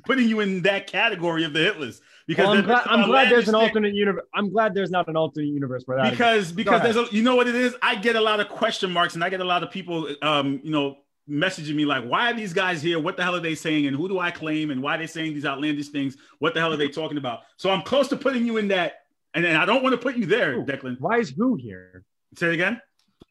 putting 0.07 0.27
you 0.27 0.41
in 0.41 0.63
that 0.63 0.87
category 0.87 1.45
of 1.45 1.53
the 1.53 1.59
hit 1.59 1.79
list 1.79 2.01
because 2.27 2.47
Well, 2.49 2.59
I'm 2.59 2.65
glad, 2.65 2.83
I'm 2.87 3.07
glad 3.07 3.31
there's 3.31 3.49
an 3.49 3.55
alternate 3.55 3.95
universe. 3.95 4.25
I'm 4.35 4.51
glad 4.51 4.75
there's 4.75 4.91
not 4.91 5.09
an 5.09 5.17
alternate 5.17 5.47
universe 5.49 5.83
where 5.87 5.99
that. 5.99 6.11
because 6.11 6.53
because 6.53 6.83
there's 6.83 6.97
a 6.97 7.07
you 7.13 7.23
know 7.23 7.37
what 7.37 7.47
it 7.49 7.55
is. 7.55 7.75
I 7.83 7.95
get 7.95 8.17
a 8.17 8.21
lot 8.21 8.41
of 8.41 8.49
question 8.49 8.91
marks 8.91 9.15
and 9.15 9.23
I 9.23 9.31
get 9.31 9.41
a 9.41 9.45
lot 9.45 9.63
of 9.63 9.71
people 9.71 10.09
um 10.23 10.61
you 10.63 10.71
know 10.71 10.99
messaging 11.29 11.75
me 11.75 11.85
like, 11.85 12.05
why 12.05 12.31
are 12.31 12.35
these 12.35 12.53
guys 12.53 12.81
here? 12.81 13.01
What 13.01 13.17
the 13.17 13.25
hell 13.25 13.35
are 13.35 13.41
they 13.41 13.57
saying? 13.57 13.87
And 13.87 13.97
who 13.97 14.09
do 14.09 14.19
I 14.21 14.31
claim? 14.31 14.71
And 14.71 14.81
why 14.83 14.95
are 14.95 14.99
they 14.99 15.09
saying 15.09 15.35
these 15.35 15.45
outlandish 15.45 15.89
things? 15.89 16.17
What 16.39 16.55
the 16.55 16.61
hell 16.61 16.73
are 16.73 16.77
they 16.77 16.89
talking 16.89 17.19
about? 17.19 17.41
So 17.57 17.71
I'm 17.71 17.83
close 17.83 18.07
to 18.09 18.17
putting 18.17 18.47
you 18.47 18.59
in 18.59 18.69
that. 18.69 19.01
And, 19.35 19.45
and 19.45 19.57
I 19.59 19.65
don't 19.67 19.83
want 19.83 19.93
to 19.93 19.99
put 20.01 20.17
you 20.17 20.25
there? 20.25 20.63
Declan. 20.63 21.01
Why 21.01 21.19
is 21.19 21.31
who 21.37 21.57
here? 21.57 22.05
Say 22.37 22.47
it 22.49 22.55
again. 22.55 22.81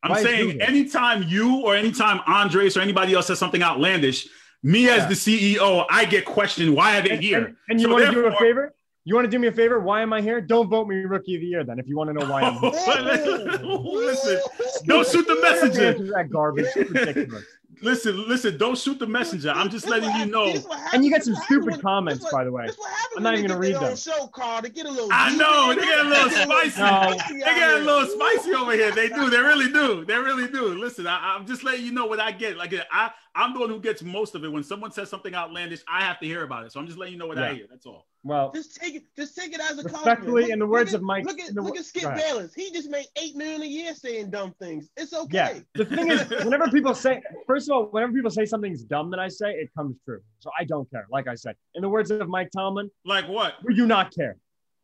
I'm 0.04 0.12
Why 0.12 0.24
saying 0.24 0.62
anytime 0.62 1.24
you 1.24 1.62
or 1.62 1.74
anytime 1.76 2.20
Andres 2.28 2.76
or 2.76 2.82
anybody 2.82 3.14
else 3.14 3.28
says 3.28 3.40
something 3.40 3.64
outlandish, 3.64 4.28
me 4.62 4.90
as 4.90 5.08
the 5.08 5.14
CEO, 5.16 5.86
I 5.90 6.04
get 6.06 6.26
questioned. 6.26 6.76
Why 6.76 7.00
are 7.00 7.02
they 7.02 7.12
And, 7.12 7.24
here? 7.24 7.46
and- 7.46 7.56
and 7.70 7.80
you 7.80 7.88
So 7.88 7.94
want 7.94 8.06
to 8.08 8.12
do 8.12 8.26
a 8.26 8.38
favor? 8.38 8.75
You 9.08 9.14
want 9.14 9.26
to 9.26 9.32
do 9.32 9.38
me 9.38 9.48
a 9.48 9.52
favor? 9.52 9.80
Why 9.80 10.02
am 10.02 10.14
I 10.14 10.22
here? 10.22 10.42
Don't 10.42 10.68
vote 10.68 10.88
me 10.88 10.96
rookie 10.96 11.36
of 11.36 11.42
the 11.42 11.48
year 11.48 11.64
then. 11.64 11.78
If 11.78 11.88
you 11.88 11.96
want 11.96 12.10
to 12.10 12.14
know 12.14 12.26
why 12.28 12.42
I'm 12.42 12.58
here. 12.58 12.72
listen, 13.64 14.40
don't 14.86 15.08
shoot 15.08 15.28
the 15.28 15.40
messenger. 15.42 15.94
That 16.12 16.32
garbage. 16.32 16.66
It's 16.76 16.90
ridiculous. 16.90 17.46
Listen, 17.82 18.28
listen, 18.28 18.58
don't 18.58 18.78
shoot 18.78 19.00
the 19.00 19.08
messenger. 19.08 19.52
I'm 19.52 19.70
just 19.70 19.86
This 19.86 19.92
letting 19.92 20.10
what 20.10 20.20
you 20.20 20.32
know. 20.32 20.46
And 20.46 20.54
you 20.56 20.70
happens- 20.70 21.10
get 21.10 21.24
some 21.24 21.36
stupid 21.46 21.82
comments, 21.82 22.24
what- 22.24 22.32
by 22.32 22.44
the 22.44 22.52
way. 22.52 22.66
what 22.66 22.78
I'm 23.18 23.24
not 23.24 23.34
even 23.36 23.48
gonna 23.48 23.60
read 23.60 23.76
them. 23.76 23.96
Show, 23.96 24.28
Carl. 24.28 24.62
They 24.62 24.70
get 24.70 24.86
a 24.86 24.92
little. 24.92 25.10
I 25.12 25.36
know 25.36 25.74
they 25.74 25.82
get 25.82 26.00
a 26.06 26.10
little 26.10 26.30
spicy. 26.44 26.82
No. 26.82 27.16
They 27.30 27.40
get 27.40 27.74
a 27.74 27.78
little 27.80 28.08
spicy 28.08 28.54
over 28.54 28.72
here. 28.74 28.92
They 28.92 29.10
do. 29.10 29.30
They 29.30 29.38
really 29.40 29.72
do. 29.72 30.06
They 30.06 30.18
really 30.18 30.48
do. 30.48 30.76
Listen, 30.76 31.08
I, 31.08 31.36
I'm 31.36 31.46
just 31.46 31.64
letting 31.64 31.86
you 31.86 31.92
know 31.92 32.06
what 32.06 32.20
I 32.20 32.32
get. 32.32 32.58
Like 32.58 32.74
I, 32.92 33.12
I'm 33.36 33.54
the 33.54 33.60
one 33.60 33.70
who 33.70 33.80
gets 33.80 34.02
most 34.04 34.36
of 34.36 34.44
it. 34.44 34.52
When 34.52 34.64
someone 34.64 34.92
says 34.92 35.10
something 35.10 35.34
outlandish, 35.36 35.82
I 35.88 36.02
have 36.04 36.20
to 36.20 36.26
hear 36.26 36.44
about 36.44 36.66
it. 36.66 36.72
So 36.72 36.80
I'm 36.80 36.88
just 36.88 36.98
letting 36.98 37.14
you 37.14 37.20
know 37.20 37.28
what 37.28 37.38
I 37.38 37.54
hear. 37.54 37.66
That's 37.70 37.86
all. 37.86 38.06
Well, 38.24 38.52
Just 38.56 38.76
take 38.82 38.96
it. 38.96 39.04
Just 39.16 39.36
take 39.38 39.54
it 39.54 39.60
as 39.60 39.78
a 39.78 39.84
Respectfully, 39.84 40.06
compliment. 40.16 40.52
in 40.54 40.58
the 40.60 40.66
words 40.66 40.94
look 40.94 41.02
of 41.02 41.06
Mike- 41.06 41.26
Look 41.26 41.40
at, 41.40 41.54
the 41.54 41.62
look 41.62 41.78
at 41.78 41.86
Skip 41.86 42.04
go. 42.04 42.16
Bayless. 42.16 42.56
He 42.56 42.72
just 42.72 42.90
made 42.90 43.06
eight 43.22 43.36
million 43.36 43.62
a 43.62 43.66
year 43.68 43.94
saying 43.94 44.32
dumb 44.32 44.56
things. 44.60 44.90
It's 44.98 45.14
okay. 45.14 45.32
yeah. 45.38 45.60
The 45.76 45.86
thing 45.86 46.10
is, 46.10 46.28
whenever 46.44 46.68
people 46.70 46.96
say, 46.96 47.22
first 47.46 47.65
of 47.70 47.76
all, 47.76 47.84
whenever 47.86 48.12
people 48.14 48.32
say 48.32 48.46
something's 48.46 48.84
dumb 48.84 49.10
that 49.12 49.20
I 49.20 49.28
say, 49.28 49.52
it 49.52 49.70
comes 49.76 49.96
true. 50.06 50.22
So 50.40 50.50
I 50.60 50.64
don't 50.64 50.90
care. 50.92 51.06
Like 51.12 51.28
I 51.28 51.36
said, 51.36 51.56
in 51.76 51.82
the 51.82 51.90
words 51.90 52.12
of 52.12 52.28
Mike 52.30 52.50
Tomlin, 52.56 52.90
Like 53.06 53.28
what? 53.28 53.56
we 53.64 53.74
do 53.76 53.86
not 53.86 54.14
care. 54.14 54.38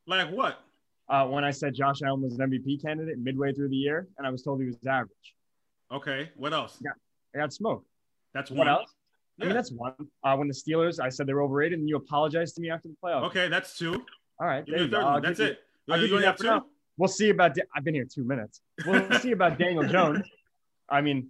Like 0.07 0.29
what? 0.31 0.59
Uh, 1.09 1.27
when 1.27 1.43
I 1.43 1.51
said 1.51 1.73
Josh 1.73 2.01
Allen 2.03 2.21
was 2.21 2.37
an 2.39 2.49
MVP 2.49 2.81
candidate 2.81 3.17
midway 3.19 3.53
through 3.53 3.69
the 3.69 3.75
year, 3.75 4.07
and 4.17 4.25
I 4.25 4.29
was 4.29 4.43
told 4.43 4.61
he 4.61 4.67
was 4.67 4.77
average, 4.87 5.11
Okay. 5.91 6.29
What 6.37 6.53
else? 6.53 6.77
Yeah, 6.83 6.91
I 7.35 7.39
got 7.39 7.51
smoked. 7.53 7.85
That's 8.33 8.49
one. 8.49 8.59
What 8.59 8.67
else? 8.69 8.93
I 9.41 9.45
mean, 9.45 9.53
that's 9.53 9.71
one. 9.71 9.93
Uh, 10.23 10.35
when 10.37 10.47
the 10.47 10.53
Steelers, 10.53 10.99
I 10.99 11.09
said 11.09 11.27
they 11.27 11.33
were 11.33 11.41
overrated, 11.41 11.79
and 11.79 11.89
you 11.89 11.97
apologized 11.97 12.55
to 12.55 12.61
me 12.61 12.69
after 12.69 12.87
the 12.87 12.95
playoffs. 13.03 13.23
Okay, 13.23 13.49
that's 13.49 13.77
two. 13.77 14.05
All 14.39 14.47
right, 14.47 14.65
Give 14.65 14.73
there 14.73 14.79
me 14.79 14.85
you 14.85 14.91
third 14.91 15.03
I'll 15.03 15.13
one. 15.13 15.21
That's 15.21 15.39
you- 15.39 15.45
it. 15.47 15.59
I'll 15.89 16.01
You 16.05 16.19
that 16.19 16.25
have 16.25 16.37
two. 16.37 16.43
now. 16.47 16.65
We'll 16.97 17.07
see 17.09 17.29
about. 17.29 17.55
Da- 17.55 17.63
I've 17.75 17.83
been 17.83 17.95
here 17.95 18.05
two 18.05 18.23
minutes. 18.23 18.61
We'll 18.85 19.11
see 19.19 19.31
about 19.31 19.57
Daniel 19.57 19.83
Jones. 19.87 20.25
I 20.89 21.01
mean, 21.01 21.29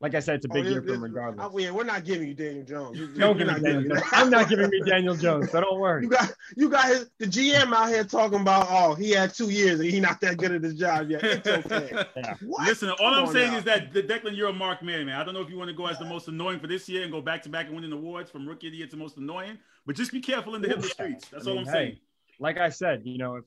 like 0.00 0.14
I 0.14 0.20
said, 0.20 0.34
it's 0.36 0.44
a 0.44 0.48
Oh, 0.50 0.54
big 0.54 0.64
this- 0.64 0.72
year 0.72 0.82
for 0.82 0.92
him 0.94 1.00
oh, 1.00 1.02
regardless. 1.04 1.46
oh, 1.50 1.58
yeah, 1.58 1.70
we're 1.70 1.84
not 1.84 2.04
giving 2.04 2.28
you 2.28 2.34
Daniel 2.34 2.64
Jones. 2.64 2.98
You- 2.98 3.06
Don't 3.08 3.38
give 3.38 3.46
me 3.46 3.52
not 3.54 3.62
Daniel 3.62 3.82
giving 3.82 3.96
Jones. 3.96 4.08
I'm 4.12 4.28
not 4.30 4.48
giving 4.48 4.68
me 4.68 4.82
Daniel 4.84 5.14
Jones, 5.16 5.50
so 5.50 5.60
don't 5.60 5.80
worry. 5.80 6.02
You 6.04 6.10
got 6.10 6.32
you 6.56 6.68
got 6.68 6.86
his 6.88 7.10
the 7.18 7.26
GM 7.26 7.72
out 7.72 7.88
here 7.88 8.04
talking 8.04 8.40
about 8.40 8.66
oh 8.68 8.94
he 8.94 9.10
had 9.12 9.32
two 9.32 9.48
years 9.50 9.80
and 9.80 9.88
he 9.90 10.00
not 10.00 10.20
that 10.20 10.36
good 10.36 10.52
at 10.52 10.62
his 10.62 10.74
job 10.74 11.08
yet. 11.10 11.22
It's 11.24 11.46
okay. 11.66 12.04
Yeah. 12.16 12.34
What? 12.44 12.66
Listen, 12.68 12.90
all 12.90 12.96
Come 12.96 13.26
I'm 13.26 13.32
saying 13.32 13.52
now. 13.52 13.58
is 13.58 13.64
that 13.64 13.92
the 13.92 14.02
Declan, 14.02 14.36
you're 14.36 14.48
a 14.50 14.52
mark 14.52 14.82
man, 14.82 15.06
man. 15.06 15.18
I 15.18 15.24
don't 15.24 15.32
know 15.32 15.40
if 15.40 15.48
you 15.48 15.56
want 15.56 15.68
to 15.70 15.76
go 15.76 15.86
as 15.86 15.98
the 15.98 16.04
most 16.04 16.28
annoying 16.28 16.58
for 16.58 16.66
this 16.66 16.88
year 16.88 17.02
and 17.04 17.12
go 17.12 17.22
back 17.22 17.42
to 17.44 17.48
back 17.48 17.66
and 17.66 17.74
winning 17.74 17.92
awards 17.92 18.30
from 18.30 18.46
rookie 18.46 18.66
of 18.66 18.72
the 18.72 18.78
year 18.78 18.86
to 18.88 18.96
most 18.96 19.16
annoying, 19.16 19.58
but 19.86 19.96
just 19.96 20.12
be 20.12 20.20
careful 20.20 20.54
in 20.56 20.60
the 20.62 20.68
hit 20.68 20.78
list 20.80 20.92
streets. 20.94 21.28
That's 21.28 21.46
I 21.46 21.50
all 21.52 21.58
I'm 21.60 21.64
saying. 21.64 21.96
Like 22.40 22.58
I 22.58 22.68
said, 22.68 23.02
you 23.04 23.16
know, 23.18 23.36
if 23.36 23.44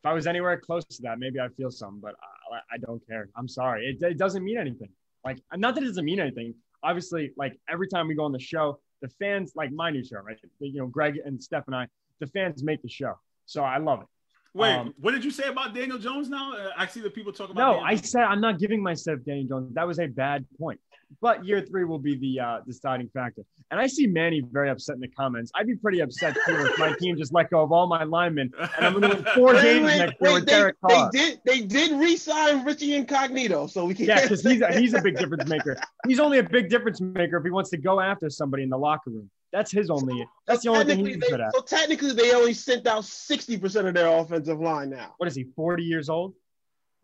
if 0.00 0.06
I 0.06 0.12
was 0.12 0.28
anywhere 0.28 0.56
close 0.60 0.84
to 0.84 1.02
that, 1.02 1.18
maybe 1.18 1.40
I'd 1.40 1.54
feel 1.56 1.72
some, 1.72 1.98
but 1.98 2.14
I, 2.52 2.74
I 2.74 2.78
don't 2.78 3.04
care. 3.08 3.28
I'm 3.34 3.48
sorry. 3.48 3.86
It, 3.86 4.00
it 4.06 4.16
doesn't 4.18 4.44
mean 4.44 4.56
anything. 4.58 4.90
Like, 5.24 5.38
not 5.56 5.74
that 5.74 5.84
it 5.84 5.86
doesn't 5.86 6.04
mean 6.04 6.20
anything. 6.20 6.54
Obviously, 6.82 7.32
like 7.36 7.58
every 7.68 7.88
time 7.88 8.08
we 8.08 8.14
go 8.14 8.24
on 8.24 8.32
the 8.32 8.38
show, 8.38 8.78
the 9.02 9.08
fans 9.20 9.52
like 9.54 9.72
my 9.72 9.90
new 9.90 10.04
show, 10.04 10.18
right? 10.18 10.38
You 10.60 10.80
know, 10.80 10.86
Greg 10.86 11.18
and 11.24 11.42
Steph 11.42 11.64
and 11.66 11.74
I, 11.74 11.88
the 12.20 12.26
fans 12.28 12.62
make 12.62 12.82
the 12.82 12.88
show, 12.88 13.14
so 13.46 13.62
I 13.62 13.78
love 13.78 14.02
it. 14.02 14.06
Wait, 14.54 14.72
Um, 14.74 14.94
what 14.98 15.12
did 15.12 15.24
you 15.24 15.30
say 15.30 15.48
about 15.48 15.74
Daniel 15.74 15.98
Jones 15.98 16.28
now? 16.28 16.54
Uh, 16.54 16.70
I 16.76 16.86
see 16.86 17.00
the 17.00 17.10
people 17.10 17.32
talking 17.32 17.54
about 17.54 17.62
No, 17.62 17.72
Daniel 17.74 17.86
I 17.86 17.94
said 17.96 18.22
I'm 18.22 18.40
not 18.40 18.58
giving 18.58 18.82
myself 18.82 19.20
Daniel 19.24 19.46
Jones. 19.46 19.74
That 19.74 19.86
was 19.86 19.98
a 19.98 20.06
bad 20.06 20.46
point. 20.58 20.80
But 21.20 21.44
year 21.44 21.60
three 21.60 21.84
will 21.84 21.98
be 21.98 22.16
the 22.16 22.40
uh, 22.40 22.60
deciding 22.66 23.08
factor. 23.08 23.42
And 23.70 23.80
I 23.80 23.86
see 23.86 24.06
Manny 24.06 24.42
very 24.52 24.70
upset 24.70 24.94
in 24.94 25.00
the 25.00 25.08
comments. 25.08 25.50
I'd 25.54 25.66
be 25.66 25.76
pretty 25.76 26.00
upset 26.00 26.34
too 26.46 26.66
if 26.66 26.78
my 26.78 26.94
team 27.00 27.16
just 27.16 27.32
let 27.32 27.50
go 27.50 27.62
of 27.62 27.72
all 27.72 27.86
my 27.86 28.04
linemen 28.04 28.50
and 28.58 28.86
I'm 28.86 28.92
going 28.92 29.10
to 29.10 29.16
win 29.16 29.24
four 29.34 29.54
Wait, 29.54 29.62
games 29.62 29.86
wait, 29.86 29.98
next 29.98 30.16
year 30.20 30.32
with 30.32 30.46
they, 30.46 30.52
Derek 30.52 30.76
they 30.86 31.08
did 31.12 31.40
they 31.44 31.60
did 31.62 31.92
re-sign 31.92 32.64
Richie 32.64 32.94
Incognito, 32.94 33.66
so 33.66 33.84
we 33.84 33.94
can 33.94 34.06
Yeah, 34.06 34.22
because 34.22 34.42
he's 34.42 34.60
a, 34.60 34.72
he's 34.78 34.94
a 34.94 35.02
big 35.02 35.16
difference 35.16 35.48
maker. 35.48 35.76
He's 36.06 36.20
only 36.20 36.38
a 36.38 36.42
big 36.42 36.68
difference 36.68 37.00
maker 37.00 37.38
if 37.38 37.44
he 37.44 37.50
wants 37.50 37.70
to 37.70 37.78
go 37.78 38.00
after 38.00 38.30
somebody 38.30 38.62
in 38.62 38.68
the 38.68 38.78
locker 38.78 39.10
room. 39.10 39.30
That's 39.52 39.72
his 39.72 39.88
only. 39.90 40.26
That's 40.46 40.62
the 40.62 40.70
only 40.70 40.84
thing 40.84 41.06
he's 41.06 41.16
good 41.16 41.40
at. 41.40 41.54
so 41.54 41.62
technically 41.62 42.12
they 42.12 42.34
only 42.34 42.52
sent 42.52 42.86
out 42.86 43.02
60% 43.04 43.88
of 43.88 43.94
their 43.94 44.08
offensive 44.08 44.60
line 44.60 44.90
now. 44.90 45.14
What 45.16 45.26
is 45.26 45.34
he? 45.34 45.44
Forty 45.56 45.84
years 45.84 46.08
old? 46.08 46.34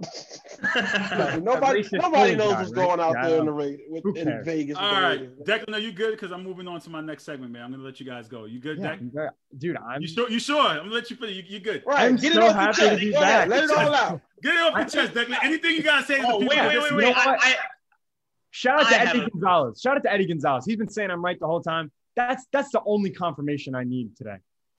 nobody 1.40 1.84
nobody 1.92 2.34
knows 2.34 2.53
guy, 2.53 2.59
what's 2.59 2.72
going 2.72 3.01
out 3.01 3.14
Yeah, 3.14 3.28
there 3.28 3.38
in 3.38 3.47
the 3.47 3.53
know. 3.53 3.78
With, 3.88 4.16
in? 4.16 4.45
Vegas. 4.45 4.76
with 4.76 4.84
All 4.84 4.95
the 4.95 5.01
right, 5.01 5.20
Raiders. 5.20 5.38
Declan, 5.47 5.74
are 5.74 5.78
you 5.78 5.92
good? 5.92 6.11
Because 6.12 6.32
I'm 6.32 6.42
moving 6.42 6.66
on 6.66 6.80
to 6.80 6.90
my 6.90 7.01
next 7.01 7.24
segment, 7.24 7.53
man. 7.53 7.62
I'm 7.62 7.70
gonna 7.70 7.84
let 7.84 8.01
you 8.01 8.07
guys 8.07 8.26
go. 8.28 8.45
You 8.45 8.61
good, 8.61 8.78
Yeah, 8.78 8.97
Deck? 9.14 9.30
Dude. 9.57 9.76
I'm. 9.76 10.03
You 10.03 10.09
sure? 10.09 10.28
You 10.30 10.38
sure? 10.40 10.61
I'm 10.61 10.78
gonna 10.78 10.90
let 10.95 11.11
you 11.11 11.16
finish. 11.16 11.36
You, 11.36 11.42
you 11.47 11.61
good? 11.61 11.82
Right, 11.86 12.07
I'm 12.07 12.16
get 12.16 12.32
so 12.32 12.40
it 12.40 12.51
off 12.51 12.55
happy 12.57 12.80
your 12.82 12.90
to 12.90 12.97
chest. 12.97 13.01
be 13.01 13.12
Go 13.12 13.20
ahead, 13.22 13.49
let 13.49 13.64
it 13.64 13.70
all 13.70 13.95
out. 13.95 14.20
Get 14.42 14.55
it 14.55 14.61
off 14.62 14.74
your 14.76 14.88
chest, 15.05 15.14
Declan. 15.14 15.38
Anything 15.45 15.70
you 15.76 15.82
gotta 15.82 16.05
say 16.07 16.20
to 16.20 16.26
oh, 16.26 16.40
the 16.40 16.47
Oh, 16.47 16.49
wait, 16.49 16.59
wait, 16.59 16.82
wait, 16.82 16.92
wait. 16.95 17.16
I. 17.16 17.36
I, 17.36 17.55
Shout 18.51 18.80
out 18.80 18.86
I 18.86 18.90
to 18.90 18.99
have 18.99 19.09
Eddie 19.16 19.24
a- 19.24 19.30
Gonzalez. 19.30 19.80
Shout 19.80 19.97
out 19.97 20.03
to 20.05 20.12
Eddie 20.12 20.26
Gonzalez. 20.26 20.64
He's 20.64 20.76
been 20.76 20.88
saying 20.88 21.11
I'm 21.11 21.24
right 21.24 21.38
the 21.40 21.47
whole 21.47 21.61
time. 21.61 21.90
That's 22.16 22.47
that's 22.53 22.70
the 22.70 22.80
only 22.86 23.11
confirmation 23.11 23.74
I 23.74 23.82
need 23.84 24.16
today. 24.16 24.36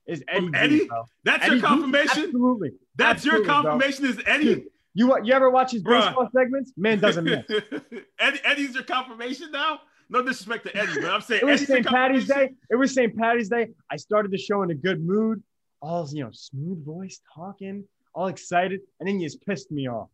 Is 0.08 0.24
Eddie? 0.30 0.50
Eddie? 0.54 0.90
That's 1.26 1.44
Eddie 1.46 1.56
your 1.58 1.66
confirmation. 1.66 2.24
Absolutely. 2.26 2.72
That's 2.96 3.26
your 3.26 3.36
Absolutely, 3.42 3.62
bro. 3.64 3.72
confirmation. 3.72 4.06
Is 4.06 4.22
Eddie? 4.26 4.66
You 4.98 5.16
you 5.24 5.34
ever 5.34 5.50
watch 5.52 5.72
his 5.72 5.84
Bruh. 5.84 6.08
baseball 6.08 6.30
segments? 6.36 6.72
Man 6.78 7.00
doesn't 7.00 7.24
miss. 7.26 7.44
Eddie, 8.20 8.40
Eddie's 8.44 8.74
your 8.74 8.84
confirmation 8.84 9.52
now. 9.52 9.82
No 10.10 10.22
disrespect 10.22 10.66
to 10.68 10.76
Eddie, 10.78 11.02
but 11.02 11.12
I'm 11.12 11.22
saying 11.22 11.42
It 11.44 11.46
was 11.46 11.66
St. 11.68 11.86
Patty's? 11.86 12.28
Day. 12.28 12.52
It 12.70 12.76
was 12.76 12.94
St. 12.94 13.16
Patty's 13.16 13.50
Day. 13.50 13.68
I 13.92 13.98
started 13.98 14.32
the 14.32 14.38
show 14.38 14.62
in 14.64 14.72
a 14.72 14.76
good 14.76 15.04
mood, 15.04 15.44
all 15.82 16.08
you 16.12 16.24
know, 16.24 16.30
smooth 16.32 16.84
voice 16.86 17.20
talking, 17.36 17.84
all 18.14 18.28
excited, 18.28 18.82
and 19.00 19.08
then 19.10 19.20
you 19.20 19.28
just 19.28 19.46
pissed 19.46 19.70
me 19.72 19.88
off. 19.90 20.10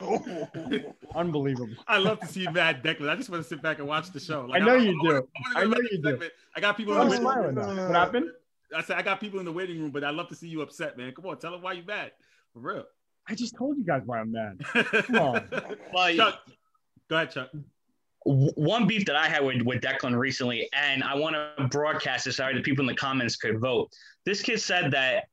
Unbelievable. 1.14 1.74
I 1.88 1.98
love 1.98 2.20
to 2.20 2.26
see 2.26 2.46
mad, 2.48 2.82
Declan. 2.82 3.08
I 3.08 3.16
just 3.16 3.30
want 3.30 3.42
to 3.42 3.48
sit 3.48 3.62
back 3.62 3.78
and 3.78 3.88
watch 3.88 4.10
the 4.12 4.20
show. 4.20 4.50
I 4.52 4.58
know 4.58 4.74
I'm- 4.74 4.82
you 4.86 4.90
I'm 5.00 5.08
do. 5.08 5.28
I'm 5.46 5.56
I 5.56 5.64
know 5.64 5.78
you 5.90 5.98
do. 6.02 6.10
segment. 6.10 6.32
I 6.54 6.60
got 6.60 6.76
people 6.76 6.94
in 6.94 7.00
I'm 7.00 7.06
the 7.06 7.10
waiting 7.12 7.22
smiling 7.24 7.54
room. 7.54 7.86
What 7.88 7.96
happened? 7.96 8.30
I 8.76 8.82
said 8.82 8.98
I 8.98 9.02
got 9.02 9.20
people 9.20 9.38
in 9.38 9.44
the 9.44 9.52
waiting 9.52 9.80
room, 9.80 9.90
but 9.92 10.04
I 10.04 10.10
love 10.10 10.28
to 10.28 10.34
see 10.34 10.48
you 10.48 10.60
upset, 10.62 10.98
man. 10.98 11.12
Come 11.12 11.26
on, 11.26 11.38
tell 11.38 11.52
them 11.52 11.62
why 11.62 11.72
you 11.72 11.84
mad. 11.84 12.12
For 12.52 12.58
real. 12.60 12.84
I 13.28 13.34
just 13.34 13.56
told 13.56 13.76
you 13.76 13.84
guys 13.84 14.02
why 14.04 14.20
I'm 14.20 14.32
mad. 14.32 14.60
Come 14.64 15.16
on. 15.16 15.48
well, 15.92 16.14
Chuck, 16.14 16.40
go 17.10 17.16
ahead, 17.16 17.30
Chuck. 17.30 17.50
one 18.24 18.86
beef 18.86 19.04
that 19.06 19.16
I 19.16 19.28
had 19.28 19.44
with, 19.44 19.62
with 19.62 19.80
Declan 19.80 20.16
recently, 20.16 20.68
and 20.72 21.02
I 21.02 21.14
want 21.16 21.34
to 21.34 21.64
broadcast 21.68 22.26
this 22.26 22.36
so 22.36 22.48
the 22.54 22.60
people 22.60 22.82
in 22.82 22.86
the 22.86 22.94
comments 22.94 23.36
could 23.36 23.58
vote. 23.58 23.90
This 24.24 24.42
kid 24.42 24.60
said 24.60 24.90
that 24.92 25.24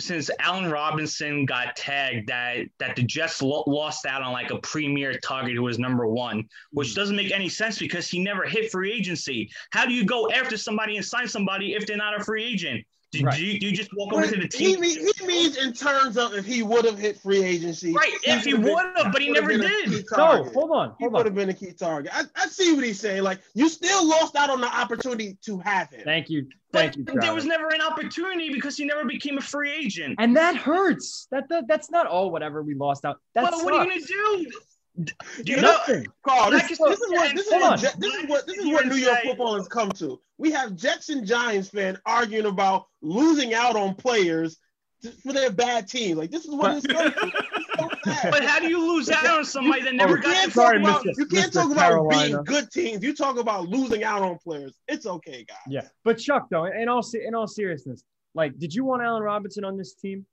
since 0.00 0.28
Allen 0.40 0.70
Robinson 0.70 1.46
got 1.46 1.76
tagged, 1.76 2.28
that 2.28 2.66
that 2.78 2.96
the 2.96 3.02
Jets 3.02 3.40
lo- 3.40 3.64
lost 3.66 4.06
out 4.06 4.22
on 4.22 4.32
like 4.32 4.50
a 4.50 4.58
premier 4.58 5.18
target 5.18 5.54
who 5.54 5.62
was 5.62 5.78
number 5.78 6.06
one, 6.06 6.48
which 6.72 6.90
hmm. 6.90 6.94
doesn't 6.94 7.16
make 7.16 7.32
any 7.32 7.48
sense 7.48 7.78
because 7.78 8.08
he 8.08 8.22
never 8.22 8.44
hit 8.44 8.70
free 8.70 8.92
agency. 8.92 9.50
How 9.70 9.86
do 9.86 9.92
you 9.92 10.04
go 10.04 10.30
after 10.30 10.56
somebody 10.56 10.96
and 10.96 11.04
sign 11.04 11.28
somebody 11.28 11.74
if 11.74 11.86
they're 11.86 11.96
not 11.96 12.20
a 12.20 12.24
free 12.24 12.44
agent? 12.44 12.84
Do, 13.14 13.24
Right. 13.24 13.36
do, 13.38 13.44
you, 13.46 13.60
do 13.60 13.66
you 13.68 13.76
just 13.76 13.90
walk 13.96 14.12
over 14.12 14.26
to 14.26 14.40
the 14.40 14.48
team? 14.48 14.80
mean- 14.80 15.06
he 15.18 15.26
means 15.26 15.56
in 15.56 15.72
terms 15.72 16.16
of 16.16 16.34
if 16.34 16.44
he 16.44 16.62
would 16.62 16.84
have 16.84 16.98
hit 16.98 17.16
free 17.20 17.42
agency. 17.44 17.92
Right, 17.92 18.12
if 18.24 18.44
he 18.44 18.54
would've 18.54 19.12
but 19.12 19.20
he 19.22 19.30
never 19.30 19.56
did. 19.56 19.88
key 19.90 20.04
No, 20.10 20.16
target. 20.16 20.52
hold 20.52 20.70
on, 20.72 20.94
He 20.98 21.06
would 21.06 21.24
have 21.26 21.34
been 21.34 21.48
a 21.50 21.54
key 21.54 21.72
target. 21.72 22.10
I, 22.14 22.24
I 22.34 22.46
see 22.48 22.72
what 22.74 22.84
he's 22.84 22.98
saying. 23.00 23.22
Like 23.22 23.40
you 23.54 23.68
still 23.68 24.06
lost 24.06 24.34
out 24.36 24.50
on 24.50 24.60
the 24.60 24.66
opportunity 24.66 25.38
to 25.44 25.58
have 25.60 25.90
him. 25.90 26.02
Thank 26.04 26.28
you, 26.28 26.46
But 26.72 26.94
thank 26.94 26.96
you. 26.96 27.04
there 27.20 27.34
was 27.34 27.44
never 27.44 27.68
an 27.68 27.80
opportunity 27.80 28.52
because 28.52 28.76
he 28.76 28.84
never 28.84 29.04
became 29.04 29.38
a 29.38 29.42
free 29.42 29.70
agent. 29.72 30.16
and 30.18 30.36
that 30.36 30.56
hurts. 30.56 31.28
That, 31.30 31.48
that 31.50 31.68
that's 31.68 31.90
not 31.90 32.06
all. 32.06 32.30
Whatever 32.32 32.62
we 32.62 32.74
lost 32.74 33.04
out. 33.04 33.20
That 33.34 33.44
Well, 33.52 33.64
what 33.64 33.74
are 33.74 33.84
you 33.84 33.90
gonna 33.90 34.44
do? 34.44 34.50
Do 35.02 35.12
you 35.44 35.56
You 35.56 35.62
know? 35.62 35.72
Nothing. 35.72 36.06
Carl, 36.26 36.50
this, 36.50 36.60
Like 36.62 36.68
this 36.68 36.80
I 36.80 36.84
is 36.84 37.00
what 37.10 37.34
this 37.36 37.46
is 37.46 37.52
Hold 37.52 37.62
what, 37.62 37.72
on. 37.72 37.78
Jet- 37.78 38.00
this 38.00 38.14
is 38.14 38.28
what 38.28 38.46
this 38.46 38.58
is 38.58 38.66
what 38.66 38.86
New 38.86 38.94
York 38.96 39.18
football 39.24 39.56
has 39.56 39.66
come 39.68 39.90
to. 39.92 40.20
We 40.38 40.52
have 40.52 40.76
Jets 40.76 41.08
and 41.08 41.26
Giants 41.26 41.68
fan 41.68 41.98
arguing 42.06 42.46
about 42.46 42.86
losing 43.02 43.54
out 43.54 43.76
on 43.76 43.94
players 43.94 44.58
for 45.22 45.32
their 45.32 45.50
bad 45.50 45.88
team. 45.88 46.16
Like 46.16 46.30
this 46.30 46.44
is 46.44 46.54
what 46.54 46.76
it's 46.76 46.86
come 46.86 47.12
to. 47.12 47.26
It's 47.26 47.76
so. 47.78 47.90
But 48.30 48.44
how 48.44 48.60
do 48.60 48.68
you 48.68 48.78
lose 48.94 49.10
out 49.10 49.26
on 49.26 49.44
somebody 49.44 49.82
that 49.82 49.94
never 49.94 50.12
Oh, 50.12 50.16
you 50.16 50.22
got 50.22 50.32
can't 50.34 50.52
sorry, 50.52 50.78
talk 50.80 51.02
about 51.02 51.06
Mr. 51.06 51.18
you 51.18 51.26
can't 51.26 51.50
Mr. 51.50 51.54
talk 51.54 51.72
about 51.72 52.10
being 52.10 52.44
good 52.44 52.70
teams. 52.70 53.02
You 53.02 53.14
talk 53.14 53.38
about 53.38 53.68
losing 53.68 54.04
out 54.04 54.22
on 54.22 54.38
players. 54.38 54.74
It's 54.86 55.06
okay, 55.06 55.44
guys. 55.48 55.56
Yeah, 55.68 55.88
but 56.04 56.18
Chuck, 56.18 56.46
though, 56.50 56.66
in 56.66 56.88
all 56.88 57.04
in 57.26 57.34
all 57.34 57.46
seriousness, 57.48 58.04
like, 58.34 58.58
did 58.58 58.72
you 58.74 58.84
want 58.84 59.02
Allen 59.02 59.22
Robinson 59.22 59.64
on 59.64 59.76
this 59.76 59.94
team? 59.94 60.24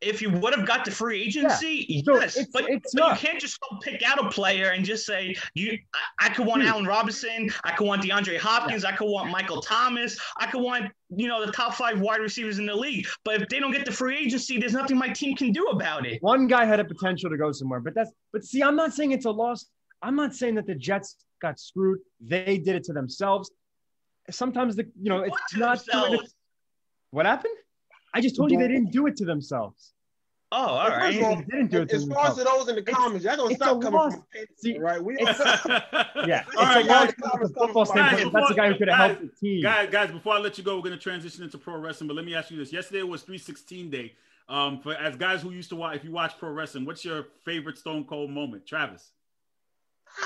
If 0.00 0.20
you 0.20 0.30
would 0.30 0.54
have 0.54 0.66
got 0.66 0.84
the 0.84 0.90
free 0.90 1.22
agency, 1.22 2.02
So 2.04 2.20
yes, 2.20 2.36
it's- 2.36 2.48
but, 2.52 2.68
it's 2.68 2.94
but 2.94 3.20
you 3.20 3.26
can't 3.28 3.40
just 3.40 3.58
go 3.60 3.78
pick 3.78 4.02
out 4.02 4.24
a 4.24 4.28
player 4.28 4.70
and 4.70 4.84
just 4.84 5.06
say 5.06 5.34
you. 5.54 5.78
I, 5.94 6.26
I 6.26 6.28
could 6.30 6.46
want 6.46 6.60
Dude. 6.62 6.70
Allen 6.70 6.84
Robinson, 6.86 7.50
I 7.64 7.72
could 7.72 7.86
want 7.86 8.02
DeAndre 8.02 8.38
Hopkins, 8.38 8.84
I 8.84 8.92
could 8.92 9.08
want 9.08 9.30
Michael 9.30 9.60
Thomas, 9.60 10.18
I 10.38 10.46
could 10.46 10.62
want 10.62 10.92
you 11.16 11.28
know 11.28 11.44
the 11.44 11.52
top 11.52 11.74
five 11.74 12.00
wide 12.00 12.20
receivers 12.20 12.58
in 12.58 12.66
the 12.66 12.74
league. 12.74 13.06
But 13.24 13.42
if 13.42 13.48
they 13.48 13.60
don't 13.60 13.72
get 13.72 13.84
the 13.84 13.92
free 13.92 14.18
agency, 14.18 14.58
there's 14.58 14.72
nothing 14.72 14.98
my 14.98 15.08
team 15.08 15.36
can 15.36 15.52
do 15.52 15.66
about 15.66 16.06
it. 16.06 16.22
One 16.22 16.46
guy 16.46 16.64
had 16.64 16.80
a 16.80 16.84
potential 16.84 17.30
to 17.30 17.36
go 17.36 17.52
somewhere, 17.52 17.80
but 17.80 17.94
that's 17.94 18.10
but 18.32 18.44
see, 18.44 18.62
I'm 18.62 18.76
not 18.76 18.92
saying 18.92 19.12
it's 19.12 19.26
a 19.26 19.30
loss. 19.30 19.66
I'm 20.02 20.16
not 20.16 20.34
saying 20.34 20.56
that 20.56 20.66
the 20.66 20.74
Jets 20.74 21.16
got 21.40 21.58
screwed. 21.58 22.00
They 22.20 22.58
did 22.58 22.76
it 22.76 22.84
to 22.84 22.92
themselves. 22.92 23.50
Sometimes 24.30 24.76
the 24.76 24.84
you 25.00 25.08
know 25.10 25.20
it's 25.20 25.36
to 25.52 25.58
not 25.58 25.82
what 27.10 27.26
happened. 27.26 27.54
I 28.14 28.20
just 28.20 28.36
told 28.36 28.50
you 28.52 28.58
they 28.58 28.68
didn't 28.68 28.92
do 28.92 29.06
it 29.06 29.16
to 29.16 29.24
themselves. 29.24 29.92
Oh, 30.52 30.56
all 30.56 30.88
right. 30.88 31.06
First 31.06 31.18
of 31.18 31.24
all, 31.24 31.36
They 31.36 31.42
didn't 31.44 31.70
do 31.72 31.82
it 31.82 31.88
to 31.88 31.96
As 31.96 32.06
far 32.06 32.28
as 32.28 32.36
those 32.36 32.68
in 32.68 32.76
the 32.76 32.82
comments, 32.82 33.24
y'all 33.24 33.36
gonna 33.36 33.56
stop 33.56 33.80
coming 33.82 33.98
loss. 33.98 34.12
from 34.14 34.24
See, 34.56 34.72
Peyton, 34.74 34.82
right? 34.82 35.02
We 35.02 35.16
Yeah, 35.20 36.44
All 36.56 36.64
right, 36.64 36.84
it's 36.84 36.86
a 36.86 36.88
guys. 36.88 37.12
the 37.16 37.48
football 37.58 37.84
standpoint. 37.84 38.32
That's 38.32 38.48
the 38.50 38.54
guy 38.54 38.68
who 38.70 38.78
could 38.78 38.88
have 38.88 38.96
helped 39.16 39.22
the 39.22 39.28
team. 39.40 39.62
Guys, 39.62 39.88
guys, 39.90 40.10
before 40.12 40.34
I 40.34 40.38
let 40.38 40.56
you 40.56 40.62
go, 40.62 40.76
we're 40.76 40.82
gonna 40.82 40.96
transition 40.96 41.42
into 41.42 41.58
pro 41.58 41.76
wrestling. 41.76 42.06
But 42.06 42.14
let 42.14 42.24
me 42.24 42.36
ask 42.36 42.52
you 42.52 42.56
this: 42.56 42.72
Yesterday 42.72 43.02
was 43.02 43.22
316 43.22 43.90
day. 43.90 44.12
Um, 44.48 44.78
for 44.80 44.94
as 44.94 45.16
guys 45.16 45.42
who 45.42 45.50
used 45.50 45.70
to 45.70 45.76
watch, 45.76 45.96
if 45.96 46.04
you 46.04 46.12
watch 46.12 46.38
pro 46.38 46.50
wrestling, 46.50 46.84
what's 46.84 47.04
your 47.04 47.26
favorite 47.44 47.76
Stone 47.78 48.04
Cold 48.04 48.30
moment, 48.30 48.64
Travis? 48.64 49.10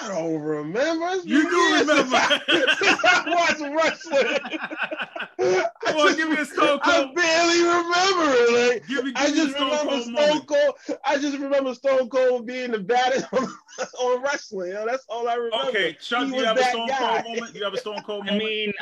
I 0.02 0.08
don't 0.08 0.40
remember. 0.42 1.06
It's 1.12 1.24
You 1.24 1.42
been 1.44 1.50
do 1.50 1.56
years 1.56 1.80
remember. 1.86 2.18
since 2.78 3.00
I 3.04 3.22
watched 3.28 3.60
wrestling. 3.74 4.38
Come 5.38 5.96
on, 5.96 6.16
give 6.16 6.28
me 6.28 6.36
a 6.36 6.44
Stone 6.44 6.80
Cold. 6.80 6.82
I 6.84 7.12
barely 7.14 7.60
remember 7.62 8.34
it. 8.34 8.72
Like, 8.74 8.88
Give 8.88 9.04
me, 9.04 9.12
I 9.14 9.26
give 9.26 9.36
me 9.36 9.40
a 9.42 9.44
just 9.44 9.56
Stone 9.56 9.70
remember 9.70 9.90
Cold 9.90 10.02
Stone 10.02 10.12
moment. 10.14 10.46
Cold. 10.46 10.98
I 11.04 11.18
just 11.18 11.38
remember 11.38 11.74
Stone 11.74 12.08
Cold 12.08 12.46
being 12.46 12.72
the 12.72 12.80
baddest 12.80 13.26
on, 13.32 13.46
on 14.00 14.22
wrestling. 14.22 14.72
Yo, 14.72 14.84
that's 14.86 15.04
all 15.08 15.28
I 15.28 15.34
remember. 15.34 15.68
Okay, 15.68 15.96
Chuck, 16.00 16.24
He 16.24 16.30
do 16.30 16.36
you 16.36 16.36
was 16.38 16.46
have 16.46 16.58
a 16.58 16.64
Stone 16.64 16.88
guy. 16.88 17.22
Cold 17.22 17.36
moment? 17.36 17.52
Do 17.52 17.58
you 17.58 17.64
have 17.64 17.74
a 17.74 17.78
Stone 17.78 18.02
Cold 18.04 18.28
I 18.28 18.36
mean, 18.36 18.72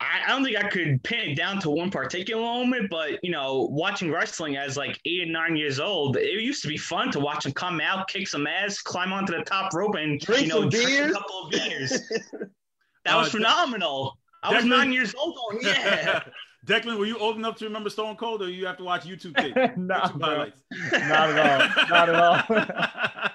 I, 0.00 0.20
I 0.26 0.28
don't 0.28 0.44
think 0.44 0.56
I 0.56 0.68
could 0.68 1.02
pin 1.02 1.30
it 1.30 1.34
down 1.36 1.58
to 1.60 1.70
one 1.70 1.90
particular 1.90 2.40
moment, 2.42 2.88
but 2.90 3.18
you 3.24 3.30
know, 3.32 3.68
watching 3.72 4.10
wrestling 4.12 4.56
as 4.56 4.76
like 4.76 5.00
eight 5.04 5.22
and 5.22 5.32
nine 5.32 5.56
years 5.56 5.80
old, 5.80 6.16
it 6.16 6.40
used 6.40 6.62
to 6.62 6.68
be 6.68 6.76
fun 6.76 7.10
to 7.12 7.20
watch 7.20 7.46
him 7.46 7.52
come 7.52 7.80
out, 7.80 8.06
kick 8.08 8.28
some 8.28 8.46
ass, 8.46 8.80
climb 8.80 9.12
onto 9.12 9.36
the 9.36 9.42
top 9.44 9.72
rope, 9.74 9.94
and 9.96 10.20
Drink 10.20 10.42
you 10.42 10.48
know, 10.48 10.60
some 10.62 10.68
drink 10.70 10.86
beers. 10.88 11.10
a 11.10 11.14
couple 11.14 11.44
of 11.46 11.50
beers. 11.50 12.12
That 13.06 13.16
was 13.16 13.28
Uh, 13.28 13.32
phenomenal. 13.32 14.18
I 14.44 14.54
was 14.54 14.64
nine 14.64 14.92
years 14.92 15.14
old. 15.14 15.36
Oh 15.38 15.58
yeah. 15.60 16.22
Declan, 16.66 16.98
were 16.98 17.04
you 17.04 17.18
old 17.18 17.36
enough 17.36 17.56
to 17.56 17.66
remember 17.66 17.90
Stone 17.90 18.16
Cold, 18.16 18.40
or 18.40 18.48
you 18.48 18.64
have 18.64 18.78
to 18.78 18.84
watch 18.84 19.04
YouTube 19.04 19.36
tape? 19.36 19.54
no, 19.76 19.94
YouTube 19.96 20.18
bro. 20.18 20.28
highlights. 20.28 20.60
not 20.92 21.30
at 21.30 21.38
all. 21.38 21.88
Not 21.90 22.08
at 22.08 22.14
all. 22.14 23.20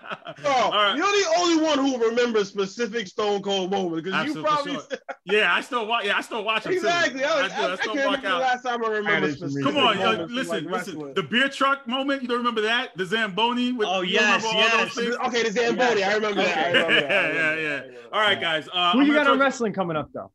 Oh, 0.45 0.51
All 0.51 0.71
right. 0.71 0.95
you're 0.95 1.05
the 1.05 1.33
only 1.39 1.63
one 1.63 1.79
who 1.79 2.09
remembers 2.09 2.47
specific 2.47 3.07
Stone 3.07 3.41
Cold 3.41 3.71
moment 3.71 4.03
because 4.03 4.13
you 4.13 4.41
Absolutely, 4.41 4.43
probably 4.43 4.75
for 4.75 4.81
sure. 4.95 4.99
Yeah, 5.25 5.53
I 5.53 5.61
still 5.61 5.85
watch. 5.85 6.05
Yeah, 6.05 6.17
I 6.17 6.21
still 6.21 6.43
watch 6.43 6.63
them 6.63 6.73
exactly. 6.73 7.19
too. 7.19 7.25
I, 7.25 7.41
was, 7.41 7.51
do. 7.51 7.57
I, 7.57 7.71
I, 7.71 7.75
still 7.75 7.93
can't 7.93 8.07
walk 8.07 8.17
remember 8.17 8.29
the 8.29 8.35
last 8.37 8.63
time 8.63 8.85
I 8.85 8.87
remember 8.87 9.27
did 9.27 9.37
specific 9.37 9.63
Come 9.63 9.77
on, 9.77 9.99
yo, 9.99 10.25
listen, 10.29 10.65
like, 10.65 10.85
listen. 10.85 11.13
The 11.13 11.23
beer 11.23 11.49
truck 11.49 11.87
moment. 11.87 12.21
You 12.21 12.27
don't 12.27 12.37
remember 12.37 12.61
that? 12.61 12.95
The 12.95 13.05
Zamboni. 13.05 13.73
With, 13.73 13.87
Oh, 13.89 14.01
you 14.01 14.13
yes, 14.13 14.43
remember 14.43 14.59
yes. 14.59 15.17
Okay, 15.27 15.43
the 15.43 15.51
Zamboni. 15.51 16.03
I 16.03 16.13
remember 16.13 16.41
that. 16.43 16.57
I 16.57 16.67
remember 16.67 16.93
that. 16.93 17.03
I 17.03 17.09
Yeah, 17.09 17.27
remember 17.27 17.61
yeah, 17.61 17.77
that. 17.79 17.91
yeah. 17.91 17.99
All 18.13 18.21
right, 18.21 18.39
guys. 18.39 18.69
Uh, 18.71 18.91
Who 18.93 19.01
I'm 19.01 19.07
you 19.07 19.13
got 19.13 19.27
on 19.27 19.39
wrestling 19.39 19.73
coming 19.73 19.97
up 19.97 20.09
though? 20.13 20.31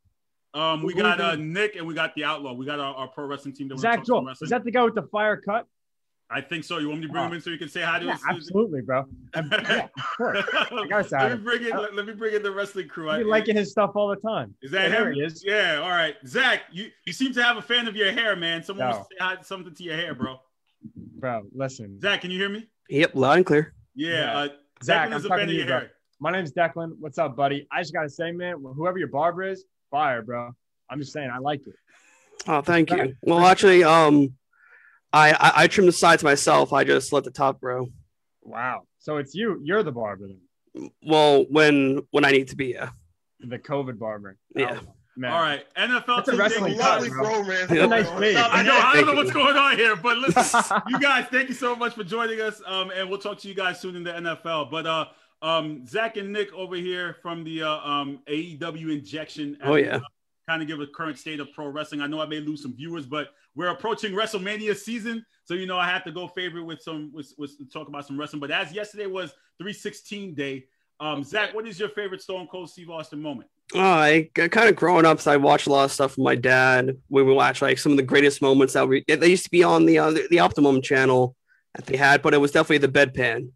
Um, 0.55 0.83
we 0.83 0.93
Who- 0.93 0.99
who 0.99 1.03
got 1.03 1.21
uh. 1.21 1.35
Nick 1.37 1.77
and 1.77 1.87
we 1.87 1.95
got 1.95 2.15
the 2.15 2.25
Outlaw. 2.25 2.53
We 2.53 2.65
got 2.65 2.79
our, 2.79 2.95
our 2.95 3.09
pro 3.09 3.27
wrestling 3.27 3.55
team. 3.55 3.69
That 3.69 3.75
we're 3.75 3.81
Zach 3.83 3.97
talking 3.99 4.05
Joel. 4.07 4.25
wrestling. 4.27 4.47
Is 4.47 4.51
that 4.51 4.65
the 4.65 4.71
guy 4.71 4.83
with 4.85 4.95
the 4.95 5.03
fire 5.03 5.37
cut? 5.37 5.67
I 6.31 6.41
think 6.41 6.65
so. 6.65 6.79
You 6.79 6.89
want 6.89 7.01
me 7.01 7.07
to 7.07 7.13
bring 7.13 7.23
Oh. 7.25 7.27
him 7.27 7.35
in 7.35 7.41
so 7.41 7.51
you 7.51 7.59
can 7.59 7.69
say 7.69 7.83
hi 7.83 7.99
to 7.99 8.07
Yeah, 8.07 8.15
us? 8.15 8.23
absolutely, 8.29 8.81
bro. 8.81 9.05
And- 9.35 9.49
yeah, 9.51 9.85
of 9.97 10.07
course. 10.17 10.45
gotta 10.89 11.09
say 11.09 11.17
hi 11.19 11.29
let 11.29 11.39
me 11.39 11.45
bring 11.45 11.63
in. 11.65 11.71
Let, 11.71 11.95
let 11.95 12.07
me 12.07 12.13
bring 12.15 12.35
in 12.35 12.43
the 12.43 12.51
wrestling 12.53 12.89
crew. 12.89 13.11
I- 13.11 13.19
You're 13.19 13.29
liking 13.29 13.57
his 13.57 13.71
stuff 13.73 13.93
all 13.95 14.09
the 14.09 14.17
time. 14.17 14.55
Is 14.63 14.71
that 14.71 14.91
Yeah, 14.91 15.05
him? 15.09 15.13
he 15.15 15.21
is. 15.23 15.45
Yeah. 15.45 15.81
All 15.83 15.91
right, 15.91 16.15
Zach. 16.27 16.63
You 16.73 16.91
you 17.05 17.13
seem 17.13 17.33
to 17.35 17.43
have 17.43 17.57
a 17.57 17.63
fan 17.63 17.87
of 17.89 17.97
your 17.97 18.11
hair, 18.13 18.37
man. 18.37 18.63
Someone 18.63 18.89
No. 18.89 18.95
wants 18.97 19.09
say 19.11 19.17
hi, 19.21 19.37
something 19.43 19.75
to 19.75 19.83
your 19.83 19.97
hair, 19.97 20.15
bro. 20.15 20.39
Bro, 20.97 21.49
listen. 21.53 22.01
Zach, 22.01 22.21
can 22.23 22.31
you 22.31 22.39
hear 22.39 22.49
me? 22.49 22.69
Yep, 22.91 23.15
loud 23.17 23.37
and 23.39 23.47
clear. 23.47 23.75
Yeah. 23.95 24.09
Yeah. 24.13 24.39
Uh, 24.39 24.49
Zach, 24.83 25.09
Declan 25.09 25.13
I'm 25.13 25.19
is 25.19 25.25
a 25.25 25.29
talking 25.29 25.41
fan 25.43 25.49
to 25.49 25.53
of 25.53 25.55
you, 25.55 25.59
your 25.59 25.67
bro. 25.67 25.79
hair. 25.81 25.91
My 26.21 26.31
name's 26.31 26.53
Declan. 26.53 26.93
What's 27.01 27.19
up, 27.19 27.37
buddy? 27.37 27.67
I 27.71 27.81
just 27.83 27.93
gotta 27.93 28.09
say, 28.09 28.33
man, 28.33 28.63
whoever 28.63 28.99
your 28.99 29.09
barber 29.09 29.43
is, 29.43 29.65
fire, 29.95 30.23
bro. 30.23 30.51
I'm 30.91 30.99
just 30.99 31.13
saying, 31.13 31.31
I 31.33 31.39
like 31.39 31.61
it. 31.69 31.75
Oh, 32.49 32.61
thank 32.63 32.91
Right. 32.91 33.11
you. 33.11 33.17
Well, 33.23 33.47
actually, 33.47 33.85
um, 33.85 34.35
I, 35.13 35.31
I 35.33 35.53
I 35.63 35.67
trim 35.69 35.87
the 35.87 35.93
sides 35.93 36.25
myself. 36.25 36.73
I 36.73 36.83
just 36.83 37.13
let 37.13 37.23
the 37.23 37.31
top 37.31 37.61
grow. 37.61 37.87
Wow. 38.43 38.83
So 38.99 39.19
it's 39.19 39.37
you. 39.37 39.61
You're 39.63 39.85
the 39.85 39.93
barber 39.93 40.27
then. 40.27 40.91
Well, 41.01 41.45
when 41.49 42.03
when 42.11 42.25
I 42.25 42.33
need 42.33 42.49
to 42.49 42.57
be, 42.57 42.67
yeah. 42.73 42.91
The 43.39 43.59
COVID 43.61 44.01
barber. 44.01 44.37
Yeah. 44.57 44.81
Oh, 44.83 44.95
man. 45.17 45.31
All 45.33 45.41
right, 45.41 45.65
NFL 45.77 46.07
That's 46.07 46.29
a 46.29 46.31
team 46.33 46.41
wrestling 46.41 46.77
cut, 46.79 47.03
Lovely 47.03 47.11
bro. 47.11 47.25
bromance. 47.25 47.69
That's 47.69 47.91
nice 47.91 48.07
going 48.09 48.37
I 48.37 48.63
know. 48.65 48.77
I 48.77 48.95
don't 48.97 49.07
know 49.07 49.15
what's 49.15 49.31
going 49.31 49.57
on 49.57 49.77
here, 49.77 49.95
but 49.95 50.19
listen, 50.19 50.61
you 50.89 50.99
guys, 50.99 51.27
thank 51.31 51.49
you 51.49 51.55
so 51.55 51.77
much 51.77 51.95
for 51.95 52.03
joining 52.03 52.41
us. 52.41 52.61
Um, 52.67 52.91
and 52.91 53.09
we'll 53.09 53.21
talk 53.21 53.39
to 53.39 53.49
you 53.49 53.55
guys 53.55 53.81
soon 53.81 53.95
in 53.95 54.03
the 54.03 54.11
NFL. 54.13 54.73
But 54.73 54.87
uh, 54.87 55.05
um, 55.45 55.87
Zach 55.87 56.17
and 56.17 56.33
Nick 56.33 56.53
over 56.55 56.75
here 56.75 57.17
from 57.21 57.45
the 57.45 57.63
uh, 57.63 57.79
um 57.79 58.21
AEW 58.27 58.91
injection. 58.93 59.59
Oh 59.63 59.75
yeah. 59.75 60.01
kind 60.49 60.63
of 60.63 60.69
give 60.69 60.81
a 60.81 60.87
current 60.87 61.19
state 61.19 61.39
of 61.39 61.53
pro 61.53 61.69
wrestling. 61.69 62.01
I 62.01 62.07
know 62.07 62.21
I 62.21 62.27
may 62.27 62.41
lose 62.41 62.63
some 62.63 62.75
viewers, 62.75 63.05
but 63.07 63.29
we're 63.55 63.69
approaching 63.69 64.13
WrestleMania 64.13 64.75
season, 64.75 65.25
so 65.45 65.55
you 65.55 65.67
know 65.67 65.79
I 65.79 65.87
have 65.87 66.03
to 66.05 66.13
go 66.13 66.27
favorite 66.29 66.65
with 66.65 66.81
some 66.81 67.11
with, 67.13 67.33
with 67.37 67.53
talk 67.71 67.89
about 67.89 68.07
some 68.07 68.19
wrestling. 68.19 68.41
But 68.41 68.51
as 68.51 68.73
yesterday 68.73 69.07
was 69.07 69.31
316 69.59 70.35
day, 70.35 70.65
um, 70.99 71.23
Zach, 71.23 71.55
what 71.55 71.69
is 71.69 71.79
your 71.79 71.91
favorite 71.91 72.23
Stone 72.23 72.49
Cold 72.51 72.71
Steve 72.71 72.89
Austin 72.89 73.21
moment? 73.21 73.51
Oh, 73.75 73.81
I 73.81 74.31
kind 74.35 74.69
of 74.69 74.77
growing 74.77 75.05
up, 75.05 75.21
so 75.21 75.31
I 75.31 75.37
watched 75.37 75.67
a 75.67 75.71
lot 75.71 75.85
of 75.85 75.93
stuff 75.93 76.17
with 76.17 76.25
my 76.25 76.37
dad. 76.37 76.97
We 77.11 77.23
would 77.23 77.35
watch 77.35 77.61
like 77.61 77.77
some 77.77 77.93
of 77.93 77.99
the 77.99 78.03
greatest 78.03 78.41
moments 78.41 78.73
that 78.73 78.89
we 78.89 79.05
they 79.07 79.29
used 79.29 79.45
to 79.45 79.51
be 79.51 79.63
on 79.63 79.85
the 79.85 79.99
uh, 79.99 80.11
the, 80.11 80.27
the 80.31 80.39
Optimum 80.41 80.81
channel 80.81 81.37
that 81.75 81.85
they 81.85 81.99
had, 81.99 82.23
but 82.23 82.33
it 82.33 82.39
was 82.39 82.53
definitely 82.53 82.79
the 82.79 82.89
bedpan. 82.89 83.51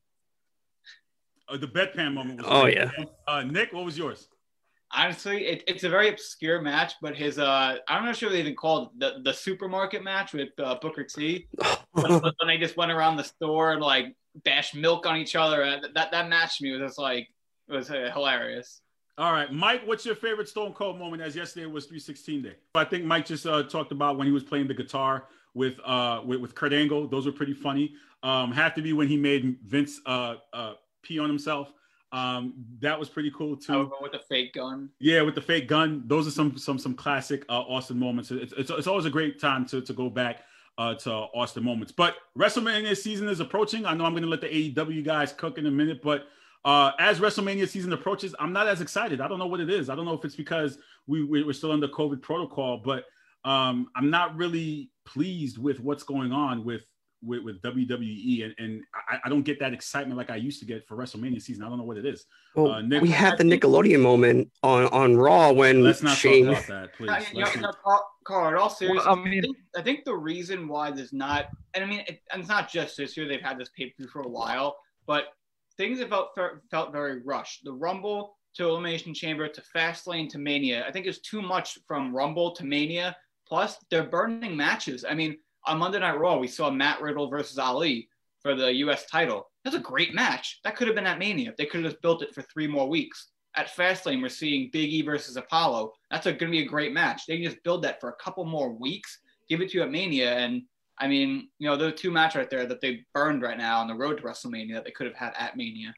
Uh, 1.48 1.56
the 1.56 1.66
bedpan 1.66 2.12
moment. 2.14 2.38
Was 2.38 2.46
Oh, 2.48 2.62
great. 2.62 2.76
yeah. 2.76 2.90
Uh, 3.26 3.42
Nick, 3.42 3.72
what 3.72 3.84
was 3.84 3.96
yours? 3.96 4.28
Honestly, 4.94 5.44
it, 5.46 5.64
it's 5.66 5.84
a 5.84 5.88
very 5.88 6.08
obscure 6.08 6.62
match, 6.62 6.94
but 7.02 7.14
his 7.14 7.38
uh, 7.38 7.76
I'm 7.88 8.06
not 8.06 8.16
sure 8.16 8.30
they 8.30 8.40
even 8.40 8.54
called 8.54 8.90
it 8.94 9.00
the 9.00 9.20
the 9.22 9.34
supermarket 9.34 10.02
match 10.02 10.32
with 10.32 10.48
uh, 10.58 10.76
Booker 10.80 11.04
T. 11.04 11.46
when, 11.92 12.10
when 12.12 12.32
they 12.46 12.56
just 12.56 12.76
went 12.76 12.90
around 12.90 13.16
the 13.16 13.24
store 13.24 13.72
and 13.72 13.82
like 13.82 14.14
bashed 14.44 14.74
milk 14.74 15.04
on 15.06 15.16
each 15.16 15.36
other. 15.36 15.62
Uh, 15.62 15.80
that 15.94 16.10
that 16.10 16.28
match 16.30 16.58
to 16.58 16.64
me 16.64 16.72
was 16.72 16.80
just 16.80 16.98
like 16.98 17.28
it 17.68 17.72
was 17.72 17.90
uh, 17.90 18.10
hilarious. 18.14 18.80
All 19.18 19.32
right, 19.32 19.52
Mike, 19.52 19.82
what's 19.84 20.06
your 20.06 20.14
favorite 20.14 20.48
Stone 20.48 20.72
Cold 20.74 20.98
moment? 20.98 21.20
As 21.20 21.34
yesterday 21.36 21.66
was 21.66 21.84
316 21.86 22.42
day. 22.42 22.54
I 22.74 22.84
think 22.84 23.04
Mike 23.04 23.26
just 23.26 23.46
uh, 23.46 23.64
talked 23.64 23.90
about 23.92 24.16
when 24.16 24.26
he 24.26 24.32
was 24.32 24.44
playing 24.44 24.68
the 24.68 24.74
guitar 24.74 25.24
with 25.54 25.78
uh 25.84 26.22
with, 26.24 26.40
with 26.40 26.54
Kurt 26.54 26.72
Angle. 26.72 27.08
Those 27.08 27.26
were 27.26 27.32
pretty 27.32 27.54
funny. 27.54 27.94
Um, 28.22 28.52
have 28.52 28.74
to 28.74 28.80
be 28.82 28.94
when 28.94 29.08
he 29.08 29.18
made 29.18 29.58
Vince 29.66 30.00
uh 30.06 30.36
uh 30.54 30.74
pee 31.02 31.18
on 31.18 31.28
himself. 31.28 31.72
Um, 32.10 32.54
that 32.80 32.98
was 32.98 33.08
pretty 33.08 33.30
cool 33.36 33.56
too. 33.56 33.86
Go 33.88 33.96
with 34.00 34.12
the 34.12 34.20
fake 34.28 34.54
gun. 34.54 34.88
Yeah, 34.98 35.22
with 35.22 35.34
the 35.34 35.42
fake 35.42 35.68
gun. 35.68 36.04
Those 36.06 36.26
are 36.26 36.30
some 36.30 36.56
some 36.56 36.78
some 36.78 36.94
classic 36.94 37.44
uh, 37.48 37.60
Austin 37.60 37.98
moments. 37.98 38.30
It's, 38.30 38.52
it's, 38.56 38.70
it's 38.70 38.86
always 38.86 39.04
a 39.04 39.10
great 39.10 39.38
time 39.40 39.66
to, 39.66 39.80
to 39.82 39.92
go 39.92 40.08
back 40.08 40.42
uh, 40.78 40.94
to 40.94 41.10
Austin 41.12 41.64
moments. 41.64 41.92
But 41.92 42.16
WrestleMania 42.38 42.96
season 42.96 43.28
is 43.28 43.40
approaching. 43.40 43.84
I 43.84 43.92
know 43.94 44.04
I'm 44.04 44.12
going 44.12 44.22
to 44.22 44.28
let 44.28 44.40
the 44.40 44.48
AEW 44.48 45.04
guys 45.04 45.32
cook 45.32 45.58
in 45.58 45.66
a 45.66 45.70
minute, 45.70 46.00
but 46.02 46.26
uh, 46.64 46.92
as 46.98 47.20
WrestleMania 47.20 47.68
season 47.68 47.92
approaches, 47.92 48.34
I'm 48.38 48.52
not 48.52 48.66
as 48.68 48.80
excited. 48.80 49.20
I 49.20 49.28
don't 49.28 49.38
know 49.38 49.46
what 49.46 49.60
it 49.60 49.68
is. 49.70 49.90
I 49.90 49.94
don't 49.94 50.04
know 50.06 50.14
if 50.14 50.24
it's 50.24 50.36
because 50.36 50.78
we 51.06 51.24
we- 51.24 51.42
we're 51.42 51.52
still 51.52 51.72
under 51.72 51.88
COVID 51.88 52.22
protocol, 52.22 52.80
but 52.82 53.04
um, 53.44 53.88
I'm 53.94 54.08
not 54.10 54.34
really 54.36 54.90
pleased 55.04 55.58
with 55.58 55.78
what's 55.80 56.02
going 56.02 56.32
on 56.32 56.64
with 56.64 56.84
with, 57.22 57.42
with 57.42 57.60
WWE, 57.62 58.44
and, 58.44 58.54
and 58.58 58.82
I, 59.08 59.18
I 59.24 59.28
don't 59.28 59.42
get 59.42 59.58
that 59.60 59.72
excitement 59.72 60.16
like 60.16 60.30
I 60.30 60.36
used 60.36 60.60
to 60.60 60.66
get 60.66 60.86
for 60.86 60.96
WrestleMania 60.96 61.42
season. 61.42 61.64
I 61.64 61.68
don't 61.68 61.78
know 61.78 61.84
what 61.84 61.96
it 61.96 62.06
is. 62.06 62.26
Well, 62.54 62.72
Uh, 62.72 62.82
Nick- 62.82 63.02
we 63.02 63.08
had 63.10 63.36
the 63.38 63.44
Nickelodeon 63.44 64.00
moment 64.00 64.50
on 64.62 64.84
on 64.86 65.16
Raw 65.16 65.52
when 65.52 65.82
Let's 65.82 66.02
not 66.02 66.16
Shane. 66.16 66.46
talk 66.46 66.54
about 66.54 66.66
that, 66.68 66.94
please. 66.94 67.06
You 67.32 67.40
Let's 67.40 67.54
you 67.56 67.60
not- 67.62 67.62
know, 67.62 67.72
Carl, 67.84 68.08
Carl, 68.24 68.48
in 68.48 68.54
all 68.54 68.70
seriousness, 68.70 69.04
Well, 69.06 69.18
I 69.18 69.22
mean- 69.24 69.38
I, 69.38 69.42
think, 69.42 69.56
I 69.76 69.82
think 69.82 70.04
the 70.04 70.14
reason 70.16 70.68
why 70.68 70.90
there's 70.90 71.12
not, 71.12 71.46
and 71.74 71.84
I 71.84 71.86
mean, 71.86 72.00
it, 72.06 72.20
and 72.32 72.40
it's 72.40 72.48
not 72.48 72.70
just 72.70 72.96
this 72.96 73.16
year, 73.16 73.26
they've 73.26 73.40
had 73.40 73.58
this 73.58 73.70
pay 73.76 73.86
per 73.86 73.94
view 73.98 74.08
for 74.08 74.22
a 74.22 74.28
while, 74.28 74.76
but 75.06 75.24
things 75.76 75.98
have 76.00 76.08
felt, 76.10 76.30
felt 76.70 76.92
very 76.92 77.20
rushed. 77.22 77.64
The 77.64 77.72
Rumble 77.72 78.36
to 78.54 78.68
Elimination 78.68 79.12
Chamber 79.14 79.46
to 79.48 79.62
Fastlane 79.74 80.28
to 80.30 80.38
Mania, 80.38 80.84
I 80.86 80.92
think 80.92 81.06
it's 81.06 81.20
too 81.20 81.42
much 81.42 81.78
from 81.86 82.14
Rumble 82.14 82.52
to 82.52 82.64
Mania. 82.64 83.16
Plus, 83.46 83.76
they're 83.90 84.04
burning 84.04 84.54
matches. 84.56 85.04
I 85.08 85.14
mean, 85.14 85.38
on 85.68 85.78
Monday 85.78 86.00
Night 86.00 86.18
Raw, 86.18 86.38
we 86.38 86.48
saw 86.48 86.70
Matt 86.70 87.00
Riddle 87.00 87.28
versus 87.28 87.58
Ali 87.58 88.08
for 88.40 88.54
the 88.54 88.72
U.S. 88.76 89.06
title. 89.06 89.50
That's 89.64 89.76
a 89.76 89.80
great 89.80 90.14
match. 90.14 90.60
That 90.64 90.76
could 90.76 90.88
have 90.88 90.96
been 90.96 91.06
at 91.06 91.18
Mania. 91.18 91.52
They 91.56 91.66
could 91.66 91.84
have 91.84 91.92
just 91.92 92.02
built 92.02 92.22
it 92.22 92.34
for 92.34 92.42
three 92.42 92.66
more 92.66 92.88
weeks. 92.88 93.28
At 93.56 93.68
Fastlane, 93.68 94.22
we're 94.22 94.28
seeing 94.28 94.70
Big 94.72 94.92
E 94.92 95.02
versus 95.02 95.36
Apollo. 95.36 95.92
That's 96.10 96.24
going 96.24 96.38
to 96.38 96.46
be 96.46 96.62
a 96.62 96.66
great 96.66 96.92
match. 96.92 97.26
They 97.26 97.36
can 97.36 97.44
just 97.44 97.62
build 97.64 97.82
that 97.82 98.00
for 98.00 98.10
a 98.10 98.14
couple 98.22 98.44
more 98.44 98.72
weeks, 98.72 99.18
give 99.48 99.60
it 99.60 99.70
to 99.70 99.78
you 99.78 99.82
at 99.82 99.90
Mania, 99.90 100.36
and 100.38 100.62
I 101.00 101.06
mean, 101.06 101.48
you 101.58 101.68
know, 101.68 101.76
there 101.76 101.88
are 101.88 101.92
two 101.92 102.10
matches 102.10 102.36
right 102.36 102.50
there 102.50 102.66
that 102.66 102.80
they 102.80 103.04
burned 103.14 103.42
right 103.42 103.56
now 103.56 103.80
on 103.80 103.86
the 103.86 103.94
road 103.94 104.18
to 104.18 104.22
WrestleMania 104.24 104.74
that 104.74 104.84
they 104.84 104.90
could 104.90 105.06
have 105.06 105.14
had 105.14 105.32
at 105.38 105.56
Mania. 105.56 105.94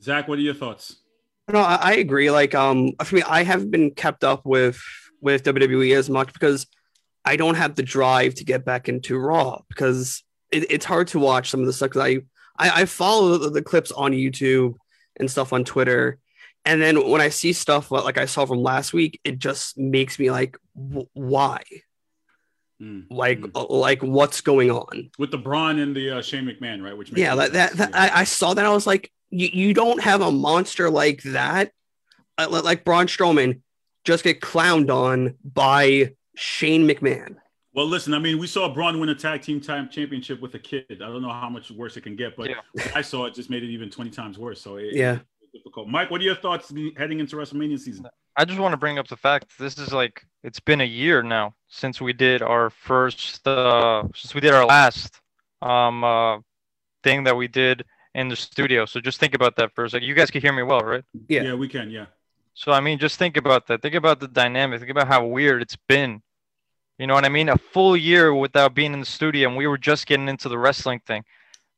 Zach, 0.00 0.28
what 0.28 0.38
are 0.38 0.42
your 0.42 0.54
thoughts? 0.54 1.02
No, 1.48 1.60
I, 1.60 1.74
I 1.74 1.92
agree. 1.94 2.30
Like, 2.30 2.54
um, 2.54 2.92
for 3.02 3.16
me, 3.16 3.22
I 3.22 3.42
haven't 3.42 3.70
been 3.70 3.90
kept 3.90 4.22
up 4.22 4.46
with 4.46 4.80
with 5.20 5.42
WWE 5.42 5.96
as 5.96 6.08
much 6.08 6.32
because 6.32 6.66
I 7.28 7.36
don't 7.36 7.56
have 7.56 7.74
the 7.74 7.82
drive 7.82 8.34
to 8.36 8.44
get 8.44 8.64
back 8.64 8.88
into 8.88 9.18
Raw 9.18 9.60
because 9.68 10.22
it, 10.50 10.70
it's 10.70 10.84
hard 10.86 11.08
to 11.08 11.18
watch 11.18 11.50
some 11.50 11.60
of 11.60 11.66
the 11.66 11.72
stuff. 11.72 11.90
'cause 11.90 12.02
I, 12.02 12.12
I 12.58 12.82
I 12.82 12.84
follow 12.86 13.38
the, 13.38 13.50
the 13.50 13.62
clips 13.62 13.92
on 13.92 14.12
YouTube 14.12 14.74
and 15.18 15.30
stuff 15.30 15.52
on 15.52 15.64
Twitter, 15.64 16.18
and 16.64 16.80
then 16.82 17.08
when 17.10 17.20
I 17.20 17.28
see 17.28 17.52
stuff 17.52 17.90
like 17.90 18.18
I 18.18 18.26
saw 18.26 18.46
from 18.46 18.62
last 18.62 18.92
week, 18.92 19.20
it 19.24 19.38
just 19.38 19.76
makes 19.78 20.18
me 20.18 20.30
like, 20.30 20.56
w- 20.76 21.08
why? 21.14 21.62
Mm, 22.82 23.06
Like, 23.10 23.40
mm. 23.40 23.50
uh, 23.54 23.66
like 23.74 24.02
what's 24.02 24.40
going 24.40 24.70
on? 24.70 25.10
with 25.18 25.30
the 25.30 25.38
Braun 25.38 25.78
and 25.80 25.96
the 25.96 26.18
uh, 26.18 26.22
Shane 26.22 26.44
McMahon, 26.46 26.82
right? 26.82 26.96
Which 26.96 27.10
makes 27.10 27.20
Yeah, 27.20 27.34
that, 27.34 27.52
that, 27.52 27.72
that 27.74 27.90
I, 27.94 28.20
I 28.20 28.24
saw 28.24 28.54
that. 28.54 28.64
I 28.64 28.70
was 28.70 28.86
like, 28.86 29.10
you, 29.30 29.48
you 29.52 29.74
don't 29.74 30.00
have 30.02 30.20
a 30.20 30.30
monster 30.30 30.88
like 30.88 31.22
that, 31.24 31.72
uh, 32.38 32.46
like 32.62 32.84
Braun 32.84 33.06
Strowman, 33.08 33.60
just 34.04 34.22
get 34.24 34.40
clowned 34.40 34.90
on 34.94 35.34
by 35.44 36.12
Shane 36.38 36.86
McMahon. 36.88 37.36
Well, 37.74 37.86
listen, 37.86 38.14
I 38.14 38.18
mean, 38.18 38.38
we 38.38 38.46
saw 38.46 38.72
Braun 38.72 38.98
win 38.98 39.08
a 39.10 39.14
tag 39.14 39.42
team 39.42 39.60
time 39.60 39.88
championship 39.88 40.40
with 40.40 40.54
a 40.54 40.58
kid. 40.58 40.84
I 40.90 40.94
don't 40.94 41.22
know 41.22 41.30
how 41.30 41.48
much 41.48 41.70
worse 41.70 41.96
it 41.96 42.00
can 42.02 42.16
get, 42.16 42.36
but 42.36 42.48
Yeah. 42.48 42.56
what 42.72 42.96
I 42.96 43.02
saw 43.02 43.26
it 43.26 43.34
just 43.34 43.50
made 43.50 43.62
it 43.62 43.68
even 43.68 43.90
20 43.90 44.10
times 44.10 44.38
worse. 44.38 44.60
So 44.60 44.76
it, 44.76 44.94
Yeah. 44.94 45.18
difficult. 45.52 45.88
Mike, 45.88 46.10
what 46.10 46.20
are 46.20 46.24
your 46.24 46.34
thoughts 46.34 46.72
heading 46.96 47.20
into 47.20 47.36
WrestleMania 47.36 47.78
season? 47.78 48.06
I 48.36 48.44
just 48.44 48.58
want 48.58 48.72
to 48.72 48.76
bring 48.76 48.98
up 48.98 49.08
the 49.08 49.16
fact 49.16 49.58
this 49.58 49.78
is 49.78 49.92
like 49.92 50.24
it's 50.44 50.60
been 50.60 50.80
a 50.80 50.84
year 50.84 51.22
now 51.22 51.54
since 51.66 52.00
we 52.00 52.12
did 52.12 52.40
our 52.40 52.70
first 52.70 53.46
uh 53.48 54.04
since 54.14 54.32
we 54.34 54.40
did 54.40 54.54
our 54.54 54.64
last 54.64 55.20
um 55.60 56.04
uh 56.04 56.38
thing 57.02 57.24
that 57.24 57.36
we 57.36 57.48
did 57.48 57.84
in 58.14 58.28
the 58.28 58.36
studio. 58.36 58.86
So 58.86 59.00
just 59.00 59.18
think 59.18 59.34
about 59.34 59.56
that 59.56 59.74
for 59.74 59.84
a 59.84 59.90
second. 59.90 60.06
You 60.06 60.14
guys 60.14 60.30
can 60.30 60.40
hear 60.40 60.52
me 60.52 60.62
well, 60.62 60.80
right? 60.80 61.04
Yeah, 61.28 61.42
Yeah. 61.42 61.54
we 61.54 61.68
can. 61.68 61.90
Yeah. 61.90 62.06
So 62.54 62.70
I 62.72 62.80
mean, 62.80 62.98
just 62.98 63.18
think 63.18 63.36
about 63.36 63.66
that. 63.68 63.82
Think 63.82 63.94
about 63.96 64.20
the 64.20 64.28
dynamic. 64.28 64.78
Think 64.80 64.90
about 64.92 65.08
how 65.08 65.26
weird 65.26 65.60
it's 65.62 65.76
been. 65.76 66.22
You 66.98 67.06
know 67.06 67.14
what 67.14 67.24
I 67.24 67.28
mean? 67.28 67.48
A 67.48 67.56
full 67.56 67.96
year 67.96 68.34
without 68.34 68.74
being 68.74 68.92
in 68.92 69.00
the 69.00 69.06
studio, 69.06 69.48
and 69.48 69.56
we 69.56 69.66
were 69.66 69.78
just 69.78 70.06
getting 70.06 70.28
into 70.28 70.48
the 70.48 70.58
wrestling 70.58 71.00
thing. 71.06 71.24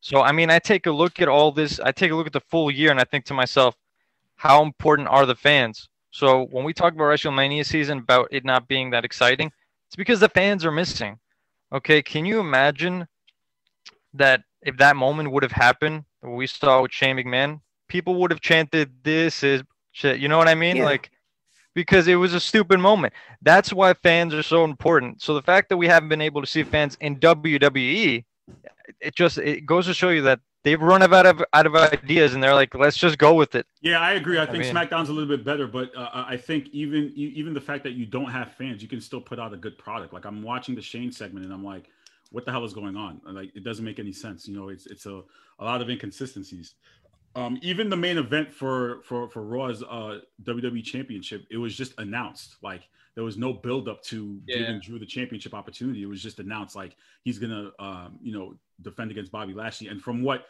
So 0.01 0.23
I 0.23 0.33
mean, 0.33 0.51
I 0.51 0.59
take 0.59 0.87
a 0.87 0.91
look 0.91 1.21
at 1.21 1.29
all 1.29 1.53
this. 1.53 1.79
I 1.79 1.93
take 1.93 2.11
a 2.11 2.15
look 2.15 2.27
at 2.27 2.33
the 2.33 2.41
full 2.41 2.71
year, 2.71 2.91
and 2.91 2.99
I 2.99 3.05
think 3.05 3.27
to 3.27 3.35
myself, 3.35 3.77
how 4.37 4.63
important 4.63 5.09
are 5.09 5.27
the 5.27 5.35
fans? 5.35 5.89
So 6.11 6.47
when 6.47 6.65
we 6.65 6.73
talk 6.73 6.95
about 6.95 7.05
WrestleMania 7.05 7.67
season, 7.67 7.99
about 7.99 8.29
it 8.31 8.45
not 8.45 8.67
being 8.67 8.91
that 8.91 9.05
exciting, 9.05 9.53
it's 9.87 9.97
because 9.97 10.21
the 10.21 10.29
fans 10.31 10.65
are 10.65 10.73
missing. 10.73 11.19
Okay, 11.73 12.03
can 12.03 12.25
you 12.25 12.41
imagine 12.41 13.07
that 14.15 14.43
if 14.63 14.79
that 14.79 14.97
moment 14.97 15.31
would 15.31 15.43
have 15.43 15.53
happened, 15.53 16.05
we 16.23 16.47
saw 16.47 16.83
with 16.83 16.93
Shane 16.93 17.17
McMahon, 17.17 17.61
people 17.89 18.15
would 18.17 18.31
have 18.31 18.41
chanted, 18.41 19.05
"This 19.05 19.43
is 19.43 19.63
shit." 19.93 20.19
You 20.19 20.29
know 20.29 20.39
what 20.39 20.49
I 20.49 20.55
mean? 20.55 20.77
Yeah. 20.77 20.87
Like 20.87 21.11
because 21.75 22.09
it 22.09 22.17
was 22.17 22.35
a 22.35 22.41
stupid 22.41 22.81
moment. 22.81 23.13
That's 23.43 23.73
why 23.73 23.95
fans 23.95 24.35
are 24.35 24.43
so 24.43 24.65
important. 24.65 25.23
So 25.23 25.35
the 25.35 25.43
fact 25.43 25.69
that 25.69 25.77
we 25.77 25.87
haven't 25.87 26.09
been 26.09 26.21
able 26.21 26.41
to 26.41 26.47
see 26.47 26.63
fans 26.63 26.97
in 27.01 27.17
WWE, 27.17 28.25
it 29.01 29.15
just 29.15 29.39
it 29.39 29.67
goes 29.67 29.87
to 29.87 29.95
show 29.95 30.11
you 30.11 30.23
that 30.23 30.41
they've 30.65 30.81
run 30.81 31.03
out 31.03 31.27
of 31.27 31.43
out 31.53 31.67
of 31.67 31.75
ideas, 31.75 32.35
and 32.35 32.43
they're 32.43 32.55
like, 32.55 32.75
"Let's 32.75 32.97
just 32.97 33.19
go 33.19 33.35
with 33.35 33.55
it." 33.55 33.67
Yeah, 33.81 34.01
I 34.01 34.13
agree. 34.13 34.39
I 34.39 34.43
I 34.43 34.47
think 34.47 34.65
mean- 34.65 34.75
SmackDown's 34.75 35.09
a 35.09 35.13
little 35.13 35.29
bit 35.29 35.45
better, 35.45 35.67
but 35.67 35.95
uh, 35.97 36.25
I 36.29 36.37
think 36.37 36.69
even 36.73 37.13
even 37.17 37.55
the 37.55 37.61
fact 37.61 37.85
that 37.85 37.93
you 37.93 38.07
don't 38.07 38.31
have 38.31 38.53
fans, 38.53 38.83
you 38.83 38.89
can 38.89 39.01
still 39.01 39.21
put 39.21 39.39
out 39.39 39.53
a 39.53 39.57
good 39.57 39.79
product. 39.79 40.13
Like 40.13 40.25
I'm 40.25 40.43
watching 40.43 40.75
the 40.75 40.83
Shane 40.83 41.13
segment, 41.13 41.45
and 41.45 41.55
I'm 41.55 41.65
like, 41.65 41.89
what 42.31 42.45
the 42.45 42.53
hell 42.53 42.65
is 42.65 42.75
going 42.75 42.97
on? 42.97 43.21
Like 43.25 43.55
it 43.55 43.65
doesn't 43.65 43.85
make 43.85 43.99
any 43.99 44.13
sense. 44.13 44.49
You 44.49 44.55
know, 44.57 44.69
it's 44.69 44.87
it's 44.87 45.07
a, 45.07 45.23
a 45.59 45.65
lot 45.65 45.81
of 45.83 45.89
inconsistencies. 45.89 46.75
Um, 47.37 47.59
even 47.63 47.89
the 47.89 47.97
main 47.97 48.19
event 48.19 48.53
for 48.53 49.03
for 49.05 49.29
for 49.29 49.43
Raw's 49.43 49.83
uh, 49.83 50.21
WWE 50.43 50.83
Championship, 50.85 51.47
it 51.51 51.57
was 51.59 51.77
just 51.77 51.93
announced. 51.99 52.57
Like 52.63 52.89
there 53.15 53.25
was 53.25 53.37
no 53.37 53.53
build 53.53 53.89
up 53.89 54.03
to 54.05 54.41
Yeah. 54.47 54.59
giving 54.59 54.81
Drew 54.81 54.99
the 54.99 55.07
championship 55.07 55.55
opportunity. 55.55 56.03
It 56.03 56.07
was 56.07 56.23
just 56.23 56.39
announced 56.41 56.75
like 56.75 56.97
he's 57.23 57.39
gonna 57.39 57.71
um, 57.79 58.19
you 58.21 58.33
know 58.33 58.55
defend 58.83 59.11
against 59.11 59.31
Bobby 59.31 59.55
Lashley. 59.55 59.89
And 59.89 60.03
from 60.03 60.23
what 60.23 60.47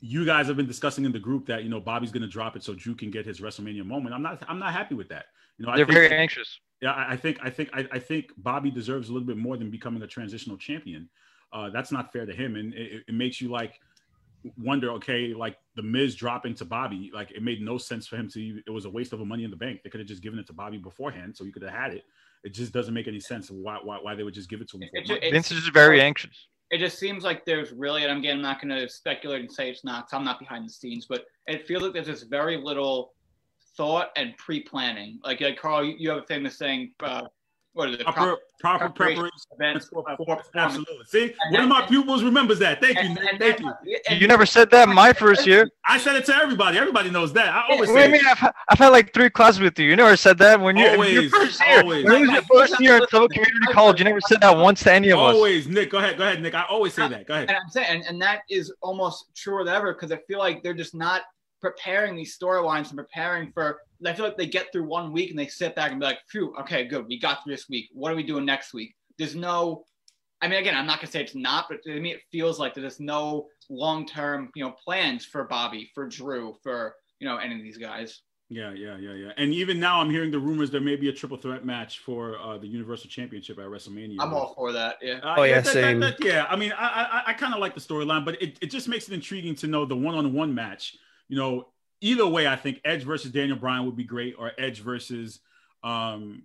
you 0.00 0.24
guys 0.24 0.46
have 0.48 0.56
been 0.56 0.66
discussing 0.66 1.04
in 1.04 1.12
the 1.12 1.18
group 1.18 1.46
that 1.46 1.62
you 1.62 1.68
know 1.68 1.80
Bobby's 1.80 2.10
going 2.12 2.22
to 2.22 2.28
drop 2.28 2.56
it 2.56 2.62
so 2.62 2.74
Drew 2.74 2.94
can 2.94 3.10
get 3.10 3.24
his 3.26 3.40
WrestleMania 3.40 3.84
moment. 3.84 4.14
I'm 4.14 4.22
not. 4.22 4.42
I'm 4.48 4.58
not 4.58 4.72
happy 4.72 4.94
with 4.94 5.08
that. 5.08 5.26
You 5.58 5.66
know, 5.66 5.72
I 5.72 5.76
They're 5.76 5.86
think, 5.86 5.94
very 5.98 6.12
anxious. 6.12 6.58
yeah, 6.80 6.92
I 6.92 7.12
I 7.12 7.16
think 7.16 7.38
I 7.42 7.50
think 7.50 7.68
I, 7.72 7.86
I 7.92 7.98
think 7.98 8.32
Bobby 8.38 8.70
deserves 8.70 9.08
a 9.08 9.12
little 9.12 9.26
bit 9.26 9.36
more 9.36 9.56
than 9.56 9.70
becoming 9.70 10.02
a 10.02 10.06
transitional 10.06 10.56
champion. 10.56 11.08
Uh, 11.52 11.70
that's 11.70 11.92
not 11.92 12.12
fair 12.12 12.26
to 12.26 12.32
him, 12.34 12.56
and 12.56 12.74
it, 12.74 13.04
it 13.08 13.14
makes 13.14 13.40
you 13.40 13.48
like 13.50 13.78
wonder. 14.58 14.90
Okay, 14.92 15.34
like 15.34 15.56
the 15.76 15.82
Miz 15.82 16.14
dropping 16.14 16.54
to 16.56 16.64
Bobby, 16.64 17.10
like 17.14 17.30
it 17.30 17.42
made 17.42 17.60
no 17.62 17.78
sense 17.78 18.06
for 18.06 18.16
him 18.16 18.28
to. 18.30 18.40
even- 18.40 18.62
It 18.66 18.70
was 18.70 18.84
a 18.84 18.90
waste 18.90 19.12
of 19.12 19.20
a 19.20 19.24
Money 19.24 19.44
in 19.44 19.50
the 19.50 19.56
Bank. 19.56 19.82
They 19.82 19.90
could 19.90 20.00
have 20.00 20.08
just 20.08 20.22
given 20.22 20.38
it 20.38 20.46
to 20.48 20.52
Bobby 20.52 20.78
beforehand, 20.78 21.36
so 21.36 21.44
you 21.44 21.52
could 21.52 21.62
have 21.62 21.72
had 21.72 21.92
it. 21.94 22.04
It 22.44 22.50
just 22.54 22.72
doesn't 22.72 22.92
make 22.94 23.08
any 23.08 23.20
sense 23.20 23.50
why 23.50 23.78
why, 23.82 23.98
why 24.00 24.14
they 24.14 24.22
would 24.22 24.34
just 24.34 24.48
give 24.50 24.60
it 24.60 24.68
to 24.70 24.76
him. 24.78 24.88
It- 24.92 25.10
it- 25.10 25.32
Vince 25.32 25.50
is 25.50 25.66
very 25.68 26.00
anxious. 26.00 26.48
it 26.70 26.78
just 26.78 26.98
seems 26.98 27.22
like 27.22 27.44
there's 27.44 27.72
really, 27.72 28.04
and 28.04 28.18
again, 28.18 28.36
I'm 28.36 28.42
not 28.42 28.60
going 28.60 28.74
to 28.76 28.88
speculate 28.88 29.40
and 29.42 29.52
say 29.52 29.70
it's 29.70 29.84
not, 29.84 30.04
'cause 30.08 30.14
I'm 30.14 30.24
not 30.24 30.38
behind 30.40 30.66
the 30.66 30.72
scenes, 30.72 31.06
but 31.06 31.26
it 31.46 31.66
feels 31.68 31.82
like 31.84 31.92
there's 31.92 32.06
just 32.06 32.28
very 32.28 32.56
little 32.56 33.14
thought 33.76 34.10
and 34.16 34.36
pre-planning. 34.38 35.20
Like, 35.22 35.40
like 35.40 35.56
Carl, 35.58 35.84
you, 35.84 35.94
you 35.98 36.08
have 36.10 36.18
a 36.18 36.26
famous 36.26 36.56
saying, 36.58 36.92
uh, 37.00 37.26
what 37.74 37.90
is 37.90 37.96
it? 38.00 38.04
proper 38.06 38.36
proper 38.60 38.88
preparation 38.88 39.14
preparation. 39.20 39.40
events, 39.58 39.88
for- 39.88 40.04
for- 40.16 40.24
for. 40.24 40.58
Absolutely. 40.58 41.04
See, 41.06 41.34
And 41.42 41.52
one 41.52 41.62
of 41.64 41.68
my 41.68 41.82
pupils 41.86 42.22
remembers 42.22 42.58
that. 42.60 42.80
Thank 42.80 42.94
you, 42.94 43.00
And- 43.02 43.14
Nick. 43.16 43.28
and 43.32 43.38
Thank 43.38 43.58
that- 43.58 43.76
you. 43.84 43.98
and- 44.08 44.20
You 44.20 44.26
never 44.26 44.46
said 44.46 44.70
that 44.70 44.88
my 44.88 45.12
first 45.12 45.46
year. 45.46 45.68
I 45.86 45.98
said 45.98 46.16
it 46.16 46.24
to 46.26 46.34
everybody. 46.36 46.78
Everybody 46.78 47.10
knows 47.10 47.32
that. 47.34 47.48
I 47.48 47.62
always 47.68 47.90
What 47.90 47.96
do 47.96 48.00
say 48.00 48.06
you 48.06 48.12
mean? 48.12 48.20
it. 48.22 48.42
I've, 48.42 48.52
I've 48.70 48.78
had 48.78 48.88
like 48.88 49.12
three 49.12 49.28
classes 49.28 49.60
with 49.60 49.78
you. 49.78 49.90
You 49.90 49.96
never 49.96 50.16
said 50.16 50.38
that 50.38 50.60
when 50.60 50.76
you 50.76 50.84
your 50.84 50.92
Always, 50.94 51.30
first 51.30 51.60
year. 51.66 51.80
always. 51.80 52.04
When 52.04 52.14
it 52.14 52.20
was 52.20 52.30
your 52.30 52.42
first 52.42 52.80
year 52.80 52.96
in 52.96 53.06
Southern 53.08 53.28
Community 53.28 53.72
College, 53.72 53.98
you 53.98 54.04
never 54.04 54.20
said 54.22 54.40
that 54.40 54.56
once 54.56 54.82
to 54.84 54.92
any 54.92 55.10
of 55.10 55.18
us. 55.18 55.34
Always, 55.34 55.68
Nick. 55.68 55.90
Go 55.90 55.98
ahead. 55.98 56.16
Go 56.16 56.24
ahead, 56.24 56.40
Nick. 56.40 56.54
I 56.54 56.62
always 56.70 56.94
say 56.94 57.06
that. 57.08 57.26
Go 57.26 57.34
ahead. 57.34 57.48
And 57.48 57.56
I'm 57.58 57.68
saying, 57.70 57.88
and, 57.90 58.04
and 58.04 58.22
that 58.22 58.42
is 58.48 58.72
almost 58.82 59.26
truer 59.36 59.64
than 59.64 59.74
ever 59.74 59.92
because 59.92 60.10
I 60.12 60.18
feel 60.28 60.38
like 60.38 60.62
they're 60.62 60.74
just 60.74 60.94
not 60.94 61.22
preparing 61.60 62.14
these 62.16 62.38
storylines 62.38 62.88
and 62.90 62.96
preparing 62.98 63.50
for. 63.52 63.80
I 64.06 64.12
feel 64.14 64.24
like 64.24 64.36
they 64.36 64.46
get 64.46 64.70
through 64.72 64.84
one 64.88 65.12
week 65.12 65.30
and 65.30 65.38
they 65.38 65.46
sit 65.46 65.74
back 65.74 65.90
and 65.90 66.00
be 66.00 66.06
like, 66.06 66.18
"Phew, 66.28 66.54
okay, 66.60 66.84
good, 66.84 67.06
we 67.06 67.18
got 67.18 67.42
through 67.42 67.54
this 67.54 67.68
week. 67.68 67.88
What 67.92 68.12
are 68.12 68.16
we 68.16 68.22
doing 68.22 68.44
next 68.44 68.74
week?" 68.74 68.94
There's 69.18 69.34
no. 69.34 69.84
I 70.42 70.48
mean, 70.48 70.58
again, 70.58 70.76
I'm 70.76 70.86
not 70.86 70.98
gonna 71.00 71.10
say 71.10 71.22
it's 71.22 71.34
not, 71.34 71.66
but 71.70 71.82
to 71.84 72.00
me, 72.00 72.12
it 72.12 72.20
feels 72.30 72.58
like 72.58 72.74
there's 72.74 73.00
no 73.00 73.48
long-term, 73.70 74.50
you 74.54 74.64
know, 74.64 74.74
plans 74.84 75.24
for 75.24 75.44
Bobby, 75.44 75.90
for 75.94 76.06
Drew, 76.06 76.54
for 76.62 76.94
you 77.20 77.28
know, 77.28 77.36
any 77.36 77.54
of 77.56 77.62
these 77.62 77.78
guys. 77.78 78.20
Yeah, 78.50 78.72
yeah, 78.74 78.98
yeah, 78.98 79.14
yeah. 79.14 79.30
And 79.38 79.54
even 79.54 79.80
now, 79.80 80.00
I'm 80.00 80.10
hearing 80.10 80.30
the 80.30 80.38
rumors 80.38 80.70
there 80.70 80.80
may 80.82 80.96
be 80.96 81.08
a 81.08 81.12
triple 81.12 81.38
threat 81.38 81.64
match 81.64 82.00
for 82.00 82.38
uh, 82.38 82.58
the 82.58 82.66
Universal 82.66 83.08
Championship 83.08 83.58
at 83.58 83.64
WrestleMania. 83.64 84.16
I'm 84.20 84.34
all 84.34 84.52
for 84.54 84.70
that. 84.72 84.96
Yeah. 85.00 85.14
Uh, 85.22 85.36
Oh, 85.38 85.42
yeah, 85.44 85.54
that- 85.56 85.64
that- 85.64 85.72
same. 85.72 86.00
that- 86.00 86.22
yeah, 86.22 86.44
I 86.48 86.56
mean, 86.56 86.72
I 86.72 87.22
I, 87.26 87.30
I 87.30 87.32
kind 87.32 87.54
of 87.54 87.60
like 87.60 87.74
the 87.74 87.80
storyline, 87.80 88.24
but 88.24 88.40
it, 88.42 88.58
it 88.60 88.66
just 88.70 88.86
makes 88.88 89.08
it 89.08 89.14
intriguing 89.14 89.54
to 89.56 89.66
know 89.66 89.86
the 89.86 89.96
one 89.96 90.14
on 90.14 90.32
one 90.34 90.54
match. 90.54 90.94
You 91.28 91.38
know, 91.38 91.68
either 92.04 92.26
way, 92.26 92.46
I 92.46 92.54
think 92.54 92.80
Edge 92.84 93.02
versus 93.02 93.32
Daniel 93.32 93.56
Bryan 93.56 93.86
would 93.86 93.96
be 93.96 94.04
great, 94.04 94.34
or 94.38 94.52
Edge 94.58 94.80
versus 94.80 95.40
um, 95.82 96.42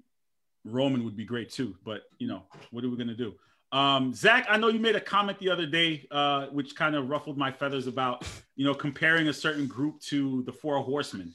Roman 0.63 1.03
would 1.03 1.17
be 1.17 1.25
great 1.25 1.51
too. 1.51 1.75
But 1.83 2.03
you 2.17 2.27
know, 2.27 2.43
what 2.71 2.83
are 2.83 2.89
we 2.89 2.97
gonna 2.97 3.13
do? 3.13 3.35
Um, 3.71 4.13
Zach, 4.13 4.47
I 4.49 4.57
know 4.57 4.69
you 4.69 4.79
made 4.79 4.95
a 4.95 5.01
comment 5.01 5.37
the 5.37 5.49
other 5.49 5.67
day, 5.67 6.07
uh, 6.09 6.47
which 6.47 6.75
kind 6.75 6.95
of 6.95 7.09
ruffled 7.09 7.37
my 7.37 7.51
feathers 7.51 7.85
about 7.87 8.25
you 8.55 8.65
know 8.65 8.73
comparing 8.73 9.27
a 9.27 9.33
certain 9.33 9.67
group 9.67 9.99
to 10.01 10.43
the 10.43 10.53
Four 10.53 10.79
Horsemen. 10.79 11.33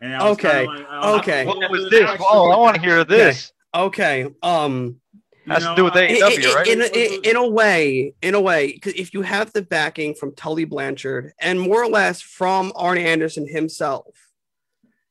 And 0.00 0.14
I 0.14 0.22
was 0.28 0.32
Okay, 0.38 0.66
kinda 0.66 0.72
like, 0.72 0.86
I 0.88 1.18
okay. 1.18 1.46
What 1.46 1.70
was 1.70 1.90
this? 1.90 2.10
Oh, 2.20 2.50
I 2.50 2.56
want 2.56 2.76
to 2.76 2.80
hear 2.80 3.04
this. 3.04 3.52
Okay. 3.74 4.26
Um, 4.42 5.00
you 5.46 5.52
Has 5.52 5.64
to 5.64 5.74
do 5.76 5.84
with 5.84 5.96
in, 5.96 6.16
AEW, 6.16 6.54
right? 6.54 6.66
in, 6.66 6.82
in, 6.82 7.20
in 7.22 7.36
a 7.36 7.48
way, 7.48 8.14
in 8.20 8.34
a 8.34 8.40
way, 8.40 8.72
because 8.72 8.94
if 8.94 9.14
you 9.14 9.22
have 9.22 9.52
the 9.52 9.62
backing 9.62 10.14
from 10.14 10.34
Tully 10.34 10.64
Blanchard 10.64 11.32
and 11.38 11.60
more 11.60 11.82
or 11.82 11.88
less 11.88 12.20
from 12.20 12.72
Arn 12.74 12.98
Anderson 12.98 13.46
himself, 13.46 14.06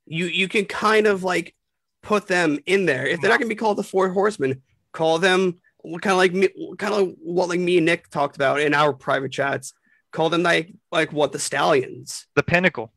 you 0.05 0.25
you 0.25 0.47
can 0.47 0.65
kind 0.65 1.07
of 1.07 1.23
like 1.23 1.55
put 2.03 2.27
them 2.27 2.59
in 2.65 2.85
there. 2.85 3.07
If 3.07 3.21
they're 3.21 3.29
not 3.29 3.39
going 3.39 3.49
to 3.49 3.55
be 3.55 3.59
called 3.59 3.77
the 3.77 3.83
Four 3.83 4.09
Horsemen, 4.09 4.61
call 4.91 5.19
them 5.19 5.59
kind 6.01 6.11
of 6.11 6.17
like 6.17 6.33
me, 6.33 6.49
kind 6.77 6.93
of 6.93 7.15
what 7.19 7.49
like 7.49 7.59
me 7.59 7.77
and 7.77 7.85
Nick 7.85 8.09
talked 8.09 8.35
about 8.35 8.59
in 8.59 8.73
our 8.73 8.93
private 8.93 9.31
chats. 9.31 9.73
Call 10.11 10.29
them 10.29 10.43
like 10.43 10.73
like 10.91 11.13
what 11.13 11.31
the 11.31 11.39
Stallions 11.39 12.27
The 12.35 12.43
pinnacle. 12.43 12.91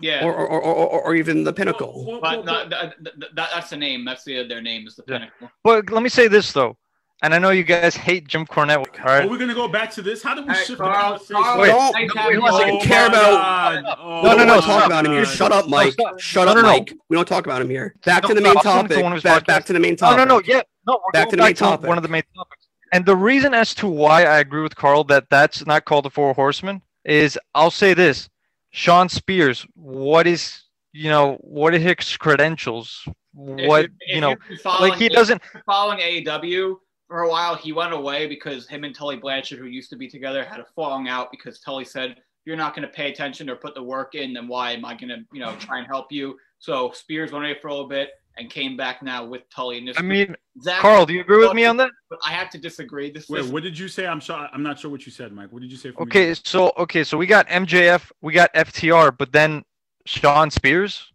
Yeah. 0.00 0.24
or 0.24 0.32
or, 0.34 0.46
or, 0.46 0.60
or, 0.62 1.00
or 1.02 1.14
even 1.14 1.44
the 1.44 1.52
Pinnacle. 1.52 2.04
Well, 2.06 2.20
well, 2.20 2.42
but 2.42 2.44
well, 2.46 2.68
that, 2.68 2.94
that, 3.02 3.14
that, 3.34 3.48
that's 3.54 3.70
the 3.70 3.76
name. 3.76 4.04
That's 4.04 4.24
the 4.24 4.46
their 4.46 4.62
name 4.62 4.86
is 4.86 4.96
the 4.96 5.04
Yeah. 5.08 5.18
pinnacle. 5.18 5.50
But 5.64 5.90
let 5.90 6.02
me 6.02 6.08
say 6.08 6.28
this 6.28 6.52
though, 6.52 6.76
and 7.22 7.34
I 7.34 7.38
know 7.38 7.50
you 7.50 7.64
guys 7.64 7.96
hate 7.96 8.28
Jim 8.28 8.46
Cornette. 8.46 8.76
All 9.04 9.10
Are 9.10 9.26
we 9.26 9.38
gonna 9.38 9.54
go 9.54 9.66
back 9.68 9.90
to 9.92 10.02
this? 10.02 10.22
How 10.22 10.34
do 10.34 10.42
we 10.42 10.48
All 10.48 10.54
right, 10.54 10.66
shift 10.66 10.78
Carl, 10.78 10.92
the 11.18 11.34
conversation? 11.34 11.42
Carl, 11.42 11.60
Wait, 11.60 11.68
no, 11.68 11.80
having 11.92 12.08
wait, 12.34 12.42
one 12.42 12.52
you. 12.52 12.58
second. 12.58 12.74
don't 12.78 12.82
care 12.86 13.06
about- 13.08 13.98
Oh, 14.00 14.22
No, 14.22 14.30
no, 14.30 14.36
no, 14.38 14.44
no. 14.44 14.54
no, 14.56 14.60
Talk 14.60 14.86
about 14.86 15.04
him 15.06 15.12
here. 15.12 15.24
Shut 15.24 15.52
up, 15.52 15.68
Mike. 15.68 15.92
stop. 15.94 16.20
Shut 16.20 16.44
No, 16.46 16.52
up, 16.52 16.56
no, 16.56 16.62
no. 16.62 16.68
Mike. 16.68 16.94
We 17.08 17.16
don't 17.16 17.26
talk 17.28 17.44
about 17.46 17.60
him 17.60 17.70
here. 17.70 17.94
Back 18.04 18.22
No, 18.22 18.28
to 18.30 18.34
the 18.34 18.40
main 18.40 18.56
I'll 18.56 18.62
send 18.62 18.78
him 18.80 18.88
to 18.88 18.94
topic. 18.94 19.02
one 19.02 19.12
of 19.12 19.16
his 19.16 19.22
Back, 19.24 19.46
back 19.46 19.64
to 19.66 19.72
the 19.72 19.80
main 19.80 19.96
topic. 19.96 20.18
no, 20.18 20.24
no. 20.24 20.36
no. 20.38 20.42
Yeah, 20.46 20.62
no. 20.86 21.00
We're 21.04 21.10
Back 21.12 21.24
going 21.26 21.30
to 21.30 21.36
the 21.36 21.42
main 21.42 21.54
back 21.54 21.80
to 21.80 21.86
one 21.88 21.96
of 21.98 22.02
the 22.02 22.08
main 22.08 22.22
topics. 22.36 22.66
And 22.92 23.04
the 23.04 23.16
reason 23.16 23.52
as 23.52 23.74
to 23.76 23.86
why 23.88 24.22
I 24.24 24.38
agree 24.38 24.62
with 24.62 24.74
Carl 24.76 25.04
that 25.04 25.26
that's 25.28 25.66
not 25.66 25.84
called 25.84 26.04
the 26.06 26.10
Four 26.10 26.32
Horsemen 26.34 26.80
is 27.04 27.38
I'll 27.54 27.70
say 27.70 27.92
this: 27.94 28.28
Shawn 28.70 29.08
Spears, 29.08 29.66
what 29.74 30.26
is 30.26 30.62
you 30.92 31.10
know 31.10 31.34
what 31.40 31.74
are 31.74 31.78
his 31.78 32.16
credentials? 32.16 33.06
What 33.32 33.84
If- 33.84 33.90
if 34.00 34.14
you 34.14 34.20
know, 34.20 34.30
you've 34.30 34.48
been 34.48 34.58
following 34.58 34.90
like 34.90 34.98
he 34.98 35.08
doesn't. 35.08 35.42
following 35.66 35.98
AEW 36.00 36.80
for 37.06 37.22
a 37.22 37.28
while. 37.28 37.54
He 37.54 37.72
went 37.72 37.92
away 37.92 38.26
because 38.26 38.68
him 38.68 38.84
and 38.84 38.94
Tully 38.94 39.16
Blanchard, 39.16 39.58
who 39.58 39.66
used 39.66 39.90
to 39.90 39.96
be 39.96 40.08
together, 40.08 40.44
had 40.44 40.60
a 40.60 40.66
falling 40.74 41.08
out 41.08 41.30
because 41.30 41.60
Tully 41.60 41.84
said, 41.84 42.10
"If 42.12 42.18
you're 42.46 42.56
not 42.56 42.74
going 42.74 42.86
to 42.86 42.92
pay 42.92 43.10
attention 43.10 43.48
or 43.48 43.56
put 43.56 43.74
the 43.74 43.82
work 43.82 44.14
in, 44.14 44.32
then 44.32 44.48
why 44.48 44.72
am 44.72 44.84
I 44.84 44.94
going 44.94 45.10
to, 45.10 45.24
you 45.32 45.40
know, 45.40 45.54
try 45.56 45.78
and 45.78 45.86
help 45.86 46.10
you?" 46.10 46.38
So 46.58 46.90
Spears 46.92 47.32
went 47.32 47.44
away 47.44 47.54
for 47.60 47.68
a 47.68 47.72
little 47.72 47.88
bit 47.88 48.10
and 48.38 48.50
came 48.50 48.76
back 48.76 49.02
now 49.02 49.24
with 49.24 49.42
Tully. 49.50 49.78
And 49.78 49.88
this 49.88 49.98
I 49.98 50.02
mean, 50.02 50.34
Zach, 50.60 50.80
Carl, 50.80 51.06
do 51.06 51.12
you 51.12 51.20
agree 51.20 51.38
with 51.38 51.54
me 51.54 51.64
on 51.64 51.76
that? 51.78 51.90
But 52.08 52.18
I 52.24 52.30
have 52.30 52.50
to 52.50 52.58
disagree. 52.58 53.10
This 53.10 53.28
Wait, 53.28 53.40
is 53.40 53.48
what 53.50 53.62
did 53.62 53.78
you 53.78 53.88
say? 53.88 54.06
I'm 54.06 54.20
sure. 54.20 54.48
I'm 54.52 54.62
not 54.62 54.78
sure 54.78 54.90
what 54.90 55.04
you 55.06 55.12
said, 55.12 55.32
Mike. 55.32 55.52
What 55.52 55.62
did 55.62 55.70
you 55.70 55.76
say? 55.76 55.90
For 55.90 56.04
me? 56.04 56.10
Okay, 56.10 56.34
so 56.34 56.72
okay, 56.78 57.04
so 57.04 57.18
we 57.18 57.26
got 57.26 57.48
MJF, 57.48 58.10
we 58.22 58.32
got 58.32 58.52
FTR, 58.54 59.16
but 59.16 59.32
then 59.32 59.64
Shawn 60.06 60.50
Spears, 60.50 61.12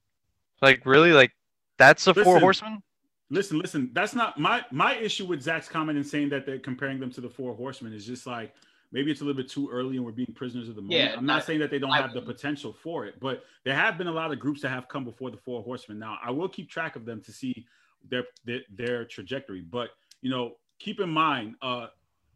like 0.62 0.86
really, 0.86 1.14
like 1.14 1.32
that's 1.78 2.06
the 2.06 2.14
Four 2.14 2.24
Listen, 2.24 2.42
Horsemen. 2.42 2.84
Listen, 3.30 3.60
listen. 3.60 3.90
That's 3.94 4.14
not 4.14 4.40
my 4.40 4.64
my 4.72 4.96
issue 4.96 5.26
with 5.26 5.42
Zach's 5.42 5.70
comment 5.70 5.98
and 5.98 6.06
saying 6.06 6.30
that 6.30 6.46
they're 6.46 6.60
comparing 6.60 7.00
them 7.00 7.12
to 7.12 7.22
the 7.22 7.30
Four 7.30 7.56
Horsemen 7.56 7.94
is 7.94 8.06
just 8.06 8.28
like 8.28 8.54
maybe 8.94 9.12
it's 9.12 9.20
a 9.20 9.26
little 9.26 9.42
bit 9.42 9.50
too 9.52 9.70
early 9.70 9.98
and 9.98 10.06
we're 10.06 10.12
being 10.14 10.34
prisoners 10.34 10.70
of 10.70 10.76
the 10.76 10.82
moment. 10.82 11.00
Yeah, 11.02 11.16
I'm 11.18 11.26
not 11.26 11.42
I- 11.42 11.46
saying 11.46 11.60
that 11.60 11.72
they 11.72 11.80
don't 11.80 11.92
I 11.92 12.00
have 12.02 12.14
the 12.14 12.22
potential 12.22 12.72
for 12.72 13.06
it, 13.06 13.20
but 13.20 13.44
there 13.66 13.76
have 13.76 13.98
been 13.98 14.08
a 14.08 14.12
lot 14.12 14.32
of 14.32 14.40
groups 14.40 14.62
that 14.62 14.70
have 14.70 14.88
come 14.88 15.04
before 15.04 15.32
the 15.32 15.38
Four 15.38 15.62
Horsemen. 15.64 16.00
Now 16.00 16.18
I 16.24 16.32
will 16.32 16.48
keep 16.48 16.70
track 16.70 16.96
of 16.96 17.04
them 17.04 17.22
to 17.24 17.32
see 17.34 17.66
their 18.10 18.24
their, 18.46 18.62
their 18.74 19.06
trajectory, 19.06 19.62
but 19.62 19.90
you 20.22 20.30
know, 20.30 20.54
keep 20.80 21.02
in 21.02 21.10
mind, 21.10 21.56
uh, 21.62 21.88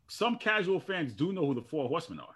some 0.09 0.37
casual 0.37 0.79
fans 0.79 1.13
do 1.13 1.31
know 1.31 1.45
who 1.45 1.53
the 1.53 1.61
Four 1.61 1.87
Horsemen 1.87 2.19
are. 2.19 2.35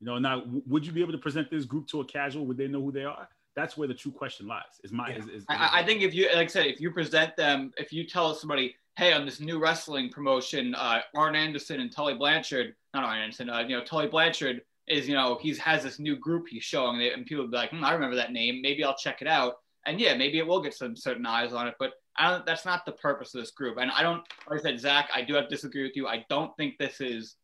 You 0.00 0.06
know, 0.06 0.18
now 0.18 0.44
would 0.66 0.86
you 0.86 0.92
be 0.92 1.00
able 1.00 1.12
to 1.12 1.18
present 1.18 1.50
this 1.50 1.64
group 1.64 1.86
to 1.88 2.00
a 2.00 2.04
casual? 2.04 2.46
Would 2.46 2.56
they 2.58 2.68
know 2.68 2.82
who 2.82 2.92
they 2.92 3.04
are? 3.04 3.28
That's 3.56 3.76
where 3.76 3.88
the 3.88 3.94
true 3.94 4.12
question 4.12 4.46
lies. 4.46 4.62
Is 4.84 4.92
my 4.92 5.12
is, 5.12 5.24
is, 5.24 5.30
is 5.30 5.44
I, 5.48 5.80
I 5.80 5.82
think 5.82 6.02
if 6.02 6.14
you, 6.14 6.26
like 6.34 6.44
I 6.44 6.46
said, 6.46 6.66
if 6.66 6.80
you 6.80 6.90
present 6.90 7.36
them, 7.36 7.72
if 7.78 7.92
you 7.92 8.06
tell 8.06 8.34
somebody, 8.34 8.76
hey, 8.96 9.14
on 9.14 9.24
this 9.24 9.40
new 9.40 9.58
wrestling 9.58 10.10
promotion, 10.10 10.74
uh, 10.74 11.00
Arn 11.14 11.34
Anderson 11.34 11.80
and 11.80 11.90
Tully 11.90 12.14
Blanchard, 12.14 12.74
not 12.92 13.04
Arn 13.04 13.18
Anderson, 13.18 13.48
uh, 13.48 13.60
you 13.60 13.76
know, 13.76 13.82
Tully 13.82 14.08
Blanchard 14.08 14.60
is, 14.86 15.08
you 15.08 15.14
know, 15.14 15.38
he's 15.40 15.58
has 15.58 15.82
this 15.82 15.98
new 15.98 16.16
group 16.16 16.46
he's 16.48 16.64
showing, 16.64 17.00
and 17.00 17.24
people 17.24 17.44
will 17.44 17.50
be 17.50 17.56
like, 17.56 17.70
hmm, 17.70 17.82
I 17.82 17.92
remember 17.92 18.16
that 18.16 18.30
name. 18.30 18.60
Maybe 18.62 18.84
I'll 18.84 18.96
check 18.96 19.22
it 19.22 19.28
out. 19.28 19.54
And 19.86 20.00
yeah, 20.00 20.14
maybe 20.14 20.38
it 20.38 20.46
will 20.46 20.60
get 20.60 20.74
some 20.74 20.94
certain 20.94 21.24
eyes 21.24 21.52
on 21.52 21.66
it, 21.66 21.74
but 21.78 21.92
I 22.18 22.30
don't, 22.30 22.44
that's 22.44 22.64
not 22.64 22.84
the 22.84 22.92
purpose 22.92 23.34
of 23.34 23.40
this 23.40 23.52
group. 23.52 23.78
And 23.78 23.90
I 23.90 24.02
don't, 24.02 24.22
like 24.50 24.60
I 24.60 24.62
said, 24.62 24.80
Zach, 24.80 25.10
I 25.14 25.22
do 25.22 25.34
have 25.34 25.44
to 25.44 25.50
disagree 25.50 25.82
with 25.82 25.96
you. 25.96 26.08
I 26.08 26.24
don't 26.28 26.54
think 26.56 26.76
this 26.76 27.00
is 27.00 27.36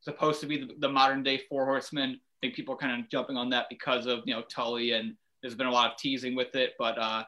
supposed 0.00 0.40
to 0.40 0.46
be 0.46 0.58
the, 0.58 0.70
the 0.78 0.88
modern 0.88 1.22
day 1.22 1.40
Four 1.48 1.66
Horsemen. 1.66 2.18
I 2.18 2.46
think 2.46 2.54
people 2.54 2.74
are 2.74 2.78
kind 2.78 3.00
of 3.00 3.10
jumping 3.10 3.36
on 3.36 3.50
that 3.50 3.66
because 3.68 4.06
of, 4.06 4.20
you 4.24 4.34
know, 4.34 4.42
Tully 4.42 4.92
and 4.92 5.14
there's 5.42 5.54
been 5.54 5.66
a 5.66 5.72
lot 5.72 5.90
of 5.90 5.98
teasing 5.98 6.34
with 6.34 6.54
it, 6.54 6.72
but 6.78 6.98
uh, 6.98 7.24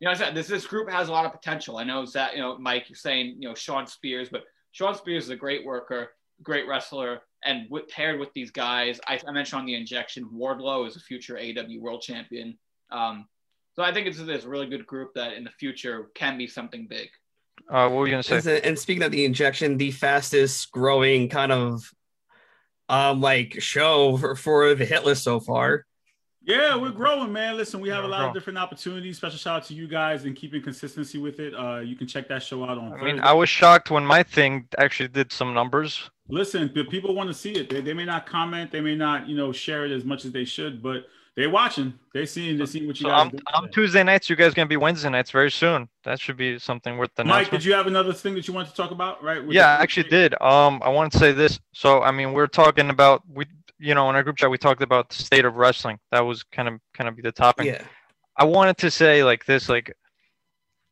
you 0.00 0.06
know, 0.06 0.12
I 0.12 0.14
said 0.14 0.34
this 0.34 0.48
this 0.48 0.66
group 0.66 0.90
has 0.90 1.08
a 1.08 1.12
lot 1.12 1.26
of 1.26 1.32
potential. 1.32 1.78
I 1.78 1.84
know 1.84 2.04
that 2.06 2.34
you 2.34 2.40
know, 2.40 2.58
Mike, 2.58 2.88
you're 2.88 2.96
saying 2.96 3.36
you 3.38 3.48
know 3.48 3.54
Shawn 3.54 3.86
Spears, 3.86 4.28
but 4.30 4.44
Shawn 4.72 4.94
Spears 4.94 5.24
is 5.24 5.30
a 5.30 5.36
great 5.36 5.64
worker, 5.64 6.10
great 6.42 6.66
wrestler, 6.66 7.20
and 7.44 7.66
with, 7.70 7.88
paired 7.88 8.18
with 8.18 8.32
these 8.34 8.50
guys, 8.50 9.00
I, 9.06 9.20
I 9.26 9.32
mentioned 9.32 9.60
on 9.60 9.66
the 9.66 9.74
injection, 9.74 10.28
Wardlow 10.32 10.86
is 10.86 10.96
a 10.96 11.00
future 11.00 11.38
AW 11.38 11.80
World 11.80 12.02
Champion. 12.02 12.56
Um, 12.90 13.26
so 13.74 13.82
I 13.82 13.92
think 13.92 14.06
it's 14.06 14.22
this 14.22 14.44
really 14.44 14.66
good 14.66 14.86
group 14.86 15.14
that 15.14 15.32
in 15.32 15.44
the 15.44 15.50
future 15.50 16.10
can 16.14 16.36
be 16.36 16.46
something 16.46 16.86
big. 16.86 17.08
Uh, 17.70 17.88
what 17.88 18.00
were 18.00 18.06
you 18.06 18.12
gonna 18.12 18.22
say? 18.22 18.36
Is 18.36 18.46
And 18.46 18.78
speaking 18.78 19.02
of 19.02 19.12
the 19.12 19.24
injection, 19.24 19.78
the 19.78 19.90
fastest 19.92 20.70
growing 20.72 21.28
kind 21.28 21.52
of 21.52 21.82
um 22.88 23.20
like 23.20 23.60
show 23.60 24.16
for, 24.16 24.34
for 24.34 24.74
the 24.74 24.84
hit 24.84 25.04
list 25.04 25.22
so 25.22 25.40
far. 25.40 25.86
Yeah, 26.44 26.76
we're 26.76 26.90
growing, 26.90 27.32
man. 27.32 27.56
Listen, 27.56 27.80
we 27.80 27.88
have 27.90 27.98
Yeah, 27.98 28.00
a 28.00 28.04
we're 28.04 28.10
lot 28.10 28.28
of 28.28 28.34
different 28.34 28.58
opportunities. 28.58 29.16
Special 29.16 29.38
shout 29.38 29.56
out 29.58 29.64
to 29.64 29.74
you 29.74 29.86
guys 29.86 30.24
and 30.24 30.34
keeping 30.34 30.62
consistency 30.62 31.18
with 31.18 31.38
it. 31.38 31.54
Uh, 31.54 31.78
you 31.78 31.94
can 31.94 32.06
check 32.06 32.28
that 32.28 32.42
show 32.42 32.64
out 32.64 32.78
on. 32.78 32.92
I 32.94 33.02
mean, 33.02 33.20
I 33.20 33.32
was 33.32 33.48
shocked 33.48 33.90
when 33.90 34.04
my 34.04 34.22
thing 34.22 34.66
actually 34.78 35.08
did 35.08 35.32
some 35.32 35.54
numbers. 35.54 36.10
Listen, 36.28 36.70
the 36.74 36.84
people 36.84 37.14
want 37.14 37.28
to 37.28 37.34
see 37.34 37.52
it. 37.52 37.70
They, 37.70 37.80
they 37.80 37.94
may 37.94 38.04
not 38.04 38.26
comment, 38.26 38.72
they 38.72 38.80
may 38.80 38.96
not, 38.96 39.28
you 39.28 39.36
know, 39.36 39.52
share 39.52 39.84
it 39.84 39.92
as 39.92 40.04
much 40.04 40.24
as 40.24 40.32
they 40.32 40.44
should, 40.44 40.82
but 40.82 41.06
they're 41.36 41.50
watching. 41.50 41.94
They're 42.12 42.26
seeing, 42.26 42.58
they're 42.58 42.66
seeing 42.66 42.86
what 42.86 43.00
you 43.00 43.04
So 43.04 43.08
guys. 43.08 43.30
I'm, 43.32 43.64
I'm. 43.64 43.70
Tuesday 43.70 44.02
nights. 44.02 44.28
You 44.28 44.36
guys 44.36 44.52
gonna 44.52 44.66
be 44.66 44.76
Wednesday 44.76 45.08
nights 45.08 45.30
very 45.30 45.50
soon. 45.50 45.88
That 46.04 46.20
should 46.20 46.36
be 46.36 46.58
something 46.58 46.98
worth 46.98 47.10
the 47.14 47.24
Mike, 47.24 47.50
did 47.50 47.64
you 47.64 47.72
have 47.72 47.86
another 47.86 48.12
thing 48.12 48.34
that 48.34 48.46
you 48.46 48.52
wanted 48.52 48.68
to 48.70 48.74
talk 48.74 48.90
about? 48.90 49.22
Right? 49.22 49.42
Yeah, 49.48 49.68
I 49.68 49.82
actually 49.82 50.10
did. 50.10 50.34
Um, 50.42 50.82
I 50.84 50.90
want 50.90 51.12
to 51.12 51.18
say 51.18 51.32
this. 51.32 51.58
So, 51.72 52.02
I 52.02 52.10
mean, 52.10 52.32
we're 52.32 52.48
talking 52.48 52.90
about 52.90 53.22
we, 53.32 53.46
you 53.82 53.94
know, 53.94 54.08
in 54.08 54.16
our 54.16 54.22
group 54.22 54.36
chat, 54.36 54.50
we 54.50 54.58
talked 54.58 54.82
about 54.82 55.08
the 55.08 55.16
state 55.16 55.44
of 55.44 55.56
wrestling. 55.56 55.98
That 56.12 56.20
was 56.20 56.44
kind 56.44 56.68
of 56.68 56.80
kind 56.94 57.08
of 57.08 57.16
be 57.16 57.22
the 57.22 57.32
topic. 57.32 57.66
Yeah. 57.66 57.82
I 58.36 58.44
wanted 58.44 58.78
to 58.78 58.90
say 58.90 59.24
like 59.24 59.44
this, 59.44 59.68
like 59.68 59.94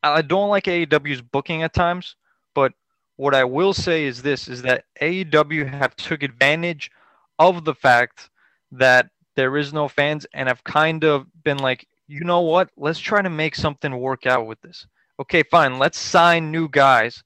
I 0.02 0.22
don't 0.22 0.48
like 0.48 0.64
AEW's 0.64 1.22
booking 1.22 1.62
at 1.62 1.72
times, 1.72 2.16
but 2.54 2.72
what 3.16 3.34
I 3.34 3.44
will 3.44 3.72
say 3.72 4.04
is 4.04 4.22
this: 4.22 4.48
is 4.48 4.62
that 4.62 4.84
AEW 5.00 5.68
have 5.68 5.94
took 5.96 6.22
advantage 6.22 6.90
of 7.38 7.64
the 7.64 7.74
fact 7.74 8.28
that 8.72 9.08
there 9.36 9.56
is 9.56 9.72
no 9.72 9.88
fans 9.88 10.26
and 10.34 10.48
have 10.48 10.64
kind 10.64 11.04
of 11.04 11.26
been 11.44 11.58
like, 11.58 11.86
you 12.08 12.24
know 12.24 12.40
what? 12.40 12.70
Let's 12.76 12.98
try 12.98 13.22
to 13.22 13.30
make 13.30 13.54
something 13.54 13.96
work 13.98 14.26
out 14.26 14.46
with 14.46 14.60
this. 14.62 14.86
Okay, 15.20 15.44
fine. 15.44 15.78
Let's 15.78 15.98
sign 15.98 16.50
new 16.50 16.68
guys. 16.68 17.22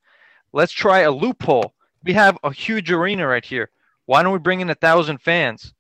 Let's 0.53 0.73
try 0.73 1.01
a 1.01 1.11
loophole. 1.11 1.75
We 2.05 2.13
have 2.13 2.37
a 2.45 2.53
huge 2.53 2.93
arena 2.93 3.27
right 3.27 3.45
here. 3.45 3.71
Why 4.07 4.23
don't 4.23 4.33
we 4.33 4.39
bring 4.39 4.61
in 4.61 4.71
a 4.71 4.75
thousand 4.75 5.19
fans? 5.19 5.73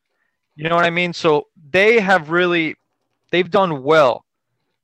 You 0.56 0.68
know 0.68 0.76
what 0.76 0.84
I 0.84 0.90
mean? 0.90 1.12
So 1.12 1.48
they 1.70 2.00
have 2.00 2.30
really, 2.30 2.76
they've 3.30 3.50
done 3.50 3.82
well 3.82 4.24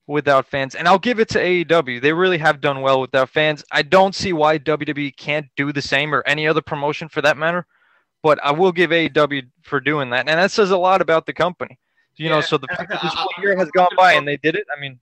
without 0.06 0.46
fans, 0.46 0.74
and 0.74 0.88
I'll 0.88 0.98
give 0.98 1.20
it 1.20 1.28
to 1.30 1.38
AEW. 1.38 2.02
They 2.02 2.12
really 2.12 2.38
have 2.38 2.60
done 2.60 2.80
well 2.80 3.00
without 3.00 3.30
fans. 3.30 3.64
I 3.70 3.82
don't 3.82 4.14
see 4.14 4.32
why 4.32 4.58
WWE 4.58 5.16
can't 5.16 5.46
do 5.56 5.72
the 5.72 5.82
same 5.82 6.12
or 6.12 6.24
any 6.26 6.48
other 6.48 6.60
promotion 6.60 7.08
for 7.08 7.22
that 7.22 7.36
matter. 7.36 7.66
But 8.22 8.38
I 8.44 8.50
will 8.50 8.72
give 8.72 8.90
AEW 8.90 9.44
for 9.62 9.80
doing 9.80 10.10
that, 10.10 10.28
and 10.28 10.38
that 10.38 10.50
says 10.50 10.72
a 10.72 10.76
lot 10.76 11.00
about 11.00 11.26
the 11.26 11.32
company. 11.32 11.78
You 12.16 12.28
know, 12.28 12.42
so 12.42 12.58
the 12.58 12.66
fact 12.66 12.90
that 12.90 13.00
this 13.00 13.16
one 13.16 13.42
year 13.42 13.56
has 13.56 13.70
gone 13.70 13.88
by 13.96 14.12
and 14.12 14.28
they 14.28 14.36
did 14.36 14.54
it. 14.54 14.66
I 14.76 14.78
mean, 14.78 15.00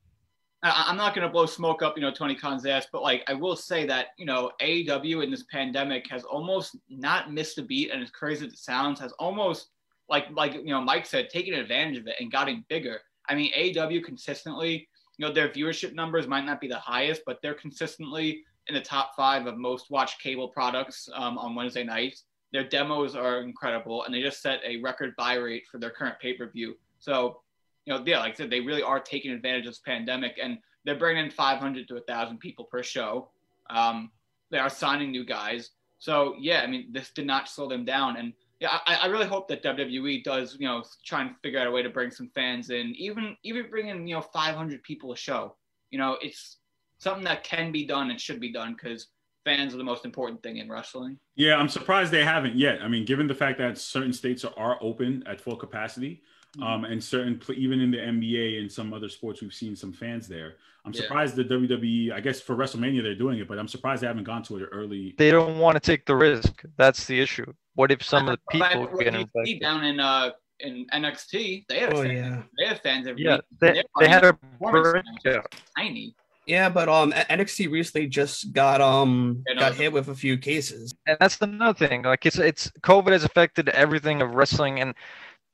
I'm 0.62 0.96
not 0.96 1.14
going 1.14 1.26
to 1.26 1.32
blow 1.32 1.46
smoke 1.46 1.82
up, 1.82 1.96
you 1.96 2.02
know, 2.02 2.10
Tony 2.10 2.34
Khan's 2.34 2.66
ass, 2.66 2.88
but 2.90 3.02
like 3.02 3.22
I 3.28 3.34
will 3.34 3.54
say 3.54 3.86
that 3.86 4.08
you 4.18 4.26
know 4.26 4.50
AEW 4.60 5.22
in 5.22 5.30
this 5.30 5.44
pandemic 5.44 6.08
has 6.10 6.24
almost 6.24 6.76
not 6.88 7.32
missed 7.32 7.58
a 7.58 7.62
beat, 7.62 7.90
and 7.92 8.02
as 8.02 8.10
crazy 8.10 8.46
as 8.46 8.54
it 8.54 8.58
sounds, 8.58 8.98
has 9.00 9.12
almost 9.12 9.68
like 10.08 10.26
like 10.32 10.54
you 10.54 10.64
know 10.64 10.80
Mike 10.80 11.06
said, 11.06 11.30
taken 11.30 11.54
advantage 11.54 11.98
of 11.98 12.06
it 12.08 12.16
and 12.18 12.32
gotten 12.32 12.64
bigger. 12.68 13.00
I 13.28 13.34
mean, 13.34 13.52
AEW 13.52 14.02
consistently, 14.02 14.88
you 15.16 15.26
know, 15.26 15.32
their 15.32 15.48
viewership 15.48 15.94
numbers 15.94 16.26
might 16.26 16.44
not 16.44 16.60
be 16.60 16.68
the 16.68 16.78
highest, 16.78 17.22
but 17.24 17.40
they're 17.42 17.54
consistently 17.54 18.42
in 18.66 18.74
the 18.74 18.80
top 18.80 19.12
five 19.16 19.46
of 19.46 19.58
most 19.58 19.90
watched 19.90 20.20
cable 20.20 20.48
products 20.48 21.08
um, 21.14 21.38
on 21.38 21.54
Wednesday 21.54 21.84
nights. 21.84 22.24
Their 22.52 22.64
demos 22.64 23.14
are 23.14 23.42
incredible, 23.42 24.04
and 24.04 24.14
they 24.14 24.22
just 24.22 24.42
set 24.42 24.60
a 24.66 24.78
record 24.78 25.14
buy 25.16 25.34
rate 25.34 25.66
for 25.70 25.78
their 25.78 25.90
current 25.90 26.18
pay 26.20 26.32
per 26.32 26.50
view. 26.50 26.76
So 26.98 27.42
you 27.88 27.94
know, 27.94 28.02
yeah, 28.04 28.20
like 28.20 28.32
I 28.32 28.36
said, 28.36 28.50
they 28.50 28.60
really 28.60 28.82
are 28.82 29.00
taking 29.00 29.30
advantage 29.30 29.64
of 29.64 29.72
this 29.72 29.78
pandemic, 29.78 30.38
and 30.42 30.58
they're 30.84 30.98
bringing 30.98 31.24
in 31.24 31.30
500 31.30 31.88
to 31.88 31.94
1,000 31.94 32.38
people 32.38 32.66
per 32.66 32.82
show. 32.82 33.30
Um, 33.70 34.10
they 34.50 34.58
are 34.58 34.68
signing 34.68 35.10
new 35.10 35.24
guys, 35.24 35.70
so 35.98 36.34
yeah, 36.38 36.60
I 36.60 36.66
mean, 36.66 36.88
this 36.92 37.10
did 37.10 37.26
not 37.26 37.48
slow 37.48 37.66
them 37.66 37.86
down, 37.86 38.16
and 38.16 38.34
yeah, 38.60 38.78
I, 38.86 38.96
I 39.02 39.06
really 39.06 39.26
hope 39.26 39.48
that 39.48 39.62
WWE 39.62 40.22
does, 40.22 40.56
you 40.58 40.66
know, 40.66 40.84
try 41.04 41.22
and 41.22 41.34
figure 41.42 41.60
out 41.60 41.66
a 41.66 41.70
way 41.70 41.82
to 41.82 41.88
bring 41.88 42.10
some 42.10 42.30
fans 42.34 42.70
in, 42.70 42.94
even 42.96 43.36
even 43.42 43.70
bring 43.70 43.88
in, 43.88 44.06
you 44.06 44.16
know, 44.16 44.20
500 44.20 44.82
people 44.82 45.12
a 45.12 45.16
show. 45.16 45.56
You 45.90 45.98
know, 45.98 46.18
it's 46.20 46.58
something 46.98 47.24
that 47.24 47.44
can 47.44 47.72
be 47.72 47.86
done 47.86 48.10
and 48.10 48.20
should 48.20 48.40
be 48.40 48.52
done 48.52 48.74
because 48.74 49.08
fans 49.44 49.74
are 49.74 49.78
the 49.78 49.84
most 49.84 50.04
important 50.04 50.42
thing 50.42 50.58
in 50.58 50.68
wrestling. 50.68 51.18
Yeah, 51.36 51.56
I'm 51.56 51.68
surprised 51.68 52.12
they 52.12 52.24
haven't 52.24 52.56
yet. 52.56 52.82
I 52.82 52.88
mean, 52.88 53.04
given 53.04 53.26
the 53.26 53.34
fact 53.34 53.58
that 53.58 53.78
certain 53.78 54.12
states 54.12 54.44
are 54.44 54.76
open 54.82 55.22
at 55.26 55.40
full 55.40 55.56
capacity, 55.56 56.22
um, 56.62 56.84
and 56.84 57.02
certain 57.02 57.40
even 57.56 57.80
in 57.80 57.90
the 57.90 57.98
NBA 57.98 58.60
and 58.60 58.70
some 58.70 58.92
other 58.92 59.08
sports, 59.08 59.42
we've 59.42 59.54
seen 59.54 59.76
some 59.76 59.92
fans 59.92 60.26
there. 60.28 60.54
I'm 60.84 60.92
Yeah. 60.92 61.02
surprised 61.02 61.36
the 61.36 61.44
WWE. 61.44 62.12
I 62.12 62.20
guess 62.20 62.40
for 62.40 62.56
WrestleMania 62.56 63.02
they're 63.02 63.14
doing 63.14 63.38
it, 63.38 63.48
but 63.48 63.58
I'm 63.58 63.68
surprised 63.68 64.02
they 64.02 64.06
haven't 64.06 64.24
gone 64.24 64.42
to 64.44 64.56
it 64.58 64.68
early. 64.72 65.14
they 65.18 65.30
don't 65.30 65.58
want 65.58 65.76
to 65.76 65.80
take 65.80 66.06
the 66.06 66.16
risk. 66.16 66.64
That's 66.76 67.04
the 67.06 67.20
issue. 67.20 67.52
What 67.74 67.92
if 67.92 68.02
some 68.02 68.28
of 68.28 68.38
the 68.38 68.40
people 68.64 68.86
get 68.98 69.14
infected? 69.14 69.60
down 69.60 69.84
in 69.84 70.00
uh 70.00 70.30
in 70.60 70.86
NXT, 70.92 71.66
they 71.68 71.78
have 71.80 71.92
Oh 71.94 72.02
fans. 72.02 72.12
yeah. 72.18 72.42
They 72.58 72.66
have 72.66 72.80
fans 72.80 73.06
every 73.06 73.22
Yeah, 73.22 73.36
week. 73.36 73.44
they, 73.60 73.72
They're 73.74 73.84
they 74.00 74.08
had 74.08 74.24
a 74.24 74.32
performance 74.32 74.94
matches. 74.94 75.22
breakout. 75.24 75.54
tiny. 75.76 76.14
Yeah, 76.46 76.70
but 76.70 76.88
um 76.88 77.12
NXT 77.12 77.70
recently 77.70 78.06
just 78.08 78.52
got 78.52 78.80
um 78.80 79.44
got 79.58 79.74
hit 79.74 79.92
with 79.92 80.08
a 80.08 80.14
few 80.14 80.38
cases. 80.38 80.94
and 81.06 81.16
that's 81.20 81.40
another 81.42 81.86
thing. 81.86 82.02
Like 82.02 82.24
it's 82.24 82.38
it's 82.38 82.70
COVID 82.82 83.12
has 83.12 83.24
affected 83.24 83.68
everything 83.68 84.22
of 84.22 84.34
wrestling, 84.34 84.80
and 84.80 84.94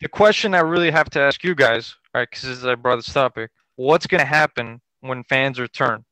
the 0.04 0.08
question 0.08 0.54
I 0.54 0.60
really 0.60 0.90
have 0.90 1.08
to 1.10 1.20
ask 1.20 1.42
you 1.42 1.54
guys, 1.54 1.96
right? 2.14 2.28
Because 2.30 2.62
I 2.66 2.74
brought 2.74 2.96
this 2.96 3.10
topic, 3.10 3.50
what's 3.76 4.06
going 4.06 4.20
to 4.20 4.26
happen 4.26 4.82
when 5.00 5.24
fans 5.24 5.58
return? 5.58 6.04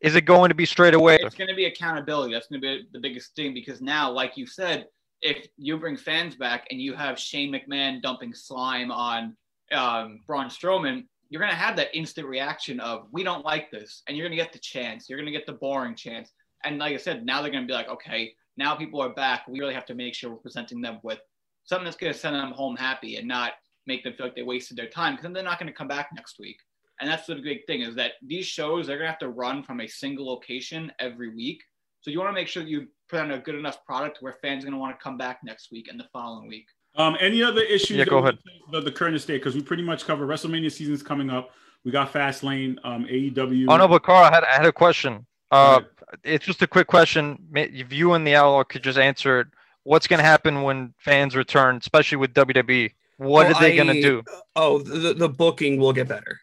Is 0.00 0.14
it 0.14 0.20
going 0.20 0.50
to 0.50 0.54
be 0.54 0.64
straight 0.64 0.94
away? 0.94 1.18
It's 1.20 1.34
going 1.34 1.50
to 1.50 1.56
be 1.56 1.64
accountability. 1.64 2.32
That's 2.32 2.46
going 2.46 2.62
to 2.62 2.66
be 2.68 2.86
the 2.92 3.00
biggest 3.00 3.34
thing 3.34 3.52
because 3.52 3.82
now, 3.82 4.12
like 4.12 4.36
you 4.36 4.46
said, 4.46 4.86
if 5.22 5.48
you 5.56 5.76
bring 5.76 5.96
fans 5.96 6.36
back 6.36 6.68
and 6.70 6.80
you 6.80 6.94
have 6.94 7.18
Shane 7.18 7.52
McMahon 7.52 8.00
dumping 8.00 8.32
slime 8.32 8.92
on 8.92 9.36
um, 9.72 10.20
Braun 10.28 10.46
Strowman, 10.46 11.06
you're 11.28 11.40
going 11.40 11.50
to 11.50 11.58
have 11.58 11.74
that 11.78 11.96
instant 11.96 12.28
reaction 12.28 12.78
of 12.78 13.08
we 13.10 13.24
don't 13.24 13.44
like 13.44 13.72
this, 13.72 14.04
and 14.06 14.16
you're 14.16 14.28
going 14.28 14.38
to 14.38 14.42
get 14.44 14.52
the 14.52 14.60
chance. 14.60 15.08
You're 15.08 15.18
going 15.18 15.26
to 15.26 15.36
get 15.36 15.46
the 15.46 15.54
boring 15.54 15.96
chance. 15.96 16.30
And 16.64 16.78
like 16.78 16.94
I 16.94 16.98
said, 16.98 17.26
now 17.26 17.42
they're 17.42 17.50
going 17.50 17.64
to 17.64 17.66
be 17.66 17.74
like, 17.74 17.88
okay, 17.88 18.34
now 18.56 18.76
people 18.76 19.02
are 19.02 19.12
back. 19.12 19.48
We 19.48 19.58
really 19.58 19.74
have 19.74 19.86
to 19.86 19.96
make 19.96 20.14
sure 20.14 20.30
we're 20.30 20.36
presenting 20.36 20.80
them 20.80 21.00
with 21.02 21.18
something 21.66 21.84
that's 21.84 21.96
going 21.96 22.12
to 22.12 22.18
send 22.18 22.34
them 22.34 22.52
home 22.52 22.76
happy 22.76 23.16
and 23.16 23.28
not 23.28 23.52
make 23.86 24.02
them 24.02 24.14
feel 24.14 24.26
like 24.26 24.34
they 24.34 24.42
wasted 24.42 24.76
their 24.76 24.88
time 24.88 25.12
because 25.14 25.24
then 25.24 25.32
they're 25.32 25.42
not 25.44 25.58
going 25.58 25.70
to 25.70 25.76
come 25.76 25.88
back 25.88 26.08
next 26.14 26.38
week. 26.38 26.58
And 27.00 27.10
that's 27.10 27.26
the 27.26 27.34
big 27.36 27.66
thing 27.66 27.82
is 27.82 27.94
that 27.96 28.12
these 28.26 28.46
shows 28.46 28.86
they're 28.86 28.96
going 28.96 29.06
to 29.06 29.10
have 29.10 29.18
to 29.18 29.28
run 29.28 29.62
from 29.62 29.80
a 29.80 29.86
single 29.86 30.26
location 30.26 30.90
every 30.98 31.34
week. 31.34 31.62
So 32.00 32.10
you 32.10 32.18
want 32.18 32.30
to 32.30 32.34
make 32.34 32.48
sure 32.48 32.62
that 32.62 32.68
you 32.70 32.86
put 33.08 33.20
on 33.20 33.32
a 33.32 33.38
good 33.38 33.54
enough 33.54 33.84
product 33.84 34.18
where 34.22 34.32
fans 34.40 34.64
are 34.64 34.66
going 34.66 34.74
to 34.74 34.78
want 34.80 34.98
to 34.98 35.02
come 35.02 35.18
back 35.18 35.40
next 35.44 35.70
week 35.70 35.88
and 35.90 36.00
the 36.00 36.06
following 36.12 36.48
week. 36.48 36.66
Um, 36.96 37.16
any 37.20 37.42
other 37.42 37.60
issues? 37.62 37.98
Yeah, 37.98 38.04
go 38.06 38.18
ahead. 38.18 38.38
The, 38.72 38.80
the 38.80 38.92
current 38.92 39.20
state 39.20 39.38
because 39.38 39.54
we 39.54 39.60
pretty 39.62 39.82
much 39.82 40.06
cover 40.06 40.26
WrestleMania 40.26 40.72
season's 40.72 41.02
coming 41.02 41.28
up. 41.28 41.50
We 41.84 41.92
got 41.92 42.12
Fastlane, 42.12 42.78
um, 42.84 43.04
AEW. 43.04 43.66
Oh 43.68 43.76
no, 43.76 43.86
but 43.86 44.02
Carl, 44.02 44.24
I 44.24 44.34
had, 44.34 44.44
I 44.44 44.52
had 44.56 44.66
a 44.66 44.72
question. 44.72 45.26
Uh, 45.50 45.80
it's 46.24 46.44
just 46.44 46.62
a 46.62 46.66
quick 46.66 46.86
question. 46.86 47.38
May- 47.50 47.68
If 47.68 47.92
you 47.92 48.14
and 48.14 48.26
the 48.26 48.34
Outlaw 48.34 48.64
could 48.64 48.82
just 48.82 48.98
answer 48.98 49.40
it, 49.40 49.48
what's 49.86 50.06
going 50.06 50.18
to 50.18 50.24
happen 50.24 50.62
when 50.62 50.94
fans 50.98 51.36
return, 51.36 51.76
especially 51.76 52.18
with 52.18 52.34
WWE? 52.34 52.92
What 53.18 53.46
Well, 53.46 53.56
are 53.56 53.60
they 53.60 53.76
going 53.76 53.88
to 53.88 54.02
do? 54.02 54.22
Oh, 54.54 54.78
the, 54.78 55.14
the 55.14 55.28
booking 55.28 55.78
will 55.78 55.92
get 55.92 56.08
better. 56.08 56.40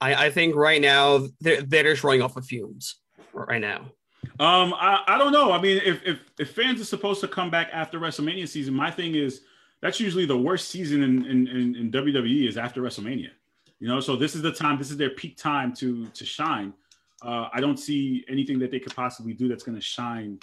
I, 0.00 0.26
I 0.26 0.30
think 0.30 0.54
right 0.54 0.80
now 0.80 1.26
they're, 1.40 1.62
they're 1.62 1.84
just 1.84 2.04
running 2.04 2.22
off 2.22 2.36
of 2.36 2.44
fumes 2.44 2.96
right 3.32 3.60
now. 3.60 3.92
Um, 4.38 4.74
I, 4.74 5.02
I 5.06 5.18
don't 5.18 5.32
know. 5.32 5.52
I 5.52 5.60
mean, 5.60 5.80
if, 5.84 6.02
if 6.04 6.18
if 6.38 6.50
fans 6.54 6.80
are 6.80 6.84
supposed 6.84 7.20
to 7.22 7.28
come 7.28 7.50
back 7.50 7.68
after 7.72 7.98
WrestleMania 7.98 8.48
season, 8.48 8.74
my 8.74 8.90
thing 8.90 9.14
is 9.14 9.42
that's 9.80 10.00
usually 10.00 10.26
the 10.26 10.36
worst 10.36 10.68
season 10.68 11.02
in 11.02 11.24
in, 11.26 11.48
in, 11.48 11.76
in 11.76 11.90
WWE 11.90 12.48
is 12.48 12.58
after 12.58 12.82
WrestleMania. 12.82 13.30
You 13.78 13.88
know, 13.88 14.00
so 14.00 14.16
this 14.16 14.34
is 14.34 14.42
the 14.42 14.52
time. 14.52 14.76
This 14.78 14.90
is 14.90 14.96
their 14.98 15.10
peak 15.10 15.36
time 15.38 15.74
to 15.76 16.06
to 16.06 16.24
shine. 16.24 16.74
Uh, 17.22 17.48
I 17.52 17.60
don't 17.60 17.78
see 17.78 18.24
anything 18.28 18.58
that 18.58 18.70
they 18.70 18.80
could 18.80 18.94
possibly 18.94 19.32
do 19.34 19.48
that's 19.48 19.62
going 19.62 19.76
to 19.76 19.82
shine 19.82 20.38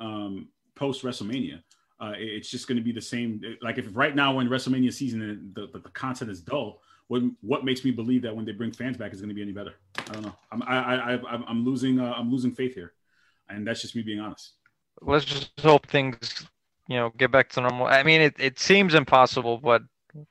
um, 0.00 0.48
post 0.76 1.02
WrestleMania. 1.02 1.60
Uh, 1.98 2.12
it's 2.16 2.50
just 2.50 2.68
going 2.68 2.76
to 2.76 2.84
be 2.84 2.92
the 2.92 3.00
same. 3.00 3.40
Like 3.62 3.78
if 3.78 3.86
right 3.92 4.14
now 4.14 4.34
when 4.34 4.48
WrestleMania 4.48 4.92
season 4.92 5.22
and 5.22 5.54
the, 5.54 5.66
the, 5.72 5.78
the 5.78 5.88
content 5.90 6.30
is 6.30 6.40
dull, 6.40 6.82
what 7.08 7.22
what 7.40 7.64
makes 7.64 7.84
me 7.84 7.90
believe 7.90 8.22
that 8.22 8.36
when 8.36 8.44
they 8.44 8.52
bring 8.52 8.70
fans 8.70 8.96
back 8.96 9.12
is 9.12 9.20
going 9.20 9.30
to 9.30 9.34
be 9.34 9.42
any 9.42 9.52
better? 9.52 9.74
I 9.98 10.12
don't 10.12 10.22
know. 10.22 10.36
I'm 10.52 10.62
I, 10.62 10.66
I, 10.76 10.94
I 10.94 11.12
I'm- 11.14 11.44
I'm 11.48 11.64
losing 11.64 11.98
uh, 11.98 12.12
I'm 12.16 12.30
losing 12.30 12.52
faith 12.54 12.74
here, 12.74 12.92
and 13.48 13.66
that's 13.66 13.80
just 13.82 13.96
me 13.96 14.02
being 14.02 14.20
honest. 14.20 14.52
Let's 15.02 15.24
just 15.24 15.58
hope 15.60 15.86
things, 15.86 16.46
you 16.88 16.96
know, 16.96 17.10
get 17.16 17.30
back 17.30 17.48
to 17.50 17.60
normal. 17.60 17.86
I 17.86 18.02
mean, 18.02 18.20
it, 18.22 18.34
it 18.38 18.58
seems 18.58 18.94
impossible, 18.94 19.58
but 19.58 19.82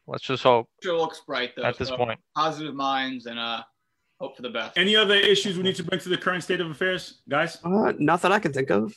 let's 0.08 0.24
just 0.24 0.42
hope 0.44 0.68
Sure 0.84 0.98
looks 0.98 1.22
bright 1.22 1.56
though. 1.56 1.64
at 1.64 1.78
this 1.78 1.90
so 1.90 2.12
positive 2.36 2.74
minds 2.74 3.28
and 3.28 3.38
uh, 3.40 3.62
hope 4.20 4.36
for 4.36 4.42
the 4.42 4.50
best. 4.50 4.76
Any 4.78 4.96
other 4.96 5.14
issues 5.16 5.58
we 5.58 5.64
need 5.64 5.76
to 5.76 5.84
bring 5.84 6.00
to 6.02 6.10
the 6.10 6.18
current 6.18 6.44
state 6.44 6.62
of 6.62 6.70
affairs, 6.70 7.22
guys? 7.30 7.60
Uh, 7.64 7.94
not 8.00 8.22
that 8.24 8.32
I 8.32 8.40
can 8.40 8.54
think 8.54 8.70
of. 8.72 8.94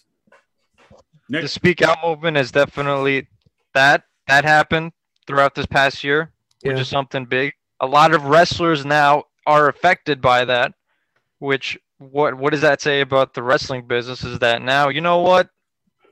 Nick? 1.29 1.43
The 1.43 1.49
speak 1.49 1.83
out 1.83 1.99
movement 2.05 2.37
is 2.37 2.51
definitely 2.51 3.29
that 3.75 4.05
that 4.27 4.45
happened 4.45 4.93
throughout 5.27 5.55
this 5.55 5.67
past 5.67 6.03
year, 6.05 6.33
which 6.63 6.79
is 6.79 6.89
something 6.89 7.25
big. 7.25 7.53
A 7.81 7.87
lot 7.87 8.15
of 8.15 8.25
wrestlers 8.25 8.85
now 8.85 9.25
are 9.47 9.69
affected 9.69 10.21
by 10.21 10.45
that, 10.45 10.75
which 11.39 11.79
what 11.99 12.35
what 12.35 12.51
does 12.51 12.61
that 12.63 12.81
say 12.81 13.01
about 13.01 13.35
the 13.35 13.43
wrestling 13.43 13.87
business 13.87 14.25
is 14.25 14.39
that 14.39 14.63
now, 14.63 14.89
you 14.89 15.01
know 15.01 15.19
what? 15.19 15.51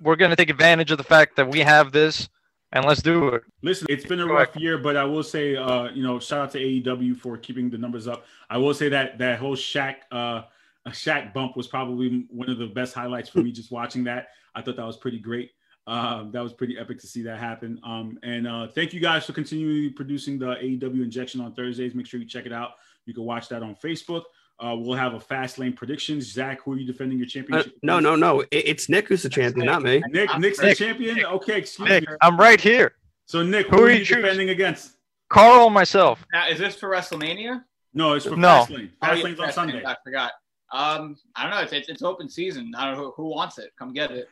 We're 0.01 0.17
going 0.17 0.31
to 0.31 0.37
take 0.37 0.51
advantage 0.51 0.91
of 0.91 0.99
the 0.99 1.05
fact 1.05 1.37
that 1.37 1.49
we 1.49 1.61
have 1.61 1.93
this 1.93 2.29
and 2.73 2.85
let's 2.85 3.01
do 3.01 3.29
it. 3.29 3.43
Listen, 3.63 3.87
it's 3.89 4.05
been 4.05 4.21
a 4.21 4.27
rough 4.27 4.55
year, 4.57 4.77
but 4.77 4.97
I 4.97 5.05
will 5.05 5.23
say, 5.23 5.57
uh, 5.57 5.91
you 5.91 6.03
know, 6.03 6.19
shout 6.19 6.41
out 6.41 6.51
to 6.53 6.59
AEW 6.59 7.17
for 7.17 7.39
keeping 7.39 7.71
the 7.71 7.79
numbers 7.79 8.07
up. 8.07 8.27
I 8.51 8.59
will 8.59 8.75
say 8.75 8.89
that 8.91 9.19
that 9.19 9.39
whole 9.39 9.57
Shaq, 9.57 9.97
uh, 10.13 10.43
a 10.85 10.91
Shaq 10.91 11.33
bump 11.33 11.57
was 11.57 11.67
probably 11.67 12.27
one 12.29 12.51
of 12.51 12.59
the 12.59 12.67
best 12.67 12.95
highlights 12.95 13.31
for 13.31 13.39
me 13.39 13.53
just 13.53 13.71
watching 13.71 14.05
that. 14.05 14.29
I 14.57 14.63
thought 14.63 14.77
that 14.77 14.87
was 14.87 14.97
pretty 14.97 15.19
great. 15.21 15.51
Um, 15.87 16.33
that 16.33 16.43
was 16.43 16.53
pretty 16.53 16.77
epic 16.79 16.99
to 17.01 17.07
see 17.07 17.23
that 17.23 17.39
happen. 17.39 17.79
Um, 17.85 18.19
and 18.25 18.49
uh, 18.49 18.67
thank 18.67 18.93
you 18.93 18.99
guys 18.99 19.25
for 19.25 19.33
continuing 19.35 19.93
producing 19.95 20.37
the 20.39 20.57
AEW 20.57 21.03
injection 21.05 21.41
on 21.41 21.55
Thursdays. 21.55 21.95
Make 21.95 22.07
sure 22.07 22.19
you 22.19 22.27
check 22.27 22.45
it 22.47 22.53
out. 22.53 22.73
You 23.05 23.15
can 23.15 23.23
watch 23.23 23.49
that 23.51 23.63
on 23.63 23.77
Facebook. 23.77 24.23
Uh, 24.59 24.75
we'll 24.77 24.97
have 24.97 25.15
a 25.15 25.21
fast 25.21 25.59
lane 25.59 25.75
predictions. 25.75 26.33
Zach, 26.33 26.63
who 26.63 26.73
are 26.73 26.77
you 26.77 26.87
defending 26.87 27.19
your 27.19 27.27
Uh, 27.27 27.31
championship? 27.31 27.75
no, 27.83 28.01
no, 28.01 28.17
no. 28.17 28.41
It, 28.41 28.49
it's 28.51 28.89
Nick 28.89 29.07
who's 29.09 29.23
the 29.23 29.29
champion, 29.29 29.67
not 29.67 29.83
me. 29.83 30.03
Nick, 30.09 30.37
Nick's 30.39 30.59
Nick, 30.61 30.79
the 30.79 30.85
champion. 30.87 31.25
Okay, 31.25 31.59
excuse 31.59 31.89
Nick, 31.89 32.09
me. 32.09 32.17
I'm 32.23 32.37
right 32.39 32.61
here. 32.61 32.95
So 33.27 33.43
Nick, 33.45 33.67
Who 33.69 33.77
who, 33.77 33.83
are 33.83 33.87
are 33.87 33.91
you 33.91 33.99
you 33.99 34.05
choosing? 34.07 34.23
defending 34.23 34.49
against? 34.51 34.97
Carl 35.29 35.69
myself. 35.71 36.25
Now, 36.33 36.49
is 36.49 36.59
this 36.59 36.75
for 36.77 36.89
WrestleMania? 36.89 37.63
No, 37.95 38.15
it's 38.15 38.25
for 38.27 38.37
No. 38.37 38.65
Fastlane. 38.69 38.91
Oh, 39.03 39.13
yeah, 39.13 39.15
Fastlane's 39.23 39.41
on 39.41 39.49
Fastlane, 39.49 39.53
Sunday. 39.53 39.85
I 39.85 39.97
forgot. 40.03 40.33
Um, 40.73 41.17
I 41.37 41.43
don't 41.43 41.51
know. 41.53 41.61
It's, 41.61 41.73
it's, 41.73 41.89
it's 41.89 42.03
open 42.03 42.29
season. 42.29 42.73
I 42.77 42.87
don't 42.87 42.95
know 42.97 43.05
who, 43.17 43.23
who 43.25 43.29
wants 43.29 43.59
it. 43.59 43.73
Come 43.79 43.93
get 43.93 44.11
it. 44.11 44.29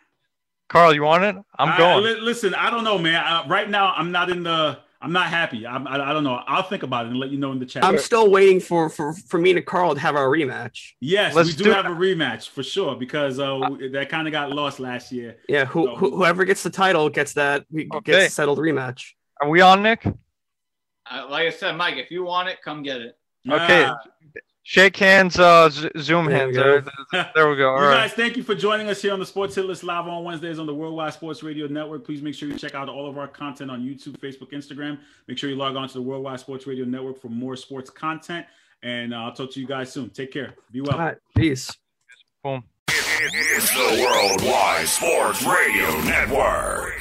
Carl, 0.69 0.95
you 0.95 1.03
want 1.03 1.25
it? 1.25 1.37
I'm 1.59 1.69
I- 1.71 1.79
going. 1.79 2.05
li- 2.05 2.21
listen, 2.21 2.55
I 2.55 2.71
don't 2.71 2.85
know, 2.85 2.99
man. 2.99 3.17
Uh, 3.25 3.45
right 3.49 3.69
now, 3.69 3.93
I'm 3.97 4.11
not 4.13 4.31
in 4.31 4.43
the. 4.43 4.79
I'm 5.01 5.13
not 5.13 5.27
happy. 5.27 5.67
I'm, 5.67 5.87
I, 5.87 5.97
I 5.97 6.13
don't 6.15 6.25
know. 6.25 6.41
I'll 6.47 6.63
think 6.63 6.83
about 6.83 7.05
it 7.05 7.11
and 7.11 7.19
let 7.19 7.29
you 7.29 7.37
know 7.37 7.53
in 7.53 7.59
the 7.59 7.67
chat. 7.67 7.85
I'm 7.85 7.99
still 7.99 8.31
waiting 8.31 8.59
for, 8.59 8.89
for, 8.89 9.13
for 9.13 9.39
me 9.39 9.51
and 9.51 9.67
Carl 9.67 9.93
to 9.93 10.01
have 10.01 10.17
our 10.17 10.29
rematch. 10.29 10.93
yes, 10.99 11.35
Let's 11.35 11.49
we 11.51 11.57
do, 11.57 11.65
do 11.65 11.71
have 11.73 11.85
a 11.85 11.91
rematch 11.91 12.49
for 12.49 12.63
sure 12.63 12.97
because 12.97 13.39
uh, 13.39 13.61
that 13.93 14.09
kind 14.09 14.27
of 14.27 14.33
got 14.33 14.51
lost 14.53 14.81
last 14.81 15.13
year. 15.13 15.37
Yeah, 15.47 15.67
who, 15.67 15.85
So- 15.85 15.97
who 15.97 16.17
whoever 16.17 16.47
gets 16.47 16.63
the 16.63 16.71
title 16.71 17.11
gets 17.11 17.35
that 17.35 17.67
Okay. 17.77 18.13
gets 18.13 18.33
settled 18.35 18.59
rematch. 18.61 19.11
Are 19.43 19.51
we 19.51 19.61
on, 19.61 19.83
Nick? 19.83 20.07
Uh, 20.07 21.27
like 21.29 21.49
I 21.49 21.51
said, 21.51 21.73
Mike, 21.77 21.97
if 21.99 22.11
you 22.11 22.25
want 22.25 22.49
it, 22.49 22.63
come 22.65 22.83
get 22.83 23.03
it. 23.03 23.19
Okay. 23.47 23.85
Ah. 23.85 23.99
Shake 24.67 24.97
hands, 24.97 25.39
uh, 25.39 25.69
z- 25.69 25.91
Zoom 25.99 26.25
There 26.25 26.37
hands. 26.39 26.57
we 26.57 26.63
There, 26.63 26.85
there- 27.13 27.31
there 27.35 27.51
we 27.51 27.57
go. 27.57 27.75
All 27.75 27.83
you 27.83 27.87
right. 27.89 28.09
guys, 28.09 28.15
thank 28.15 28.35
you 28.37 28.43
for 28.43 28.55
joining 28.55 28.89
us 28.89 29.03
here 29.03 29.13
on 29.13 29.19
the 29.21 29.27
Sports 29.27 29.55
Hit 29.55 29.67
List 29.67 29.85
live 29.85 30.07
on 30.09 30.25
Wednesdays 30.25 30.59
on 30.59 30.65
the 30.65 30.73
Worldwide 30.75 31.13
Sports 31.13 31.43
Radio 31.43 31.67
Network. 31.67 32.03
Please 32.05 32.23
make 32.23 32.35
sure 32.35 32.49
you 32.49 32.57
check 32.57 32.75
out 32.75 32.89
all 32.89 33.07
of 33.07 33.19
our 33.19 33.29
content 33.29 33.71
on 33.71 33.83
YouTube, 33.83 34.17
Facebook, 34.21 34.53
Instagram. 34.53 34.99
Make 35.29 35.37
sure 35.37 35.51
you 35.51 35.57
log 35.57 35.77
on 35.77 35.87
to 35.87 35.95
the 35.95 36.01
Worldwide 36.03 36.41
Sports 36.41 36.67
Radio 36.67 36.87
Network 36.87 37.21
for 37.21 37.29
more 37.29 37.57
sports 37.57 37.91
content. 37.91 38.47
And 38.83 39.13
uh, 39.13 39.19
I'll 39.19 39.33
talk 39.35 39.51
to 39.53 39.61
you 39.61 39.67
guys 39.67 39.93
soon. 39.93 40.09
Take 40.09 40.33
care. 40.33 40.55
Be 40.73 40.81
well. 40.81 40.93
All 40.93 40.99
right, 40.99 41.17
peace. 41.37 41.71
Boom. 42.43 42.65
It's 42.89 43.71
the 43.71 44.03
Worldwide 44.03 44.89
Sports 44.89 45.43
Radio 45.45 45.91
Network. 46.05 47.01